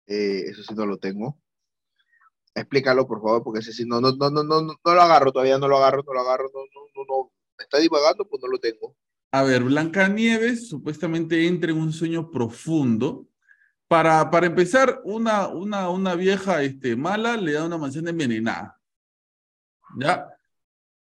Eh, 0.08 0.44
eso 0.50 0.64
sí 0.64 0.74
no 0.74 0.86
lo 0.86 0.98
tengo. 0.98 1.38
Explícalo, 2.58 3.06
por 3.06 3.22
favor, 3.22 3.44
porque 3.44 3.62
sí 3.62 3.86
no, 3.86 4.02
no, 4.02 4.14
no, 4.14 4.32
no, 4.32 4.44
no, 4.44 4.62
no, 4.64 4.76
lo 4.84 5.02
agarro 5.02 5.32
todavía, 5.32 5.60
no 5.60 5.68
lo 5.68 5.78
agarro, 5.78 6.02
no 6.04 6.12
lo 6.12 6.22
agarro, 6.22 6.50
no, 6.52 6.62
no, 6.62 6.82
no, 6.96 7.06
no. 7.08 7.32
Me 7.56 7.64
está 7.64 7.78
divagando, 7.78 8.28
pues 8.28 8.42
no 8.42 8.50
lo 8.50 8.58
tengo. 8.58 8.96
A 9.32 9.44
ver, 9.44 9.64
Blanca 9.64 10.08
Nieves 10.08 10.68
supuestamente 10.68 11.46
entra 11.46 11.70
en 11.70 11.78
un 11.78 11.94
sueño 11.94 12.32
profundo. 12.32 13.28
Para, 13.88 14.32
para 14.32 14.48
empezar, 14.48 15.02
una, 15.04 15.50
una, 15.50 15.90
una 15.92 16.16
vieja 16.16 16.64
este, 16.64 16.96
mala 16.96 17.38
le 17.38 17.52
da 17.54 17.66
una 17.66 17.78
manzana 17.78 18.10
envenenada. 18.10 18.82
¿Ya? 20.00 20.28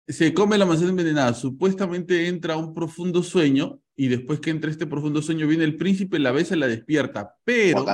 Se 0.07 0.34
come 0.34 0.57
la 0.57 0.65
manzana 0.65 0.89
envenenada. 0.89 1.35
Supuestamente 1.35 2.27
entra 2.27 2.55
a 2.55 2.57
un 2.57 2.73
profundo 2.73 3.21
sueño 3.21 3.80
y 3.95 4.07
después 4.07 4.39
que 4.39 4.49
entra 4.49 4.71
este 4.71 4.88
profundo 4.88 5.21
sueño 5.21 5.47
viene 5.47 5.65
el 5.65 5.77
príncipe, 5.77 6.17
la 6.17 6.31
besa 6.31 6.55
y 6.55 6.59
la 6.59 6.67
despierta. 6.67 7.35
Pero. 7.43 7.85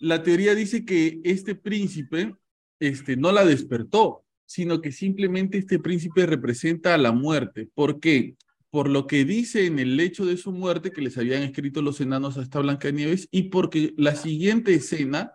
La 0.00 0.22
teoría 0.22 0.54
dice 0.54 0.84
que 0.84 1.20
este 1.24 1.54
príncipe 1.54 2.34
este, 2.80 3.16
no 3.16 3.30
la 3.32 3.44
despertó, 3.44 4.24
sino 4.46 4.80
que 4.80 4.92
simplemente 4.92 5.58
este 5.58 5.78
príncipe 5.78 6.26
representa 6.26 6.94
a 6.94 6.98
la 6.98 7.12
muerte. 7.12 7.68
¿Por 7.74 8.00
qué? 8.00 8.34
Por 8.70 8.88
lo 8.88 9.06
que 9.06 9.24
dice 9.24 9.66
en 9.66 9.78
el 9.78 9.96
lecho 9.96 10.24
de 10.24 10.36
su 10.36 10.52
muerte 10.52 10.90
que 10.90 11.02
les 11.02 11.18
habían 11.18 11.42
escrito 11.42 11.82
los 11.82 12.00
enanos 12.00 12.38
a 12.38 12.42
esta 12.42 12.60
Blancanieves 12.60 13.28
y 13.30 13.44
porque 13.44 13.92
la 13.96 14.16
siguiente 14.16 14.74
escena, 14.74 15.32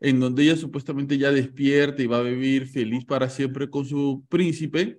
en 0.00 0.18
donde 0.18 0.42
ella 0.42 0.56
supuestamente 0.56 1.16
ya 1.16 1.30
despierta 1.30 2.02
y 2.02 2.06
va 2.06 2.18
a 2.18 2.22
vivir 2.22 2.66
feliz 2.66 3.04
para 3.04 3.30
siempre 3.30 3.70
con 3.70 3.84
su 3.84 4.24
príncipe, 4.28 4.98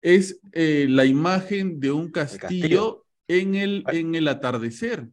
es 0.00 0.40
eh, 0.52 0.86
la 0.88 1.04
imagen 1.04 1.78
de 1.80 1.92
un 1.92 2.10
castillo, 2.10 2.40
castillo. 2.40 3.06
En, 3.28 3.54
el, 3.54 3.84
en 3.92 4.14
el 4.14 4.26
atardecer 4.28 5.08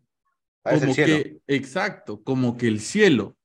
como 0.63 0.95
que, 0.95 1.39
exacto, 1.47 2.23
como 2.23 2.57
que 2.57 2.67
el 2.67 2.79
cielo. 2.79 3.37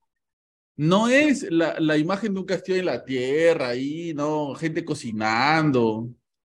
No 0.77 1.09
es 1.09 1.51
la, 1.51 1.78
la 1.78 1.97
imagen 1.97 2.35
de 2.35 2.41
un 2.41 2.47
castillo 2.47 2.78
en 2.78 2.86
la 2.86 3.05
tierra, 3.05 3.69
ahí, 3.69 4.12
no, 4.15 4.55
gente 4.55 4.85
cocinando, 4.85 6.09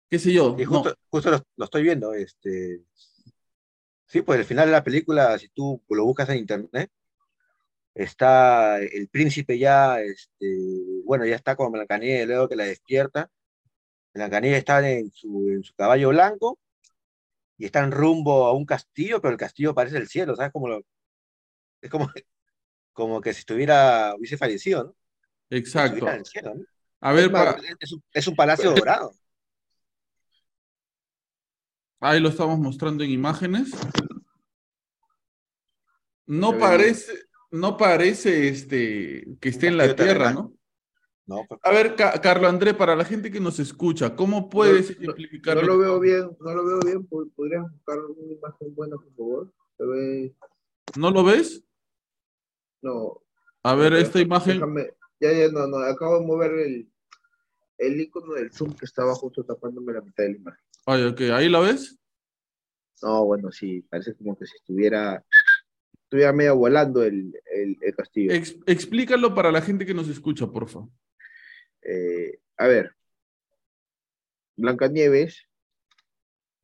qué 0.10 0.20
sé 0.20 0.32
yo. 0.32 0.56
Y 0.58 0.64
no. 0.64 0.70
justo, 0.70 0.96
justo 1.10 1.32
lo, 1.32 1.44
lo 1.58 1.66
estoy 1.66 1.84
viendo, 1.84 2.14
este. 2.14 2.82
Sí, 4.08 4.22
pues 4.22 4.40
el 4.40 4.46
final 4.46 4.68
de 4.68 4.72
la 4.72 4.84
película, 4.84 5.38
si 5.38 5.50
tú 5.50 5.82
lo 5.90 6.06
buscas 6.06 6.30
en 6.30 6.38
internet, 6.38 6.90
está 7.94 8.80
el 8.80 9.08
príncipe 9.10 9.58
ya, 9.58 10.00
este, 10.02 10.48
bueno, 11.06 11.26
ya 11.26 11.36
está 11.36 11.56
con 11.56 11.72
Blancanieves, 11.72 12.28
luego 12.28 12.50
que 12.50 12.56
la 12.56 12.66
despierta. 12.66 13.30
Blancanieves 14.14 14.60
está 14.60 14.90
en 14.90 15.12
su, 15.12 15.50
en 15.50 15.64
su 15.64 15.74
caballo 15.76 16.10
blanco 16.10 16.60
y 17.58 17.66
están 17.66 17.92
rumbo 17.92 18.46
a 18.46 18.54
un 18.54 18.66
castillo, 18.66 19.22
pero 19.22 19.32
el 19.32 19.40
castillo 19.40 19.74
parece 19.74 19.98
el 19.98 20.08
cielo, 20.08 20.36
¿sabes? 20.36 20.52
Como 20.52 20.68
lo, 20.68 20.86
es 21.82 21.90
como, 21.90 22.10
como 22.94 23.22
que 23.22 23.34
si 23.34 23.40
estuviera, 23.40 24.16
hubiese 24.18 24.38
fallecido, 24.38 24.84
¿no? 24.84 24.96
Exacto. 25.50 26.08
A 27.02 27.12
ver, 27.14 27.32
Es 27.80 27.92
un, 27.92 28.04
es 28.12 28.28
un 28.28 28.36
palacio 28.36 28.72
dorado. 28.72 29.12
ahí 32.00 32.20
lo 32.20 32.30
estamos 32.30 32.60
mostrando 32.60 33.04
en 33.04 33.12
imágenes. 33.12 33.72
No 36.26 36.58
parece, 36.58 37.14
no 37.52 37.78
parece 37.78 38.48
este, 38.48 39.38
que 39.40 39.50
esté 39.50 39.68
en 39.68 39.78
la 39.78 39.96
tierra. 39.96 40.34
¿no? 40.34 40.55
No, 41.28 41.44
pues, 41.48 41.60
A 41.64 41.72
ver, 41.72 41.96
Ca- 41.96 42.22
Carlo 42.22 42.48
André, 42.48 42.74
para 42.76 42.96
la 42.96 43.04
gente 43.04 43.32
que 43.32 43.40
nos 43.40 43.58
escucha, 43.60 44.16
¿cómo 44.16 44.48
puedes 44.50 44.96
No, 45.00 45.14
no, 45.56 45.62
lo 45.62 45.78
veo 45.80 46.00
bien, 46.00 46.38
no 46.40 46.54
lo 46.54 46.66
veo 46.66 46.80
bien. 46.86 47.08
¿pod- 47.10 47.32
¿Podrías 47.36 47.64
buscar 47.72 47.98
una 48.00 48.32
imagen 48.34 48.76
buena, 48.76 48.96
por 48.96 49.12
favor? 49.16 49.54
Se 49.78 49.86
ve. 49.86 50.36
¿No 50.98 51.10
lo 51.10 51.24
ves? 51.24 51.64
No. 52.82 53.22
A 53.64 53.74
ver, 53.76 53.94
esta 53.94 54.22
imagen. 54.22 54.60
déjame- 54.60 54.94
ya, 55.20 55.32
ya, 55.34 55.48
no, 55.52 55.66
no. 55.68 55.78
Acabo 55.78 56.20
de 56.20 56.26
mover 56.28 56.52
el, 56.52 56.90
el 57.80 58.02
icono 58.02 58.34
del 58.34 58.52
zoom 58.52 58.74
que 58.76 58.86
estaba 58.86 59.16
justo 59.16 59.44
tapándome 59.44 59.94
la 59.94 60.02
mitad 60.02 60.24
de 60.24 60.32
la 60.34 60.38
imagen. 60.38 60.64
Ay, 60.86 61.04
ok, 61.06 61.22
¿ahí 61.34 61.50
la 61.50 61.60
ves? 61.62 61.98
No, 63.02 63.26
bueno, 63.26 63.52
sí, 63.52 63.82
parece 63.90 64.14
como 64.16 64.38
que 64.38 64.46
si 64.46 64.56
estuviera, 64.58 65.26
estuviera 66.04 66.32
medio 66.32 66.56
volando 66.56 67.02
el, 67.04 67.34
el, 67.52 67.78
el 67.82 67.96
castillo. 67.96 68.32
Ex- 68.32 68.58
explícalo 68.68 69.34
para 69.34 69.52
la 69.52 69.62
gente 69.62 69.86
que 69.86 69.94
nos 69.96 70.08
escucha, 70.08 70.46
por 70.48 70.70
favor. 70.70 70.90
Eh, 71.86 72.40
a 72.58 72.68
ver, 72.68 72.96
Blancanieves 74.58 75.48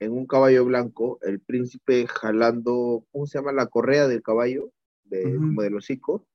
en 0.02 0.14
un 0.14 0.26
caballo 0.26 0.66
blanco, 0.66 1.20
el 1.22 1.40
príncipe 1.40 2.08
jalando, 2.08 3.06
¿cómo 3.12 3.28
se 3.28 3.38
llama? 3.38 3.52
La 3.52 3.68
correa 3.68 4.08
del 4.08 4.24
caballo, 4.24 4.72
de, 5.04 5.36
como 5.36 5.62
del 5.62 5.76
hocico, 5.76 6.28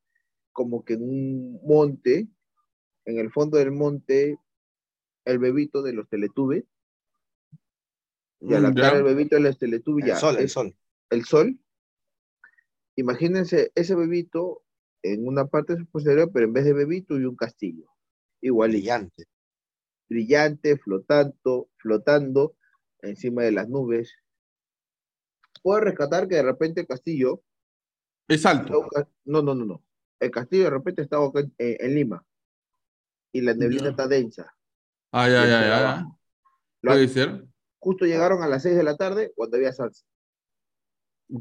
como 0.53 0.85
que 0.85 0.95
en 0.95 1.03
un 1.03 1.61
monte, 1.65 2.29
en 3.07 3.19
el 3.19 3.33
fondo 3.33 3.59
del 3.59 3.73
monte, 3.73 4.39
el 5.25 5.39
bebito 5.41 5.83
de 5.83 5.95
los 5.95 6.09
teletubes, 6.09 6.65
y 8.41 8.55
a 8.55 8.61
la 8.61 8.71
Mm, 8.71 8.75
cara 8.77 8.95
del 8.95 9.03
bebito 9.05 9.35
de 9.35 9.43
los 9.43 9.59
teletubes 9.59 10.05
el 10.05 10.11
ya 10.11 10.17
sol, 10.17 10.37
el 10.39 10.49
sol. 10.49 10.77
el 11.11 11.25
sol. 11.25 11.59
Imagínense 12.95 13.73
ese 13.75 13.97
bebito 13.97 14.63
en 15.03 15.27
una 15.27 15.47
parte 15.47 15.73
de 15.73 15.81
su 15.81 15.87
posterior, 15.87 16.31
pero 16.33 16.47
en 16.47 16.53
vez 16.53 16.65
de 16.65 16.73
bebito 16.73 17.19
y 17.19 17.25
un 17.25 17.35
castillo. 17.35 17.89
Igual 18.47 18.71
Brillante. 18.71 19.25
brillante, 20.09 20.77
flotando, 20.79 21.69
flotando 21.79 22.57
encima 23.03 23.43
de 23.43 23.51
las 23.51 23.69
nubes. 23.69 24.15
Puedo 25.65 25.81
rescatar 25.81 26.29
que 26.29 26.37
de 26.37 26.45
repente 26.45 26.83
el 26.83 26.87
castillo, 26.87 27.43
Es 28.29 28.47
alto. 28.47 28.87
no, 29.25 29.43
no, 29.43 29.55
no, 29.55 29.65
no, 29.65 29.85
el 30.21 30.31
castillo 30.31 30.65
de 30.65 30.71
repente 30.71 31.03
estaba 31.03 31.27
acá 31.27 31.41
en, 31.41 31.53
en 31.59 31.95
Lima 31.97 32.25
y 33.33 33.41
la 33.41 33.55
neblina 33.55 33.85
Ya. 33.85 33.91
está 33.91 34.07
densa. 34.07 34.55
Ay, 35.11 35.33
ay, 35.33 35.49
y 35.49 35.53
ay, 35.53 35.65
está 35.65 35.77
ay. 35.77 35.83
abajo. 35.83 36.21
Lo- 36.83 36.93
Puede 36.93 37.09
ser. 37.09 37.45
Justo 37.81 38.05
llegaron 38.07 38.43
a 38.45 38.47
las 38.49 38.63
6 38.63 38.77
de 38.77 38.85
la 38.85 38.97
tarde 38.97 39.33
cuando 39.35 39.57
había 39.57 39.73
salsa. 39.73 40.05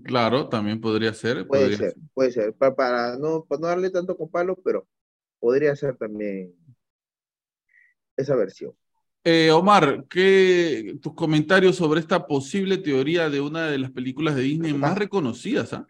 Claro, 0.03 0.49
también 0.49 0.81
podría 0.81 1.13
ser. 1.13 1.45
Puede 1.45 1.69
podría 1.69 1.77
ser, 1.77 1.95
puede 2.15 2.31
ser. 2.31 2.53
Pa- 2.55 2.75
Para, 2.75 3.15
no, 3.17 3.45
para 3.45 3.61
no 3.61 3.67
darle 3.67 3.91
tanto 3.91 4.17
con 4.17 4.29
palo, 4.31 4.55
pero 4.63 4.87
podría 5.39 5.75
ser 5.75 5.95
también 5.97 6.55
esa 8.17 8.35
versión. 8.35 8.73
Eh, 9.23 9.49
Omar, 9.51 10.05
¿qué, 10.07 10.97
tus 11.01 11.15
comentarios 11.15 11.75
sobre 11.75 11.99
esta 11.99 12.27
posible 12.27 12.77
teoría 12.77 13.29
de 13.29 13.41
una 13.41 13.67
de 13.67 13.79
las 13.79 13.91
películas 13.91 14.35
de 14.35 14.43
Disney 14.43 14.73
más 14.73 14.97
reconocidas? 14.97 15.73
ah? 15.73 15.87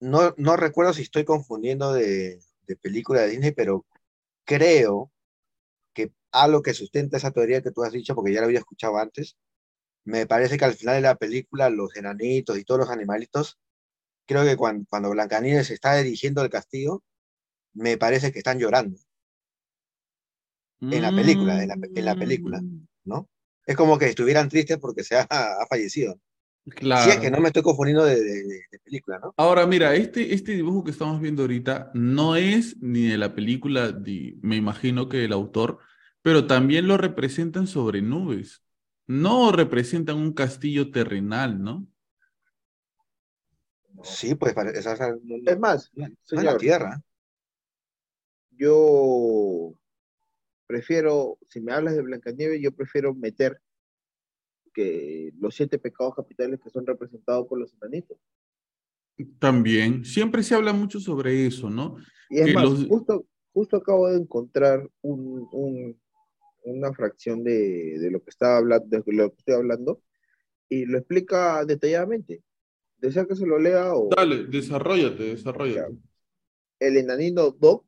No, 0.00 0.34
no 0.36 0.56
recuerdo 0.56 0.92
si 0.92 1.02
estoy 1.02 1.24
confundiendo 1.24 1.92
de, 1.92 2.40
de 2.66 2.76
película 2.76 3.20
de 3.20 3.30
Disney, 3.30 3.52
pero 3.52 3.86
creo 4.44 5.12
que 5.94 6.12
algo 6.32 6.62
que 6.62 6.74
sustenta 6.74 7.16
esa 7.16 7.30
teoría 7.30 7.62
que 7.62 7.70
tú 7.70 7.84
has 7.84 7.92
dicho, 7.92 8.14
porque 8.14 8.32
ya 8.32 8.40
la 8.40 8.46
había 8.46 8.58
escuchado 8.58 8.98
antes, 8.98 9.36
me 10.04 10.26
parece 10.26 10.58
que 10.58 10.64
al 10.64 10.74
final 10.74 10.96
de 10.96 11.02
la 11.02 11.16
película 11.16 11.70
los 11.70 11.96
enanitos 11.96 12.58
y 12.58 12.64
todos 12.64 12.80
los 12.80 12.90
animalitos, 12.90 13.58
creo 14.26 14.44
que 14.44 14.56
cuando, 14.56 14.86
cuando 14.88 15.10
Blancanieves 15.10 15.68
se 15.68 15.74
está 15.74 15.96
dirigiendo 15.96 16.40
al 16.42 16.50
castillo, 16.50 17.02
me 17.74 17.98
parece 17.98 18.32
que 18.32 18.38
están 18.38 18.58
llorando, 18.58 18.98
En 20.80 21.02
la 21.02 21.10
película, 21.10 21.62
en 21.62 21.68
la 21.68 21.76
pe- 21.76 21.90
en 21.94 22.04
la 22.04 22.14
película. 22.16 22.60
Mm, 22.60 22.86
¿no? 23.04 23.28
Es 23.64 23.76
como 23.76 23.98
que 23.98 24.06
estuvieran 24.06 24.48
tristes 24.48 24.78
porque 24.78 25.02
se 25.02 25.16
ha, 25.16 25.26
ha 25.30 25.66
fallecido. 25.68 26.20
Claro. 26.68 27.04
Si 27.04 27.10
es 27.10 27.20
que 27.20 27.30
no 27.30 27.40
me 27.40 27.48
estoy 27.48 27.62
confundiendo 27.62 28.04
de, 28.04 28.16
de- 28.16 28.42
de- 28.44 28.62
de 28.70 28.78
película, 28.84 29.18
¿no? 29.20 29.34
Ahora, 29.36 29.66
mira, 29.66 29.94
este, 29.94 30.34
este 30.34 30.52
dibujo 30.52 30.82
que 30.84 30.90
estamos 30.90 31.20
viendo 31.20 31.42
ahorita 31.42 31.90
no 31.94 32.36
es 32.36 32.76
ni 32.80 33.02
de 33.08 33.18
la 33.18 33.34
película, 33.34 33.92
de- 33.92 34.36
me 34.42 34.56
imagino 34.56 35.08
que 35.08 35.18
del 35.18 35.32
autor, 35.32 35.78
pero 36.22 36.46
también 36.46 36.88
lo 36.88 36.96
representan 36.96 37.66
sobre 37.66 38.02
nubes. 38.02 38.62
No 39.06 39.52
representan 39.52 40.16
un 40.16 40.32
castillo 40.32 40.90
terrenal, 40.90 41.62
¿no? 41.62 41.86
Sí, 44.02 44.34
pues 44.34 44.52
pare- 44.54 44.76
esa- 44.78 44.92
esa- 44.94 45.10
no- 45.10 45.38
no- 45.38 45.50
Es 45.50 45.58
más, 45.58 45.90
no- 45.94 46.06
no 46.08 46.12
es 46.12 46.18
señor, 46.24 46.44
la 46.44 46.58
tierra. 46.58 47.02
yo 48.58 49.74
prefiero, 50.66 51.38
si 51.48 51.60
me 51.60 51.72
hablas 51.72 51.94
de 51.96 52.02
Blancanieves, 52.02 52.60
yo 52.62 52.72
prefiero 52.72 53.14
meter 53.14 53.60
que 54.74 55.32
los 55.40 55.54
siete 55.54 55.78
pecados 55.78 56.14
capitales 56.14 56.60
que 56.62 56.70
son 56.70 56.86
representados 56.86 57.46
por 57.46 57.58
los 57.58 57.72
enanitos. 57.74 58.18
También, 59.38 60.04
siempre 60.04 60.42
se 60.42 60.54
habla 60.54 60.72
mucho 60.74 61.00
sobre 61.00 61.46
eso, 61.46 61.70
¿no? 61.70 61.96
Y 62.28 62.40
es 62.40 62.46
Que 62.46 62.52
más, 62.52 62.64
los- 62.64 62.86
justo, 62.86 63.26
justo 63.54 63.76
acabo 63.78 64.08
de 64.08 64.18
encontrar 64.18 64.88
un, 65.02 65.48
un- 65.52 66.00
una 66.64 66.92
fracción 66.92 67.44
de, 67.44 67.98
de 67.98 68.10
lo 68.10 68.22
que 68.22 68.30
estaba 68.30 68.58
hablando, 68.58 68.86
de 68.88 69.12
lo 69.14 69.30
que 69.30 69.36
estoy 69.38 69.54
hablando, 69.54 70.02
y 70.68 70.84
lo 70.86 70.98
explica 70.98 71.64
detalladamente. 71.64 72.42
¿Desea 72.98 73.26
que 73.26 73.36
se 73.36 73.46
lo 73.46 73.58
lea 73.58 73.94
o 73.94 74.10
Dale, 74.10 74.44
desarrollate, 74.44 75.22
desarrollate. 75.24 75.96
el 76.80 76.96
enanino 76.96 77.50
Doc 77.50 77.84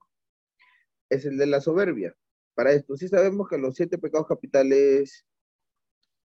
es 1.11 1.25
el 1.27 1.37
de 1.37 1.47
la 1.47 1.61
soberbia? 1.61 2.17
Para 2.59 2.72
esto, 2.72 2.97
sí 2.97 3.06
sabemos 3.06 3.48
que 3.48 3.56
los 3.56 3.76
siete 3.76 3.98
pecados 3.98 4.26
capitales, 4.26 5.24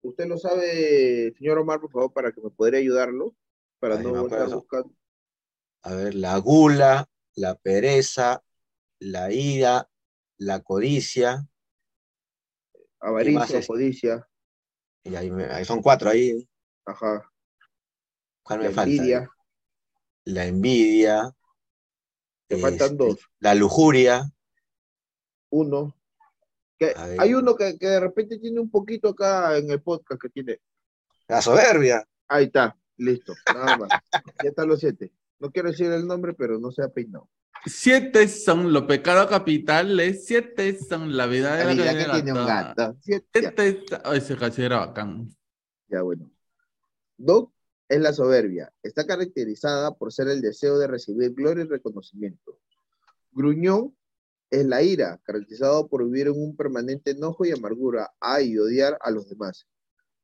usted 0.01 0.27
lo 0.27 0.37
sabe, 0.37 1.33
señor 1.37 1.57
Omar, 1.57 1.81
por 1.81 1.91
favor, 1.91 2.13
para 2.13 2.31
que 2.31 2.39
me 2.41 2.49
podría 2.49 2.79
ayudarlo, 2.79 3.35
para 3.79 3.97
no 3.97 4.25
estar 4.27 4.47
buscando. 4.49 4.95
A 5.83 5.93
ver, 5.93 6.15
la 6.15 6.37
gula, 6.37 7.07
la 7.35 7.53
pereza, 7.55 8.43
la 8.99 9.31
ira, 9.31 9.89
la 10.37 10.61
codicia, 10.61 11.47
Avaricia, 12.99 13.59
codicia, 13.67 14.27
y 15.03 15.15
ahí, 15.15 15.29
me- 15.31 15.45
ahí 15.45 15.65
son 15.65 15.81
cuatro 15.81 16.09
ahí. 16.09 16.47
ajá, 16.85 17.31
¿Cuál 18.43 18.59
la 18.59 18.65
me 18.67 18.71
falta? 18.71 18.93
envidia, 18.93 19.29
La 20.25 20.45
envidia, 20.47 21.31
te 22.47 22.55
faltan 22.57 22.97
este, 22.97 22.97
dos. 22.97 23.19
la 23.39 23.55
lujuria, 23.55 24.31
uno. 25.51 25.93
Que 26.81 26.95
hay 27.19 27.35
uno 27.35 27.55
que, 27.55 27.77
que 27.77 27.85
de 27.87 27.99
repente 27.99 28.39
tiene 28.39 28.59
un 28.59 28.71
poquito 28.71 29.09
acá 29.09 29.55
en 29.55 29.69
el 29.69 29.83
podcast 29.83 30.19
que 30.19 30.29
tiene. 30.29 30.59
la 31.27 31.39
soberbia. 31.39 32.03
Ahí 32.27 32.45
está, 32.45 32.75
listo, 32.97 33.33
nada 33.53 33.77
más. 33.77 33.89
ya 34.43 34.49
están 34.49 34.67
los 34.67 34.79
siete. 34.79 35.13
No 35.37 35.51
quiero 35.51 35.69
decir 35.69 35.91
el 35.91 36.07
nombre, 36.07 36.33
pero 36.33 36.57
no 36.57 36.71
se 36.71 36.81
ha 36.81 36.87
peinado. 36.89 37.29
Siete 37.67 38.27
son 38.27 38.73
los 38.73 38.83
pecados 38.85 39.27
capitales, 39.27 40.25
siete 40.25 40.75
son 40.79 41.15
la 41.15 41.27
vida 41.27 41.55
de 41.55 41.65
La 41.65 41.73
la 41.75 41.93
vida 41.93 42.05
que 42.15 42.21
tiene 42.23 42.39
un 42.39 42.47
gato. 42.47 42.97
Siete, 43.01 43.27
Siete, 43.39 43.85
ese 44.13 44.35
casi 44.35 44.63
era 44.63 44.79
bacán. 44.79 45.27
ya, 45.87 46.01
bueno. 46.01 46.31
Doc 47.17 47.53
es 47.87 48.01
la 48.01 48.11
soberbia. 48.13 48.73
Está 48.81 49.05
caracterizada 49.05 49.93
por 49.93 50.11
ser 50.11 50.29
el 50.29 50.41
deseo 50.41 50.79
de 50.79 50.87
recibir 50.87 51.35
gloria 51.35 51.63
y 51.63 51.67
reconocimiento. 51.67 52.57
Gruñón 53.31 53.95
es 54.52 54.65
la 54.65 54.84
ira, 54.84 55.19
caracterizado 55.23 55.88
por 55.88 56.03
vivir 56.06 56.28
en 56.28 56.34
un 56.34 56.56
permanente 56.56 57.11
enojo 57.11 57.45
y 57.45 57.52
amargura, 57.52 58.11
a 58.19 58.41
y 58.41 58.57
odiar 58.57 58.98
a 59.02 59.10
los 59.10 59.30
demás. 59.30 59.65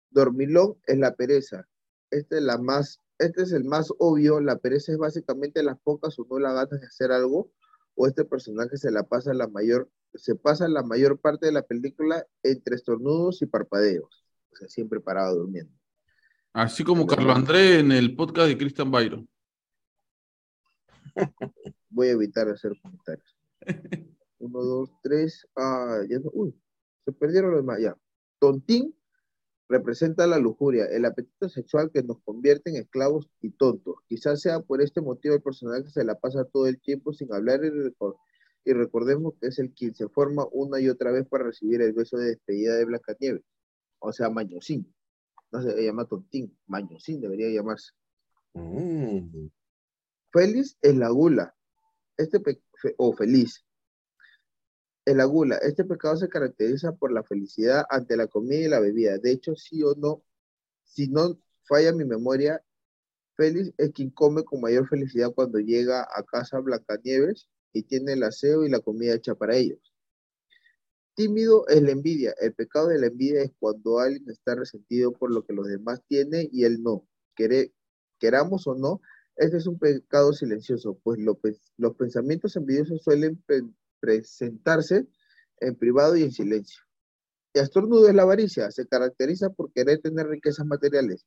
Dormilón 0.09 0.75
es 0.85 0.97
la 0.97 1.15
pereza. 1.15 1.65
Este 2.11 2.37
es, 2.37 2.43
la 2.43 2.57
más, 2.57 2.99
este 3.19 3.43
es 3.43 3.53
el 3.53 3.63
más 3.63 3.91
obvio. 3.99 4.41
La 4.41 4.57
pereza 4.57 4.91
es 4.91 4.97
básicamente 4.97 5.63
las 5.63 5.79
pocas 5.79 6.19
o 6.19 6.27
no 6.29 6.39
las 6.39 6.53
ganas 6.53 6.81
de 6.81 6.87
hacer 6.87 7.11
algo, 7.13 7.51
o 7.95 8.05
este 8.05 8.25
personaje 8.25 8.77
se 8.77 8.91
la 8.91 9.03
pasa 9.03 9.33
la 9.33 9.47
mayor, 9.47 9.89
se 10.13 10.35
pasa 10.35 10.67
la 10.67 10.83
mayor 10.83 11.19
parte 11.19 11.45
de 11.45 11.53
la 11.53 11.63
película 11.63 12.25
entre 12.43 12.75
estornudos 12.75 13.41
y 13.41 13.45
parpadeos. 13.45 14.25
O 14.51 14.55
sea, 14.57 14.67
siempre 14.67 14.99
parado 14.99 15.37
durmiendo. 15.37 15.73
Así 16.51 16.83
como 16.83 17.07
Carlos 17.07 17.27
no. 17.27 17.35
Andrés 17.35 17.79
en 17.79 17.93
el 17.93 18.13
podcast 18.15 18.49
de 18.49 18.57
Christian 18.57 18.91
Byron. 18.91 19.29
Voy 21.89 22.07
a 22.09 22.11
evitar 22.11 22.49
hacer 22.49 22.73
comentarios. 22.81 23.37
Uno, 24.39 24.61
dos, 24.63 24.89
tres. 25.01 25.47
Ah, 25.55 26.01
ya 26.09 26.19
no- 26.19 26.31
uy, 26.33 26.53
se 27.05 27.11
perdieron 27.11 27.51
los 27.51 27.61
demás. 27.61 27.79
Ya. 27.81 27.97
Tontín 28.39 28.95
representa 29.69 30.27
la 30.27 30.37
lujuria, 30.37 30.85
el 30.85 31.03
apetito 31.05 31.49
sexual 31.49 31.91
que 31.91 32.01
nos 32.03 32.19
convierte 32.21 32.69
en 32.69 32.77
esclavos 32.77 33.29
y 33.41 33.49
tontos. 33.51 33.95
Quizás 34.07 34.41
sea 34.41 34.61
por 34.61 34.81
este 34.81 35.01
motivo 35.01 35.35
el 35.35 35.41
personaje 35.41 35.89
se 35.89 36.03
la 36.05 36.15
pasa 36.15 36.45
todo 36.45 36.67
el 36.67 36.79
tiempo 36.79 37.11
sin 37.13 37.33
hablar 37.33 37.65
y, 37.65 37.69
recor- 37.69 38.17
y 38.63 38.73
recordemos 38.73 39.33
que 39.41 39.47
es 39.47 39.59
el 39.59 39.73
quien 39.73 39.93
se 39.95 40.07
forma 40.07 40.45
una 40.51 40.79
y 40.79 40.87
otra 40.87 41.11
vez 41.11 41.27
para 41.27 41.43
recibir 41.45 41.81
el 41.81 41.93
beso 41.93 42.17
de 42.17 42.27
despedida 42.27 42.75
de 42.75 42.85
Blancanieves. 42.85 43.43
O 43.99 44.11
sea, 44.13 44.29
Mañosín. 44.29 44.93
No 45.51 45.61
se 45.61 45.81
llama 45.83 46.05
Tontín, 46.05 46.57
Mañosín 46.67 47.21
debería 47.21 47.49
llamarse. 47.49 47.91
Mm, 48.53 49.47
Feliz 50.31 50.77
es 50.81 50.95
la 50.95 51.09
gula. 51.09 51.55
Este 52.17 52.41
o 52.97 53.13
feliz. 53.13 53.63
Es 55.07 55.15
la 55.15 55.25
gula. 55.25 55.57
Este 55.57 55.83
pecado 55.85 56.17
se 56.17 56.29
caracteriza 56.29 56.91
por 56.95 57.11
la 57.11 57.23
felicidad 57.23 57.83
ante 57.89 58.15
la 58.15 58.27
comida 58.27 58.59
y 58.59 58.67
la 58.67 58.79
bebida. 58.79 59.17
De 59.17 59.31
hecho, 59.31 59.55
sí 59.55 59.81
o 59.83 59.95
no, 59.95 60.23
si 60.85 61.07
no 61.09 61.39
falla 61.63 61.93
mi 61.93 62.05
memoria, 62.05 62.63
Félix 63.35 63.73
es 63.77 63.91
quien 63.93 64.11
come 64.11 64.43
con 64.45 64.61
mayor 64.61 64.87
felicidad 64.89 65.33
cuando 65.35 65.59
llega 65.59 66.03
a 66.03 66.23
casa 66.23 66.59
Blancanieves 66.59 67.49
y 67.73 67.83
tiene 67.83 68.13
el 68.13 68.23
aseo 68.23 68.65
y 68.65 68.69
la 68.69 68.81
comida 68.81 69.15
hecha 69.15 69.35
para 69.35 69.55
ellos. 69.57 69.93
Tímido 71.15 71.67
es 71.67 71.81
la 71.81 71.91
envidia. 71.91 72.33
El 72.39 72.53
pecado 72.53 72.87
de 72.89 72.99
la 72.99 73.07
envidia 73.07 73.41
es 73.41 73.51
cuando 73.59 73.99
alguien 73.99 74.29
está 74.29 74.55
resentido 74.55 75.11
por 75.13 75.31
lo 75.31 75.43
que 75.45 75.53
los 75.53 75.67
demás 75.67 76.01
tienen 76.07 76.47
y 76.51 76.63
él 76.65 76.81
no. 76.83 77.07
Quere- 77.35 77.73
queramos 78.19 78.67
o 78.67 78.75
no, 78.75 79.01
este 79.35 79.57
es 79.57 79.67
un 79.67 79.79
pecado 79.79 80.31
silencioso, 80.33 80.99
pues 81.03 81.19
los 81.77 81.95
pensamientos 81.95 82.55
envidiosos 82.55 83.03
suelen 83.03 83.37
presentarse 84.11 85.05
en 85.59 85.75
privado 85.75 86.15
y 86.15 86.23
en 86.23 86.31
silencio. 86.31 86.81
Y 87.53 87.59
estornudo 87.59 88.07
es 88.07 88.15
la 88.15 88.21
avaricia, 88.23 88.71
se 88.71 88.87
caracteriza 88.87 89.49
por 89.49 89.73
querer 89.73 89.99
tener 89.99 90.27
riquezas 90.27 90.65
materiales. 90.65 91.25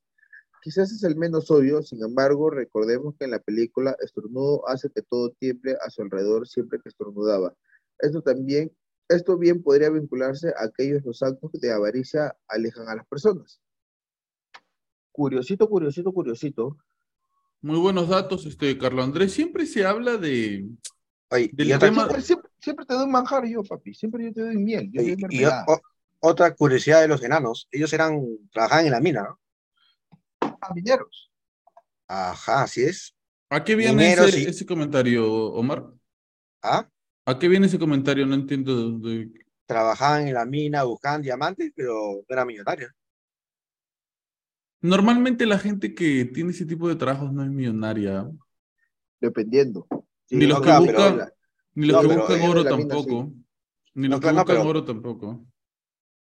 Quizás 0.63 0.91
es 0.93 1.03
el 1.05 1.17
menos 1.17 1.51
obvio, 1.51 1.83
sin 1.83 2.03
embargo, 2.03 2.49
recordemos 2.51 3.15
que 3.19 3.25
en 3.27 3.33
la 3.33 3.39
película 3.39 3.97
Estornudo 4.01 4.67
hace 4.69 4.89
que 4.91 5.03
todo 5.03 5.31
tiemble 5.39 5.77
a 5.85 5.91
su 5.91 6.01
alrededor 6.03 6.47
siempre 6.49 6.79
que 6.83 6.89
estornudaba. 6.89 7.55
Esto 7.99 8.23
también, 8.23 8.71
esto 9.09 9.37
bien 9.37 9.63
podría 9.63 9.91
vincularse 9.91 10.49
a 10.49 10.65
aquellos 10.65 11.05
los 11.05 11.23
actos 11.23 11.53
de 11.53 11.73
avaricia 11.73 12.35
alejan 12.49 12.89
a 12.89 12.97
las 12.97 13.07
personas. 13.07 13.61
Curiosito, 15.13 15.69
curiosito, 15.69 16.13
curiosito. 16.13 16.77
Muy 17.63 17.79
buenos 17.79 18.09
datos, 18.09 18.47
este, 18.47 18.77
Carlos 18.79 19.05
Andrés. 19.05 19.33
Siempre 19.33 19.67
se 19.67 19.85
habla 19.85 20.17
de, 20.17 20.67
Del 21.53 21.79
tema- 21.79 22.03
Siempre, 22.05 22.23
siempre, 22.23 22.50
siempre 22.61 22.85
te 22.87 22.95
doy 22.95 23.07
manjar 23.09 23.45
yo, 23.47 23.63
papi. 23.63 23.95
Siempre 23.95 24.25
yo 24.25 24.33
te 24.33 24.41
doy 24.43 24.57
miel. 24.57 24.91
Yo 24.93 25.03
y- 25.03 25.05
soy 25.07 25.13
y 25.13 25.17
mermelada. 25.23 25.65
o- 25.69 25.81
otra 26.21 26.55
curiosidad 26.55 27.01
de 27.01 27.09
los 27.09 27.23
enanos, 27.23 27.67
ellos 27.71 27.93
eran, 27.93 28.21
trabajaban 28.53 28.87
en 28.87 28.93
la 28.93 29.01
mina, 29.01 29.23
¿no? 29.23 29.41
Ah, 30.61 30.73
mineros. 30.75 31.31
Ajá, 32.07 32.63
así 32.65 32.83
es. 32.83 33.15
¿A 33.49 33.65
qué 33.65 33.75
viene 33.75 33.95
Mineros 33.95 34.29
ese, 34.29 34.41
y- 34.41 34.45
ese 34.45 34.67
comentario, 34.67 35.27
Omar? 35.53 35.87
¿Ah? 36.63 36.87
¿A 37.25 37.39
qué 37.39 37.49
viene 37.49 37.67
ese 37.67 37.79
comentario? 37.79 38.27
No 38.27 38.35
entiendo. 38.35 38.99
de- 38.99 39.31
Trabajaban 39.67 40.27
en 40.29 40.35
la 40.35 40.45
mina, 40.45 40.83
buscaban 40.83 41.23
diamantes, 41.23 41.73
pero 41.75 41.95
no 42.17 42.25
eran 42.29 42.47
millonarios. 42.47 42.91
Normalmente 44.83 45.47
la 45.47 45.59
gente 45.59 45.95
que 45.95 46.25
tiene 46.25 46.51
ese 46.51 46.65
tipo 46.67 46.89
de 46.89 46.97
trabajos 46.97 47.33
no 47.33 47.43
es 47.45 47.51
millonaria. 47.51 48.29
Dependiendo. 49.21 49.87
Sí, 50.27 50.37
Ni 50.37 50.47
los 50.47 50.59
no, 50.59 50.65
que 50.65 50.71
buscan- 50.93 51.33
Ni 51.81 51.87
los 51.87 52.03
No, 52.03 52.09
que 52.11 52.17
buscan 52.17 52.43
oro 52.43 52.61
mina, 52.65 52.71
tampoco. 52.71 53.33
Ni 53.95 54.09
No, 54.09 54.11
los 54.11 54.21
que 54.21 54.23
claro, 54.23 54.35
no, 54.37 54.41
buscan 54.43 54.57
pero- 54.59 54.69
oro 54.69 54.85
tampoco. 54.85 55.47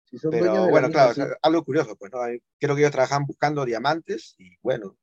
si 0.06 0.18
son 0.18 0.32
dueños 0.32 0.46
de 0.48 0.52
Pero 0.54 0.66
la 0.66 0.72
bueno, 0.72 0.88
mina, 0.88 1.00
claro, 1.14 1.14
sí. 1.14 1.22
algo 1.42 1.64
curioso, 1.66 1.96
pues, 1.98 2.12
¿no? 2.12 2.20
Creo 2.60 2.76
que 2.76 2.82
ellos 2.82 2.92
trabajaban 2.92 3.26
buscando 3.26 3.66
diamantes 3.66 4.36
y 4.38 4.52
bueno, 4.62 4.98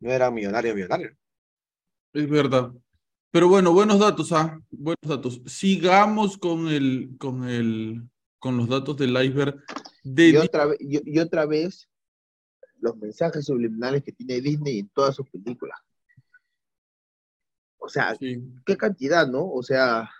no 0.00 0.10
eran 0.10 0.34
millonarios, 0.34 0.74
millonarios. 0.74 1.12
Es 2.12 2.28
verdad. 2.28 2.72
Pero 3.30 3.48
bueno, 3.48 3.72
buenos 3.72 3.98
datos, 3.98 4.32
ah, 4.32 4.58
buenos 4.70 5.02
datos. 5.02 5.40
Sigamos 5.46 6.38
con 6.38 6.68
el, 6.68 7.16
con 7.18 7.48
el, 7.48 8.02
con 8.38 8.56
los 8.56 8.68
datos 8.68 8.96
del 8.96 9.10
iceberg 9.24 9.62
de 10.02 10.28
Y 10.28 10.32
Di- 10.32 10.36
otra, 10.38 10.66
vez, 10.66 10.78
y, 10.80 11.12
y 11.14 11.18
otra 11.18 11.44
vez, 11.46 11.88
los 12.80 12.96
mensajes 12.96 13.44
subliminales 13.44 14.02
que 14.04 14.12
tiene 14.12 14.40
Disney 14.40 14.78
en 14.80 14.88
todas 14.90 15.14
sus 15.16 15.28
películas. 15.30 15.78
O 17.86 17.88
sea, 17.88 18.16
Sí. 18.16 18.42
qué 18.66 18.76
cantidad, 18.76 19.28
¿no? 19.28 19.48
O 19.48 19.62
sea, 19.62 20.10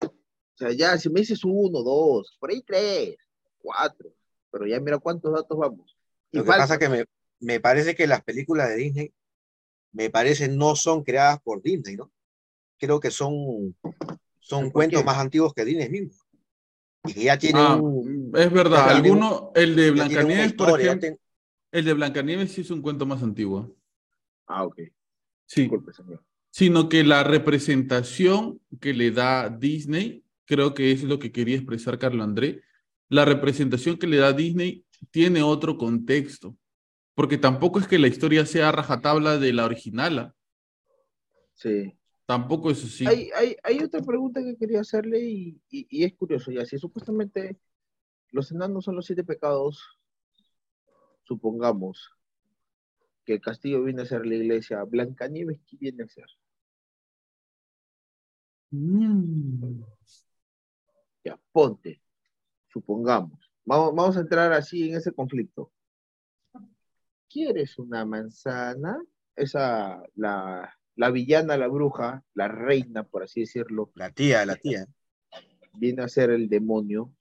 o 0.00 0.56
sea, 0.56 0.70
ya 0.70 0.96
si 0.96 1.10
me 1.10 1.18
dices 1.20 1.40
uno, 1.44 1.82
dos, 1.82 2.36
por 2.38 2.50
ahí 2.50 2.62
tres, 2.62 3.16
cuatro, 3.58 4.14
pero 4.50 4.64
ya 4.66 4.78
mira 4.78 4.98
cuántos 4.98 5.32
datos 5.32 5.58
vamos. 5.58 5.96
Y 6.30 6.36
Lo 6.38 6.44
que 6.44 6.50
falta- 6.50 6.62
pasa 6.62 6.74
es 6.74 6.78
que 6.80 6.88
me, 6.88 7.04
me 7.40 7.58
parece 7.58 7.96
que 7.96 8.06
las 8.06 8.22
películas 8.22 8.68
de 8.68 8.76
Disney, 8.76 9.12
me 9.90 10.08
parece, 10.08 10.46
no 10.48 10.76
son 10.76 11.02
creadas 11.02 11.40
por 11.42 11.60
Disney, 11.62 11.96
¿no? 11.96 12.12
Creo 12.78 13.00
que 13.00 13.10
son, 13.10 13.76
son 14.38 14.64
¿Por 14.66 14.72
cuentos 14.72 15.00
qué? 15.00 15.04
más 15.06 15.18
antiguos 15.18 15.52
que 15.54 15.64
Disney 15.64 15.88
mismo. 15.90 16.12
Y 17.06 17.14
que 17.14 17.24
ya 17.24 17.36
tienen, 17.38 17.60
Ah, 17.62 17.74
un- 17.76 18.30
es 18.36 18.52
verdad. 18.52 18.88
Alguno, 18.88 19.50
el 19.56 19.74
de 19.74 19.90
Blancanieves, 19.90 20.52
por 20.52 20.80
ejemplo, 20.80 21.08
el 21.72 21.84
de 21.84 21.92
Blancanieves 21.94 22.52
sí 22.52 22.60
es 22.60 22.70
un 22.70 22.82
cuento 22.82 23.04
más 23.04 23.20
antiguo. 23.20 23.74
Ah, 24.46 24.64
ok. 24.64 24.76
Sí. 25.46 25.62
Disculpe, 25.62 25.92
señor. 25.92 26.22
Sino 26.54 26.88
que 26.90 27.02
la 27.02 27.24
representación 27.24 28.60
que 28.78 28.92
le 28.92 29.10
da 29.10 29.48
Disney, 29.48 30.22
creo 30.44 30.74
que 30.74 30.92
es 30.92 31.02
lo 31.02 31.18
que 31.18 31.32
quería 31.32 31.56
expresar 31.56 31.98
Carlo 31.98 32.22
André, 32.22 32.60
la 33.08 33.24
representación 33.24 33.98
que 33.98 34.06
le 34.06 34.18
da 34.18 34.32
Disney 34.34 34.84
tiene 35.10 35.42
otro 35.42 35.78
contexto, 35.78 36.56
porque 37.14 37.38
tampoco 37.38 37.78
es 37.80 37.88
que 37.88 37.98
la 37.98 38.06
historia 38.08 38.44
sea 38.46 38.70
rajatabla 38.70 39.38
de 39.38 39.52
la 39.54 39.64
original. 39.64 40.34
Sí. 41.54 41.96
tampoco 42.26 42.70
eso 42.70 42.86
sí. 42.86 43.06
Hay, 43.06 43.30
hay, 43.34 43.56
hay 43.62 43.78
otra 43.80 44.00
pregunta 44.02 44.42
que 44.42 44.56
quería 44.56 44.80
hacerle 44.80 45.20
y, 45.20 45.60
y- 45.70 45.86
y 45.90 46.04
es 46.04 46.14
curioso, 46.14 46.50
ya, 46.50 46.64
si 46.66 46.78
supuestamente 46.78 47.58
los 48.30 48.52
enanos 48.52 48.84
son 48.84 48.96
los 48.96 49.06
siete 49.06 49.24
pecados, 49.24 49.82
supongamos 51.24 52.10
que 53.24 53.34
el 53.34 53.40
castillo 53.40 53.82
viene 53.84 54.02
a 54.02 54.06
ser 54.06 54.26
la 54.26 54.34
iglesia, 54.34 54.82
Blancanieves, 54.84 55.60
¿qué 55.66 55.76
viene 55.78 56.04
a 56.04 56.08
ser? 56.08 56.26
Mm. 58.72 59.82
Ya, 61.24 61.38
ponte, 61.52 62.00
supongamos. 62.68 63.38
Vamos, 63.64 63.94
vamos 63.94 64.16
a 64.16 64.20
entrar 64.20 64.52
así 64.52 64.90
en 64.90 64.96
ese 64.96 65.12
conflicto. 65.12 65.70
¿Quieres 67.28 67.78
una 67.78 68.04
manzana? 68.04 69.00
Esa, 69.36 70.02
la, 70.16 70.74
la 70.96 71.10
villana, 71.10 71.56
la 71.56 71.68
bruja, 71.68 72.24
la 72.34 72.48
reina, 72.48 73.04
por 73.04 73.22
así 73.22 73.40
decirlo, 73.40 73.90
la 73.94 74.10
tía, 74.10 74.44
la 74.44 74.56
tía. 74.56 74.86
viene 75.74 76.02
a 76.02 76.08
ser 76.08 76.30
el 76.30 76.48
demonio. 76.48 77.12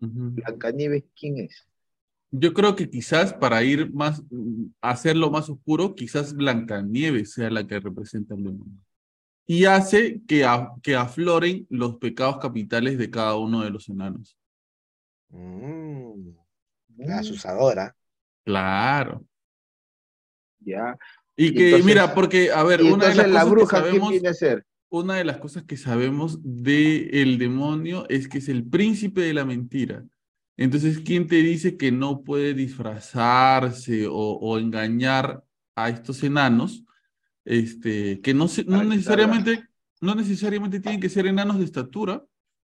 Ujú. 0.00 0.30
Blancanieves, 0.30 1.04
¿quién 1.18 1.38
es? 1.38 1.66
Yo 2.30 2.54
creo 2.54 2.76
que 2.76 2.88
quizás 2.88 3.32
para 3.34 3.62
ir 3.64 3.92
más, 3.92 4.22
mm, 4.30 4.66
hacerlo 4.80 5.30
más 5.30 5.50
oscuro, 5.50 5.94
quizás 5.94 6.34
Blancanieves 6.34 7.32
sea 7.32 7.50
la 7.50 7.66
que 7.66 7.80
representa 7.80 8.34
el 8.34 8.44
demonio. 8.44 8.78
Y 9.52 9.64
hace 9.64 10.20
que, 10.28 10.44
a- 10.44 10.70
que 10.80 10.94
afloren 10.94 11.66
los 11.70 11.96
pecados 11.96 12.38
capitales 12.38 12.96
de 12.98 13.10
cada 13.10 13.34
uno 13.36 13.62
de 13.64 13.70
los 13.70 13.88
enanos. 13.88 14.36
Mm, 15.30 16.12
Mm, 16.12 16.34
la 16.98 17.18
asusadora. 17.18 17.96
Claro. 18.44 19.24
Ya. 20.60 20.96
Y 21.36 21.52
que, 21.54 21.64
entonces- 21.66 21.86
mira, 21.86 22.14
porque, 22.14 22.52
a 22.52 22.62
ver, 22.62 22.80
una 22.82 23.08
de 23.08 23.14
las 23.16 23.28
la 23.28 23.40
cosas 23.40 23.44
que 23.44 23.50
bruja, 23.50 23.70
¿quién 23.70 23.84
sabemos, 23.86 24.10
viene 24.10 24.28
a 24.28 24.34
ser? 24.34 24.66
una 24.92 25.14
de 25.16 25.24
las 25.24 25.38
cosas 25.38 25.62
que 25.64 25.76
sabemos 25.76 26.38
de 26.42 27.08
el 27.22 27.38
demonio 27.38 28.06
es 28.08 28.28
que 28.28 28.38
es 28.38 28.48
el 28.48 28.64
príncipe 28.64 29.20
de 29.22 29.34
la 29.34 29.44
mentira. 29.44 30.04
Entonces, 30.56 31.00
¿quién 31.00 31.26
te 31.26 31.36
dice 31.36 31.76
que 31.76 31.90
no 31.90 32.22
puede 32.22 32.54
disfrazarse 32.54 34.06
o, 34.06 34.14
o 34.14 34.58
engañar 34.58 35.42
a 35.76 35.88
estos 35.88 36.22
enanos? 36.22 36.84
Este, 37.44 38.20
que 38.20 38.34
no, 38.34 38.48
se- 38.48 38.64
necesariamente, 38.64 39.64
no 40.00 40.14
necesariamente 40.14 40.80
tienen 40.80 41.00
que 41.00 41.08
ser 41.08 41.26
enanos 41.26 41.58
de 41.58 41.64
estatura, 41.64 42.24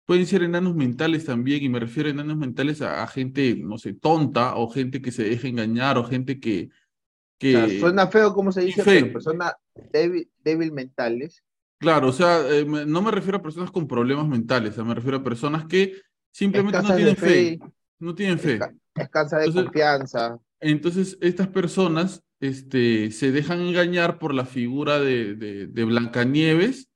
pueden 0.07 0.27
ser 0.27 0.43
enanos 0.43 0.75
mentales 0.75 1.25
también, 1.25 1.63
y 1.63 1.69
me 1.69 1.81
refiero 1.81 2.09
a 2.09 2.13
enanos 2.13 2.37
mentales 2.37 2.81
a, 2.83 3.03
a 3.03 3.07
gente, 3.07 3.57
no 3.57 3.79
sé, 3.79 3.95
tonta, 3.95 4.57
o 4.57 4.69
gente 4.69 5.01
que 5.03 5.13
se 5.13 5.25
deja 5.25 5.49
engañar, 5.49 5.99
o 5.99 6.05
gente 6.05 6.39
que, 6.41 6.69
O 6.71 7.41
sea, 7.41 7.67
que 7.67 7.81
suena 7.81 8.07
feo 8.09 8.33
como 8.35 8.53
se 8.53 8.63
dice, 8.63 8.83
pero 8.85 9.13
persona 9.13 9.55
débil, 9.93 10.31
débil 10.43 10.73
mentales. 10.73 11.43
Claro, 11.81 12.09
o 12.09 12.13
sea, 12.13 12.41
eh, 12.51 12.65
no 12.65 13.03
me 13.03 13.11
refiero 13.11 13.39
a 13.39 13.43
personas 13.43 13.71
con 13.71 13.87
problemas 13.87 14.27
mentales, 14.29 14.73
o 14.73 14.75
sea, 14.77 14.85
me 14.85 14.95
refiero 14.95 15.19
a 15.19 15.23
personas 15.25 15.65
que 15.67 15.95
simplemente 16.33 16.83
no 16.83 16.95
tienen 16.97 17.17
fe, 17.17 17.27
fe, 17.27 17.59
no 18.01 18.15
tienen 18.15 18.39
fe. 18.39 18.59
esca- 18.59 18.75
escasa 18.97 19.39
de 19.39 19.45
Entonces- 19.47 19.65
confianza. 19.65 20.39
Entonces, 20.61 21.17
estas 21.21 21.47
personas 21.49 22.23
este, 22.41 23.11
se 23.11 23.33
dejan 23.33 23.61
engañar 23.61 24.19
por 24.19 24.35
la 24.35 24.45
figura 24.45 25.01
de, 25.01 25.35
de, 25.35 25.67
de 25.67 25.85
Blancanieves 25.85 26.89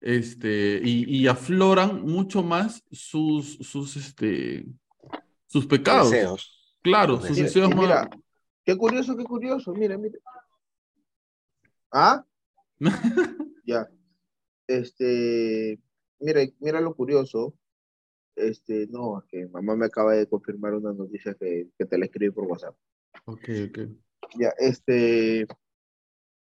este, 0.00 0.80
y, 0.84 1.04
y 1.16 1.26
afloran 1.26 2.02
mucho 2.02 2.42
más 2.42 2.84
sus, 2.92 3.56
sus, 3.58 3.96
este, 3.96 4.66
sus 5.46 5.66
pecados. 5.66 6.10
Deseos. 6.10 6.76
Claro, 6.82 7.16
sus 7.16 7.36
deseos. 7.36 7.46
deseos 7.46 7.70
Y 7.70 7.74
más... 7.74 7.82
mira, 7.82 8.10
qué 8.64 8.76
curioso, 8.76 9.16
qué 9.16 9.24
curioso, 9.24 9.72
mira, 9.72 9.96
mira. 9.98 10.18
¿Ah? 11.90 12.24
Ya. 13.66 13.88
Este, 14.66 15.80
mira, 16.20 16.42
mira 16.60 16.80
lo 16.82 16.94
curioso. 16.94 17.54
Este, 18.36 18.86
no, 18.88 19.20
es 19.20 19.24
que 19.30 19.46
mamá 19.46 19.74
me 19.74 19.86
acaba 19.86 20.12
de 20.12 20.28
confirmar 20.28 20.74
una 20.74 20.92
noticia 20.92 21.32
que, 21.32 21.70
que 21.78 21.86
te 21.86 21.96
la 21.96 22.04
escribí 22.04 22.30
por 22.30 22.44
WhatsApp. 22.44 22.76
Ok, 23.24 23.48
ok. 23.68 23.78
Ya, 24.32 24.52
este, 24.58 25.46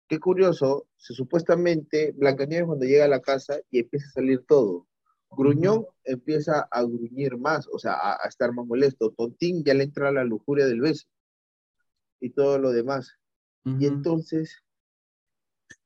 qué 0.08 0.18
curioso, 0.18 0.86
se, 0.96 1.14
supuestamente 1.14 2.12
Blancanieves 2.12 2.66
cuando 2.66 2.84
llega 2.86 3.04
a 3.04 3.08
la 3.08 3.20
casa 3.20 3.58
y 3.70 3.80
empieza 3.80 4.06
a 4.08 4.12
salir 4.12 4.44
todo. 4.46 4.86
Gruñón 5.30 5.86
empieza 6.04 6.66
a 6.70 6.82
gruñir 6.82 7.36
más, 7.36 7.66
o 7.72 7.78
sea, 7.78 7.94
a, 7.94 8.12
a 8.24 8.28
estar 8.28 8.52
más 8.52 8.66
molesto. 8.66 9.10
Tontín 9.12 9.64
ya 9.64 9.74
le 9.74 9.84
entra 9.84 10.12
la 10.12 10.24
lujuria 10.24 10.66
del 10.66 10.80
beso 10.80 11.06
y 12.20 12.30
todo 12.30 12.58
lo 12.58 12.72
demás. 12.72 13.18
Y 13.78 13.86
entonces, 13.86 14.62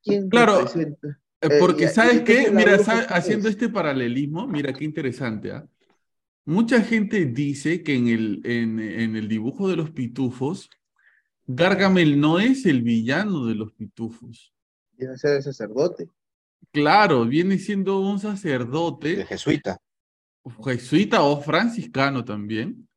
¿quién 0.02 0.28
Claro, 0.28 0.64
representa? 0.64 1.08
Eh, 1.42 1.48
Eh, 1.48 1.58
Porque, 1.58 1.88
¿sabes 1.88 2.22
qué? 2.22 2.50
Mira, 2.52 2.72
bruja, 2.74 2.92
sabe- 2.92 3.06
¿quién 3.06 3.16
haciendo 3.16 3.48
es? 3.48 3.54
este 3.54 3.68
paralelismo, 3.68 4.46
mira 4.46 4.72
qué 4.74 4.84
interesante, 4.84 5.52
¿ah? 5.52 5.66
Mucha 6.46 6.82
gente 6.82 7.26
dice 7.26 7.82
que 7.84 7.94
en 7.94 8.08
el, 8.08 8.40
en, 8.44 8.80
en 8.80 9.16
el 9.16 9.28
dibujo 9.28 9.68
de 9.68 9.76
los 9.76 9.90
pitufos, 9.92 10.70
Gargamel 11.54 12.20
no 12.20 12.38
es 12.38 12.64
el 12.66 12.82
villano 12.82 13.46
de 13.46 13.54
los 13.54 13.72
pitufos. 13.72 14.52
Viene 14.92 15.14
a 15.14 15.16
ser 15.16 15.36
el 15.36 15.42
sacerdote. 15.42 16.08
Claro, 16.72 17.24
viene 17.24 17.58
siendo 17.58 18.00
un 18.00 18.16
De 18.16 18.22
sacerdote, 18.22 19.26
jesuita. 19.26 19.78
jesuita 20.64 21.22
o 21.22 21.40
franciscano 21.40 22.24
también, 22.24 22.88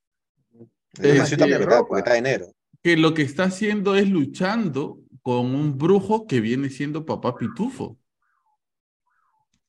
De 0.93 1.13
jesuita 1.13 1.45
porque, 1.45 1.53
está, 1.53 1.65
ropa. 1.65 1.88
porque 1.88 1.99
está 2.01 2.13
de 2.13 2.21
negro. 2.21 2.47
que 2.84 2.97
lo 2.97 3.13
que 3.13 3.23
está 3.23 3.45
haciendo 3.45 3.95
es 3.95 4.09
luchando 4.09 4.99
con 5.23 5.55
un 5.55 5.77
brujo 5.77 6.27
que 6.27 6.41
viene 6.41 6.69
siendo 6.69 7.05
papá 7.05 7.35
pitufo. 7.35 7.97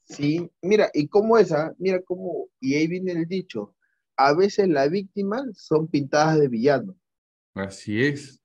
Sí, 0.05 0.51
mira, 0.61 0.90
y 0.93 1.09
cómo 1.09 1.39
esa, 1.39 1.73
mira 1.78 2.02
cómo, 2.02 2.48
y 2.61 2.74
ahí 2.74 2.86
viene 2.86 3.12
el 3.12 3.27
dicho, 3.27 3.74
a 4.16 4.35
veces 4.35 4.69
las 4.69 4.90
víctimas 4.90 5.44
son 5.56 5.89
pintadas 5.89 6.39
de 6.39 6.48
villano. 6.48 6.94
Así 7.55 8.02
es. 8.02 8.40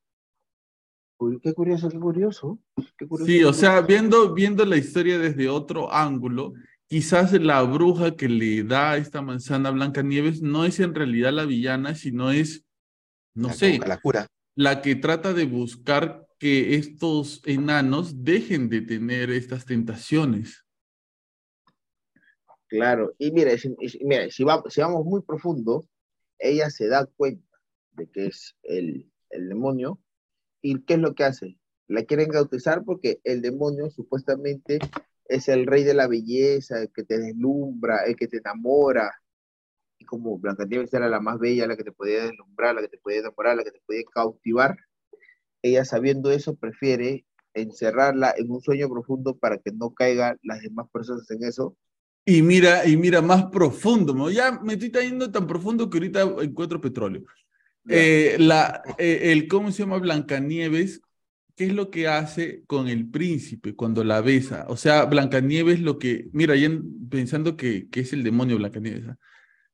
Qué 1.44 1.54
curioso, 1.54 1.90
qué 1.90 2.00
curioso. 2.00 2.60
Qué 2.98 3.08
curioso 3.08 3.26
Sí, 3.32 3.40
qué 3.40 3.46
o 3.46 3.54
sea, 3.54 3.82
viendo, 3.82 4.34
viendo 4.34 4.64
la 4.66 4.78
historia 4.78 5.20
desde 5.20 5.50
otro 5.50 5.92
ángulo, 5.92 6.54
quizás 6.88 7.34
la 7.34 7.62
bruja 7.64 8.16
que 8.16 8.30
le 8.30 8.64
da 8.64 8.96
esta 8.98 9.22
manzana 9.22 9.70
a 9.70 9.72
Blancanieves 9.74 10.42
no 10.42 10.64
es 10.66 10.80
en 10.80 10.96
realidad 10.96 11.34
la 11.34 11.46
villana, 11.46 11.94
sino 11.96 12.32
es, 12.32 12.66
no 13.36 13.50
La 13.50 13.54
sé, 13.54 13.80
La 13.86 14.00
cura. 14.00 14.28
la 14.56 14.82
que 14.82 14.96
trata 14.96 15.34
de 15.34 15.46
buscar 15.46 16.26
que 16.40 16.76
estos 16.76 17.42
enanos 17.46 18.24
dejen 18.24 18.70
de 18.70 18.82
tener 18.82 19.30
estas 19.30 19.66
tentaciones. 19.66 20.66
Claro, 22.68 23.14
y 23.18 23.32
mira, 23.32 23.52
si, 23.58 24.44
va- 24.44 24.64
si 24.70 24.82
vamos 24.82 25.04
muy 25.04 25.22
profundo, 25.22 25.84
ella 26.38 26.70
se 26.70 26.88
da 26.88 27.06
cuenta 27.08 27.46
de 27.92 28.08
que 28.08 28.28
es 28.28 28.56
el, 28.64 29.12
el 29.32 29.50
demonio, 29.50 30.00
y 30.62 30.82
¿qué 30.84 30.96
es 30.96 31.00
lo 31.00 31.16
que 31.16 31.24
hace? 31.24 31.58
La 31.88 32.04
quieren 32.04 32.30
bautizar 32.30 32.84
porque 32.84 33.20
el 33.24 33.42
demonio 33.42 33.90
supuestamente 33.90 34.80
es 35.26 35.48
el 35.48 35.66
rey 35.66 35.84
de 35.84 35.94
la 35.94 36.08
belleza, 36.08 36.82
el 36.82 36.92
que 36.92 37.04
te 37.04 37.20
deslumbra, 37.20 38.04
el 38.06 38.16
que 38.16 38.28
te 38.28 38.38
enamora, 38.38 39.12
y 40.00 40.06
como 40.06 40.40
Blancanieves 40.40 40.94
era 40.94 41.10
la 41.10 41.20
más 41.20 41.38
bella, 41.40 41.68
la 41.68 41.76
que 41.76 41.84
te 41.84 41.92
podía 41.92 42.24
deslumbrar, 42.24 42.74
la 42.74 42.82
que 42.82 42.88
te 42.88 42.98
podía 42.98 43.20
enamorar, 43.20 43.58
la 43.58 43.64
que 43.64 43.72
te 43.72 43.82
podía 43.86 44.04
cautivar, 44.12 44.78
ella 45.62 45.84
sabiendo 45.86 46.32
eso 46.32 46.56
prefiere 46.56 47.26
encerrarla 47.54 48.34
en 48.38 48.50
un 48.50 48.62
sueño 48.62 48.90
profundo 48.90 49.38
para 49.38 49.58
que 49.58 49.72
no 49.72 49.94
caigan 49.94 50.40
las 50.44 50.62
demás 50.62 50.88
personas 50.92 51.30
en 51.32 51.44
eso 51.44 51.76
Y 52.26 52.42
mira, 52.42 52.88
y 52.88 52.96
mira 52.96 53.22
más 53.22 53.46
profundo, 53.46 54.14
¿no? 54.14 54.30
ya 54.30 54.60
me 54.64 54.74
estoy 54.74 54.92
yendo 54.92 55.32
tan 55.32 55.48
profundo 55.48 55.90
que 55.90 55.98
ahorita 55.98 56.22
encuentro 56.42 56.80
petróleo. 56.80 57.24
Eh, 57.88 58.36
la, 58.40 58.82
eh, 58.98 59.32
el, 59.32 59.48
¿cómo 59.48 59.72
se 59.72 59.84
llama? 59.84 59.98
Blancanieves, 59.98 61.02
¿qué 61.56 61.66
es 61.66 61.74
lo 61.74 61.90
que 61.90 62.08
hace 62.08 62.64
con 62.66 62.88
el 62.88 63.10
príncipe 63.10 63.76
cuando 63.76 64.04
la 64.04 64.22
besa? 64.22 64.66
O 64.70 64.78
sea, 64.78 65.06
Blancanieves 65.06 65.80
lo 65.80 65.98
que, 65.98 66.30
mira, 66.34 66.56
ya 66.56 66.70
pensando 67.10 67.56
que, 67.56 67.90
que 67.90 68.02
es 68.02 68.14
el 68.14 68.24
demonio 68.24 68.58
Blancanieves, 68.58 69.08
¿ah? 69.10 69.18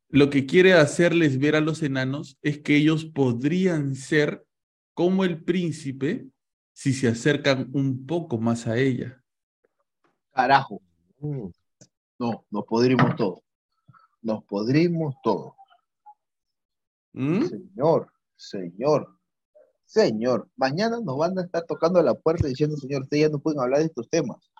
lo 0.09 0.29
que 0.29 0.45
quiere 0.45 0.73
hacerles 0.73 1.39
ver 1.39 1.55
a 1.55 1.61
los 1.61 1.83
enanos 1.83 2.37
es 2.41 2.59
que 2.59 2.75
ellos 2.75 3.05
podrían 3.05 3.95
ser 3.95 4.45
como 4.93 5.25
el 5.25 5.43
príncipe 5.43 6.27
si 6.73 6.93
se 6.93 7.07
acercan 7.07 7.69
un 7.73 8.05
poco 8.05 8.37
más 8.37 8.67
a 8.67 8.77
ella. 8.77 9.21
Carajo, 10.31 10.81
Mm. 11.19 11.47
no, 12.19 12.45
nos 12.51 12.65
podrimos 12.65 13.15
todo. 13.15 13.41
Nos 14.21 14.43
podrimos 14.43 15.15
todo. 15.23 15.55
¿Mm? 17.17 17.45
Señor, 17.47 18.11
señor, 18.35 19.07
señor. 19.85 20.49
Mañana 20.57 20.99
nos 21.01 21.17
van 21.17 21.37
a 21.39 21.43
estar 21.43 21.63
tocando 21.63 22.01
la 22.01 22.13
puerta 22.13 22.47
diciendo, 22.47 22.75
señor, 22.75 23.03
ustedes 23.03 23.23
ya 23.23 23.29
no 23.29 23.39
pueden 23.39 23.61
hablar 23.61 23.79
de 23.79 23.85
estos 23.85 24.09
temas. 24.09 24.51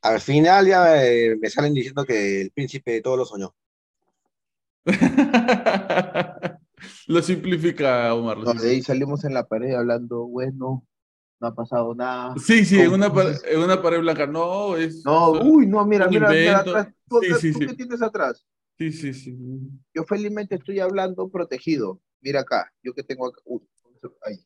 Al 0.00 0.20
final 0.20 0.66
ya 0.66 0.82
me, 0.84 1.36
me 1.36 1.50
salen 1.50 1.74
diciendo 1.74 2.04
que 2.04 2.40
el 2.42 2.50
príncipe 2.52 3.00
todo 3.02 3.18
lo 3.18 3.24
soñó. 3.26 3.54
lo 7.06 7.22
simplifica, 7.22 8.14
Omar. 8.14 8.38
lo 8.38 8.54
No, 8.54 8.60
de 8.60 8.70
ahí 8.70 8.82
salimos 8.82 9.24
en 9.24 9.34
la 9.34 9.46
pared 9.46 9.74
hablando, 9.74 10.26
bueno, 10.26 10.84
no 11.40 11.46
ha 11.46 11.54
pasado 11.54 11.94
nada. 11.94 12.34
Sí, 12.38 12.64
sí, 12.64 12.78
en 12.80 12.86
¿Cómo 12.86 12.96
una, 12.96 13.12
pa- 13.12 13.28
dices? 13.28 13.44
en 13.46 13.60
una 13.60 13.80
pared 13.82 14.00
blanca. 14.00 14.26
No, 14.26 14.76
es. 14.76 15.04
No, 15.04 15.32
uy, 15.32 15.66
no, 15.66 15.84
mira, 15.84 16.08
mira, 16.08 16.30
mira 16.30 16.60
atrás. 16.60 16.88
¿Tú, 17.08 17.20
Sí, 17.20 17.26
acá- 17.26 17.38
sí, 17.40 17.52
tú 17.52 17.58
sí. 17.60 17.66
qué 17.66 17.74
tienes 17.74 18.00
atrás? 18.02 18.44
Sí, 18.90 18.90
sí, 18.90 19.14
sí. 19.14 19.38
Yo 19.94 20.02
felizmente 20.04 20.56
estoy 20.56 20.80
hablando 20.80 21.28
protegido. 21.28 22.00
Mira 22.20 22.40
acá, 22.40 22.72
yo 22.82 22.92
que 22.94 23.04
tengo 23.04 23.28
acá. 23.28 23.40
Uy, 23.44 23.60
ahí. 24.26 24.44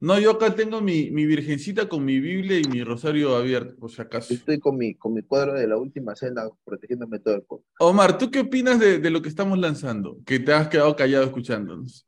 No, 0.00 0.18
yo 0.18 0.30
acá 0.30 0.54
tengo 0.54 0.80
mi, 0.80 1.10
mi 1.10 1.26
virgencita 1.26 1.86
con 1.86 2.06
mi 2.06 2.20
Biblia 2.20 2.58
y 2.58 2.62
mi 2.70 2.82
rosario 2.82 3.36
abierto, 3.36 3.76
por 3.76 3.90
si 3.90 4.00
acaso. 4.00 4.32
Estoy 4.32 4.58
con 4.58 4.78
mi, 4.78 4.94
con 4.94 5.12
mi 5.12 5.20
cuadro 5.22 5.52
de 5.52 5.66
la 5.66 5.76
última 5.76 6.16
cena 6.16 6.44
protegiéndome 6.64 7.18
todo 7.18 7.34
el 7.34 7.42
cuerpo. 7.44 7.66
Omar, 7.80 8.16
¿tú 8.16 8.30
qué 8.30 8.40
opinas 8.40 8.80
de, 8.80 8.98
de 8.98 9.10
lo 9.10 9.20
que 9.20 9.28
estamos 9.28 9.58
lanzando? 9.58 10.16
Que 10.24 10.38
te 10.40 10.54
has 10.54 10.68
quedado 10.68 10.96
callado 10.96 11.24
escuchándonos. 11.26 12.06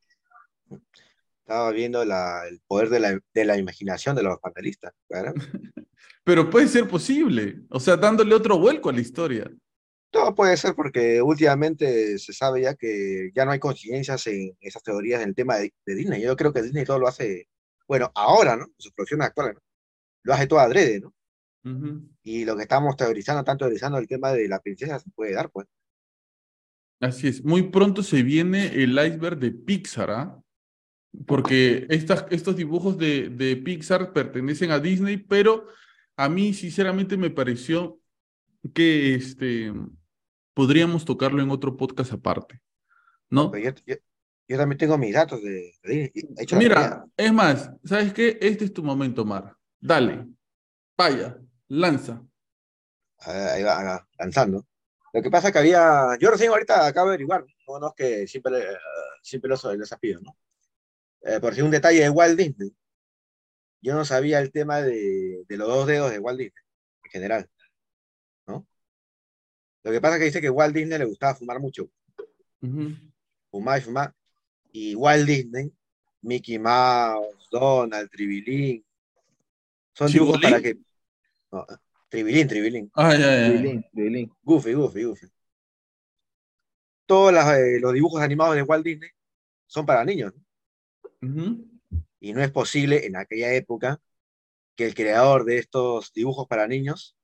Estaba 1.40 1.70
viendo 1.72 2.02
la- 2.06 2.48
el 2.48 2.60
poder 2.66 2.88
de 2.88 3.00
la, 3.00 3.20
de 3.34 3.44
la 3.44 3.58
imaginación 3.58 4.16
de 4.16 4.22
los 4.22 4.38
panelistas. 4.38 4.94
claro. 5.06 5.34
Pero 6.24 6.48
puede 6.48 6.68
ser 6.68 6.88
posible, 6.88 7.62
o 7.68 7.80
sea, 7.80 7.96
dándole 7.96 8.32
otro 8.34 8.56
vuelco 8.58 8.88
a 8.88 8.92
la 8.92 9.00
historia. 9.00 9.50
Todo 10.12 10.34
puede 10.34 10.58
ser 10.58 10.74
porque 10.74 11.22
últimamente 11.22 12.18
se 12.18 12.34
sabe 12.34 12.60
ya 12.60 12.74
que 12.74 13.30
ya 13.34 13.46
no 13.46 13.52
hay 13.52 13.58
coincidencias 13.58 14.26
en 14.26 14.54
esas 14.60 14.82
teorías 14.82 15.22
en 15.22 15.30
el 15.30 15.34
tema 15.34 15.56
de, 15.56 15.72
de 15.86 15.94
Disney. 15.94 16.22
Yo 16.22 16.36
creo 16.36 16.52
que 16.52 16.60
Disney 16.60 16.84
todo 16.84 16.98
lo 16.98 17.08
hace, 17.08 17.48
bueno, 17.88 18.12
ahora, 18.14 18.54
¿no? 18.56 18.66
En 18.66 18.74
sus 18.76 18.92
producciones 18.92 19.28
actuales, 19.28 19.54
¿no? 19.54 19.60
Lo 20.24 20.34
hace 20.34 20.46
todo 20.46 20.58
adrede, 20.58 21.00
¿no? 21.00 21.14
Y 22.22 22.44
lo 22.44 22.56
que 22.56 22.62
estamos 22.64 22.94
teorizando, 22.96 23.42
tanto 23.42 23.64
teorizando 23.64 23.96
el 23.96 24.06
tema 24.06 24.32
de 24.32 24.48
la 24.48 24.60
princesa 24.60 24.98
se 24.98 25.10
puede 25.10 25.32
dar, 25.32 25.50
pues. 25.50 25.66
Así 27.00 27.28
es. 27.28 27.42
Muy 27.42 27.70
pronto 27.70 28.02
se 28.02 28.22
viene 28.22 28.66
el 28.82 28.90
iceberg 28.90 29.38
de 29.38 29.50
Pixar, 29.50 30.10
¿ah? 30.10 30.42
Porque 31.26 31.86
estas, 31.88 32.26
estos 32.30 32.54
dibujos 32.54 32.98
de, 32.98 33.30
de 33.30 33.56
Pixar 33.56 34.12
pertenecen 34.12 34.72
a 34.72 34.78
Disney, 34.78 35.16
pero 35.16 35.68
a 36.16 36.28
mí 36.28 36.52
sinceramente 36.52 37.16
me 37.16 37.30
pareció 37.30 37.98
que 38.74 39.14
este, 39.14 39.72
podríamos 40.54 41.04
tocarlo 41.04 41.42
en 41.42 41.50
otro 41.50 41.76
podcast 41.76 42.12
aparte, 42.12 42.60
¿no? 43.30 43.54
Yo, 43.56 43.70
yo- 43.86 43.96
yo 44.48 44.56
también 44.58 44.76
tengo 44.78 44.98
mis 44.98 45.14
datos 45.14 45.40
de, 45.42 45.72
hecho 46.36 46.56
Mira, 46.56 47.06
es 47.16 47.32
más, 47.32 47.70
¿sabes 47.84 48.12
qué? 48.12 48.38
Este 48.40 48.64
es 48.66 48.72
tu 48.72 48.82
momento, 48.82 49.24
Mar. 49.24 49.56
Dale, 49.80 50.26
vaya, 50.96 51.38
lanza. 51.68 52.22
Ah, 53.20 53.52
Ahí 53.54 53.62
va, 53.62 54.06
lanzando. 54.18 54.66
Lo 55.14 55.22
que 55.22 55.30
pasa 55.30 55.48
es 55.48 55.52
que 55.52 55.58
había, 55.60 56.16
yo 56.20 56.30
recién 56.30 56.50
ahorita 56.50 56.86
acabo 56.86 57.08
de 57.08 57.14
averiguar, 57.14 57.44
no, 57.68 57.78
no 57.78 57.88
es 57.88 57.94
que 57.94 58.26
siempre, 58.26 58.58
eh, 58.58 58.76
siempre 59.22 59.48
los, 59.48 59.62
los 59.64 59.88
sabido, 59.88 60.20
¿no? 60.20 60.36
Eh, 61.22 61.38
por 61.40 61.54
si 61.54 61.62
un 61.62 61.70
detalle 61.70 62.00
de 62.00 62.10
Walt 62.10 62.36
Disney, 62.36 62.74
yo 63.80 63.94
no 63.94 64.04
sabía 64.04 64.40
el 64.40 64.50
tema 64.50 64.82
de, 64.82 65.44
de 65.48 65.56
los 65.56 65.68
dos 65.68 65.86
dedos 65.86 66.10
de 66.10 66.18
Walt 66.18 66.38
Disney, 66.38 66.64
en 67.04 67.10
general. 67.10 67.50
Lo 69.84 69.90
que 69.90 70.00
pasa 70.00 70.14
es 70.14 70.20
que 70.20 70.24
dice 70.26 70.40
que 70.40 70.50
Walt 70.50 70.74
Disney 70.74 70.98
le 70.98 71.04
gustaba 71.04 71.34
fumar 71.34 71.58
mucho, 71.58 71.90
fumar 73.50 73.78
y 73.78 73.82
fumar, 73.82 74.14
y 74.70 74.94
Walt 74.94 75.26
Disney, 75.26 75.72
Mickey 76.20 76.58
Mouse, 76.58 77.48
Donald, 77.50 78.08
Tribilín, 78.10 78.84
son 79.94 80.10
dibujos 80.10 80.40
para 80.40 80.60
que, 80.62 80.78
no, 81.50 81.66
Tribilín, 82.08 82.46
Tribilín. 82.46 82.90
Ah, 82.94 83.16
ya, 83.16 83.82
trilín. 83.92 84.32
Goofy, 84.42 84.72
Goofy, 84.72 85.04
Goofy. 85.04 85.26
Todos 87.06 87.32
las, 87.32 87.58
eh, 87.58 87.78
los 87.80 87.92
dibujos 87.92 88.22
animados 88.22 88.54
de 88.54 88.62
Walt 88.62 88.84
Disney 88.84 89.10
son 89.66 89.84
para 89.84 90.04
niños. 90.04 90.32
Y 92.20 92.32
no 92.32 92.42
es 92.42 92.50
posible 92.50 93.06
en 93.06 93.16
aquella 93.16 93.52
época 93.54 94.00
que 94.76 94.86
el 94.86 94.94
creador 94.94 95.44
de 95.44 95.58
estos 95.58 96.12
dibujos 96.12 96.46
para 96.46 96.66
niños 96.66 97.16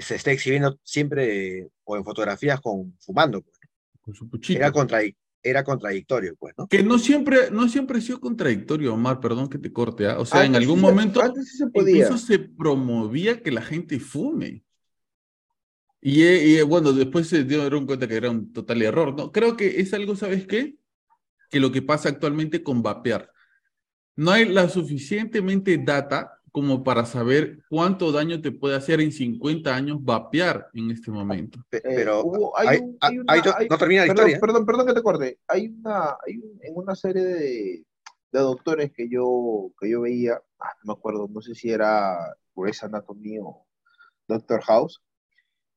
se 0.00 0.16
esté 0.16 0.32
exhibiendo 0.32 0.78
siempre 0.82 1.58
eh, 1.58 1.68
o 1.84 1.96
en 1.96 2.04
fotografías 2.04 2.60
con 2.60 2.96
fumando. 3.00 3.42
pues. 3.42 3.58
Con 4.00 4.14
su 4.14 4.28
puchito. 4.28 4.58
Era, 4.58 4.72
contradic- 4.72 5.16
era 5.42 5.64
contradictorio, 5.64 6.34
pues, 6.38 6.54
¿no? 6.56 6.66
Que 6.66 6.82
no 6.82 6.98
siempre, 6.98 7.50
no 7.50 7.68
siempre 7.68 7.98
ha 7.98 8.00
sido 8.00 8.20
contradictorio, 8.20 8.94
Omar, 8.94 9.20
perdón 9.20 9.48
que 9.48 9.58
te 9.58 9.72
corte, 9.72 10.06
¿ah? 10.06 10.18
O 10.18 10.26
sea, 10.26 10.40
en 10.44 10.54
Antes 10.54 10.62
algún 10.62 10.78
sí 10.78 10.82
momento 10.82 11.22
Antes 11.22 11.50
sí 11.50 11.56
se 11.58 11.66
podía. 11.68 12.04
incluso 12.04 12.26
se 12.26 12.38
promovía 12.38 13.42
que 13.42 13.50
la 13.50 13.62
gente 13.62 13.98
fume. 14.00 14.62
Y, 16.02 16.22
eh, 16.22 16.46
y, 16.46 16.56
eh, 16.56 16.62
bueno, 16.62 16.92
después 16.92 17.28
se 17.28 17.44
dieron 17.44 17.84
cuenta 17.86 18.08
que 18.08 18.14
era 18.16 18.30
un 18.30 18.52
total 18.52 18.80
error, 18.82 19.14
¿no? 19.14 19.30
Creo 19.32 19.56
que 19.56 19.80
es 19.80 19.92
algo, 19.92 20.16
¿sabes 20.16 20.46
qué? 20.46 20.76
Que 21.50 21.60
lo 21.60 21.70
que 21.70 21.82
pasa 21.82 22.08
actualmente 22.08 22.62
con 22.62 22.82
vapear. 22.82 23.30
No 24.16 24.30
hay 24.30 24.46
la 24.46 24.68
suficientemente 24.68 25.76
data 25.78 26.39
como 26.52 26.82
para 26.84 27.04
saber 27.06 27.58
cuánto 27.68 28.12
daño 28.12 28.40
te 28.40 28.52
puede 28.52 28.76
hacer 28.76 29.00
en 29.00 29.12
50 29.12 29.74
años 29.74 29.98
vapear 30.02 30.68
en 30.74 30.90
este 30.90 31.10
momento. 31.10 31.58
Pe- 31.68 31.80
Pero 31.82 32.22
hubo- 32.24 32.58
hay 32.58 32.68
hay- 32.68 32.78
un- 32.78 32.96
hay 33.00 33.10
hay- 33.12 33.18
una- 33.18 33.32
hay 33.32 33.42
to- 33.42 33.56
hay- 33.56 33.68
no 33.68 33.78
termina 33.78 34.02
la 34.02 34.06
perdón, 34.14 34.28
historia. 34.30 34.40
Perdón, 34.40 34.66
perdón 34.66 34.86
que 34.86 34.94
te 34.94 35.02
corte. 35.02 35.38
Hay 35.48 35.68
una, 35.68 36.16
hay 36.26 36.36
un- 36.38 36.58
en 36.62 36.76
una 36.76 36.94
serie 36.94 37.22
de, 37.24 37.84
de 38.32 38.40
doctores 38.40 38.92
que 38.92 39.08
yo, 39.08 39.70
que 39.80 39.90
yo 39.90 40.00
veía, 40.02 40.40
ah, 40.60 40.72
no 40.84 40.92
me 40.94 40.98
acuerdo, 40.98 41.28
no 41.32 41.40
sé 41.40 41.54
si 41.54 41.70
era 41.70 42.16
Grey's 42.54 42.82
Anatomy 42.84 43.38
o 43.38 43.66
Doctor 44.28 44.60
House, 44.62 45.02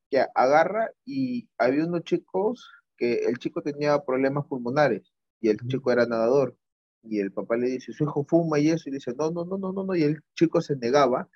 que 0.09 0.23
agarra 0.35 0.91
y 1.05 1.49
había 1.57 1.85
unos 1.85 2.03
chicos 2.03 2.69
que 2.97 3.25
el 3.25 3.37
chico 3.39 3.61
tenía 3.63 3.99
problemas 4.03 4.45
pulmonares 4.45 5.11
y 5.41 5.49
el 5.49 5.57
chico 5.67 5.91
era 5.91 6.05
nadador. 6.05 6.55
Y 7.03 7.19
el 7.19 7.31
papá 7.31 7.57
le 7.57 7.67
dice, 7.67 7.93
su 7.93 8.05
hijo 8.05 8.25
fuma 8.25 8.59
y 8.59 8.69
eso, 8.69 8.89
y 8.89 8.93
dice, 8.93 9.13
no, 9.17 9.31
no, 9.31 9.45
no, 9.45 9.57
no, 9.57 9.73
no, 9.73 9.83
no, 9.83 9.95
y 9.95 10.03
el 10.03 10.21
chico 10.35 10.61
se 10.61 10.75
negaba 10.77 11.29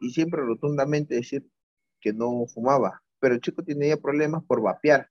y 0.00 0.10
siempre 0.10 0.42
rotundamente 0.42 1.14
decir 1.14 1.46
que 2.00 2.12
no 2.12 2.46
fumaba, 2.46 3.02
pero 3.20 3.34
el 3.34 3.40
chico 3.40 3.62
tenía 3.62 3.96
problemas 3.96 4.44
por 4.44 4.60
vapear. 4.62 5.08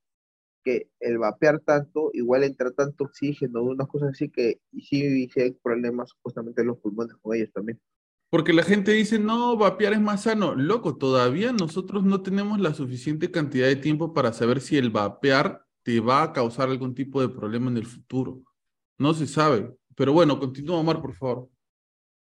que 0.64 0.90
el 1.00 1.18
vapear 1.18 1.60
tanto, 1.60 2.10
igual 2.14 2.44
entra 2.44 2.72
tanto 2.72 3.06
oxígeno, 3.06 3.64
unas 3.64 3.88
cosas 3.88 4.12
así 4.12 4.30
que 4.30 4.62
sí, 4.72 5.28
sí 5.30 5.42
hay 5.42 5.52
problemas 5.52 6.10
supuestamente 6.12 6.62
en 6.62 6.68
los 6.68 6.78
pulmones 6.80 7.16
con 7.22 7.36
ellos 7.36 7.52
también. 7.54 7.80
Porque 8.30 8.54
la 8.54 8.64
gente 8.64 8.92
dice, 8.94 9.20
no, 9.20 9.58
vapear 9.58 9.94
es 9.94 10.02
más 10.02 10.24
sano. 10.24 10.56
Loco, 10.56 10.98
todavía 10.98 11.52
nosotros 11.52 12.04
no 12.04 12.24
tenemos 12.24 12.60
la 12.60 12.74
suficiente 12.74 13.30
cantidad 13.30 13.68
de 13.68 13.76
tiempo 13.76 14.14
para 14.14 14.34
saber 14.34 14.60
si 14.62 14.78
el 14.78 14.90
vapear 14.90 15.66
te 15.84 16.00
va 16.00 16.24
a 16.24 16.34
causar 16.34 16.70
algún 16.70 16.96
tipo 16.96 17.22
de 17.22 17.30
problema 17.30 17.70
en 17.70 17.78
el 17.78 17.86
futuro. 17.86 18.42
No 18.98 19.14
se 19.14 19.28
sabe. 19.28 19.78
Pero 19.96 20.14
bueno, 20.14 20.40
continúa, 20.40 20.80
Omar, 20.80 21.02
por 21.02 21.16
favor. 21.16 21.50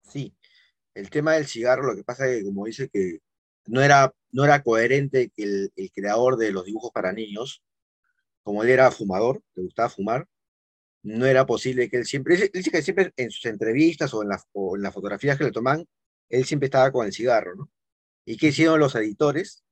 Sí, 0.02 0.34
el 0.94 1.10
tema 1.10 1.34
del 1.34 1.46
cigarro, 1.46 1.86
lo 1.90 1.96
que 1.96 2.04
pasa 2.04 2.28
es 2.28 2.38
que, 2.38 2.44
como 2.44 2.66
dice, 2.66 2.88
que 2.88 3.20
no 3.66 3.82
era, 3.82 4.12
no 4.32 4.44
era 4.44 4.62
coherente 4.62 5.30
que 5.34 5.44
el, 5.44 5.72
el 5.76 5.92
creador 5.92 6.36
de 6.36 6.52
los 6.52 6.64
dibujos 6.64 6.90
para 6.92 7.12
niños, 7.12 7.62
como 8.42 8.62
él 8.62 8.70
era 8.70 8.90
fumador, 8.90 9.42
le 9.54 9.64
gustaba 9.64 9.90
fumar, 9.90 10.26
no 11.02 11.26
era 11.26 11.46
posible 11.46 11.88
que 11.88 11.98
él 11.98 12.06
siempre, 12.06 12.36
dice 12.52 12.70
que 12.70 12.82
siempre 12.82 13.12
en 13.16 13.30
sus 13.30 13.46
entrevistas 13.46 14.12
o 14.14 14.22
en, 14.22 14.28
las, 14.30 14.44
o 14.52 14.76
en 14.76 14.82
las 14.82 14.94
fotografías 14.94 15.38
que 15.38 15.44
le 15.44 15.52
toman, 15.52 15.86
él 16.28 16.44
siempre 16.44 16.66
estaba 16.66 16.92
con 16.92 17.06
el 17.06 17.12
cigarro, 17.12 17.54
¿no? 17.56 17.70
¿Y 18.24 18.36
qué 18.36 18.48
hicieron 18.48 18.78
los 18.80 18.94
editores 18.94 19.64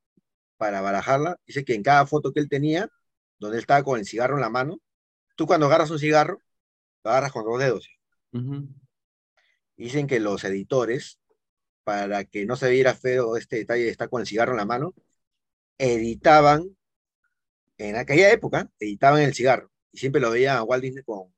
para 0.56 0.80
barajarla? 0.80 1.38
Dice 1.46 1.64
que 1.64 1.74
en 1.74 1.82
cada 1.82 2.06
foto 2.06 2.32
que 2.32 2.40
él 2.40 2.48
tenía, 2.48 2.88
donde 3.38 3.58
él 3.58 3.60
estaba 3.62 3.82
con 3.84 3.98
el 3.98 4.06
cigarro 4.06 4.36
en 4.36 4.42
la 4.42 4.50
mano, 4.50 4.80
tú 5.36 5.46
cuando 5.46 5.66
agarras 5.66 5.90
un 5.90 5.98
cigarro, 5.98 6.40
lo 7.06 7.10
agarras 7.12 7.32
con 7.32 7.44
dos 7.44 7.58
dedos. 7.60 7.88
Dicen 9.76 10.06
que 10.08 10.18
los 10.18 10.42
editores, 10.42 11.20
para 11.84 12.24
que 12.24 12.44
no 12.46 12.56
se 12.56 12.68
viera 12.68 12.94
feo 12.94 13.36
este 13.36 13.56
detalle 13.56 13.84
de 13.84 13.90
estar 13.90 14.08
con 14.08 14.20
el 14.20 14.26
cigarro 14.26 14.52
en 14.52 14.58
la 14.58 14.64
mano, 14.64 14.92
editaban, 15.78 16.76
en 17.78 17.94
aquella 17.94 18.32
época, 18.32 18.68
editaban 18.80 19.22
el 19.22 19.34
cigarro. 19.34 19.70
Y 19.92 19.98
siempre 19.98 20.20
lo 20.20 20.30
veían 20.30 20.56
a 20.56 20.64
Walt 20.64 20.82
Disney 20.82 21.04
con, 21.04 21.32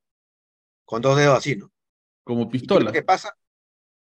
con 0.85 1.01
dos 1.03 1.17
dedos 1.17 1.37
así, 1.37 1.55
¿no? 1.55 1.71
Como 2.23 2.49
¿Y 2.51 2.65
qué 2.67 2.75
es 2.75 2.79
pistola. 2.79 2.85
lo 2.85 2.91
que 2.91 3.03
pasa? 3.03 3.37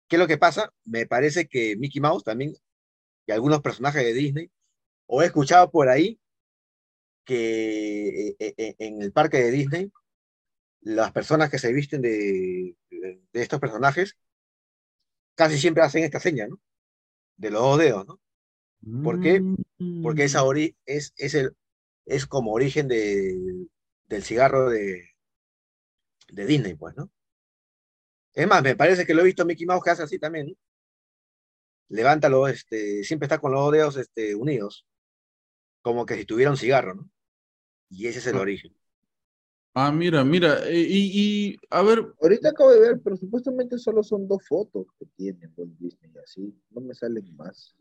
¿Qué 0.09 0.16
es 0.16 0.20
lo 0.20 0.27
que 0.27 0.39
pasa? 0.39 0.73
Me 0.85 1.07
parece 1.07 1.47
que 1.47 1.77
Mickey 1.77 2.01
Mouse 2.01 2.24
también, 2.24 2.55
y 3.27 3.32
algunos 3.32 3.61
personajes 3.61 4.03
de 4.03 4.15
Disney, 4.15 4.51
o 5.07 5.23
he 5.23 5.27
escuchado 5.27 5.70
por 5.70 5.89
ahí 5.91 6.19
que 7.24 8.28
eh, 8.31 8.37
eh, 8.39 8.55
eh, 8.57 8.74
en 8.78 9.03
el 9.03 9.12
parque 9.12 9.37
de 9.39 9.51
Disney, 9.51 9.93
las 10.82 11.12
personas 11.12 11.51
que 11.51 11.59
se 11.59 11.73
visten 11.73 12.02
de, 12.02 12.77
de- 12.90 13.23
de 13.32 13.43
estos 13.43 13.61
personajes 13.61 14.16
casi 15.35 15.59
siempre 15.59 15.82
hacen 15.82 16.05
esta 16.05 16.20
seña, 16.20 16.47
¿no? 16.48 16.61
De 17.36 17.51
los 17.51 17.62
dos 17.62 17.78
dedos, 17.78 18.07
¿no? 18.07 18.20
¿Por 19.02 19.20
qué? 19.20 19.47
Porque 20.01 20.24
esa 20.24 20.44
Mm. 20.44 20.47
ori 20.47 20.77
es, 20.86 21.15
es, 21.16 21.35
el, 21.35 21.57
es 22.07 22.27
como 22.27 22.52
origen 22.52 22.89
de, 22.89 23.69
del 24.09 24.24
cigarro 24.24 24.70
de, 24.70 25.05
de 26.32 26.47
Disney, 26.47 26.74
pues, 26.74 26.97
¿no? 26.97 27.11
Es 28.35 28.47
más, 28.48 28.61
me 28.62 28.74
parece 28.74 29.07
que 29.07 29.15
lo 29.15 29.20
he 29.23 29.24
visto 29.24 29.43
a 29.43 29.47
Mickey 29.47 29.66
Mouse 29.66 29.85
que 29.85 29.90
hace 29.90 30.02
así 30.02 30.19
también, 30.19 30.47
¿no? 30.48 30.55
Levántalo, 31.89 32.48
este, 32.48 33.05
siempre 33.05 33.27
está 33.27 33.39
con 33.39 33.52
los 33.52 33.61
dos 33.62 33.73
dedos 33.73 33.97
este, 33.97 34.35
unidos, 34.35 34.86
como 35.82 36.07
que 36.07 36.16
si 36.16 36.24
tuviera 36.27 36.51
un 36.52 36.57
cigarro, 36.59 36.94
¿no? 36.97 37.11
Y 37.90 38.09
ese 38.09 38.20
es 38.20 38.27
el 38.28 38.36
Ah. 38.36 38.40
origen. 38.40 38.74
Ah, 39.74 39.92
mira, 39.92 40.24
mira. 40.24 40.66
eh, 40.68 40.80
y, 40.80 41.51
y, 41.52 41.56
a 41.70 41.82
ver, 41.82 42.12
Ahorita 42.20 42.48
acabo 42.51 42.72
de 42.72 42.80
ver, 42.80 43.01
pero 43.02 43.16
supuestamente 43.16 43.78
solo 43.78 44.02
son 44.02 44.26
dos 44.26 44.44
fotos 44.47 44.86
que 44.98 45.06
tienen 45.16 45.52
Walt 45.56 45.78
Disney, 45.78 46.10
así, 46.24 46.52
no 46.70 46.80
me 46.80 46.94
salen 46.94 47.36
más. 47.36 47.76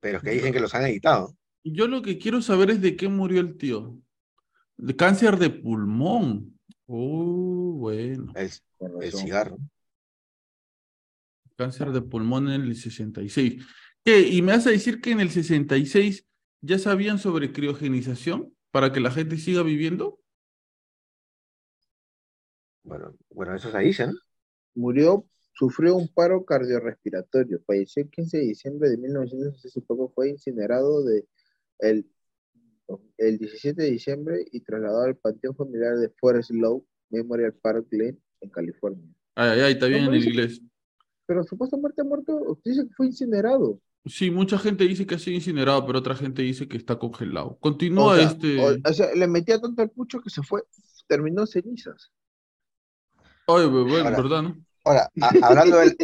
Pero 0.00 0.18
es 0.18 0.24
que 0.24 0.30
dicen 0.30 0.52
que 0.52 0.60
los 0.60 0.74
han 0.74 0.84
editado. 0.84 1.36
yo 1.62 1.86
lo 1.86 2.02
que 2.02 2.18
quiero 2.18 2.42
saber 2.42 2.70
es 2.70 2.80
de 2.80 2.96
qué 2.96 3.08
murió 3.08 3.40
el 3.40 3.56
tío. 3.56 3.96
De 4.76 4.94
cáncer 4.94 5.38
de 5.38 5.50
pulmón. 5.50 6.58
Oh, 6.86 7.76
bueno. 7.78 8.32
El, 8.34 8.50
Con 8.76 9.02
el 9.02 9.12
cigarro. 9.12 9.58
Cáncer 11.56 11.92
de 11.92 12.02
pulmón 12.02 12.50
en 12.50 12.62
el 12.62 12.76
66. 12.76 13.64
¿Qué? 14.04 14.20
¿Y 14.20 14.42
me 14.42 14.52
vas 14.52 14.66
a 14.66 14.70
decir 14.70 15.00
que 15.00 15.12
en 15.12 15.20
el 15.20 15.30
66 15.30 16.26
ya 16.60 16.78
sabían 16.78 17.18
sobre 17.18 17.52
criogenización 17.52 18.55
para 18.76 18.92
que 18.92 19.00
la 19.00 19.10
gente 19.10 19.38
siga 19.38 19.62
viviendo? 19.62 20.20
Bueno, 22.82 23.16
bueno, 23.30 23.54
eso 23.54 23.70
se 23.70 23.78
dice, 23.78 24.06
¿no? 24.06 24.12
Murió, 24.74 25.24
sufrió 25.54 25.96
un 25.96 26.08
paro 26.08 26.44
cardiorrespiratorio, 26.44 27.62
falleció 27.66 28.02
el 28.02 28.10
15 28.10 28.36
de 28.36 28.44
diciembre 28.44 28.90
de 28.90 28.98
1964, 28.98 30.12
fue 30.14 30.28
incinerado 30.28 31.02
de 31.04 31.26
el, 31.78 32.06
el 33.16 33.38
17 33.38 33.80
de 33.80 33.90
diciembre 33.92 34.44
y 34.52 34.60
trasladado 34.60 35.04
al 35.04 35.16
panteón 35.16 35.56
familiar 35.56 35.96
de 35.96 36.10
Forest 36.10 36.50
Lawn 36.50 36.86
Memorial 37.08 37.54
Park 37.54 37.86
Lane 37.92 38.18
en 38.42 38.50
California. 38.50 39.08
Ay, 39.36 39.52
ay, 39.52 39.60
ay, 39.60 39.72
está 39.72 39.86
bien 39.86 40.04
en 40.04 40.12
el 40.12 40.22
inglés. 40.22 40.60
Pero 41.24 41.42
supuestamente 41.44 42.02
ha 42.02 42.04
muerto, 42.04 42.60
dice 42.62 42.86
que 42.86 42.94
fue 42.94 43.06
incinerado. 43.06 43.80
Sí, 44.06 44.30
mucha 44.30 44.58
gente 44.58 44.84
dice 44.84 45.06
que 45.06 45.16
ha 45.16 45.18
sido 45.18 45.34
incinerado, 45.36 45.84
pero 45.86 45.98
otra 45.98 46.14
gente 46.14 46.42
dice 46.42 46.68
que 46.68 46.76
está 46.76 46.96
congelado. 46.98 47.56
Continúa 47.60 48.12
O 48.12 48.16
sea, 48.16 48.24
este. 48.26 48.58
o- 48.60 48.76
o 48.88 48.92
sea, 48.92 49.12
le 49.14 49.26
metía 49.26 49.60
tanto 49.60 49.82
el 49.82 49.90
pucho 49.90 50.20
que 50.20 50.30
se 50.30 50.42
fue, 50.42 50.62
terminó 51.08 51.42
en 51.42 51.46
cenizas. 51.48 52.12
Ay, 53.48 53.66
bueno, 53.66 53.96
Ahora- 53.96 54.10
¿verdad, 54.16 54.42
no? 54.42 54.56
Ahora, 54.84 55.10
a- 55.20 55.46
hablando, 55.48 55.78
del- 55.78 55.96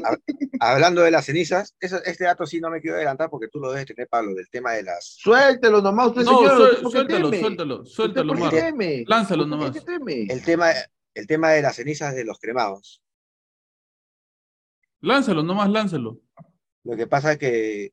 a- 0.58 0.72
hablando 0.72 1.02
de 1.02 1.10
las 1.12 1.26
cenizas, 1.26 1.76
eso- 1.78 2.02
este 2.04 2.24
dato 2.24 2.44
sí 2.46 2.60
no 2.60 2.70
me 2.70 2.80
quiero 2.80 2.96
adelantar 2.96 3.30
porque 3.30 3.46
tú 3.48 3.60
lo 3.60 3.70
debes 3.70 3.86
tener, 3.86 4.08
Pablo, 4.08 4.34
del 4.34 4.48
tema 4.50 4.72
de 4.72 4.82
las... 4.82 5.06
Suéltelo 5.18 5.80
nomás, 5.80 6.08
usted 6.08 6.22
No, 6.24 6.38
señor, 6.38 6.56
suel- 6.58 6.70
¿usted 6.70 6.82
por 6.82 6.92
qué 6.92 6.98
suéltalo, 6.98 7.30
teme? 7.30 7.40
suéltalo, 7.40 7.76
¿Usted 7.82 7.92
suéltalo, 7.94 8.50
teme? 8.50 9.04
Lánzalo 9.06 9.44
¿Usted 9.44 9.56
por 9.56 9.66
nomás. 9.66 9.84
teme? 9.84 10.26
El 10.28 10.42
tema, 10.44 10.70
el 11.14 11.26
tema 11.28 11.50
de 11.50 11.62
las 11.62 11.76
cenizas 11.76 12.14
de 12.16 12.24
los 12.24 12.38
cremados. 12.40 13.00
Lánzalo, 15.00 15.42
nomás 15.44 15.70
lánzalo. 15.70 16.18
Lo 16.84 16.96
que 16.96 17.06
pasa 17.06 17.32
es 17.32 17.38
que 17.38 17.92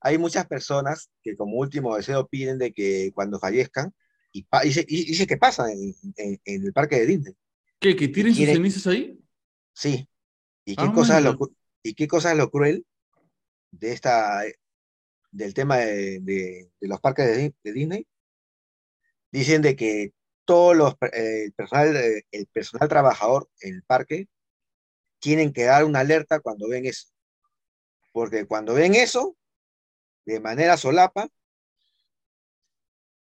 hay 0.00 0.18
muchas 0.18 0.46
personas 0.46 1.10
que 1.22 1.36
como 1.36 1.56
último 1.58 1.96
deseo 1.96 2.28
piden 2.28 2.58
de 2.58 2.72
que 2.72 3.12
cuando 3.14 3.38
fallezcan, 3.40 3.94
y 4.32 4.46
y- 4.88 5.26
que 5.26 5.36
pasa 5.38 5.70
en, 5.72 5.94
en- 6.16 6.40
en 6.44 6.64
el 6.66 6.72
parque 6.72 6.96
de 7.00 7.06
Disney, 7.06 7.34
¿Qué? 7.80 7.94
¿Que 7.96 8.08
tiren 8.08 8.34
sus 8.34 8.48
cenizas 8.48 8.86
ahí? 8.86 9.18
sí. 9.74 10.08
¿Y 10.64 10.76
qué, 10.76 10.86
Ah, 10.86 10.92
cosa 10.94 11.20
lo, 11.20 11.36
¿Y 11.82 11.94
qué 11.94 12.06
cosa 12.08 12.32
es 12.32 12.38
lo 12.38 12.50
cruel 12.50 12.86
de 13.72 13.92
esta, 13.92 14.42
del 15.32 15.54
tema 15.54 15.78
de, 15.78 16.20
de- 16.20 16.70
de 16.80 16.88
los 16.88 17.00
parques 17.00 17.26
de, 17.26 17.36
Di- 17.38 17.54
de 17.64 17.72
Disney? 17.72 18.06
Dicen 19.30 19.62
de 19.62 19.76
que 19.76 20.12
todos 20.44 20.76
los, 20.76 20.94
eh, 21.12 21.44
el 21.46 21.52
personal, 21.52 21.96
eh, 21.96 22.24
el 22.32 22.46
personal 22.46 22.88
trabajador 22.88 23.48
en 23.60 23.74
el 23.76 23.82
parque 23.82 24.28
tienen 25.20 25.52
que 25.52 25.64
dar 25.64 25.84
una 25.84 26.00
alerta 26.00 26.40
cuando 26.40 26.68
ven 26.68 26.86
eso. 26.86 27.08
Porque 28.12 28.46
cuando 28.46 28.74
ven 28.74 28.94
eso, 28.94 29.36
de 30.26 30.38
manera 30.40 30.76
solapa, 30.76 31.28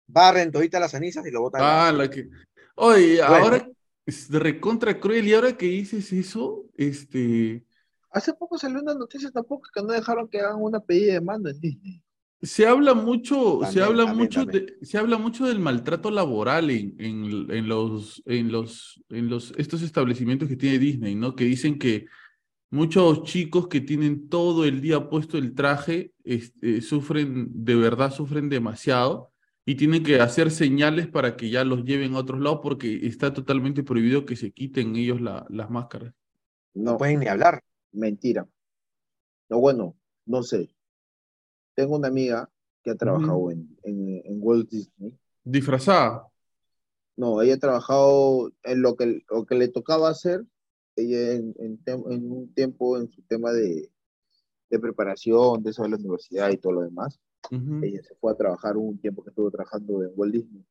barren 0.06 0.50
todita 0.52 0.80
las 0.80 0.92
cenizas 0.92 1.26
y 1.26 1.30
lo 1.30 1.42
botan. 1.42 1.60
Ah, 1.64 1.92
la 1.92 2.08
que. 2.08 2.28
Oye, 2.76 3.16
Bueno. 3.18 3.34
ahora 3.34 3.68
es 4.04 4.30
de 4.30 4.38
recontra 4.38 4.98
cruel. 5.00 5.26
Y 5.26 5.34
ahora 5.34 5.56
que 5.56 5.66
dices 5.66 6.12
eso, 6.12 6.64
este. 6.76 7.64
Hace 8.10 8.32
poco 8.34 8.56
salió 8.58 8.80
una 8.80 8.94
noticia 8.94 9.30
tampoco 9.30 9.68
que 9.74 9.82
no 9.82 9.88
dejaron 9.88 10.28
que 10.28 10.40
hagan 10.40 10.62
una 10.62 10.80
pedida 10.80 11.14
de 11.14 11.20
mano 11.20 11.48
en 11.50 11.60
Disney. 11.60 12.02
Se 12.42 12.66
habla 12.66 12.94
mucho, 12.94 13.60
se 13.70 13.82
habla 13.82 14.04
también, 14.04 14.24
mucho 14.24 14.44
también. 14.44 14.66
de, 14.78 14.86
se 14.86 14.98
habla 14.98 15.18
mucho 15.18 15.46
del 15.46 15.58
maltrato 15.58 16.10
laboral 16.10 16.70
en, 16.70 16.94
en, 16.98 17.50
en 17.50 17.68
los, 17.68 18.22
en 18.26 18.52
los, 18.52 19.02
en 19.08 19.28
los, 19.28 19.52
estos 19.56 19.82
establecimientos 19.82 20.48
que 20.48 20.56
tiene 20.56 20.78
Disney, 20.78 21.14
¿no? 21.14 21.34
Que 21.34 21.44
dicen 21.44 21.78
que 21.78 22.06
muchos 22.70 23.22
chicos 23.24 23.68
que 23.68 23.80
tienen 23.80 24.28
todo 24.28 24.64
el 24.64 24.80
día 24.80 25.08
puesto 25.08 25.38
el 25.38 25.54
traje, 25.54 26.12
este, 26.24 26.80
sufren, 26.80 27.48
de 27.64 27.74
verdad 27.76 28.10
sufren 28.12 28.48
demasiado 28.48 29.32
y 29.64 29.74
tienen 29.76 30.02
que 30.02 30.20
hacer 30.20 30.50
señales 30.50 31.06
para 31.08 31.36
que 31.36 31.50
ya 31.50 31.64
los 31.64 31.84
lleven 31.84 32.14
a 32.14 32.18
otros 32.18 32.40
lados 32.40 32.60
porque 32.62 33.06
está 33.06 33.32
totalmente 33.32 33.82
prohibido 33.82 34.24
que 34.26 34.36
se 34.36 34.52
quiten 34.52 34.96
ellos 34.96 35.20
la- 35.20 35.46
las 35.48 35.70
máscaras. 35.70 36.12
No 36.74 36.92
No, 36.92 36.98
pueden 36.98 37.20
ni 37.20 37.26
hablar. 37.28 37.62
mentira. 37.92 38.46
No, 39.48 39.58
bueno, 39.60 39.96
no 40.26 40.42
sé. 40.42 40.70
Tengo 41.74 41.96
una 41.96 42.08
amiga 42.08 42.50
que 42.82 42.90
ha 42.90 42.96
trabajado 42.96 43.50
en, 43.50 43.76
en, 43.82 44.22
en 44.24 44.38
Walt 44.40 44.68
Disney. 44.70 45.12
Disfrazada. 45.44 46.26
No, 47.16 47.40
ella 47.42 47.54
ha 47.54 47.58
trabajado 47.58 48.52
en 48.62 48.82
lo 48.82 48.94
que, 48.96 49.22
lo 49.30 49.46
que 49.46 49.54
le 49.54 49.68
tocaba 49.68 50.10
hacer, 50.10 50.44
ella 50.96 51.32
en, 51.32 51.54
en, 51.58 51.78
en 51.86 52.32
un 52.32 52.52
tiempo 52.54 52.98
en 52.98 53.08
su 53.10 53.22
tema 53.22 53.52
de, 53.52 53.90
de 54.70 54.78
preparación, 54.78 55.62
de 55.62 55.70
eso 55.70 55.82
de 55.82 55.90
la 55.90 55.96
universidad 55.96 56.50
y 56.50 56.56
todo 56.56 56.72
lo 56.72 56.82
demás. 56.82 57.20
Ujú. 57.50 57.84
Ella 57.84 58.02
se 58.02 58.14
fue 58.16 58.32
a 58.32 58.36
trabajar 58.36 58.76
un 58.76 58.98
tiempo 58.98 59.22
que 59.22 59.30
estuvo 59.30 59.50
trabajando 59.50 60.02
en 60.02 60.10
Walt 60.16 60.32
Disney. 60.34 60.64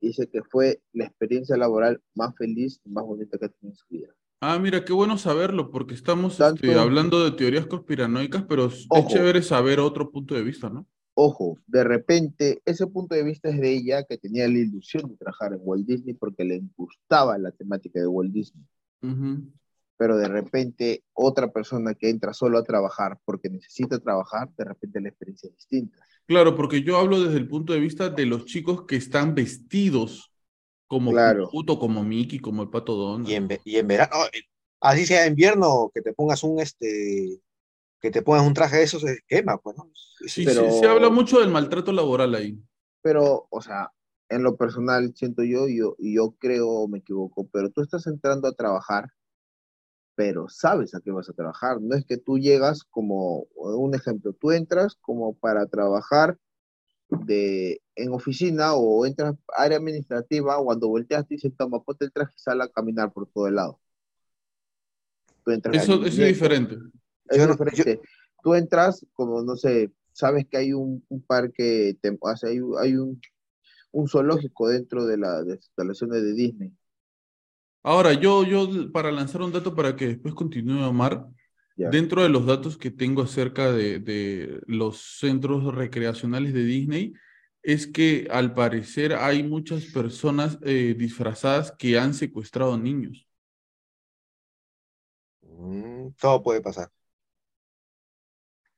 Dice 0.00 0.28
que 0.28 0.42
fue 0.42 0.80
la 0.92 1.04
experiencia 1.06 1.56
laboral 1.56 2.00
más 2.14 2.34
feliz 2.36 2.80
y 2.84 2.90
más 2.90 3.04
bonita 3.04 3.38
que 3.38 3.46
ha 3.46 3.48
tenido 3.48 3.72
en 3.72 3.76
su 3.76 3.86
vida. 3.88 4.08
Ah, 4.40 4.58
mira, 4.58 4.84
qué 4.84 4.92
bueno 4.92 5.16
saberlo, 5.18 5.70
porque 5.70 5.94
estamos 5.94 6.36
Tanto- 6.36 6.66
este, 6.66 6.76
hablando 6.78 7.24
de 7.24 7.30
teorías 7.36 7.66
conspiranoicas, 7.66 8.42
pero 8.48 8.66
es 8.66 8.74
es 8.80 8.86
Ojo. 8.90 9.08
chévere 9.08 9.40
saber 9.42 9.78
otro 9.78 10.10
punto 10.10 10.34
de 10.34 10.42
vista, 10.42 10.68
¿no? 10.68 10.86
ojo, 11.14 11.58
de 11.66 11.84
repente 11.84 12.62
ese 12.64 12.86
punto 12.86 13.14
de 13.14 13.22
vista 13.22 13.50
es 13.50 13.60
de 13.60 13.70
ella 13.70 14.02
que 14.02 14.16
tenía 14.16 14.48
la 14.48 14.58
ilusión 14.58 15.10
de 15.10 15.16
trabajar 15.18 15.52
en 15.52 15.60
Walt 15.62 15.86
Disney 15.86 16.14
porque 16.14 16.42
le 16.42 16.62
gustaba 16.74 17.36
la 17.36 17.50
temática 17.52 18.00
de 18.00 18.06
Walt 18.06 18.32
Disney. 18.32 18.64
Pero 20.02 20.16
de 20.16 20.26
repente 20.26 21.04
otra 21.12 21.52
persona 21.52 21.94
que 21.94 22.10
entra 22.10 22.32
solo 22.32 22.58
a 22.58 22.64
trabajar 22.64 23.20
porque 23.24 23.48
necesita 23.48 24.00
trabajar, 24.00 24.48
de 24.58 24.64
repente 24.64 25.00
la 25.00 25.10
experiencia 25.10 25.48
es 25.48 25.54
distinta. 25.54 25.96
Claro, 26.26 26.56
porque 26.56 26.82
yo 26.82 26.96
hablo 26.96 27.22
desde 27.22 27.38
el 27.38 27.46
punto 27.46 27.72
de 27.72 27.78
vista 27.78 28.08
de 28.10 28.26
los 28.26 28.44
chicos 28.44 28.84
que 28.84 28.96
están 28.96 29.36
vestidos 29.36 30.32
como 30.88 31.12
Claro. 31.12 31.48
Puto, 31.48 31.78
como 31.78 32.02
Mickey, 32.02 32.40
como 32.40 32.64
el 32.64 32.68
Pato 32.68 32.96
Donald. 32.96 33.28
Y 33.28 33.34
en, 33.36 33.48
y 33.64 33.76
en 33.76 33.86
verano, 33.86 34.24
eh, 34.32 34.40
así 34.80 35.06
sea 35.06 35.24
invierno, 35.28 35.92
que 35.94 36.02
te 36.02 36.12
pongas 36.12 36.42
un, 36.42 36.58
este, 36.58 37.40
que 38.00 38.10
te 38.10 38.22
pongas 38.22 38.44
un 38.44 38.54
traje 38.54 38.78
de 38.78 38.82
esos, 38.82 39.02
se 39.02 39.20
quema, 39.28 39.56
pues, 39.58 39.76
¿no? 39.76 39.88
Sí, 40.26 40.44
pero- 40.44 40.68
sí, 40.68 40.80
se 40.80 40.86
habla 40.88 41.10
mucho 41.10 41.38
del 41.38 41.50
maltrato 41.50 41.92
laboral 41.92 42.34
ahí. 42.34 42.58
Pero, 43.02 43.46
o 43.50 43.62
sea, 43.62 43.92
en 44.28 44.42
lo 44.42 44.56
personal 44.56 45.12
siento 45.14 45.44
yo, 45.44 45.68
yo, 45.68 45.94
y 46.00 46.16
yo 46.16 46.34
creo, 46.40 46.88
me 46.88 46.98
equivoco, 46.98 47.48
pero 47.52 47.70
tú 47.70 47.82
estás 47.82 48.08
entrando 48.08 48.48
a 48.48 48.52
trabajar, 48.54 49.08
pero 50.14 50.48
sabes 50.48 50.94
a 50.94 51.00
qué 51.00 51.10
vas 51.10 51.28
a 51.28 51.32
trabajar. 51.32 51.80
No 51.80 51.94
es 51.94 52.04
que 52.04 52.16
tú 52.18 52.38
llegas 52.38 52.84
como, 52.84 53.46
un 53.54 53.94
ejemplo, 53.94 54.32
tú 54.32 54.52
entras 54.52 54.96
como 55.00 55.34
para 55.34 55.66
trabajar 55.66 56.38
de, 57.08 57.80
en 57.94 58.12
oficina 58.12 58.74
o 58.74 59.04
entras 59.06 59.34
área 59.56 59.78
administrativa, 59.78 60.62
cuando 60.62 60.88
volteas 60.88 61.26
te 61.26 61.34
dicen, 61.34 61.54
toma, 61.56 61.82
ponte 61.82 62.04
el 62.04 62.12
traje 62.12 62.32
y 62.36 62.40
sal 62.40 62.60
a 62.60 62.68
caminar 62.68 63.12
por 63.12 63.26
todo 63.28 63.46
el 63.48 63.56
lado. 63.56 63.80
Tú 65.44 65.50
entras 65.50 65.82
Eso, 65.82 66.04
es 66.04 66.16
diferente. 66.16 66.76
Es 67.28 67.38
Yo 67.38 67.46
no- 67.46 67.52
diferente. 67.52 68.00
Tú 68.42 68.54
entras 68.54 69.06
como, 69.12 69.42
no 69.42 69.56
sé, 69.56 69.92
sabes 70.12 70.46
que 70.48 70.56
hay 70.56 70.72
un, 70.72 71.04
un 71.08 71.22
parque, 71.22 71.96
o 72.20 72.36
sea, 72.36 72.50
hay, 72.50 72.60
un- 72.60 72.78
hay 72.78 72.96
un, 72.96 73.20
un 73.92 74.08
zoológico 74.08 74.68
dentro 74.68 75.06
de 75.06 75.16
las 75.16 75.46
instalaciones 75.46 76.22
de 76.22 76.32
Disney. 76.32 76.72
Ahora, 77.82 78.12
yo, 78.12 78.44
yo, 78.44 78.92
para 78.92 79.10
lanzar 79.10 79.42
un 79.42 79.52
dato 79.52 79.74
para 79.74 79.96
que 79.96 80.06
después 80.08 80.34
continúe 80.34 80.82
Omar, 80.84 81.26
Ya. 81.76 81.88
dentro 81.88 82.22
de 82.22 82.28
los 82.28 82.46
datos 82.46 82.76
que 82.76 82.90
tengo 82.90 83.22
acerca 83.22 83.72
de, 83.72 83.98
de 83.98 84.60
los 84.66 85.18
centros 85.18 85.74
recreacionales 85.74 86.52
de 86.52 86.64
Disney, 86.64 87.14
es 87.62 87.86
que 87.86 88.28
al 88.30 88.54
parecer 88.54 89.14
hay 89.14 89.42
muchas 89.42 89.86
personas 89.86 90.58
eh, 90.62 90.94
disfrazadas 90.98 91.72
que 91.72 91.98
han 91.98 92.12
secuestrado 92.14 92.76
niños. 92.76 93.26
Mm, 95.42 96.10
todo 96.20 96.42
puede 96.42 96.60
pasar. 96.60 96.90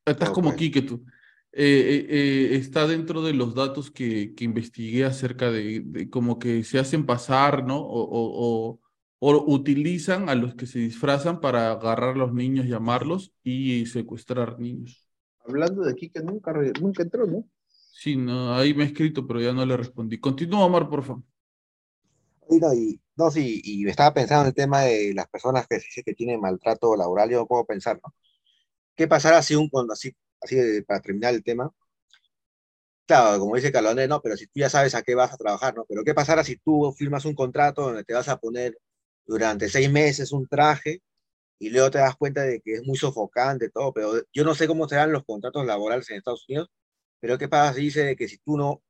Estás 0.07 0.31
como 0.31 0.55
Quique 0.55 0.83
tú. 0.83 1.05
Eh, 1.53 1.63
eh, 1.63 2.07
eh, 2.09 2.57
está 2.57 2.87
dentro 2.87 3.23
de 3.23 3.33
los 3.33 3.55
datos 3.55 3.91
que, 3.91 4.35
que 4.35 4.45
investigué 4.45 5.05
acerca 5.05 5.51
de, 5.51 5.83
de 5.85 6.11
como 6.11 6.39
que 6.39 6.65
se 6.65 6.79
hacen 6.79 7.07
pasar, 7.07 7.65
¿no? 7.65 7.79
O, 7.79 8.03
o, 8.03 8.71
o, 8.71 8.81
o 9.27 9.45
utilizan 9.57 10.29
a 10.29 10.35
los 10.35 10.55
que 10.57 10.67
se 10.67 10.79
disfrazan 10.81 11.41
para 11.41 11.71
agarrar 11.73 12.11
a 12.15 12.19
los 12.19 12.33
niños, 12.35 12.67
llamarlos 12.67 13.33
y 13.43 13.87
secuestrar 13.87 14.59
niños. 14.61 15.09
Hablando 15.47 15.85
de 15.85 15.93
aquí 15.93 16.11
que 16.11 16.21
nunca, 16.21 16.53
nunca 16.81 17.03
entró, 17.05 17.25
¿no? 17.27 17.45
Sí, 17.93 18.15
no, 18.17 18.55
ahí 18.55 18.75
me 18.75 18.85
he 18.85 18.87
escrito, 18.89 19.27
pero 19.27 19.41
ya 19.41 19.53
no 19.55 19.65
le 19.65 19.77
respondí. 19.77 20.19
Continúa, 20.21 20.65
Omar, 20.67 20.89
por 20.91 21.03
favor. 21.03 21.23
Y 22.51 22.59
no, 22.59 22.75
y, 22.75 23.01
no, 23.17 23.31
sí, 23.31 23.61
y 23.65 23.89
estaba 23.89 24.13
pensando 24.15 24.43
en 24.43 24.49
el 24.49 24.55
tema 24.55 24.83
de 24.83 25.13
las 25.15 25.27
personas 25.29 25.67
que 25.67 25.81
se 25.81 25.87
dice 25.87 26.03
que 26.03 26.15
tienen 26.15 26.41
maltrato 26.41 26.95
laboral, 26.97 27.31
yo 27.31 27.39
no 27.39 27.47
puedo 27.47 27.65
pensar, 27.65 27.99
¿no? 28.03 28.15
¿Qué 28.97 29.09
pasará 29.09 29.43
si 29.43 29.55
un, 29.57 29.69
cuando 29.71 29.95
así, 29.95 30.13
así 30.43 30.57
de- 30.57 30.83
para 30.85 31.01
terminar 31.03 31.35
el 31.35 31.45
tema? 31.45 31.71
Claro, 33.07 33.39
como 33.41 33.57
dice 33.57 33.71
Caloné, 33.73 34.09
no, 34.09 34.21
pero 34.23 34.37
si 34.37 34.47
tú 34.47 34.53
ya 34.61 34.71
sabes 34.71 34.95
a 34.95 35.03
qué 35.03 35.15
vas 35.15 35.33
a 35.33 35.37
trabajar, 35.37 35.75
¿no? 35.75 35.85
Pero 35.87 36.03
¿qué 36.05 36.15
pasará 36.15 36.43
si 36.43 36.57
tú 36.57 36.91
firmas 36.97 37.27
un 37.27 37.35
contrato 37.35 37.83
donde 37.83 38.05
te 38.05 38.15
vas 38.15 38.29
a 38.29 38.39
poner 38.39 38.79
durante 39.27 39.69
seis 39.69 39.91
meses 39.91 40.33
un 40.33 40.47
traje 40.49 41.03
y 41.59 41.71
luego 41.71 41.91
te 41.91 41.99
das 41.99 42.17
cuenta 42.17 42.43
de 42.43 42.61
que 42.63 42.75
es 42.75 42.85
muy 42.85 42.97
sofocante 42.99 43.71
todo, 43.71 43.93
pero 43.95 44.15
yo 44.33 44.45
no 44.45 44.55
sé 44.55 44.67
cómo 44.69 44.89
serán 44.89 45.13
los 45.13 45.25
contratos 45.25 45.67
laborales 45.67 46.11
en 46.11 46.19
Estados 46.19 46.47
Unidos, 46.49 46.71
pero 47.21 47.39
¿qué 47.39 47.49
pasa 47.49 47.75
si 47.75 47.83
dice 47.83 48.05
de 48.05 48.17
que 48.17 48.29
si 48.29 48.39
tú 48.39 48.57
no, 48.59 48.83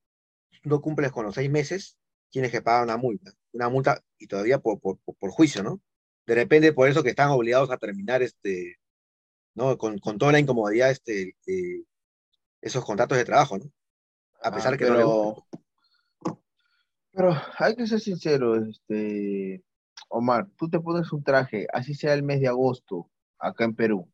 no 0.65 0.81
cumples 0.81 1.13
con 1.13 1.25
los 1.27 1.35
seis 1.35 1.51
meses, 1.51 1.99
tienes 2.31 2.51
que 2.53 2.63
pagar 2.63 2.85
una 2.85 2.97
multa, 2.97 3.33
una 3.53 3.69
multa 3.69 4.01
y 4.19 4.27
todavía 4.27 4.59
por, 4.59 4.81
por, 4.81 4.99
por- 5.01 5.31
juicio, 5.31 5.63
¿no? 5.63 5.81
De 6.27 6.35
repente 6.35 6.73
por 6.73 6.89
eso 6.89 7.03
que 7.03 7.11
están 7.11 7.31
obligados 7.31 7.71
a 7.71 7.79
terminar 7.79 8.23
este, 8.23 8.77
¿no? 9.55 9.79
Con, 9.79 9.99
con 9.99 10.19
toda 10.19 10.33
la 10.33 10.41
incomodidad 10.41 10.91
este, 10.91 11.37
eh, 11.47 11.85
esos 12.63 12.85
contratos 12.85 13.19
de 13.19 13.25
trabajo, 13.25 13.59
¿no? 13.59 13.67
A 14.43 14.53
pesar 14.53 14.73
Ah, 14.73 14.77
que 14.79 14.87
no 14.87 14.97
pero, 14.97 15.47
pero 17.13 17.33
hay 17.59 17.77
que 17.77 17.87
ser 17.87 18.01
sincero, 18.01 18.57
este, 18.57 19.63
Omar, 20.09 20.49
tú 20.57 20.69
te 20.69 20.81
pones 20.81 21.13
un 21.13 21.23
traje, 21.23 21.67
así 21.73 21.95
sea 21.95 22.15
el 22.15 22.23
mes 22.23 22.41
de 22.41 22.49
agosto, 22.49 23.11
acá 23.39 23.65
en 23.65 23.75
Perú. 23.75 24.09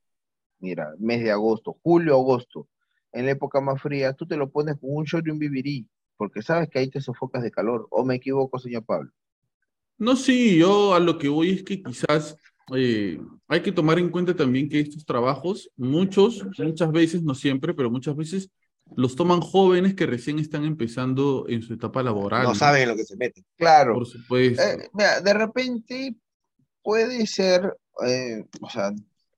Mira, 0.59 0.95
mes 0.99 1.23
de 1.23 1.31
agosto, 1.31 1.79
julio, 1.83 2.15
agosto, 2.15 2.69
en 3.13 3.27
la 3.27 3.33
época 3.33 3.61
más 3.61 3.81
fría, 3.81 4.13
tú 4.13 4.27
te 4.27 4.37
lo 4.37 4.51
pones 4.51 4.77
con 4.79 4.91
un 4.95 5.05
short 5.05 5.27
y 5.27 5.31
un 5.31 5.39
bibirí, 5.39 5.89
porque 6.17 6.43
sabes 6.43 6.69
que 6.69 6.79
ahí 6.79 6.91
te 6.91 7.01
sofocas 7.01 7.43
de 7.43 7.51
calor. 7.51 7.87
¿O 7.91 8.05
me 8.05 8.17
equivoco, 8.17 8.59
señor 8.59 8.85
Pablo? 8.85 9.11
No, 9.99 10.17
sí, 10.17 10.59
yo 10.59 10.95
a 10.95 11.01
lo 11.01 11.19
que 11.19 11.29
voy 11.29 11.51
es 11.51 11.63
que 11.63 11.83
quizás 11.83 12.37
eh, 12.75 13.21
hay 13.49 13.63
que 13.63 13.73
tomar 13.73 13.99
en 13.99 14.11
cuenta 14.11 14.35
también 14.35 14.69
que 14.69 14.81
estos 14.81 15.05
trabajos, 15.05 15.71
muchos, 15.77 16.45
muchas 16.59 16.93
veces, 16.93 17.23
no 17.23 17.35
siempre, 17.35 17.75
pero 17.75 17.91
muchas 17.91 18.17
veces 18.17 18.51
los 18.97 19.17
toman 19.17 19.41
jóvenes 19.41 19.95
que 19.95 20.07
recién 20.07 20.39
están 20.39 20.65
empezando 20.65 21.47
en 21.49 21.63
su 21.63 21.75
etapa 21.75 22.03
laboral. 22.03 22.43
No 22.45 22.55
saben 22.55 22.83
en 22.83 22.89
lo 22.91 22.97
que 22.97 23.05
se 23.05 23.17
meten. 23.17 23.45
Claro. 23.57 23.95
Por 23.95 24.07
supuesto. 24.07 24.63
Eh, 24.63 24.91
mira, 24.93 25.21
de 25.21 25.33
repente 25.35 26.15
puede 26.83 27.27
ser, 27.27 27.77
eh, 28.07 28.45
o 28.61 28.69
sea, 28.71 28.91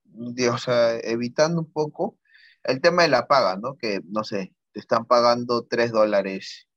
de- 0.05 0.49
o 0.51 0.59
sea, 0.59 0.99
evitando 1.01 1.61
un 1.61 1.71
poco 1.73 2.19
el 2.65 2.81
tema 2.81 3.03
de 3.03 3.09
la 3.09 3.27
paga, 3.27 3.57
¿no? 3.57 3.77
Que, 3.77 4.01
no 4.09 4.25
sé, 4.25 4.55
te 4.73 4.81
están 4.81 5.05
pagando 5.07 5.63
3 5.65 5.91
dólares 5.93 6.69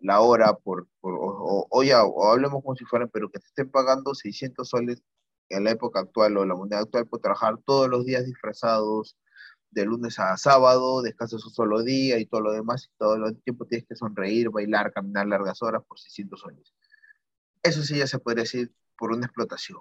la 0.00 0.20
hora 0.20 0.54
por, 0.54 0.86
por 1.00 1.14
o, 1.14 1.18
o- 1.26 1.66
o 1.70 1.82
ya, 1.82 2.04
o 2.04 2.30
hablemos 2.30 2.62
como 2.62 2.76
si 2.76 2.84
fueran, 2.84 3.10
pero 3.12 3.28
que 3.30 3.38
te 3.40 3.46
estén 3.46 3.70
pagando 3.70 4.14
600 4.14 4.68
soles 4.68 5.02
en 5.48 5.64
la 5.64 5.70
época 5.72 6.00
actual 6.00 6.36
o 6.36 6.44
la 6.44 6.54
moneda 6.54 6.80
actual 6.80 7.06
por 7.06 7.20
trabajar 7.20 7.56
todos 7.64 7.88
los 7.88 8.04
días 8.04 8.24
disfrazados, 8.26 9.16
de 9.70 9.84
lunes 9.84 10.18
a 10.18 10.36
sábado, 10.36 11.02
descansas 11.02 11.44
un 11.44 11.52
solo 11.52 11.82
día 11.82 12.18
y 12.18 12.26
todo 12.26 12.40
lo 12.40 12.52
demás, 12.52 12.86
y 12.86 12.98
todo 12.98 13.14
el 13.26 13.42
tiempo 13.42 13.66
tienes 13.66 13.86
que 13.86 13.96
sonreír, 13.96 14.50
bailar, 14.50 14.92
caminar 14.92 15.26
largas 15.26 15.62
horas 15.62 15.82
por 15.86 15.98
600 15.98 16.40
soles. 16.40 16.74
Eso 17.62 17.82
sí 17.82 17.98
ya 17.98 18.06
se 18.06 18.18
podría 18.18 18.44
decir 18.44 18.72
por 18.96 19.12
una 19.12 19.26
explotación 19.26 19.80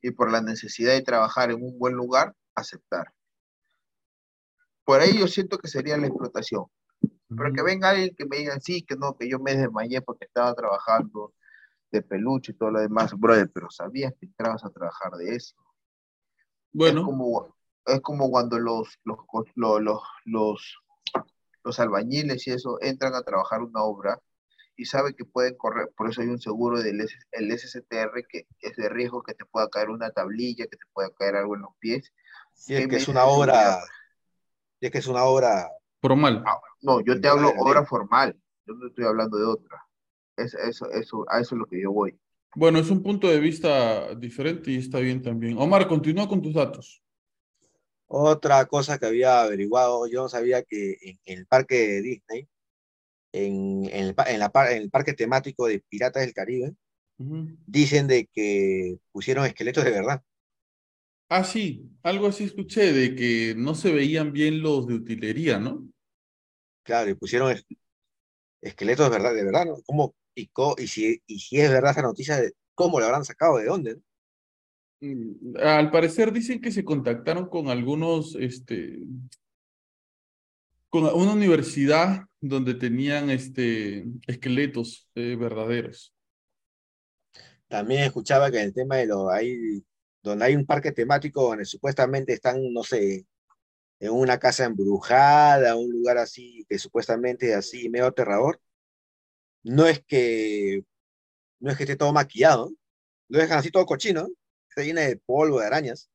y 0.00 0.10
por 0.10 0.30
la 0.30 0.40
necesidad 0.40 0.92
de 0.92 1.02
trabajar 1.02 1.50
en 1.50 1.62
un 1.62 1.78
buen 1.78 1.94
lugar, 1.94 2.34
aceptar. 2.54 3.12
Por 4.84 5.00
ahí 5.00 5.18
yo 5.18 5.28
siento 5.28 5.58
que 5.58 5.68
sería 5.68 5.96
la 5.96 6.08
explotación. 6.08 6.66
Pero 7.28 7.52
que 7.52 7.62
venga 7.62 7.90
alguien 7.90 8.14
que 8.14 8.26
me 8.26 8.38
diga, 8.38 8.58
sí, 8.60 8.82
que 8.82 8.96
no, 8.96 9.16
que 9.16 9.28
yo 9.28 9.38
me 9.38 9.54
desmayé 9.54 10.02
porque 10.02 10.26
estaba 10.26 10.54
trabajando 10.54 11.32
de 11.90 12.02
peluche 12.02 12.52
y 12.52 12.54
todo 12.56 12.70
lo 12.70 12.80
demás, 12.80 13.14
brother, 13.18 13.50
pero 13.52 13.70
sabías 13.70 14.12
que 14.18 14.26
entrabas 14.26 14.64
a 14.64 14.70
trabajar 14.70 15.12
de 15.12 15.36
eso. 15.36 15.54
Es 15.56 16.78
Bueno, 16.78 17.04
como, 17.04 17.51
es 17.86 18.00
como 18.00 18.30
cuando 18.30 18.58
los, 18.58 18.98
los, 19.04 19.18
los, 19.54 20.02
los, 20.24 20.78
los 21.64 21.80
albañiles 21.80 22.46
y 22.46 22.50
eso 22.50 22.78
entran 22.80 23.14
a 23.14 23.22
trabajar 23.22 23.62
una 23.62 23.82
obra 23.82 24.18
y 24.76 24.86
saben 24.86 25.14
que 25.14 25.24
pueden 25.24 25.56
correr, 25.56 25.90
por 25.96 26.08
eso 26.08 26.22
hay 26.22 26.28
un 26.28 26.40
seguro 26.40 26.80
del 26.82 27.00
S- 27.02 27.14
el 27.32 27.52
SSTR 27.52 28.24
que 28.28 28.46
es 28.60 28.76
de 28.76 28.88
riesgo 28.88 29.22
que 29.22 29.34
te 29.34 29.44
pueda 29.44 29.68
caer 29.68 29.90
una 29.90 30.10
tablilla, 30.10 30.66
que 30.66 30.76
te 30.76 30.86
pueda 30.92 31.10
caer 31.10 31.36
algo 31.36 31.56
en 31.56 31.62
los 31.62 31.72
pies. 31.78 32.12
Y 32.66 32.74
es 32.74 32.80
¿Qué 32.82 32.88
que 32.88 32.96
es 32.96 33.08
una 33.08 33.24
obra, 33.24 33.78
y 34.80 34.86
es 34.86 34.92
que 34.92 34.98
es 34.98 35.06
una 35.06 35.24
obra, 35.24 35.70
formal. 36.00 36.42
Ah, 36.46 36.58
no, 36.80 37.00
yo 37.00 37.20
te 37.20 37.28
hablo 37.28 37.48
ley. 37.48 37.56
obra 37.58 37.84
formal, 37.84 38.36
yo 38.66 38.74
no 38.74 38.88
estoy 38.88 39.04
hablando 39.04 39.36
de 39.38 39.44
otra. 39.44 39.84
Es, 40.36 40.54
eso, 40.54 40.90
eso, 40.90 41.24
a 41.28 41.40
eso 41.40 41.54
es 41.54 41.58
lo 41.58 41.66
que 41.66 41.80
yo 41.80 41.92
voy. 41.92 42.18
Bueno, 42.54 42.78
es 42.78 42.90
un 42.90 43.02
punto 43.02 43.28
de 43.28 43.40
vista 43.40 44.14
diferente 44.14 44.70
y 44.70 44.76
está 44.76 44.98
bien 44.98 45.22
también. 45.22 45.56
Omar, 45.58 45.86
continúa 45.88 46.28
con 46.28 46.42
tus 46.42 46.54
datos. 46.54 47.02
Otra 48.14 48.66
cosa 48.66 48.98
que 48.98 49.06
había 49.06 49.40
averiguado, 49.42 50.06
yo 50.06 50.22
no 50.22 50.28
sabía 50.28 50.62
que 50.62 50.96
en, 51.00 51.20
en 51.24 51.38
el 51.38 51.46
parque 51.46 51.76
de 51.76 52.02
Disney, 52.02 52.48
en, 53.32 53.86
en 53.86 54.06
el, 54.08 54.16
en 54.28 54.40
la 54.40 54.52
en 54.72 54.82
el 54.82 54.90
parque 54.90 55.14
temático 55.14 55.66
de 55.66 55.80
Piratas 55.88 56.22
del 56.24 56.34
Caribe, 56.34 56.74
dicen 57.66 58.08
de 58.08 58.28
que 58.32 58.98
pusieron 59.12 59.46
esqueletos 59.46 59.84
de 59.84 59.90
verdad. 59.92 60.22
Ah, 61.28 61.42
sí, 61.44 61.90
algo 62.04 62.26
así 62.28 62.44
escuché 62.44 62.92
de 62.92 63.14
que 63.16 63.54
no 63.56 63.74
se 63.74 63.90
veían 63.92 64.32
bien 64.32 64.62
los 64.62 64.86
de 64.86 64.94
utilería, 64.94 65.58
¿no? 65.58 65.88
Claro, 66.84 67.10
y 67.10 67.14
pusieron 67.14 67.50
es- 67.52 67.64
esqueletos 68.62 69.06
de 69.06 69.12
verdad, 69.18 69.34
de 69.34 69.44
verdad, 69.44 69.66
¿no? 69.66 69.76
¿Cómo, 69.86 70.14
y, 70.34 70.48
co- 70.48 70.76
y, 70.78 70.86
si, 70.88 71.22
y 71.26 71.40
si 71.40 71.60
es 71.60 71.70
verdad 71.70 71.92
esa 71.92 72.02
noticia, 72.02 72.36
de 72.38 72.52
¿cómo 72.74 73.00
lo 73.00 73.06
habrán 73.06 73.24
sacado? 73.26 73.58
¿De 73.58 73.66
dónde? 73.66 73.96
no? 73.96 74.02
Mm, 75.02 75.56
Al 75.60 75.90
parecer 75.90 76.32
dicen 76.32 76.60
que 76.60 76.70
se 76.70 76.84
contactaron 76.84 77.48
con 77.48 77.68
algunos, 77.68 78.36
este, 78.36 79.00
con 80.88 81.04
una 81.04 81.32
universidad 81.32 82.26
donde 82.40 82.74
tenían 82.74 83.28
este, 83.28 84.04
esqueletos 84.28 85.08
eh, 85.16 85.36
verdaderos. 85.36 86.14
También 87.66 88.04
escuchaba 88.04 88.50
que 88.50 88.62
el 88.62 88.72
tema 88.72 88.96
de 88.96 89.06
lo 89.06 89.28
hay, 89.28 89.84
donde 90.22 90.44
hay 90.44 90.54
un 90.54 90.66
parque 90.66 90.92
temático 90.92 91.42
donde 91.48 91.64
supuestamente 91.64 92.32
están, 92.34 92.72
no 92.72 92.84
sé, 92.84 93.26
en 93.98 94.12
una 94.12 94.38
casa 94.38 94.66
embrujada, 94.66 95.74
un 95.76 95.90
lugar 95.90 96.18
así 96.18 96.64
que 96.68 96.78
supuestamente 96.78 97.50
es 97.50 97.56
así 97.56 97.88
medio 97.88 98.06
aterrador, 98.06 98.60
no 99.64 99.86
es 99.86 100.00
que 100.04 100.84
no 101.60 101.70
es 101.70 101.76
que 101.76 101.84
esté 101.84 101.96
todo 101.96 102.12
maquillado, 102.12 102.72
lo 103.28 103.38
dejan 103.38 103.58
así 103.58 103.70
todo 103.70 103.86
cochino, 103.86 104.28
se 104.74 104.84
llena 104.84 105.02
de 105.02 105.16
polvo, 105.16 105.60
de 105.60 105.66
arañas. 105.66 106.10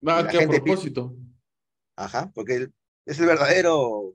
La 0.00 0.26
que 0.28 0.36
a 0.36 0.40
gente 0.40 0.60
propósito. 0.60 1.16
Ajá, 1.96 2.30
porque 2.34 2.68
es 3.06 3.18
el 3.18 3.26
verdadero 3.26 4.14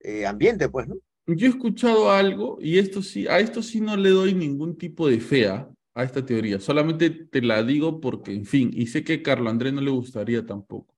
eh, 0.00 0.26
ambiente, 0.26 0.68
pues, 0.68 0.88
¿no? 0.88 0.96
Yo 1.26 1.46
he 1.46 1.50
escuchado 1.50 2.10
algo 2.10 2.58
y 2.60 2.78
esto 2.78 3.02
sí, 3.02 3.26
a 3.26 3.38
esto 3.38 3.62
sí 3.62 3.80
no 3.80 3.96
le 3.96 4.10
doy 4.10 4.34
ningún 4.34 4.76
tipo 4.76 5.08
de 5.08 5.20
fea 5.20 5.70
a 5.94 6.04
esta 6.04 6.24
teoría. 6.24 6.60
Solamente 6.60 7.08
te 7.10 7.40
la 7.40 7.62
digo 7.62 8.00
porque, 8.00 8.34
en 8.34 8.44
fin, 8.44 8.70
y 8.74 8.88
sé 8.88 9.04
que 9.04 9.14
a 9.14 9.22
Carlo 9.22 9.48
Andrés 9.48 9.72
no 9.72 9.80
le 9.80 9.90
gustaría 9.90 10.44
tampoco. 10.44 10.94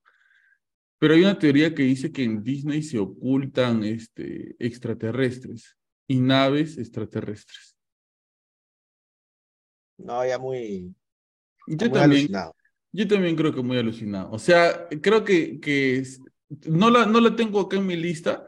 Pero 0.98 1.15
hay 1.15 1.20
una 1.20 1.39
teoría 1.39 1.74
que 1.74 1.82
dice 1.82 2.11
que 2.11 2.24
en 2.24 2.43
Disney 2.43 2.82
se 2.82 2.98
ocultan 2.98 3.85
este, 3.85 4.57
extraterrestres 4.59 5.77
y 6.09 6.20
naves 6.20 6.78
extraterrestres. 6.78 7.77
No, 9.98 10.27
ya 10.27 10.39
muy, 10.39 10.94
Yo 11.66 11.90
muy 11.90 11.98
también, 11.98 12.22
alucinado. 12.22 12.55
yo 12.93 13.09
también 13.09 13.36
creo 13.36 13.55
que 13.55 13.62
muy 13.62 13.78
alucinado. 13.78 14.30
O 14.32 14.38
sea, 14.38 14.88
creo 15.02 15.24
que, 15.24 15.60
que 15.60 16.02
no 16.66 16.90
la, 16.90 17.06
no 17.06 17.20
la 17.20 17.36
tengo 17.36 17.60
acá 17.60 17.76
en 17.76 17.86
mi 17.86 17.97
lista, 17.97 18.47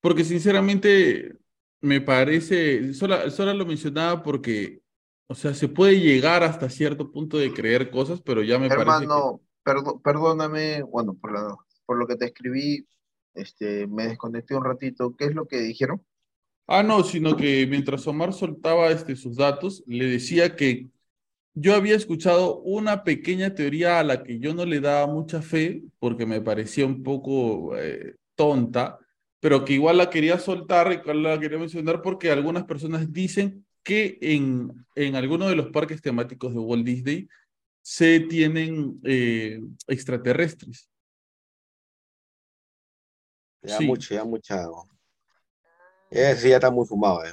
porque 0.00 0.24
sinceramente 0.24 1.38
me 1.80 2.00
parece, 2.00 2.94
solo, 2.94 3.30
solo 3.30 3.54
lo 3.54 3.66
mencionaba 3.66 4.22
porque, 4.22 4.82
o 5.28 5.34
sea, 5.34 5.54
se 5.54 5.68
puede 5.68 6.00
llegar 6.00 6.42
hasta 6.44 6.70
cierto 6.70 7.10
punto 7.12 7.38
de 7.38 7.52
creer 7.52 7.90
cosas, 7.90 8.20
pero 8.22 8.42
ya 8.42 8.58
me 8.58 8.70
parece 8.70 9.08
que... 9.08 9.12
Hermano, 9.14 9.40
perdo- 9.64 10.00
perdóname, 10.02 10.82
bueno, 10.82 11.14
por, 11.14 11.32
la- 11.32 11.56
por 11.86 11.96
lo 11.98 12.06
que 12.06 12.16
te 12.16 12.26
escribí, 12.26 12.86
este, 13.34 13.86
me 13.86 14.08
desconecté 14.08 14.54
un 14.56 14.64
ratito. 14.64 15.14
¿Qué 15.16 15.26
es 15.26 15.34
lo 15.34 15.46
que 15.46 15.58
dijeron? 15.60 16.04
Ah, 16.68 16.82
no, 16.82 17.04
sino 17.04 17.36
que 17.36 17.66
mientras 17.68 18.06
Omar 18.08 18.32
soltaba 18.32 18.88
este, 18.90 19.14
sus 19.14 19.36
datos, 19.36 19.84
le 19.86 20.06
decía 20.06 20.56
que 20.56 20.90
yo 21.58 21.74
había 21.74 21.96
escuchado 21.96 22.58
una 22.60 23.02
pequeña 23.02 23.54
teoría 23.54 23.98
a 23.98 24.04
la 24.04 24.22
que 24.22 24.38
yo 24.38 24.52
no 24.52 24.66
le 24.66 24.78
daba 24.80 25.06
mucha 25.06 25.40
fe 25.40 25.82
porque 25.98 26.26
me 26.26 26.42
parecía 26.42 26.84
un 26.84 27.02
poco 27.02 27.74
eh, 27.78 28.16
tonta, 28.34 28.98
pero 29.40 29.64
que 29.64 29.72
igual 29.72 29.96
la 29.96 30.10
quería 30.10 30.38
soltar 30.38 30.92
y 30.92 30.96
igual 30.96 31.22
la 31.22 31.40
quería 31.40 31.58
mencionar 31.58 32.02
porque 32.02 32.30
algunas 32.30 32.64
personas 32.64 33.10
dicen 33.10 33.64
que 33.82 34.18
en, 34.20 34.70
en 34.94 35.16
alguno 35.16 35.48
de 35.48 35.56
los 35.56 35.68
parques 35.68 36.02
temáticos 36.02 36.52
de 36.52 36.60
Walt 36.60 36.84
Disney 36.84 37.26
se 37.80 38.20
tienen 38.20 39.00
eh, 39.04 39.58
extraterrestres. 39.86 40.90
Ya 43.62 43.78
Sí. 43.78 43.86
mucho, 43.86 44.14
ya 44.14 44.24
mucha. 44.24 44.66
Ese 46.10 46.50
ya 46.50 46.56
está 46.56 46.70
muy 46.70 46.86
fumado, 46.86 47.24
eh. 47.24 47.32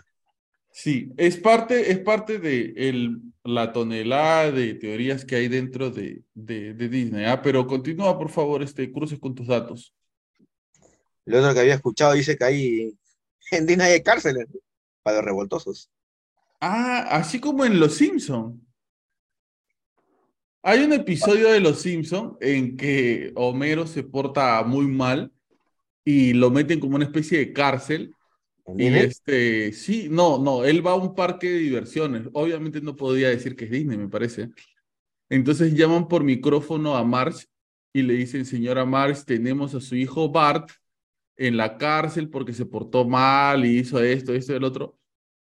Sí, 0.75 1.13
es 1.17 1.37
parte, 1.37 1.91
es 1.91 1.99
parte 1.99 2.39
de 2.39 2.73
el, 2.75 3.21
la 3.43 3.71
tonelada 3.71 4.51
de 4.51 4.73
teorías 4.73 5.23
que 5.23 5.35
hay 5.35 5.47
dentro 5.47 5.91
de, 5.91 6.23
de, 6.33 6.73
de 6.73 6.89
Disney, 6.89 7.25
¿ah? 7.25 7.43
Pero 7.43 7.67
continúa, 7.67 8.17
por 8.17 8.29
favor, 8.29 8.63
este, 8.63 8.91
cruces 8.91 9.19
con 9.19 9.35
tus 9.35 9.45
datos. 9.45 9.93
Lo 11.25 11.37
otro 11.37 11.53
que 11.53 11.59
había 11.59 11.75
escuchado 11.75 12.13
dice 12.13 12.35
que 12.35 12.43
hay 12.43 12.97
en 13.51 13.67
Disney 13.67 13.91
hay 13.91 14.01
cárceles 14.01 14.47
¿no? 14.51 14.59
para 15.03 15.17
los 15.17 15.25
revoltosos. 15.25 15.91
Ah, 16.59 17.07
así 17.11 17.39
como 17.39 17.63
en 17.65 17.79
Los 17.79 17.93
Simpson. 17.93 18.59
Hay 20.63 20.83
un 20.83 20.93
episodio 20.93 21.49
de 21.49 21.59
Los 21.59 21.81
Simpson 21.81 22.35
en 22.41 22.75
que 22.77 23.31
Homero 23.35 23.85
se 23.85 24.01
porta 24.01 24.63
muy 24.63 24.87
mal 24.87 25.31
y 26.03 26.33
lo 26.33 26.49
meten 26.49 26.79
como 26.79 26.95
una 26.95 27.05
especie 27.05 27.37
de 27.37 27.53
cárcel 27.53 28.15
¿En 28.15 28.22
Y 28.65 28.89
Disney? 28.89 29.01
este, 29.01 29.73
sí, 29.73 30.07
no, 30.09 30.37
no, 30.39 30.63
él 30.63 30.85
va 30.85 30.91
a 30.91 30.95
un 30.95 31.15
parque 31.15 31.49
de 31.49 31.57
diversiones. 31.57 32.29
Obviamente 32.33 32.81
no 32.81 32.95
podía 32.95 33.29
decir 33.29 33.55
que 33.55 33.65
es 33.65 33.71
Disney, 33.71 33.97
me 33.97 34.09
parece. 34.09 34.49
Entonces 35.29 35.73
llaman 35.73 36.07
por 36.07 36.23
micrófono 36.23 36.95
a 36.95 37.03
Marge 37.03 37.47
y 37.93 38.03
le 38.03 38.13
dicen, 38.13 38.45
señora 38.45 38.85
Marge, 38.85 39.23
tenemos 39.25 39.75
a 39.75 39.81
su 39.81 39.95
hijo 39.95 40.29
Bart 40.29 40.69
en 41.37 41.57
la 41.57 41.77
cárcel 41.77 42.29
porque 42.29 42.53
se 42.53 42.65
portó 42.65 43.05
mal 43.05 43.65
y 43.65 43.79
hizo 43.79 44.01
esto, 44.01 44.33
esto 44.33 44.53
y 44.53 44.55
el 44.55 44.63
otro. 44.63 44.97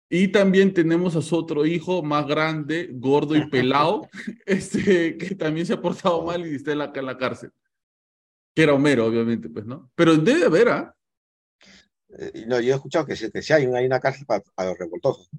Y 0.10 0.28
también 0.30 0.74
tenemos 0.74 1.16
a 1.16 1.22
su 1.22 1.36
otro 1.36 1.66
hijo 1.66 2.04
más 2.04 2.28
grande, 2.28 2.90
gordo 2.94 3.36
y 3.36 3.50
pelado, 3.50 4.08
este, 4.46 5.18
que 5.18 5.36
también 5.36 5.66
se 5.66 5.74
ha 5.74 5.82
portado 5.82 6.24
mal 6.24 6.46
y 6.46 6.56
está 6.56 6.72
en 6.72 6.80
la, 6.80 6.92
en 6.94 7.06
la 7.06 7.18
cárcel. 7.18 7.52
Que 8.56 8.64
era 8.64 8.74
Homero, 8.74 9.06
obviamente, 9.06 9.50
pues, 9.50 9.66
¿no? 9.66 9.92
Pero 9.96 10.16
debe 10.16 10.46
haber, 10.46 10.70
¿ah? 10.70 10.96
Eh, 10.96 10.96
no, 12.48 12.60
yo 12.60 12.74
he 12.74 12.76
escuchado 12.76 13.06
que 13.06 13.16
que 13.16 13.42
sí 13.42 13.54
hay, 13.54 13.66
una- 13.68 13.80
hay 13.80 13.86
una 13.86 14.00
cárcel 14.00 14.26
para, 14.26 14.44
para 14.56 14.70
los 14.70 14.78
revoltosos. 14.80 15.30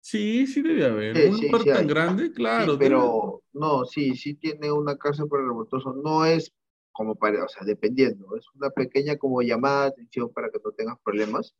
Sí, 0.00 0.46
sí 0.46 0.62
debe 0.62 0.84
haber. 0.84 1.16
Sí, 1.16 1.22
Un 1.24 1.36
sí, 1.38 1.46
lugar 1.46 1.62
sí 1.62 1.68
tan 1.70 1.82
hay. 1.82 1.86
grande, 1.86 2.32
claro. 2.32 2.78
pero 2.78 3.42
no, 3.52 3.84
sí, 3.84 4.14
sí 4.16 4.34
tiene 4.34 4.70
una 4.70 4.96
cárcel 4.96 5.28
para 5.28 5.42
revoltoso. 5.44 5.94
No 5.94 6.24
es 6.24 6.52
como 6.92 7.14
para, 7.14 7.44
o 7.44 7.48
sea, 7.48 7.64
dependiendo. 7.64 8.36
Es 8.36 8.44
una 8.54 8.70
pequeña 8.70 9.16
como 9.16 9.40
llamada 9.42 9.82
de 9.84 9.88
atención 9.88 10.30
para 10.32 10.50
que 10.50 10.58
no 10.64 10.72
tengas 10.72 10.98
problemas. 11.02 11.54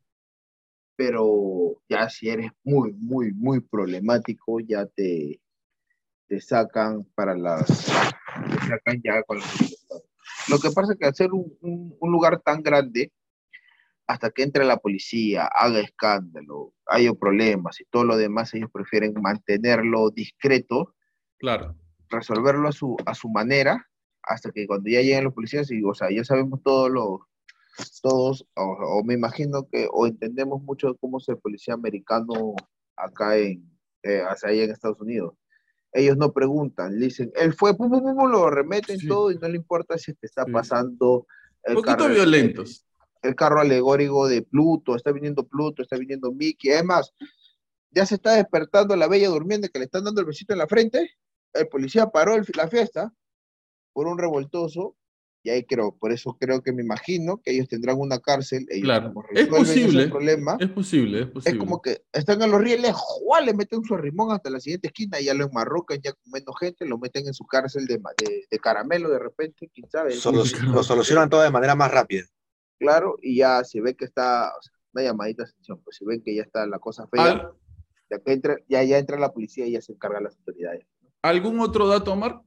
Pero 0.96 1.82
ya 1.88 2.08
si 2.08 2.28
eres 2.28 2.50
muy, 2.62 2.92
muy, 2.92 3.32
muy 3.32 3.60
problemático, 3.60 4.60
ya 4.60 4.86
te, 4.86 5.40
te 6.28 6.40
sacan 6.40 7.04
para 7.14 7.36
las, 7.36 7.66
te 7.66 8.66
sacan 8.68 9.00
ya 9.02 9.22
con 9.24 9.38
las. 9.38 9.86
Lo 10.48 10.58
que 10.58 10.70
pasa 10.70 10.92
es 10.92 10.98
que 10.98 11.12
ser 11.14 11.32
un, 11.32 11.56
un- 11.62 11.96
un 11.98 12.12
lugar 12.12 12.40
tan 12.42 12.62
grande, 12.62 13.12
hasta 14.06 14.30
que 14.30 14.42
entre 14.42 14.64
la 14.64 14.76
policía, 14.76 15.46
haga 15.46 15.80
escándalo, 15.80 16.72
haya 16.86 17.12
problemas 17.14 17.80
y 17.80 17.84
todo 17.86 18.04
lo 18.04 18.16
demás, 18.16 18.52
ellos 18.54 18.70
prefieren 18.72 19.14
mantenerlo 19.20 20.10
discreto, 20.10 20.94
Claro. 21.38 21.74
resolverlo 22.10 22.68
a 22.68 22.72
su, 22.72 22.96
a 23.06 23.14
su 23.14 23.28
manera, 23.28 23.88
hasta 24.22 24.50
que 24.50 24.66
cuando 24.66 24.88
ya 24.90 25.00
lleguen 25.00 25.24
los 25.24 25.34
policías, 25.34 25.70
y, 25.70 25.82
o 25.84 25.94
sea, 25.94 26.10
ya 26.10 26.24
sabemos 26.24 26.62
todo 26.62 26.88
lo, 26.88 27.28
todos, 28.02 28.46
o, 28.54 28.62
o 28.62 29.04
me 29.04 29.14
imagino 29.14 29.66
que, 29.70 29.88
o 29.92 30.06
entendemos 30.06 30.62
mucho 30.62 30.88
de 30.92 30.98
cómo 30.98 31.18
es 31.18 31.28
el 31.28 31.38
policía 31.38 31.74
americano 31.74 32.54
acá 32.96 33.36
en, 33.36 33.68
eh, 34.02 34.22
hacia 34.28 34.50
allá 34.50 34.64
en 34.64 34.70
Estados 34.70 35.00
Unidos. 35.00 35.34
Ellos 35.92 36.16
no 36.16 36.32
preguntan, 36.32 36.98
le 36.98 37.06
dicen, 37.06 37.30
él 37.36 37.54
fue, 37.54 37.76
pum, 37.76 37.88
pum, 37.90 38.02
pum, 38.02 38.30
lo 38.30 38.50
remeten 38.50 38.98
Sí. 38.98 39.06
todo 39.08 39.30
y 39.30 39.38
no 39.38 39.48
le 39.48 39.56
importa 39.56 39.96
si 39.96 40.12
te 40.14 40.26
está 40.26 40.44
pasando 40.44 41.26
Un 41.66 41.74
poquito 41.74 42.08
violentos. 42.08 42.84
El 43.24 43.34
carro 43.34 43.60
alegórico 43.60 44.28
de 44.28 44.42
Pluto, 44.42 44.94
está 44.96 45.10
viniendo 45.12 45.46
Pluto, 45.46 45.82
está 45.82 45.96
viniendo 45.96 46.30
Mickey, 46.32 46.72
además, 46.72 47.12
ya 47.90 48.04
se 48.06 48.16
está 48.16 48.34
despertando 48.34 48.94
la 48.96 49.08
bella 49.08 49.28
durmiente 49.28 49.68
que 49.70 49.78
le 49.78 49.86
están 49.86 50.04
dando 50.04 50.20
el 50.20 50.26
besito 50.26 50.52
en 50.52 50.58
la 50.58 50.66
frente, 50.66 51.10
el 51.54 51.68
policía 51.68 52.06
paró 52.06 52.34
el- 52.34 52.44
la 52.54 52.68
fiesta 52.68 53.12
por 53.92 54.06
un 54.06 54.18
revoltoso, 54.18 54.96
y 55.42 55.50
ahí 55.50 55.64
creo, 55.64 55.94
por 55.96 56.10
eso 56.10 56.36
creo 56.40 56.62
que 56.62 56.72
me 56.72 56.82
imagino 56.82 57.40
que 57.42 57.52
ellos 57.52 57.68
tendrán 57.68 57.98
una 57.98 58.18
cárcel, 58.18 58.66
ellos 58.70 58.84
Claro. 58.84 59.12
como 59.12 59.24
Es 59.30 59.46
posible. 59.46 60.08
problema, 60.08 60.56
Es 60.58 60.70
posible, 60.70 61.20
es 61.20 61.26
es 61.26 61.32
posible. 61.32 61.58
como 61.58 61.82
que 61.82 62.02
están 62.12 62.40
en 62.42 62.50
los 62.50 62.60
rieles, 62.60 62.92
¡juá! 62.94 63.40
le 63.42 63.52
meten 63.54 63.84
su 63.84 63.96
rimón 63.96 64.32
hasta 64.32 64.48
la 64.50 64.58
siguiente 64.58 64.88
esquina, 64.88 65.20
y 65.20 65.26
ya 65.26 65.34
lo 65.34 65.44
enmarrocan, 65.44 66.00
ya 66.02 66.12
con 66.12 66.32
menos 66.32 66.54
gente, 66.58 66.86
lo 66.86 66.98
meten 66.98 67.26
en 67.26 67.34
su 67.34 67.46
cárcel 67.46 67.86
de, 67.86 67.98
ma- 68.00 68.10
de, 68.18 68.46
de 68.50 68.58
caramelo 68.58 69.08
de 69.10 69.18
repente, 69.18 69.70
quién 69.72 69.88
sabe. 69.90 70.14
Lo 70.14 70.82
solucionan 70.82 71.28
todo 71.30 71.42
de 71.42 71.50
manera 71.50 71.74
más 71.74 71.90
rápida. 71.90 72.24
Claro, 72.78 73.16
y 73.22 73.36
ya 73.38 73.64
se 73.64 73.80
ve 73.80 73.94
que 73.94 74.04
está, 74.04 74.48
o 74.56 74.62
sea, 74.62 74.72
una 74.92 75.02
llamadita 75.04 75.44
de 75.44 75.50
atención, 75.50 75.80
pues 75.82 75.96
si 75.96 76.04
ven 76.04 76.22
que 76.22 76.34
ya 76.34 76.42
está 76.42 76.66
la 76.66 76.78
cosa 76.78 77.06
fea, 77.08 77.24
Al- 77.24 77.52
ya, 78.10 78.18
que 78.18 78.32
entra, 78.32 78.56
ya, 78.68 78.82
ya 78.82 78.98
entra 78.98 79.18
la 79.18 79.32
policía 79.32 79.66
y 79.66 79.72
ya 79.72 79.80
se 79.80 79.92
encarga 79.92 80.20
las 80.20 80.36
autoridades. 80.36 80.86
¿Algún 81.22 81.60
otro 81.60 81.88
dato, 81.88 82.12
Omar? 82.12 82.40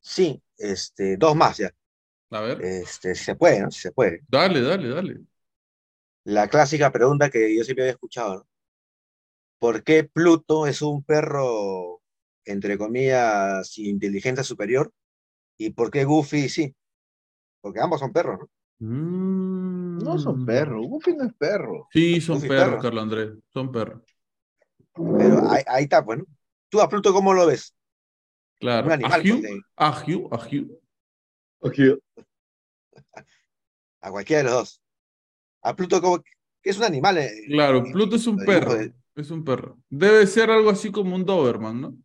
Sí, 0.00 0.42
este, 0.56 1.16
dos 1.16 1.36
más 1.36 1.58
ya. 1.58 1.70
A 2.30 2.40
ver. 2.40 2.62
Este, 2.62 3.14
si 3.14 3.24
se 3.24 3.34
puede, 3.34 3.60
¿no? 3.60 3.70
Si 3.70 3.80
se 3.80 3.92
puede. 3.92 4.22
Dale, 4.28 4.60
dale, 4.60 4.88
dale. 4.88 5.20
La 6.24 6.48
clásica 6.48 6.90
pregunta 6.90 7.30
que 7.30 7.56
yo 7.56 7.64
siempre 7.64 7.84
había 7.84 7.92
escuchado, 7.92 8.36
¿no? 8.36 8.46
¿Por 9.58 9.84
qué 9.84 10.04
Pluto 10.04 10.66
es 10.66 10.80
un 10.80 11.02
perro, 11.04 12.00
entre 12.44 12.78
comillas, 12.78 13.68
sin 13.68 13.86
inteligencia 13.86 14.42
superior? 14.42 14.92
¿Y 15.58 15.70
por 15.70 15.90
qué 15.90 16.04
Goofy 16.04 16.48
sí? 16.48 16.74
Porque 17.60 17.80
ambos 17.80 18.00
son 18.00 18.12
perros, 18.12 18.38
¿no? 18.40 18.50
No 18.80 20.18
son 20.18 20.42
Mm. 20.42 20.46
perros, 20.46 20.86
Goofy 20.86 21.14
no 21.14 21.24
es 21.24 21.34
perro. 21.34 21.86
Sí, 21.92 22.20
son 22.20 22.36
Goofy 22.36 22.48
perros, 22.48 22.68
perro. 22.70 22.82
Carlos 22.82 23.02
Andrés. 23.02 23.30
Son 23.52 23.70
perros. 23.70 24.02
Pero 24.94 25.50
ahí, 25.50 25.62
ahí 25.66 25.84
está, 25.84 26.00
bueno. 26.00 26.24
¿Tú 26.70 26.80
a 26.80 26.88
Pluto 26.88 27.12
cómo 27.12 27.34
lo 27.34 27.46
ves? 27.46 27.74
Claro. 28.58 28.86
Un 28.86 28.92
animal, 28.92 29.20
Agiu, 29.20 29.40
pues, 29.40 29.50
de- 29.52 29.60
agiu, 29.76 30.28
agiu. 30.32 30.80
A 34.02 34.10
cualquiera 34.10 34.38
de 34.42 34.44
los 34.44 34.52
dos. 34.54 34.82
A 35.62 35.76
Pluto 35.76 36.00
como 36.00 36.18
que 36.22 36.70
es 36.70 36.78
un 36.78 36.84
animal. 36.84 37.18
eh, 37.18 37.30
Claro, 37.48 37.78
eh, 37.78 37.92
Pluto 37.92 38.16
es 38.16 38.26
un 38.26 38.36
perro. 38.38 38.74
de- 38.74 38.94
Es 39.14 39.30
un 39.30 39.44
perro. 39.44 39.78
Debe 39.90 40.26
ser 40.26 40.50
algo 40.50 40.70
así 40.70 40.90
como 40.90 41.14
un 41.14 41.24
Doberman, 41.26 41.80
¿no? 41.80 41.96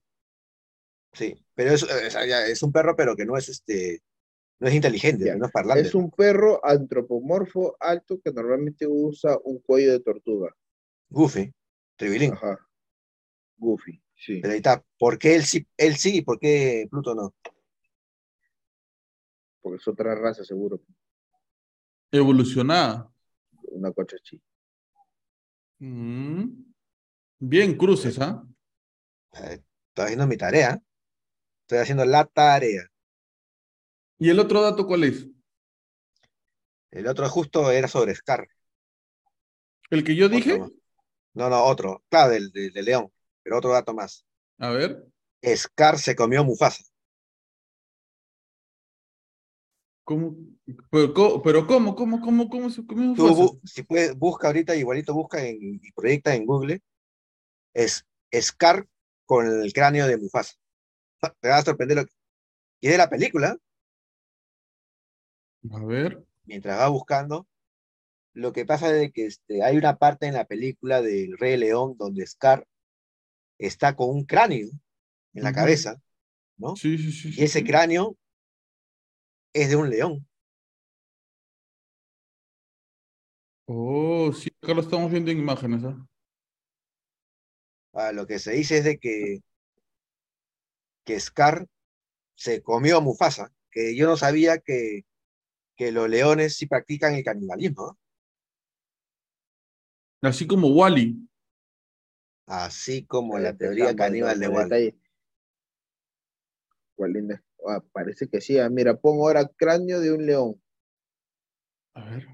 Sí, 1.13 1.33
pero 1.53 1.71
es, 1.71 1.83
es 1.83 2.63
un 2.63 2.71
perro, 2.73 2.95
pero 2.97 3.15
que 3.15 3.25
no 3.25 3.37
es 3.37 3.47
este, 3.47 4.01
no 4.59 4.67
es 4.67 4.73
inteligente, 4.73 5.25
Ya, 5.25 5.35
no 5.35 5.45
es 5.45 5.51
parlante. 5.51 5.81
Es 5.81 5.95
un 5.95 6.09
perro 6.11 6.59
antropomorfo 6.63 7.75
alto 7.79 8.19
que 8.21 8.31
normalmente 8.31 8.87
usa 8.87 9.37
un 9.43 9.59
cuello 9.59 9.91
de 9.91 9.99
tortuga. 9.99 10.55
Goofy, 11.09 11.53
Tribilín. 11.95 12.33
Ajá. 12.33 12.57
Goofy, 13.57 14.01
sí. 14.15 14.39
Pero 14.41 14.51
ahí 14.53 14.57
está. 14.57 14.83
¿Por 14.97 15.17
qué 15.17 15.35
él 15.35 15.43
sí, 15.43 15.67
él 15.77 15.95
sí 15.95 16.17
y 16.17 16.21
por 16.21 16.39
qué 16.39 16.87
Pluto 16.89 17.13
no? 17.13 17.33
Porque 19.61 19.77
es 19.77 19.87
otra 19.87 20.15
raza, 20.15 20.43
seguro. 20.43 20.81
Evolucionada. 22.11 23.11
Una 23.71 23.91
cochachi. 23.91 24.41
Mm. 25.79 26.45
Bien, 27.39 27.75
cruces, 27.77 28.19
¿ah? 28.19 28.45
Eh, 29.33 29.61
Estoy 29.95 30.05
haciendo 30.07 30.27
mi 30.27 30.35
tarea. 30.35 30.81
Estoy 31.61 31.77
haciendo 31.77 32.03
la 32.03 32.25
tarea. 32.25 32.83
¿Y 34.19 34.29
el 34.29 34.39
otro 34.39 34.61
dato 34.61 34.85
cuál 34.85 35.05
es? 35.05 35.25
El 36.89 37.05
otro 37.05 37.29
justo 37.29 37.69
era 37.69 37.87
sobre 37.87 38.15
Scar. 38.15 38.47
¿El 39.89 40.03
que 40.03 40.15
yo 40.15 40.29
Otro 40.29 40.55
dije? 40.55 40.59
más. 40.59 40.71
No, 41.35 41.49
no, 41.49 41.63
otro. 41.65 42.03
Claro, 42.09 42.31
del, 42.33 42.51
del- 42.51 42.73
del 42.73 42.85
león. 42.85 43.11
Pero 43.43 43.57
otro 43.59 43.71
dato 43.73 43.93
más. 43.93 44.25
A 44.59 44.69
ver. 44.71 45.05
Scar 45.55 45.97
se 45.97 46.13
comió 46.13 46.43
Mufasa. 46.43 46.83
¿Cómo? 50.03 50.35
Pero, 50.91 51.13
¿cómo? 51.67 51.95
¿Cómo? 51.95 52.21
¿Cómo? 52.21 52.49
¿Cómo 52.49 52.69
se 52.69 52.85
comió 52.85 53.05
Mufasa? 53.09 53.47
si 53.63 53.83
puedes, 53.83 54.15
busca 54.17 54.47
ahorita, 54.47 54.75
igualito 54.75 55.13
busca 55.13 55.43
en, 55.45 55.57
y 55.83 55.91
proyecta 55.93 56.35
en 56.35 56.45
Google. 56.45 56.81
Es 57.73 58.05
Scar 58.41 58.87
con 59.25 59.47
el 59.47 59.73
cráneo 59.73 60.07
de 60.07 60.17
Mufasa. 60.17 60.55
Te 61.41 61.49
va 61.49 61.57
a 61.59 61.63
sorprender 61.63 61.97
lo 61.97 62.05
que... 62.05 62.13
Y 62.81 62.89
de 62.89 62.97
la 62.99 63.09
película, 63.09 63.57
A 65.71 65.83
ver. 65.83 66.23
mientras 66.45 66.79
va 66.79 66.87
buscando, 66.89 67.47
lo 68.33 68.51
que 68.51 68.65
pasa 68.65 68.95
es 69.01 69.11
que 69.13 69.25
este, 69.25 69.63
hay 69.63 69.77
una 69.77 69.97
parte 69.97 70.27
en 70.27 70.33
la 70.33 70.45
película 70.45 71.01
del 71.01 71.37
Rey 71.37 71.57
León 71.57 71.95
donde 71.97 72.27
Scar 72.27 72.67
está 73.57 73.95
con 73.95 74.09
un 74.09 74.25
cráneo 74.25 74.67
en 75.33 75.43
la 75.43 75.53
cabeza, 75.53 76.01
¿no? 76.57 76.75
Sí, 76.75 76.97
sí, 76.97 77.11
sí. 77.11 77.33
Y 77.37 77.43
ese 77.45 77.63
cráneo 77.63 78.17
es 79.53 79.69
de 79.69 79.75
un 79.75 79.89
león. 79.89 80.27
Oh, 83.67 84.31
sí, 84.33 84.51
acá 84.61 84.73
lo 84.73 84.81
estamos 84.81 85.09
viendo 85.09 85.31
en 85.31 85.39
imágenes, 85.39 85.83
¿ah? 85.83 86.07
Ah, 87.93 88.11
lo 88.11 88.27
que 88.27 88.39
se 88.39 88.51
dice 88.51 88.79
es 88.79 88.83
de 88.83 88.97
que, 88.97 89.39
que 91.05 91.19
Scar 91.19 91.67
se 92.35 92.61
comió 92.61 92.97
a 92.97 93.01
Mufasa, 93.01 93.53
que 93.71 93.95
yo 93.95 94.07
no 94.07 94.17
sabía 94.17 94.57
que, 94.57 95.05
que 95.75 95.91
los 95.91 96.09
leones 96.09 96.55
sí 96.55 96.65
practican 96.67 97.13
el 97.15 97.23
canibalismo. 97.23 97.97
Así 100.21 100.47
como 100.47 100.69
Wally. 100.69 101.27
Así 102.47 103.05
como 103.05 103.37
la 103.39 103.55
teoría 103.55 103.95
caníbal 103.95 104.39
de 104.39 104.45
el 104.45 104.51
Wall. 104.51 104.63
detalle. 104.69 104.95
Cuál 106.95 107.13
linda- 107.13 107.43
ah, 107.67 107.83
parece 107.91 108.27
que 108.29 108.39
sí. 108.41 108.57
ah, 108.59 108.69
Mira, 108.69 108.95
pongo 108.95 109.27
ahora 109.27 109.47
cráneo 109.57 109.99
de 109.99 110.13
un 110.13 110.25
león. 110.25 110.61
A 111.93 112.03
ver. 112.05 112.27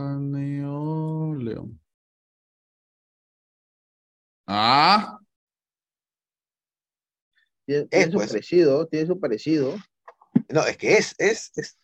Cráneo 0.00 1.34
león. 1.36 1.80
Ah, 4.46 5.19
Tiene, 7.70 7.82
Es, 7.84 7.88
tiene 7.90 8.10
su 8.10 8.18
pues. 8.18 8.28
parecido, 8.30 8.86
tiene 8.88 9.06
su 9.06 9.20
parecido. 9.20 9.76
No, 10.48 10.66
es 10.66 10.76
que 10.76 10.96
es, 10.96 11.14
es, 11.18 11.52
es. 11.54 11.78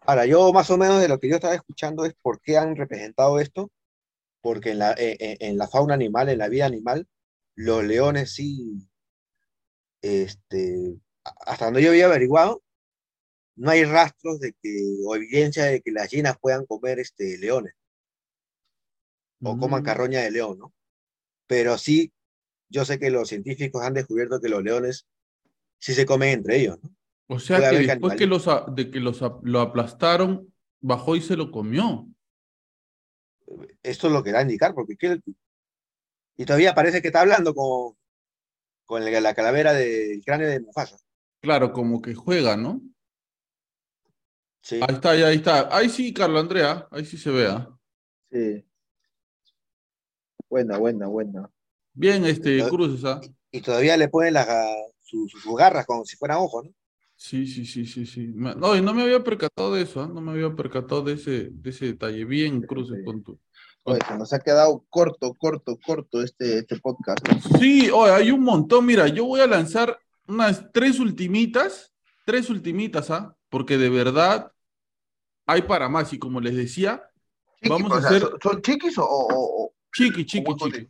Ahora, 0.00 0.24
yo 0.24 0.50
más 0.52 0.70
o 0.70 0.78
menos 0.78 1.00
de 1.02 1.08
lo 1.08 1.20
que 1.20 1.28
yo 1.28 1.34
estaba 1.34 1.54
escuchando 1.54 2.06
es 2.06 2.14
por 2.22 2.40
qué 2.40 2.56
han 2.56 2.74
representado 2.74 3.38
esto, 3.38 3.70
porque 4.40 4.70
en 4.70 4.78
la, 4.78 4.92
eh, 4.92 5.16
eh, 5.20 5.36
en 5.40 5.58
la 5.58 5.68
fauna 5.68 5.92
animal, 5.92 6.30
en 6.30 6.38
la 6.38 6.48
vida 6.48 6.64
animal, 6.64 7.06
los 7.54 7.84
leones 7.84 8.32
sí, 8.32 8.88
este, 10.00 10.96
hasta 11.22 11.66
donde 11.66 11.82
yo 11.82 11.90
había 11.90 12.06
averiguado, 12.06 12.62
no 13.56 13.70
hay 13.70 13.84
rastros 13.84 14.40
de 14.40 14.54
que, 14.54 14.96
o 15.06 15.14
evidencia 15.16 15.64
de 15.66 15.82
que 15.82 15.92
las 15.92 16.10
hienas 16.10 16.38
puedan 16.40 16.64
comer 16.64 16.98
este, 16.98 17.36
leones, 17.36 17.74
o 19.42 19.58
coman 19.58 19.82
mm, 19.82 19.84
carroña 19.84 20.20
de 20.22 20.30
león, 20.30 20.58
¿no? 20.58 20.72
Pero 21.46 21.76
sí, 21.76 22.10
yo 22.72 22.84
sé 22.84 22.98
que 22.98 23.10
los 23.10 23.28
científicos 23.28 23.82
han 23.82 23.94
descubierto 23.94 24.40
que 24.40 24.48
los 24.48 24.62
leones 24.62 25.06
sí 25.78 25.92
se 25.94 26.06
comen 26.06 26.30
entre 26.30 26.60
ellos, 26.60 26.78
¿no? 26.82 26.90
O 27.28 27.38
sea 27.38 27.58
puede 27.58 27.70
que 27.82 27.86
después 27.86 28.14
que 28.16 28.26
los, 28.26 28.48
a- 28.48 28.64
de 28.68 28.90
que 28.90 29.00
los, 29.00 29.22
a- 29.22 29.38
lo 29.42 29.60
aplastaron, 29.60 30.52
bajó 30.80 31.14
y 31.16 31.20
se 31.20 31.36
lo 31.36 31.50
comió. 31.50 32.06
Esto 33.82 34.06
es 34.06 34.12
lo 34.12 34.22
que 34.22 34.32
da 34.32 34.38
a 34.40 34.42
indicar, 34.42 34.74
porque 34.74 34.96
¿qué- 34.96 35.20
y 36.36 36.44
todavía 36.44 36.74
parece 36.74 37.00
que 37.02 37.08
está 37.08 37.20
hablando 37.20 37.54
con, 37.54 37.96
con 38.84 39.02
el- 39.02 39.22
la 39.22 39.34
calavera 39.34 39.72
del 39.74 40.22
cráneo 40.24 40.48
de 40.48 40.60
Mufasa. 40.60 40.96
Claro, 41.40 41.72
como 41.72 42.00
que 42.00 42.14
juega, 42.14 42.56
¿no? 42.56 42.80
Sí. 44.62 44.76
Ahí 44.76 44.94
está, 44.94 45.10
ahí 45.10 45.36
está. 45.36 45.76
Ahí 45.76 45.88
sí, 45.88 46.12
Carlos 46.14 46.40
Andrea, 46.40 46.86
ahí 46.90 47.04
sí 47.04 47.18
se 47.18 47.30
vea. 47.30 47.68
Sí. 48.30 48.64
Buena, 50.48 50.78
buena, 50.78 51.06
buena. 51.06 51.50
Bien, 51.94 52.24
este, 52.24 52.62
¿ah? 52.62 53.20
Y 53.50 53.60
todavía 53.60 53.96
le 53.96 54.08
ponen 54.08 54.34
las, 54.34 54.48
sus, 55.02 55.30
sus 55.30 55.56
garras 55.56 55.84
como 55.86 56.04
si 56.04 56.16
fueran 56.16 56.38
ojos, 56.38 56.64
¿no? 56.64 56.70
Sí, 57.16 57.46
sí, 57.46 57.64
sí, 57.66 57.86
sí, 57.86 58.04
sí. 58.06 58.32
No, 58.34 58.74
y 58.74 58.80
no 58.80 58.92
me 58.94 59.02
había 59.02 59.22
percatado 59.22 59.74
de 59.74 59.82
eso, 59.82 60.00
¿ah? 60.00 60.10
No 60.12 60.20
me 60.20 60.32
había 60.32 60.54
percatado 60.56 61.02
de 61.02 61.12
ese, 61.14 61.50
de 61.52 61.70
ese 61.70 61.86
detalle. 61.86 62.24
Bien, 62.24 62.62
Cruces, 62.62 62.96
detalle. 62.96 63.04
con 63.04 63.22
tu. 63.22 63.38
Oye, 63.84 63.98
se 64.08 64.16
nos 64.16 64.32
ha 64.32 64.38
quedado 64.40 64.84
corto, 64.88 65.34
corto, 65.34 65.76
corto 65.84 66.22
este, 66.22 66.58
este 66.58 66.78
podcast. 66.80 67.20
Sí, 67.60 67.90
oye, 67.90 68.12
hay 68.12 68.30
un 68.30 68.42
montón. 68.42 68.86
Mira, 68.86 69.06
yo 69.08 69.24
voy 69.26 69.40
a 69.40 69.46
lanzar 69.46 69.98
unas 70.26 70.72
tres 70.72 70.98
ultimitas, 70.98 71.92
tres 72.24 72.48
ultimitas, 72.48 73.10
¿ah? 73.10 73.36
Porque 73.50 73.76
de 73.78 73.88
verdad 73.90 74.50
hay 75.46 75.62
para 75.62 75.88
más. 75.88 76.12
Y 76.12 76.18
como 76.18 76.40
les 76.40 76.56
decía, 76.56 77.02
Chiqui, 77.62 77.68
Vamos 77.68 77.92
a 77.92 78.00
sea, 78.00 78.10
hacer- 78.10 78.30
¿son, 78.42 78.62
chiquis 78.62 78.98
o, 78.98 79.04
o- 79.04 79.64
o- 79.66 79.74
chiqui, 79.94 80.24
chiqui, 80.26 80.44
¿Cómo 80.44 80.58
chiqui. 80.58 80.88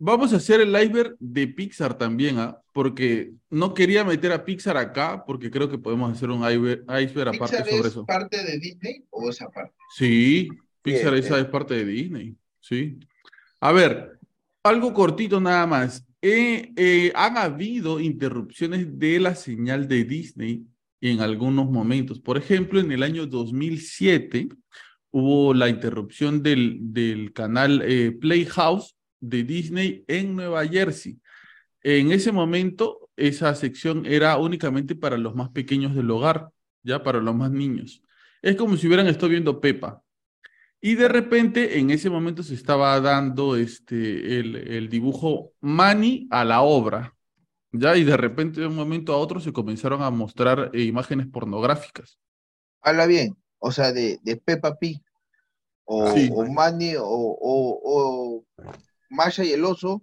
Vamos 0.00 0.32
a 0.32 0.36
hacer 0.36 0.60
el 0.60 0.68
iceberg 0.70 1.16
de 1.18 1.48
Pixar 1.48 1.98
también, 1.98 2.38
¿ah? 2.38 2.60
Porque 2.72 3.32
no 3.50 3.74
quería 3.74 4.04
meter 4.04 4.30
a 4.30 4.44
Pixar 4.44 4.76
acá, 4.76 5.24
porque 5.26 5.50
creo 5.50 5.68
que 5.68 5.78
podemos 5.78 6.12
hacer 6.12 6.30
un 6.30 6.48
iceberg, 6.48 6.84
iceberg 7.02 7.34
aparte 7.34 7.56
¿Pixar 7.56 7.68
sobre 7.68 7.80
es 7.80 7.86
eso. 7.86 8.06
parte 8.06 8.44
de 8.44 8.58
Disney 8.58 9.04
o 9.10 9.28
esa 9.28 9.48
parte? 9.48 9.74
Sí, 9.96 10.48
Pixar 10.82 11.12
Bien, 11.12 11.24
esa 11.24 11.34
bien. 11.34 11.46
es 11.46 11.50
parte 11.50 11.74
de 11.74 11.84
Disney, 11.84 12.36
sí. 12.60 12.98
A 13.60 13.72
ver, 13.72 14.18
algo 14.62 14.94
cortito 14.94 15.40
nada 15.40 15.66
más. 15.66 16.04
Eh, 16.22 16.72
eh, 16.76 17.12
han 17.14 17.36
habido 17.36 17.98
interrupciones 18.00 18.98
de 18.98 19.18
la 19.18 19.34
señal 19.34 19.88
de 19.88 20.04
Disney 20.04 20.64
en 21.00 21.20
algunos 21.20 21.70
momentos. 21.70 22.20
Por 22.20 22.36
ejemplo, 22.38 22.78
en 22.78 22.92
el 22.92 23.02
año 23.02 23.26
2007 23.26 24.48
hubo 25.10 25.54
la 25.54 25.68
interrupción 25.68 26.42
del, 26.42 26.78
del 26.80 27.32
canal 27.32 27.82
eh, 27.84 28.12
Playhouse 28.12 28.94
de 29.20 29.44
Disney 29.44 30.04
en 30.08 30.36
Nueva 30.36 30.66
Jersey. 30.66 31.20
En 31.82 32.12
ese 32.12 32.32
momento, 32.32 33.10
esa 33.16 33.54
sección 33.54 34.06
era 34.06 34.36
únicamente 34.38 34.94
para 34.94 35.16
los 35.16 35.34
más 35.34 35.50
pequeños 35.50 35.94
del 35.94 36.10
hogar, 36.10 36.50
ya 36.82 37.02
para 37.02 37.20
los 37.20 37.34
más 37.34 37.50
niños. 37.50 38.02
Es 38.42 38.56
como 38.56 38.76
si 38.76 38.86
hubieran 38.86 39.06
estado 39.08 39.28
viendo 39.30 39.60
Pepa. 39.60 40.02
Y 40.80 40.94
de 40.94 41.08
repente, 41.08 41.78
en 41.78 41.90
ese 41.90 42.08
momento 42.10 42.42
se 42.42 42.54
estaba 42.54 43.00
dando 43.00 43.56
este, 43.56 44.38
el, 44.38 44.56
el 44.56 44.88
dibujo 44.88 45.52
Manny 45.60 46.28
a 46.30 46.44
la 46.44 46.62
obra, 46.62 47.14
ya, 47.72 47.96
y 47.96 48.04
de 48.04 48.16
repente 48.16 48.60
de 48.60 48.66
un 48.66 48.76
momento 48.76 49.12
a 49.12 49.18
otro 49.18 49.40
se 49.40 49.52
comenzaron 49.52 50.02
a 50.02 50.10
mostrar 50.10 50.70
eh, 50.72 50.82
imágenes 50.82 51.26
pornográficas. 51.26 52.18
Habla 52.80 53.06
bien, 53.06 53.36
o 53.58 53.72
sea, 53.72 53.92
de, 53.92 54.18
de 54.22 54.36
Peppa 54.36 54.76
Pig, 54.78 55.02
o, 55.84 56.10
Sí. 56.12 56.30
o 56.32 56.46
Manny, 56.46 56.94
o, 56.96 57.04
o, 57.04 57.80
o 57.82 58.44
Masha 59.08 59.44
y 59.44 59.52
el 59.52 59.64
oso, 59.64 60.02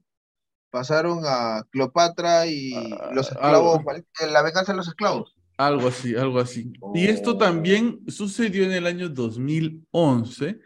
pasaron 0.69 1.22
a 1.26 1.65
Cleopatra 1.72 2.48
y 2.48 2.73
Ah, 2.73 3.11
los 3.14 3.32
esclavos, 3.32 3.80
algo. 3.80 4.32
la 4.32 4.41
venganza 4.41 4.72
de 4.73 4.77
los 4.77 4.88
esclavos. 4.88 5.36
Algo 5.57 5.88
así, 5.88 6.15
algo 6.15 6.40
así. 6.40 6.73
Y 6.94 7.07
esto 7.07 7.32
Oh. 7.32 7.38
también 7.38 8.02
sucedió 8.07 8.65
en 8.65 8.73
el 8.73 8.86
año 8.88 9.07
2011, 9.10 10.60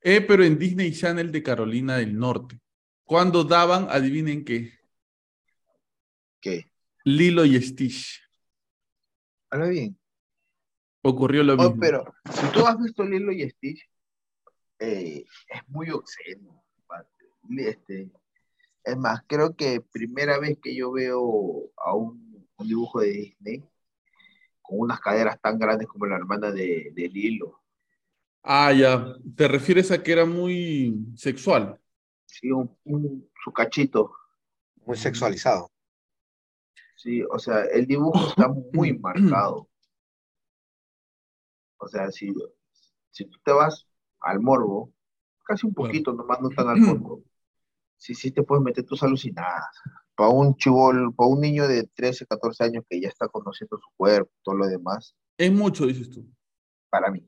eh, 0.00 0.20
pero 0.20 0.44
en 0.44 0.58
Disney 0.58 0.92
Channel 0.92 1.30
de 1.30 1.42
Carolina 1.44 1.96
del 1.96 2.18
Norte, 2.18 2.58
cuando 3.04 3.44
daban, 3.44 3.86
adivinen 3.90 4.44
qué, 4.44 4.72
¿Qué? 6.40 6.72
Lilo 7.04 7.44
y 7.44 7.60
Stitch. 7.62 8.20
Habla 9.48 9.66
bien. 9.66 9.96
Ocurrió 11.02 11.44
lo 11.44 11.54
Oh, 11.54 11.56
mismo. 11.68 11.76
pero 11.80 12.04
si 12.32 12.46
tú 12.48 12.66
has 12.66 12.76
visto 12.78 13.04
Lilo 13.04 13.30
y 13.32 13.48
Stitch, 13.48 13.88
eh, 14.80 15.24
es 15.48 15.68
muy 15.68 15.90
obsceno. 15.90 16.61
Este, 17.58 18.10
es 18.84 18.96
más, 18.98 19.22
creo 19.28 19.56
que 19.56 19.80
primera 19.80 20.38
vez 20.40 20.58
que 20.62 20.74
yo 20.76 20.92
veo 20.92 21.70
a 21.78 21.94
un, 21.96 22.48
un 22.58 22.68
dibujo 22.68 23.00
de 23.00 23.08
Disney 23.12 23.64
con 24.62 24.80
unas 24.80 25.00
caderas 25.00 25.40
tan 25.40 25.58
grandes 25.58 25.88
como 25.88 26.06
la 26.06 26.16
hermana 26.16 26.50
de, 26.50 26.90
de 26.94 27.08
Lilo. 27.08 27.60
Ah, 28.44 28.72
ya. 28.72 29.14
¿Te 29.36 29.48
refieres 29.48 29.90
a 29.90 30.02
que 30.02 30.12
era 30.12 30.24
muy 30.26 30.94
sexual? 31.16 31.78
Sí, 32.26 32.50
un, 32.50 32.76
un- 32.84 33.30
su 33.44 33.52
cachito. 33.52 34.10
Muy 34.86 34.96
sexualizado. 34.96 35.72
Sí, 36.96 37.22
o 37.22 37.38
sea, 37.38 37.64
el 37.64 37.86
dibujo 37.86 38.28
está 38.30 38.48
muy 38.72 38.98
marcado. 38.98 39.68
O 41.78 41.86
sea, 41.88 42.10
si, 42.10 42.32
si 43.10 43.26
tú 43.26 43.38
te 43.44 43.52
vas 43.52 43.86
al 44.20 44.40
morbo, 44.40 44.92
casi 45.44 45.66
un 45.66 45.74
poquito, 45.74 46.12
nomás 46.14 46.40
no 46.42 46.50
tan 46.50 46.68
al 46.68 46.80
fondo, 46.80 47.22
sí, 48.02 48.14
sí 48.14 48.32
te 48.32 48.42
puedes 48.42 48.64
meter 48.64 48.84
tus 48.84 49.02
alucinadas. 49.02 49.64
Para 50.16 50.30
un 50.30 50.56
chivol, 50.56 51.14
para 51.14 51.28
un 51.28 51.40
niño 51.40 51.66
de 51.68 51.84
13, 51.94 52.26
14 52.26 52.64
años 52.64 52.84
que 52.88 53.00
ya 53.00 53.08
está 53.08 53.28
conociendo 53.28 53.78
su 53.78 53.88
cuerpo, 53.96 54.30
todo 54.42 54.56
lo 54.56 54.66
demás, 54.66 55.14
Es 55.38 55.52
mucho, 55.52 55.86
dices 55.86 56.10
tú. 56.10 56.26
para 56.90 57.10
mí, 57.10 57.24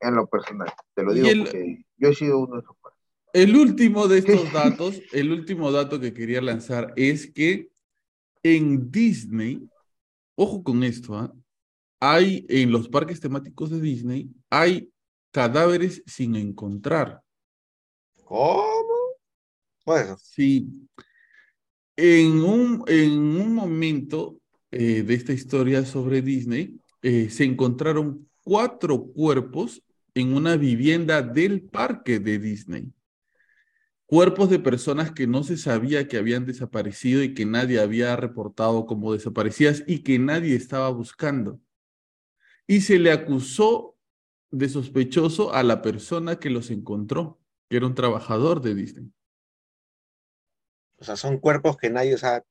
en 0.00 0.14
lo 0.14 0.26
personal, 0.26 0.72
te 0.94 1.02
lo 1.02 1.12
digo 1.12 1.28
el- 1.28 1.40
porque 1.42 1.84
yo 1.98 2.08
he 2.08 2.14
sido 2.14 2.38
uno 2.38 2.56
de 2.56 2.60
esos. 2.62 2.76
El 3.32 3.56
último 3.56 4.08
de 4.08 4.18
estos 4.18 4.52
datos, 4.52 5.00
el 5.12 5.30
último 5.32 5.70
dato 5.72 6.00
que 6.00 6.14
quería 6.14 6.40
lanzar 6.40 6.92
es 6.96 7.30
que 7.32 7.70
en 8.42 8.90
Disney, 8.90 9.68
ojo 10.36 10.62
con 10.62 10.82
esto, 10.84 11.16
¿ah? 11.16 11.32
hay 12.00 12.46
en 12.48 12.72
los 12.72 12.88
parques 12.88 13.20
temáticos 13.20 13.70
de 13.70 13.80
Disney, 13.80 14.30
hay 14.48 14.90
cadáveres 15.32 16.02
sin 16.06 16.34
encontrar. 16.36 17.22
¿Cómo? 18.24 18.99
Bueno, 19.84 20.16
Sí. 20.18 20.68
En 21.96 22.42
un, 22.42 22.84
en 22.86 23.12
un 23.12 23.54
momento 23.54 24.40
eh, 24.70 25.02
de 25.02 25.14
esta 25.14 25.32
historia 25.32 25.84
sobre 25.84 26.22
Disney, 26.22 26.80
eh, 27.02 27.28
se 27.28 27.44
encontraron 27.44 28.26
cuatro 28.42 29.04
cuerpos 29.12 29.82
en 30.14 30.34
una 30.34 30.56
vivienda 30.56 31.22
del 31.22 31.62
parque 31.62 32.18
de 32.18 32.38
Disney. 32.38 32.92
Cuerpos 34.06 34.50
de 34.50 34.58
personas 34.58 35.12
que 35.12 35.26
no 35.26 35.44
se 35.44 35.56
sabía 35.56 36.08
que 36.08 36.16
habían 36.16 36.46
desaparecido 36.46 37.22
y 37.22 37.34
que 37.34 37.46
nadie 37.46 37.80
había 37.80 38.16
reportado 38.16 38.86
como 38.86 39.12
desaparecidas 39.12 39.84
y 39.86 39.98
que 39.98 40.18
nadie 40.18 40.56
estaba 40.56 40.88
buscando. 40.90 41.60
Y 42.66 42.80
se 42.80 42.98
le 42.98 43.12
acusó 43.12 43.96
de 44.50 44.68
sospechoso 44.68 45.54
a 45.54 45.62
la 45.62 45.82
persona 45.82 46.38
que 46.38 46.50
los 46.50 46.70
encontró, 46.70 47.38
que 47.68 47.76
era 47.76 47.86
un 47.86 47.94
trabajador 47.94 48.60
de 48.60 48.74
Disney. 48.74 49.12
O 51.00 51.04
sea, 51.04 51.16
son 51.16 51.38
cuerpos 51.38 51.76
que 51.76 51.90
nadie, 51.90 52.14
o 52.14 52.18
sea, 52.18 52.42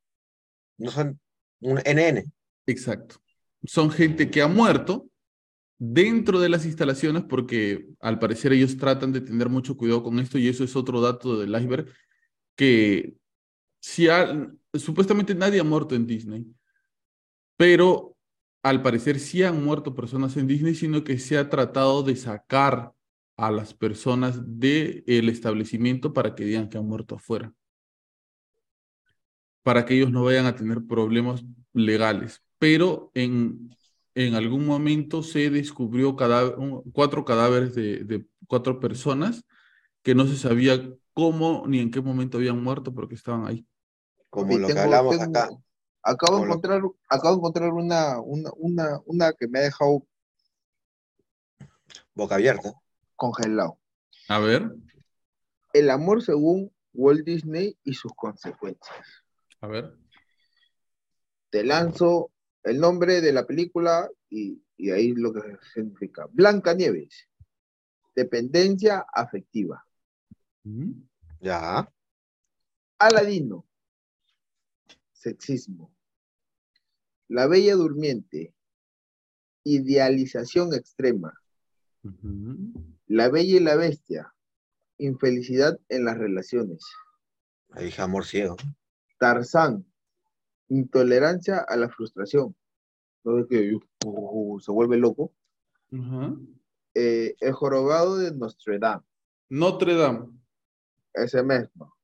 no 0.78 0.92
son 0.92 1.20
un 1.62 1.80
NN. 1.86 2.26
Exacto. 2.66 3.16
Son 3.64 3.92
gente 3.92 4.30
que 4.30 4.42
ha 4.42 4.48
muerto 4.48 5.10
dentro 5.78 6.40
de 6.40 6.50
las 6.50 6.66
instalaciones 6.66 7.24
porque 7.24 7.88
al 8.02 8.20
parecer 8.20 8.52
ellos 8.54 8.78
tratan 8.78 9.14
de 9.14 9.22
tener 9.22 9.50
mucho 9.50 9.78
cuidado 9.78 10.04
con 10.04 10.20
esto 10.20 10.38
y 10.38 10.48
eso 10.48 10.64
es 10.64 10.76
otro 10.76 11.00
dato 11.00 11.40
del 11.40 11.56
iceberg 11.56 11.88
que 12.56 13.16
si 13.80 14.10
ha- 14.10 14.52
supuestamente 14.74 15.34
nadie 15.36 15.62
ha 15.62 15.64
muerto 15.64 15.96
en 15.96 16.06
Disney, 16.06 16.46
pero 17.58 18.18
al 18.64 18.82
parecer 18.82 19.20
sí 19.20 19.44
han 19.44 19.64
muerto 19.64 19.96
personas 19.96 20.36
en 20.38 20.48
Disney, 20.48 20.76
sino 20.76 21.04
que 21.04 21.18
se 21.18 21.38
ha 21.38 21.50
tratado 21.50 22.04
de 22.04 22.16
sacar 22.16 22.92
a 23.38 23.52
las 23.52 23.74
personas 23.74 24.42
del 24.60 25.30
establecimiento 25.30 26.12
para 26.14 26.36
que 26.36 26.44
digan 26.44 26.68
que 26.70 26.78
han 26.78 26.86
muerto 26.86 27.16
afuera, 27.16 27.54
para 29.64 29.86
que 29.86 29.95
ellos 29.95 30.11
no 30.11 30.23
vayan 30.23 30.45
a 30.45 30.56
tener 30.56 30.86
problemas 30.88 31.44
legales. 31.73 32.41
Pero 32.57 33.11
en, 33.14 33.69
en 34.15 34.36
algún 34.36 34.65
momento 34.65 35.23
se 35.23 35.49
descubrió 35.49 36.15
cadáver- 36.15 36.56
un- 36.57 36.84
cuatro 36.91 37.23
cadáveres 37.26 37.76
de, 37.76 38.03
de 38.03 38.26
cuatro 38.48 38.80
personas 38.80 39.44
que 40.02 40.15
no 40.15 40.26
se 40.27 40.38
sabía 40.38 40.90
cómo 41.14 41.65
ni 41.68 41.80
en 41.80 41.91
qué 41.91 42.02
momento 42.02 42.38
habían 42.38 42.61
muerto 42.64 42.94
porque 42.94 43.15
estaban 43.15 43.45
ahí. 43.45 43.65
Como 44.30 44.53
Sí, 44.53 44.60
lo 44.60 44.68
que 44.68 44.80
hablamos 44.80 45.18
tengo- 45.18 45.38
acá. 45.40 45.49
Acabo 46.02 46.36
de 46.38 46.40
lo- 46.40 46.45
encontrar, 46.48 46.81
acabo 47.10 47.30
de 47.36 47.40
encontrar 47.40 47.73
una, 47.73 48.19
una, 48.22 48.49
una, 48.56 48.99
una 49.06 49.34
que 49.34 49.48
me 49.49 49.60
ha 49.60 49.64
dejado 49.64 50.06
Boca 52.14 52.36
abierta. 52.36 52.73
congelado. 53.15 53.77
A 54.30 54.40
ver, 54.40 54.72
El 55.73 55.90
amor 55.90 56.22
según 56.23 56.72
Walt 56.94 57.26
Disney 57.26 57.77
y 57.84 57.94
sus 57.94 58.14
consecuencias. 58.14 58.98
A 59.61 59.68
ver. 59.68 59.98
Te 61.49 61.64
lanzo 61.64 62.31
el 62.64 62.80
nombre 62.80 63.22
de 63.22 63.31
la 63.34 63.45
película 63.45 64.10
y, 64.30 64.61
y 64.77 64.91
ahí 64.91 65.14
lo 65.14 65.34
que 65.34 65.41
significa. 65.73 66.27
Blanca 66.31 66.73
Nieves. 66.73 67.27
Dependencia 68.15 69.06
afectiva. 69.14 69.84
Mm, 70.64 70.91
Ya. 71.41 71.91
Aladino. 72.99 73.65
Sexismo. 75.14 75.94
La 77.30 77.48
Bella 77.48 77.76
Durmiente. 77.76 78.53
Idealización 79.64 80.73
extrema. 80.73 81.34
La 83.07 83.30
Bella 83.30 83.57
y 83.57 83.60
la 83.60 83.76
Bestia. 83.76 84.34
Infelicidad 84.98 85.80
en 85.90 86.06
las 86.06 86.18
relaciones. 86.18 86.84
Ahí 87.72 87.86
dije 87.86 88.02
amor 88.02 88.26
ciego. 88.26 88.57
Tarzán. 89.20 89.86
Intolerancia 90.70 91.60
a 91.60 91.76
la 91.76 91.90
frustración. 91.90 92.56
¿No 93.24 93.40
es 93.40 93.48
que 93.48 93.78
uh, 94.06 94.60
se 94.60 94.72
vuelve 94.72 94.98
loco? 94.98 95.34
Eh, 96.96 97.36
el 97.40 97.54
jorobado 97.54 98.18
de 98.18 98.32
Notre 98.32 98.80
Dame. 98.80 99.04
Notre 99.50 99.96
Dame. 99.96 100.28
Ese 101.14 101.44
mismo. 101.44 101.96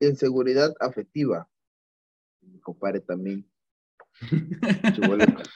Inseguridad 0.00 0.74
afectiva. 0.80 1.48
Mi 2.40 2.58
compadre 2.60 3.00
también. 3.00 3.48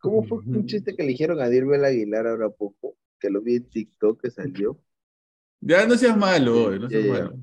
¿Cómo 0.00 0.24
fue 0.24 0.38
un 0.38 0.66
chiste 0.66 0.96
que 0.96 1.02
le 1.02 1.10
dijeron 1.10 1.40
a 1.40 1.48
Dirbel 1.48 1.84
Aguilar 1.84 2.26
ahora 2.26 2.48
poco? 2.48 2.96
Que 3.18 3.28
lo 3.28 3.42
vi 3.42 3.56
en 3.56 3.68
TikTok 3.68 4.22
que 4.22 4.30
salió. 4.30 4.82
Ya 5.60 5.86
no 5.86 5.94
seas 5.96 6.16
malo, 6.16 6.70
no 6.78 6.88
seas 6.88 7.04
ya. 7.04 7.12
malo. 7.12 7.36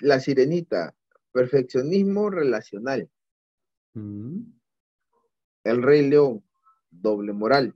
La 0.00 0.20
sirenita. 0.20 0.94
Perfeccionismo 1.32 2.30
relacional. 2.30 3.10
Mm, 3.94 4.40
El 5.64 5.82
Rey 5.82 6.08
León. 6.08 6.44
Doble 6.90 7.32
moral. 7.32 7.74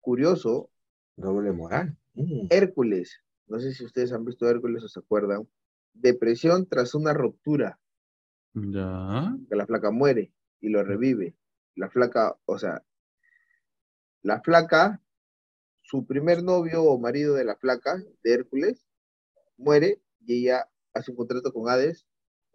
Curioso, 0.00 0.70
Doble 1.16 1.52
moral. 1.52 1.96
Mm. 2.14 2.46
Hércules. 2.50 3.20
No 3.46 3.58
sé 3.58 3.74
si 3.74 3.84
ustedes 3.84 4.12
han 4.12 4.24
visto 4.24 4.48
Hércules 4.48 4.82
o 4.84 4.88
se 4.88 5.00
acuerdan. 5.00 5.48
Depresión 5.92 6.66
tras 6.66 6.94
una 6.94 7.12
ruptura. 7.12 7.78
Ya. 8.52 9.36
que 9.48 9.54
la 9.54 9.66
flaca 9.66 9.90
muere 9.90 10.32
y 10.60 10.70
lo 10.70 10.82
revive. 10.82 11.36
La 11.76 11.88
flaca, 11.88 12.36
o 12.46 12.58
sea, 12.58 12.84
la 14.22 14.40
flaca, 14.40 15.00
su 15.82 16.04
primer 16.06 16.42
novio 16.42 16.82
o 16.84 16.98
marido 16.98 17.34
de 17.34 17.44
la 17.44 17.56
flaca, 17.56 18.02
de 18.22 18.32
Hércules, 18.32 18.84
muere 19.60 20.00
y 20.26 20.40
ella 20.40 20.68
hace 20.92 21.10
un 21.10 21.16
contrato 21.16 21.52
con 21.52 21.68
Hades 21.68 22.06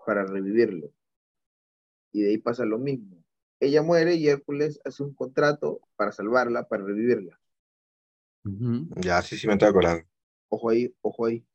para 0.06 0.26
revivirlo. 0.26 0.91
Y 2.11 2.22
de 2.23 2.30
ahí 2.30 2.38
pasa 2.38 2.65
lo 2.65 2.77
mismo. 2.77 3.23
Ella 3.60 3.82
muere 3.82 4.15
y 4.15 4.27
Hércules 4.27 4.80
hace 4.84 5.03
un 5.03 5.14
contrato 5.14 5.82
para 5.95 6.11
salvarla, 6.11 6.68
para 6.68 6.84
revivirla. 6.84 7.40
Ya, 8.98 9.22
sí, 9.22 9.38
sí 9.38 9.48
me 9.48 9.53
estoy 9.53 9.69
acordando. 9.69 10.06
Ojo 10.49 10.69
ahí, 10.69 10.95
ojo 11.02 11.26
ahí. 11.26 11.45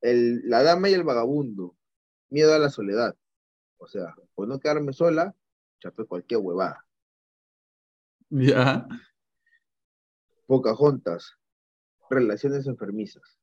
El, 0.00 0.48
la 0.48 0.62
dama 0.62 0.88
y 0.88 0.94
el 0.94 1.04
vagabundo. 1.04 1.76
Miedo 2.30 2.54
a 2.54 2.58
la 2.58 2.70
soledad. 2.70 3.16
O 3.78 3.86
sea, 3.86 4.14
por 4.34 4.48
no 4.48 4.58
quedarme 4.58 4.92
sola, 4.92 5.34
chape 5.80 6.04
cualquier 6.04 6.40
huevada. 6.40 6.84
Ya. 8.30 8.86
Pocahontas. 10.46 11.34
Relaciones 12.10 12.66
enfermizas. 12.66 13.37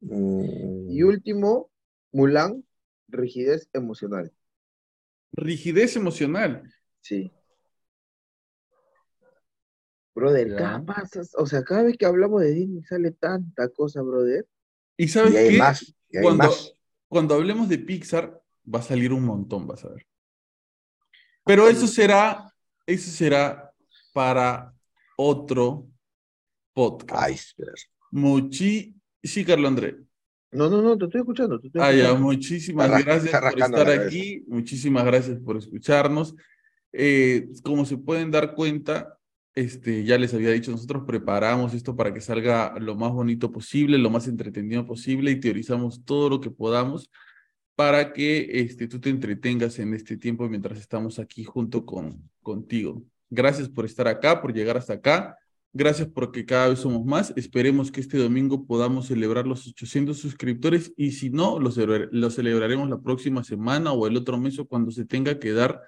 Mm. 0.00 0.90
Y 0.90 1.02
último, 1.02 1.70
Mulan. 2.12 2.64
Rigidez 3.08 3.68
emocional. 3.72 4.32
Rigidez 5.32 5.96
emocional. 5.96 6.62
Sí. 7.00 7.32
Brother, 10.14 10.56
cada 10.56 10.84
pasas, 10.84 11.32
o 11.36 11.46
sea, 11.46 11.62
cada 11.62 11.84
vez 11.84 11.96
que 11.96 12.04
hablamos 12.04 12.42
de 12.42 12.52
Disney 12.52 12.82
sale 12.82 13.12
tanta 13.12 13.68
cosa, 13.68 14.02
brother. 14.02 14.46
Y 14.96 15.06
sabes 15.08 15.32
Y 15.32 15.36
hay 15.36 15.50
qué? 15.50 15.58
más, 15.58 15.94
y 16.10 16.16
hay 16.16 16.22
cuando, 16.24 16.44
más. 16.44 16.72
cuando 17.06 17.34
hablemos 17.36 17.68
de 17.68 17.78
Pixar, 17.78 18.42
va 18.74 18.80
a 18.80 18.82
salir 18.82 19.12
un 19.12 19.24
montón, 19.24 19.66
vas 19.66 19.84
a 19.84 19.90
ver. 19.90 20.06
Pero 21.44 21.68
eso 21.68 21.86
será, 21.86 22.52
eso 22.84 23.10
será 23.10 23.72
para 24.12 24.74
otro 25.16 25.88
podcast. 26.74 27.30
Iceberg. 27.30 27.76
Muchi, 28.10 28.97
sí, 29.22 29.44
Carlos 29.44 29.68
André. 29.68 29.96
No, 30.50 30.70
no, 30.70 30.80
no, 30.80 30.96
te 30.96 31.04
estoy 31.04 31.20
escuchando. 31.20 31.60
Te 31.60 31.66
estoy 31.66 31.82
Ah, 31.82 31.92
ya, 31.92 32.04
escuchando. 32.04 32.26
muchísimas 32.26 32.86
Está 32.86 32.98
ra- 32.98 33.04
gracias 33.04 33.40
por 33.52 33.60
estar 33.60 33.90
aquí, 33.90 34.44
muchísimas 34.48 35.04
gracias 35.04 35.38
por 35.40 35.56
escucharnos. 35.56 36.34
Eh, 36.92 37.48
como 37.62 37.84
se 37.84 37.98
pueden 37.98 38.30
dar 38.30 38.54
cuenta, 38.54 39.18
este, 39.54 40.04
ya 40.04 40.16
les 40.18 40.32
había 40.32 40.50
dicho, 40.50 40.70
nosotros 40.70 41.02
preparamos 41.06 41.74
esto 41.74 41.94
para 41.96 42.14
que 42.14 42.20
salga 42.20 42.78
lo 42.80 42.94
más 42.96 43.12
bonito 43.12 43.50
posible, 43.52 43.98
lo 43.98 44.08
más 44.08 44.26
entretenido 44.28 44.86
posible 44.86 45.30
y 45.32 45.40
teorizamos 45.40 46.04
todo 46.04 46.30
lo 46.30 46.40
que 46.40 46.50
podamos 46.50 47.10
para 47.74 48.12
que 48.12 48.48
este, 48.60 48.88
tú 48.88 49.00
te 49.00 49.10
entretengas 49.10 49.78
en 49.78 49.94
este 49.94 50.16
tiempo 50.16 50.48
mientras 50.48 50.78
estamos 50.80 51.18
aquí 51.18 51.44
junto 51.44 51.84
con, 51.84 52.28
contigo. 52.42 53.02
Gracias 53.30 53.68
por 53.68 53.84
estar 53.84 54.08
acá, 54.08 54.40
por 54.40 54.52
llegar 54.54 54.76
hasta 54.78 54.94
acá. 54.94 55.36
Gracias 55.72 56.08
porque 56.08 56.46
cada 56.46 56.68
vez 56.68 56.80
somos 56.80 57.04
más. 57.04 57.32
Esperemos 57.36 57.92
que 57.92 58.00
este 58.00 58.18
domingo 58.18 58.66
podamos 58.66 59.06
celebrar 59.06 59.46
los 59.46 59.66
800 59.66 60.18
suscriptores 60.18 60.92
y 60.96 61.12
si 61.12 61.30
no, 61.30 61.58
lo, 61.58 61.70
lo 62.10 62.30
celebraremos 62.30 62.88
la 62.88 63.00
próxima 63.00 63.44
semana 63.44 63.92
o 63.92 64.06
el 64.06 64.16
otro 64.16 64.38
mes 64.38 64.58
o 64.58 64.66
cuando 64.66 64.90
se 64.90 65.04
tenga 65.04 65.38
que 65.38 65.52
dar. 65.52 65.80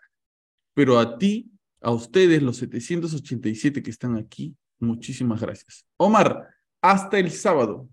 Pero 0.74 0.98
a 0.98 1.16
ti, 1.19 1.51
a 1.81 1.90
ustedes, 1.90 2.43
los 2.43 2.59
787 2.59 3.82
que 3.82 3.90
están 3.90 4.16
aquí, 4.16 4.55
muchísimas 4.78 5.40
gracias. 5.40 5.86
Omar, 5.97 6.48
hasta 6.82 7.19
el 7.19 7.31
sábado. 7.31 7.89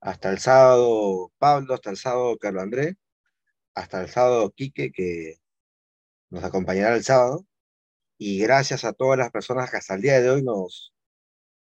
Hasta 0.00 0.30
el 0.30 0.38
sábado, 0.38 1.32
Pablo, 1.38 1.74
hasta 1.74 1.90
el 1.90 1.96
sábado, 1.96 2.36
Carlos 2.38 2.62
Andrés, 2.62 2.96
hasta 3.74 4.02
el 4.02 4.08
sábado, 4.08 4.50
Quique, 4.50 4.90
que 4.92 5.36
nos 6.30 6.44
acompañará 6.44 6.96
el 6.96 7.04
sábado. 7.04 7.46
Y 8.22 8.38
gracias 8.38 8.84
a 8.84 8.92
todas 8.92 9.16
las 9.18 9.30
personas 9.30 9.70
que 9.70 9.78
hasta 9.78 9.94
el 9.94 10.02
día 10.02 10.20
de 10.20 10.28
hoy 10.28 10.42
nos, 10.42 10.92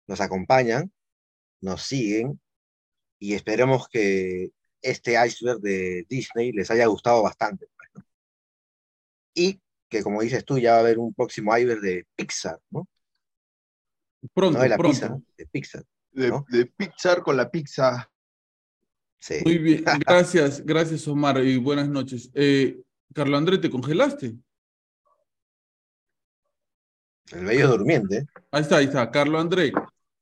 nos 0.08 0.20
acompañan, 0.20 0.92
nos 1.60 1.82
siguen, 1.82 2.40
y 3.20 3.34
esperemos 3.34 3.88
que 3.88 4.50
este 4.82 5.24
iceberg 5.24 5.60
de 5.60 6.04
Disney 6.08 6.50
les 6.50 6.68
haya 6.72 6.86
gustado 6.86 7.22
bastante. 7.22 7.68
pues, 7.76 7.88
¿no? 7.94 8.04
Y 9.34 9.60
que, 9.88 10.02
como 10.02 10.20
dices 10.20 10.44
tú, 10.44 10.58
ya 10.58 10.72
va 10.72 10.76
a 10.78 10.80
haber 10.80 10.98
un 10.98 11.14
próximo 11.14 11.56
iceberg 11.56 11.80
de 11.80 12.06
Pixar, 12.16 12.58
¿no? 12.70 12.88
Pronto, 14.34 14.58
No 14.58 14.62
de 14.64 14.68
la 14.68 14.76
pronto. 14.78 14.98
pizza, 14.98 15.16
de 15.36 15.46
Pixar. 15.46 15.84
De, 16.10 16.28
¿no? 16.28 16.44
de 16.48 16.66
Pixar 16.66 17.22
con 17.22 17.36
la 17.36 17.48
pizza. 17.48 18.10
Sí. 19.20 19.36
Muy 19.44 19.58
bien, 19.58 19.84
gracias, 20.06 20.64
gracias 20.66 21.06
Omar 21.06 21.38
y 21.44 21.56
buenas 21.56 21.88
noches. 21.88 22.32
Eh, 22.34 22.82
Carlos 23.14 23.38
Andrés, 23.38 23.60
¿te 23.60 23.70
congelaste? 23.70 24.34
El 27.32 27.44
bello 27.44 27.68
durmiente. 27.68 28.26
Ahí 28.50 28.62
está, 28.62 28.76
ahí 28.78 28.86
está, 28.86 29.10
Carlos 29.10 29.40
André. 29.40 29.72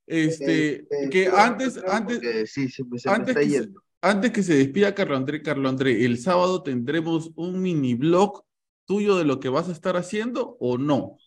Este, 0.05 0.75
Eh, 0.89 1.09
que 1.09 1.23
eh, 1.23 1.31
antes, 1.35 1.77
antes, 1.87 2.17
porque 2.19 2.47
sí, 2.47 2.69
se 2.69 2.83
me, 2.85 2.97
se 2.99 3.09
me 3.09 3.15
antes 3.15 3.29
está 3.29 3.41
que 3.41 3.49
se- 3.49 3.59
yendo. 3.63 3.83
antes 4.01 4.31
que 4.31 4.43
se 4.43 4.53
despida 4.55 4.95
Carlos 4.95 5.17
André, 5.17 5.41
Carlos 5.41 5.69
André, 5.71 6.05
el 6.05 6.17
sábado 6.19 6.63
tendremos 6.63 7.31
un 7.35 7.61
mini 7.61 7.95
blog 7.95 8.43
tuyo 8.85 9.17
de 9.17 9.25
lo 9.25 9.39
que 9.39 9.49
vas 9.49 9.69
a 9.69 9.73
estar 9.73 9.97
haciendo 9.97 10.57
o 10.59 10.77
no. 10.77 11.17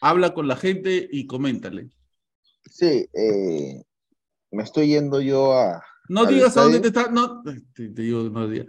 Habla 0.00 0.34
con 0.34 0.48
la 0.48 0.56
gente 0.56 1.08
y 1.10 1.26
coméntale. 1.26 1.90
Sí, 2.70 3.06
eh, 3.12 3.82
me 4.52 4.62
estoy 4.62 4.88
yendo 4.88 5.20
yo 5.20 5.52
a. 5.54 5.82
No 6.08 6.26
¿Al 6.26 6.34
digas 6.34 6.56
a 6.56 6.62
dónde 6.62 6.80
te 6.80 6.88
estadio? 6.88 7.02
está, 7.02 7.10
no, 7.10 7.42
te, 7.42 7.60
te 7.88 8.02
digo, 8.02 8.22
no 8.24 8.48
digas. 8.48 8.66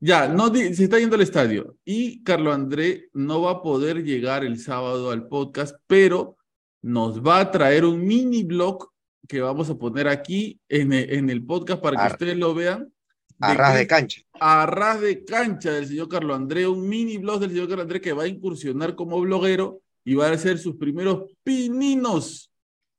Ya, 0.00 0.28
no 0.28 0.54
se 0.54 0.84
está 0.84 0.98
yendo 0.98 1.16
al 1.16 1.22
estadio 1.22 1.76
y 1.84 2.22
Carlos 2.22 2.54
André 2.54 3.08
no 3.14 3.42
va 3.42 3.50
a 3.52 3.62
poder 3.62 4.04
llegar 4.04 4.44
el 4.44 4.58
sábado 4.60 5.10
al 5.10 5.26
podcast, 5.26 5.76
pero 5.88 6.36
nos 6.82 7.20
va 7.20 7.40
a 7.40 7.50
traer 7.50 7.84
un 7.84 8.06
mini 8.06 8.44
blog 8.44 8.90
que 9.26 9.40
vamos 9.40 9.68
a 9.70 9.74
poner 9.76 10.06
aquí 10.06 10.60
en 10.68 10.92
el, 10.92 11.10
en 11.12 11.30
el 11.30 11.44
podcast 11.44 11.82
para 11.82 11.96
que 11.96 12.02
Ar- 12.02 12.12
ustedes 12.12 12.36
lo 12.36 12.54
vean. 12.54 12.92
A 13.40 13.50
de 13.50 13.54
ras 13.56 13.74
de 13.76 13.86
cancha. 13.86 14.22
a 14.40 14.66
ras 14.66 15.00
de 15.00 15.24
cancha 15.24 15.70
del 15.72 15.86
señor 15.86 16.08
Carlos 16.08 16.36
André, 16.36 16.66
un 16.66 16.88
mini 16.88 17.18
blog 17.18 17.40
del 17.40 17.50
señor 17.50 17.68
Carlos 17.68 17.84
André 17.84 18.00
que 18.00 18.12
va 18.12 18.24
a 18.24 18.28
incursionar 18.28 18.94
como 18.96 19.20
bloguero 19.20 19.80
y 20.04 20.14
va 20.14 20.28
a 20.28 20.32
hacer 20.32 20.58
sus 20.58 20.76
primeros 20.76 21.30
pininos 21.44 22.52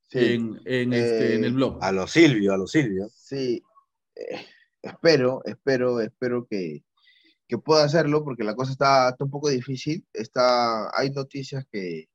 Sí, 0.08 0.18
en, 0.18 0.60
en, 0.64 0.92
este, 0.92 1.34
en 1.36 1.44
el 1.44 1.52
Eh, 1.52 1.54
blog. 1.54 1.78
A 1.82 1.92
los 1.92 2.10
Silvio, 2.10 2.52
a 2.52 2.56
los 2.58 2.70
Silvio. 2.72 3.08
sí. 3.14 3.62
eh, 4.16 4.44
espero, 4.82 5.40
espero, 5.44 6.00
espero 6.00 6.46
que, 6.48 6.82
que 7.50 7.58
pueda 7.58 7.84
hacerlo 7.84 8.24
porque 8.24 8.44
la 8.44 8.54
cosa 8.54 8.72
está, 8.72 9.10
está 9.10 9.24
un 9.24 9.30
poco 9.30 9.48
difícil. 9.50 10.06
Está, 10.12 10.96
hay 10.96 11.10
noticias 11.10 11.66
que. 11.70 12.08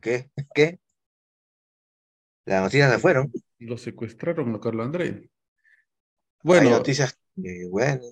¿Qué? 0.00 0.30
¿Qué? 0.54 0.80
Las 2.46 2.62
noticias 2.62 2.92
se 2.92 2.98
fueron. 2.98 3.30
Lo 3.58 3.76
secuestraron 3.76 4.54
a 4.54 4.60
Carlos 4.60 4.86
André. 4.86 5.04
Hay 5.06 5.30
Bueno, 6.42 6.70
noticias 6.70 7.18
que, 7.36 7.66
bueno, 7.68 8.02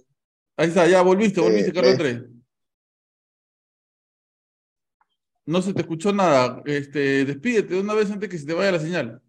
ahí 0.56 0.68
está, 0.68 0.86
ya 0.86 1.00
volviste, 1.02 1.40
volviste, 1.40 1.70
Eh, 1.70 1.72
Carlos 1.72 1.92
eh. 1.92 1.94
André. 1.94 2.28
No 5.46 5.62
se 5.62 5.72
te 5.72 5.80
escuchó 5.80 6.12
nada. 6.12 6.62
Este, 6.66 7.24
despídete 7.24 7.74
de 7.74 7.80
una 7.80 7.94
vez 7.94 8.10
antes 8.10 8.28
que 8.28 8.38
se 8.38 8.46
te 8.46 8.52
vaya 8.52 8.72
la 8.72 8.80
señal. 8.80 9.22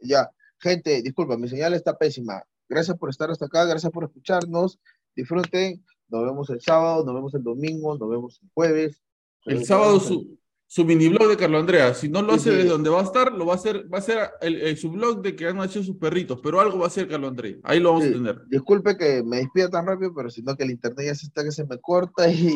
Ya, 0.00 0.30
gente, 0.58 1.00
disculpa, 1.02 1.36
mi 1.38 1.48
señal 1.48 1.74
está 1.74 1.96
pésima. 1.96 2.42
Gracias 2.72 2.96
por 2.96 3.10
estar 3.10 3.30
hasta 3.30 3.44
acá, 3.44 3.66
gracias 3.66 3.92
por 3.92 4.04
escucharnos. 4.04 4.80
Disfruten. 5.14 5.84
Nos 6.08 6.24
vemos 6.24 6.48
el 6.48 6.58
sábado, 6.62 7.04
nos 7.04 7.14
vemos 7.14 7.34
el 7.34 7.42
domingo, 7.42 7.98
nos 7.98 8.08
vemos 8.08 8.40
el 8.42 8.48
jueves. 8.54 9.02
El 9.44 9.66
sábado 9.66 10.00
su, 10.00 10.38
su 10.74 10.86
mini 10.86 11.06
blog 11.08 11.28
de 11.28 11.36
Carlos 11.36 11.60
Andrea. 11.60 11.92
Si 11.92 12.08
no 12.08 12.22
lo 12.22 12.32
hace 12.32 12.50
desde 12.50 12.70
donde 12.70 12.88
va 12.88 13.00
a 13.00 13.04
estar, 13.04 13.30
lo 13.30 13.44
va 13.44 13.52
a 13.52 13.56
hacer, 13.56 13.92
va 13.92 13.98
a 13.98 14.00
ser 14.00 14.30
el, 14.40 14.54
el- 14.62 14.78
su 14.78 14.90
blog 14.90 15.20
de 15.20 15.36
que 15.36 15.46
han 15.46 15.58
nacido 15.58 15.84
sus 15.84 15.96
perritos, 15.98 16.40
pero 16.42 16.60
algo 16.62 16.78
va 16.78 16.84
a 16.84 16.86
hacer 16.86 17.06
Carlos 17.08 17.28
Andrea. 17.28 17.56
Ahí 17.62 17.78
lo 17.78 17.90
vamos 17.90 18.04
Sí. 18.04 18.08
a 18.08 18.12
tener. 18.14 18.40
Disculpe 18.48 18.96
que 18.96 19.22
me 19.22 19.36
despida 19.36 19.68
tan 19.68 19.84
rápido, 19.86 20.14
pero 20.14 20.30
sino 20.30 20.56
que 20.56 20.64
el 20.64 20.70
internet 20.70 21.08
ya 21.08 21.14
se 21.14 21.26
está 21.26 21.44
que 21.44 21.52
se 21.52 21.66
me 21.66 21.76
corta 21.78 22.26
y, 22.32 22.48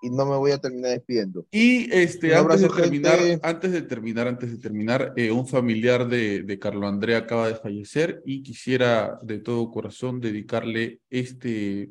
y 0.00 0.08
no 0.08 0.24
me 0.24 0.36
voy 0.38 0.52
a 0.52 0.56
terminar 0.58 0.92
despidiendo. 0.92 1.44
Y 1.50 1.92
este, 1.92 2.34
antes 2.34 2.62
de 2.62 2.68
terminar, 2.70 3.18
antes 3.42 3.70
de 3.72 3.82
terminar, 3.82 4.28
antes 4.28 4.50
de 4.50 4.56
terminar, 4.56 5.12
eh, 5.16 5.30
un 5.30 5.46
familiar 5.46 6.08
de, 6.08 6.44
de 6.44 6.58
Carlos 6.58 6.84
Andrea 6.90 7.18
acaba 7.18 7.48
de 7.48 7.54
fallecer 7.56 8.22
y 8.24 8.42
quisiera 8.42 9.18
de 9.22 9.40
todo 9.40 9.70
corazón 9.70 10.20
dedicarle 10.22 11.00
este 11.10 11.90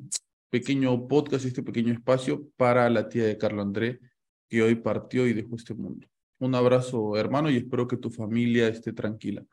pequeño 0.49 1.07
podcast, 1.07 1.45
este 1.45 1.61
pequeño 1.61 1.93
espacio 1.93 2.47
para 2.57 2.89
la 2.89 3.09
tía 3.09 3.25
de 3.25 3.37
Carlos 3.37 3.63
André 3.63 3.99
que 4.49 4.61
hoy 4.61 4.75
partió 4.75 5.27
y 5.27 5.33
dejó 5.33 5.55
este 5.55 5.73
mundo. 5.73 6.07
Un 6.39 6.55
abrazo, 6.55 7.17
hermano, 7.17 7.49
y 7.49 7.57
espero 7.57 7.87
que 7.87 7.97
tu 7.97 8.09
familia 8.09 8.67
esté 8.67 8.93
tranquila. 8.93 9.43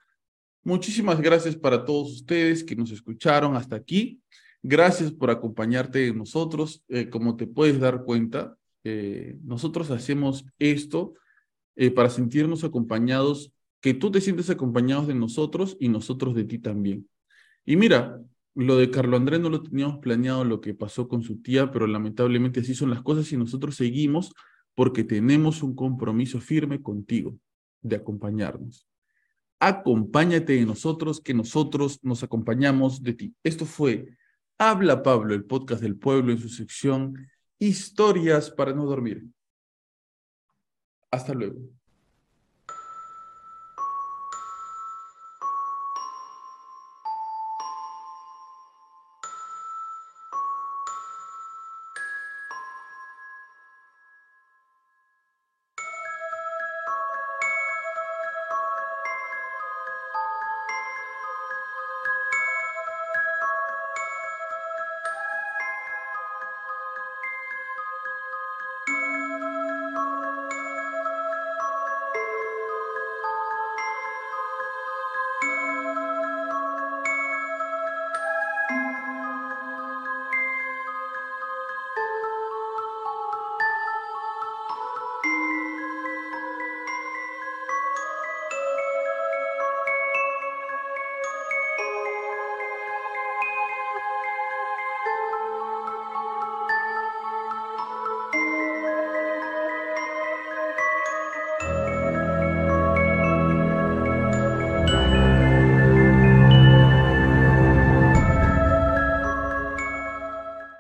Muchísimas 0.63 1.21
gracias 1.21 1.57
para 1.57 1.85
todos 1.85 2.13
ustedes 2.13 2.65
que 2.65 2.77
nos 2.77 2.91
escucharon 2.91 3.57
hasta 3.57 3.77
aquí. 3.77 4.21
Gracias 4.63 5.13
por 5.13 5.31
acompañarte 5.31 5.99
de 5.99 6.15
nosotros. 6.15 6.83
Eh, 6.89 7.11
como 7.11 7.37
te 7.37 7.47
puedes 7.47 7.79
dar 7.81 8.05
cuenta, 8.05 8.57
eh, 8.83 9.37
nosotros 9.43 9.91
hacemos 9.91 10.47
esto 10.59 11.15
eh, 11.77 11.91
para 11.91 12.09
sentirnos 12.09 12.65
acompañados, 12.65 13.53
que 13.81 13.93
tú 13.95 14.11
te 14.11 14.21
sientes 14.21 14.49
acompañados 14.49 15.07
de 15.07 15.15
nosotros 15.15 15.77
y 15.81 15.89
nosotros 15.89 16.35
de 16.35 16.45
ti 16.45 16.59
también. 16.59 17.09
Y 17.67 17.77
mira, 17.77 18.21
lo 18.55 18.77
de 18.77 18.91
Carlo 18.91 19.17
Andrés 19.17 19.41
no 19.41 19.51
lo 19.51 19.63
teníamos 19.63 19.99
planeado, 19.99 20.45
lo 20.45 20.61
que 20.61 20.75
pasó 20.75 21.09
con 21.09 21.23
su 21.23 21.43
tía, 21.43 21.71
pero 21.71 21.87
lamentablemente 21.87 22.61
así 22.61 22.75
son 22.75 22.91
las 22.91 23.03
cosas 23.03 23.31
y 23.33 23.37
nosotros 23.37 23.75
seguimos 23.75 24.33
porque 24.75 25.05
tenemos 25.05 25.63
un 25.63 25.75
compromiso 25.75 26.41
firme 26.41 26.83
contigo 26.83 27.37
de 27.81 27.97
acompañarnos. 27.97 28.87
Acompáñate 29.61 30.55
de 30.55 30.67
nosotros, 30.67 31.21
que 31.21 31.35
nosotros 31.35 31.99
nos 32.03 32.23
acompañamos 32.23 33.03
de 33.03 33.15
ti. 33.15 33.35
Esto 33.43 33.67
fue 33.67 34.17
Habla 34.59 35.03
Pablo, 35.03 35.35
el 35.35 35.45
podcast 35.45 35.83
del 35.83 35.97
pueblo 35.97 36.33
en 36.33 36.39
su 36.39 36.49
sección 36.49 37.29
Historias 37.59 38.51
para 38.51 38.73
no 38.73 38.85
dormir. 38.85 39.25
Hasta 41.11 41.33
luego. 41.33 41.61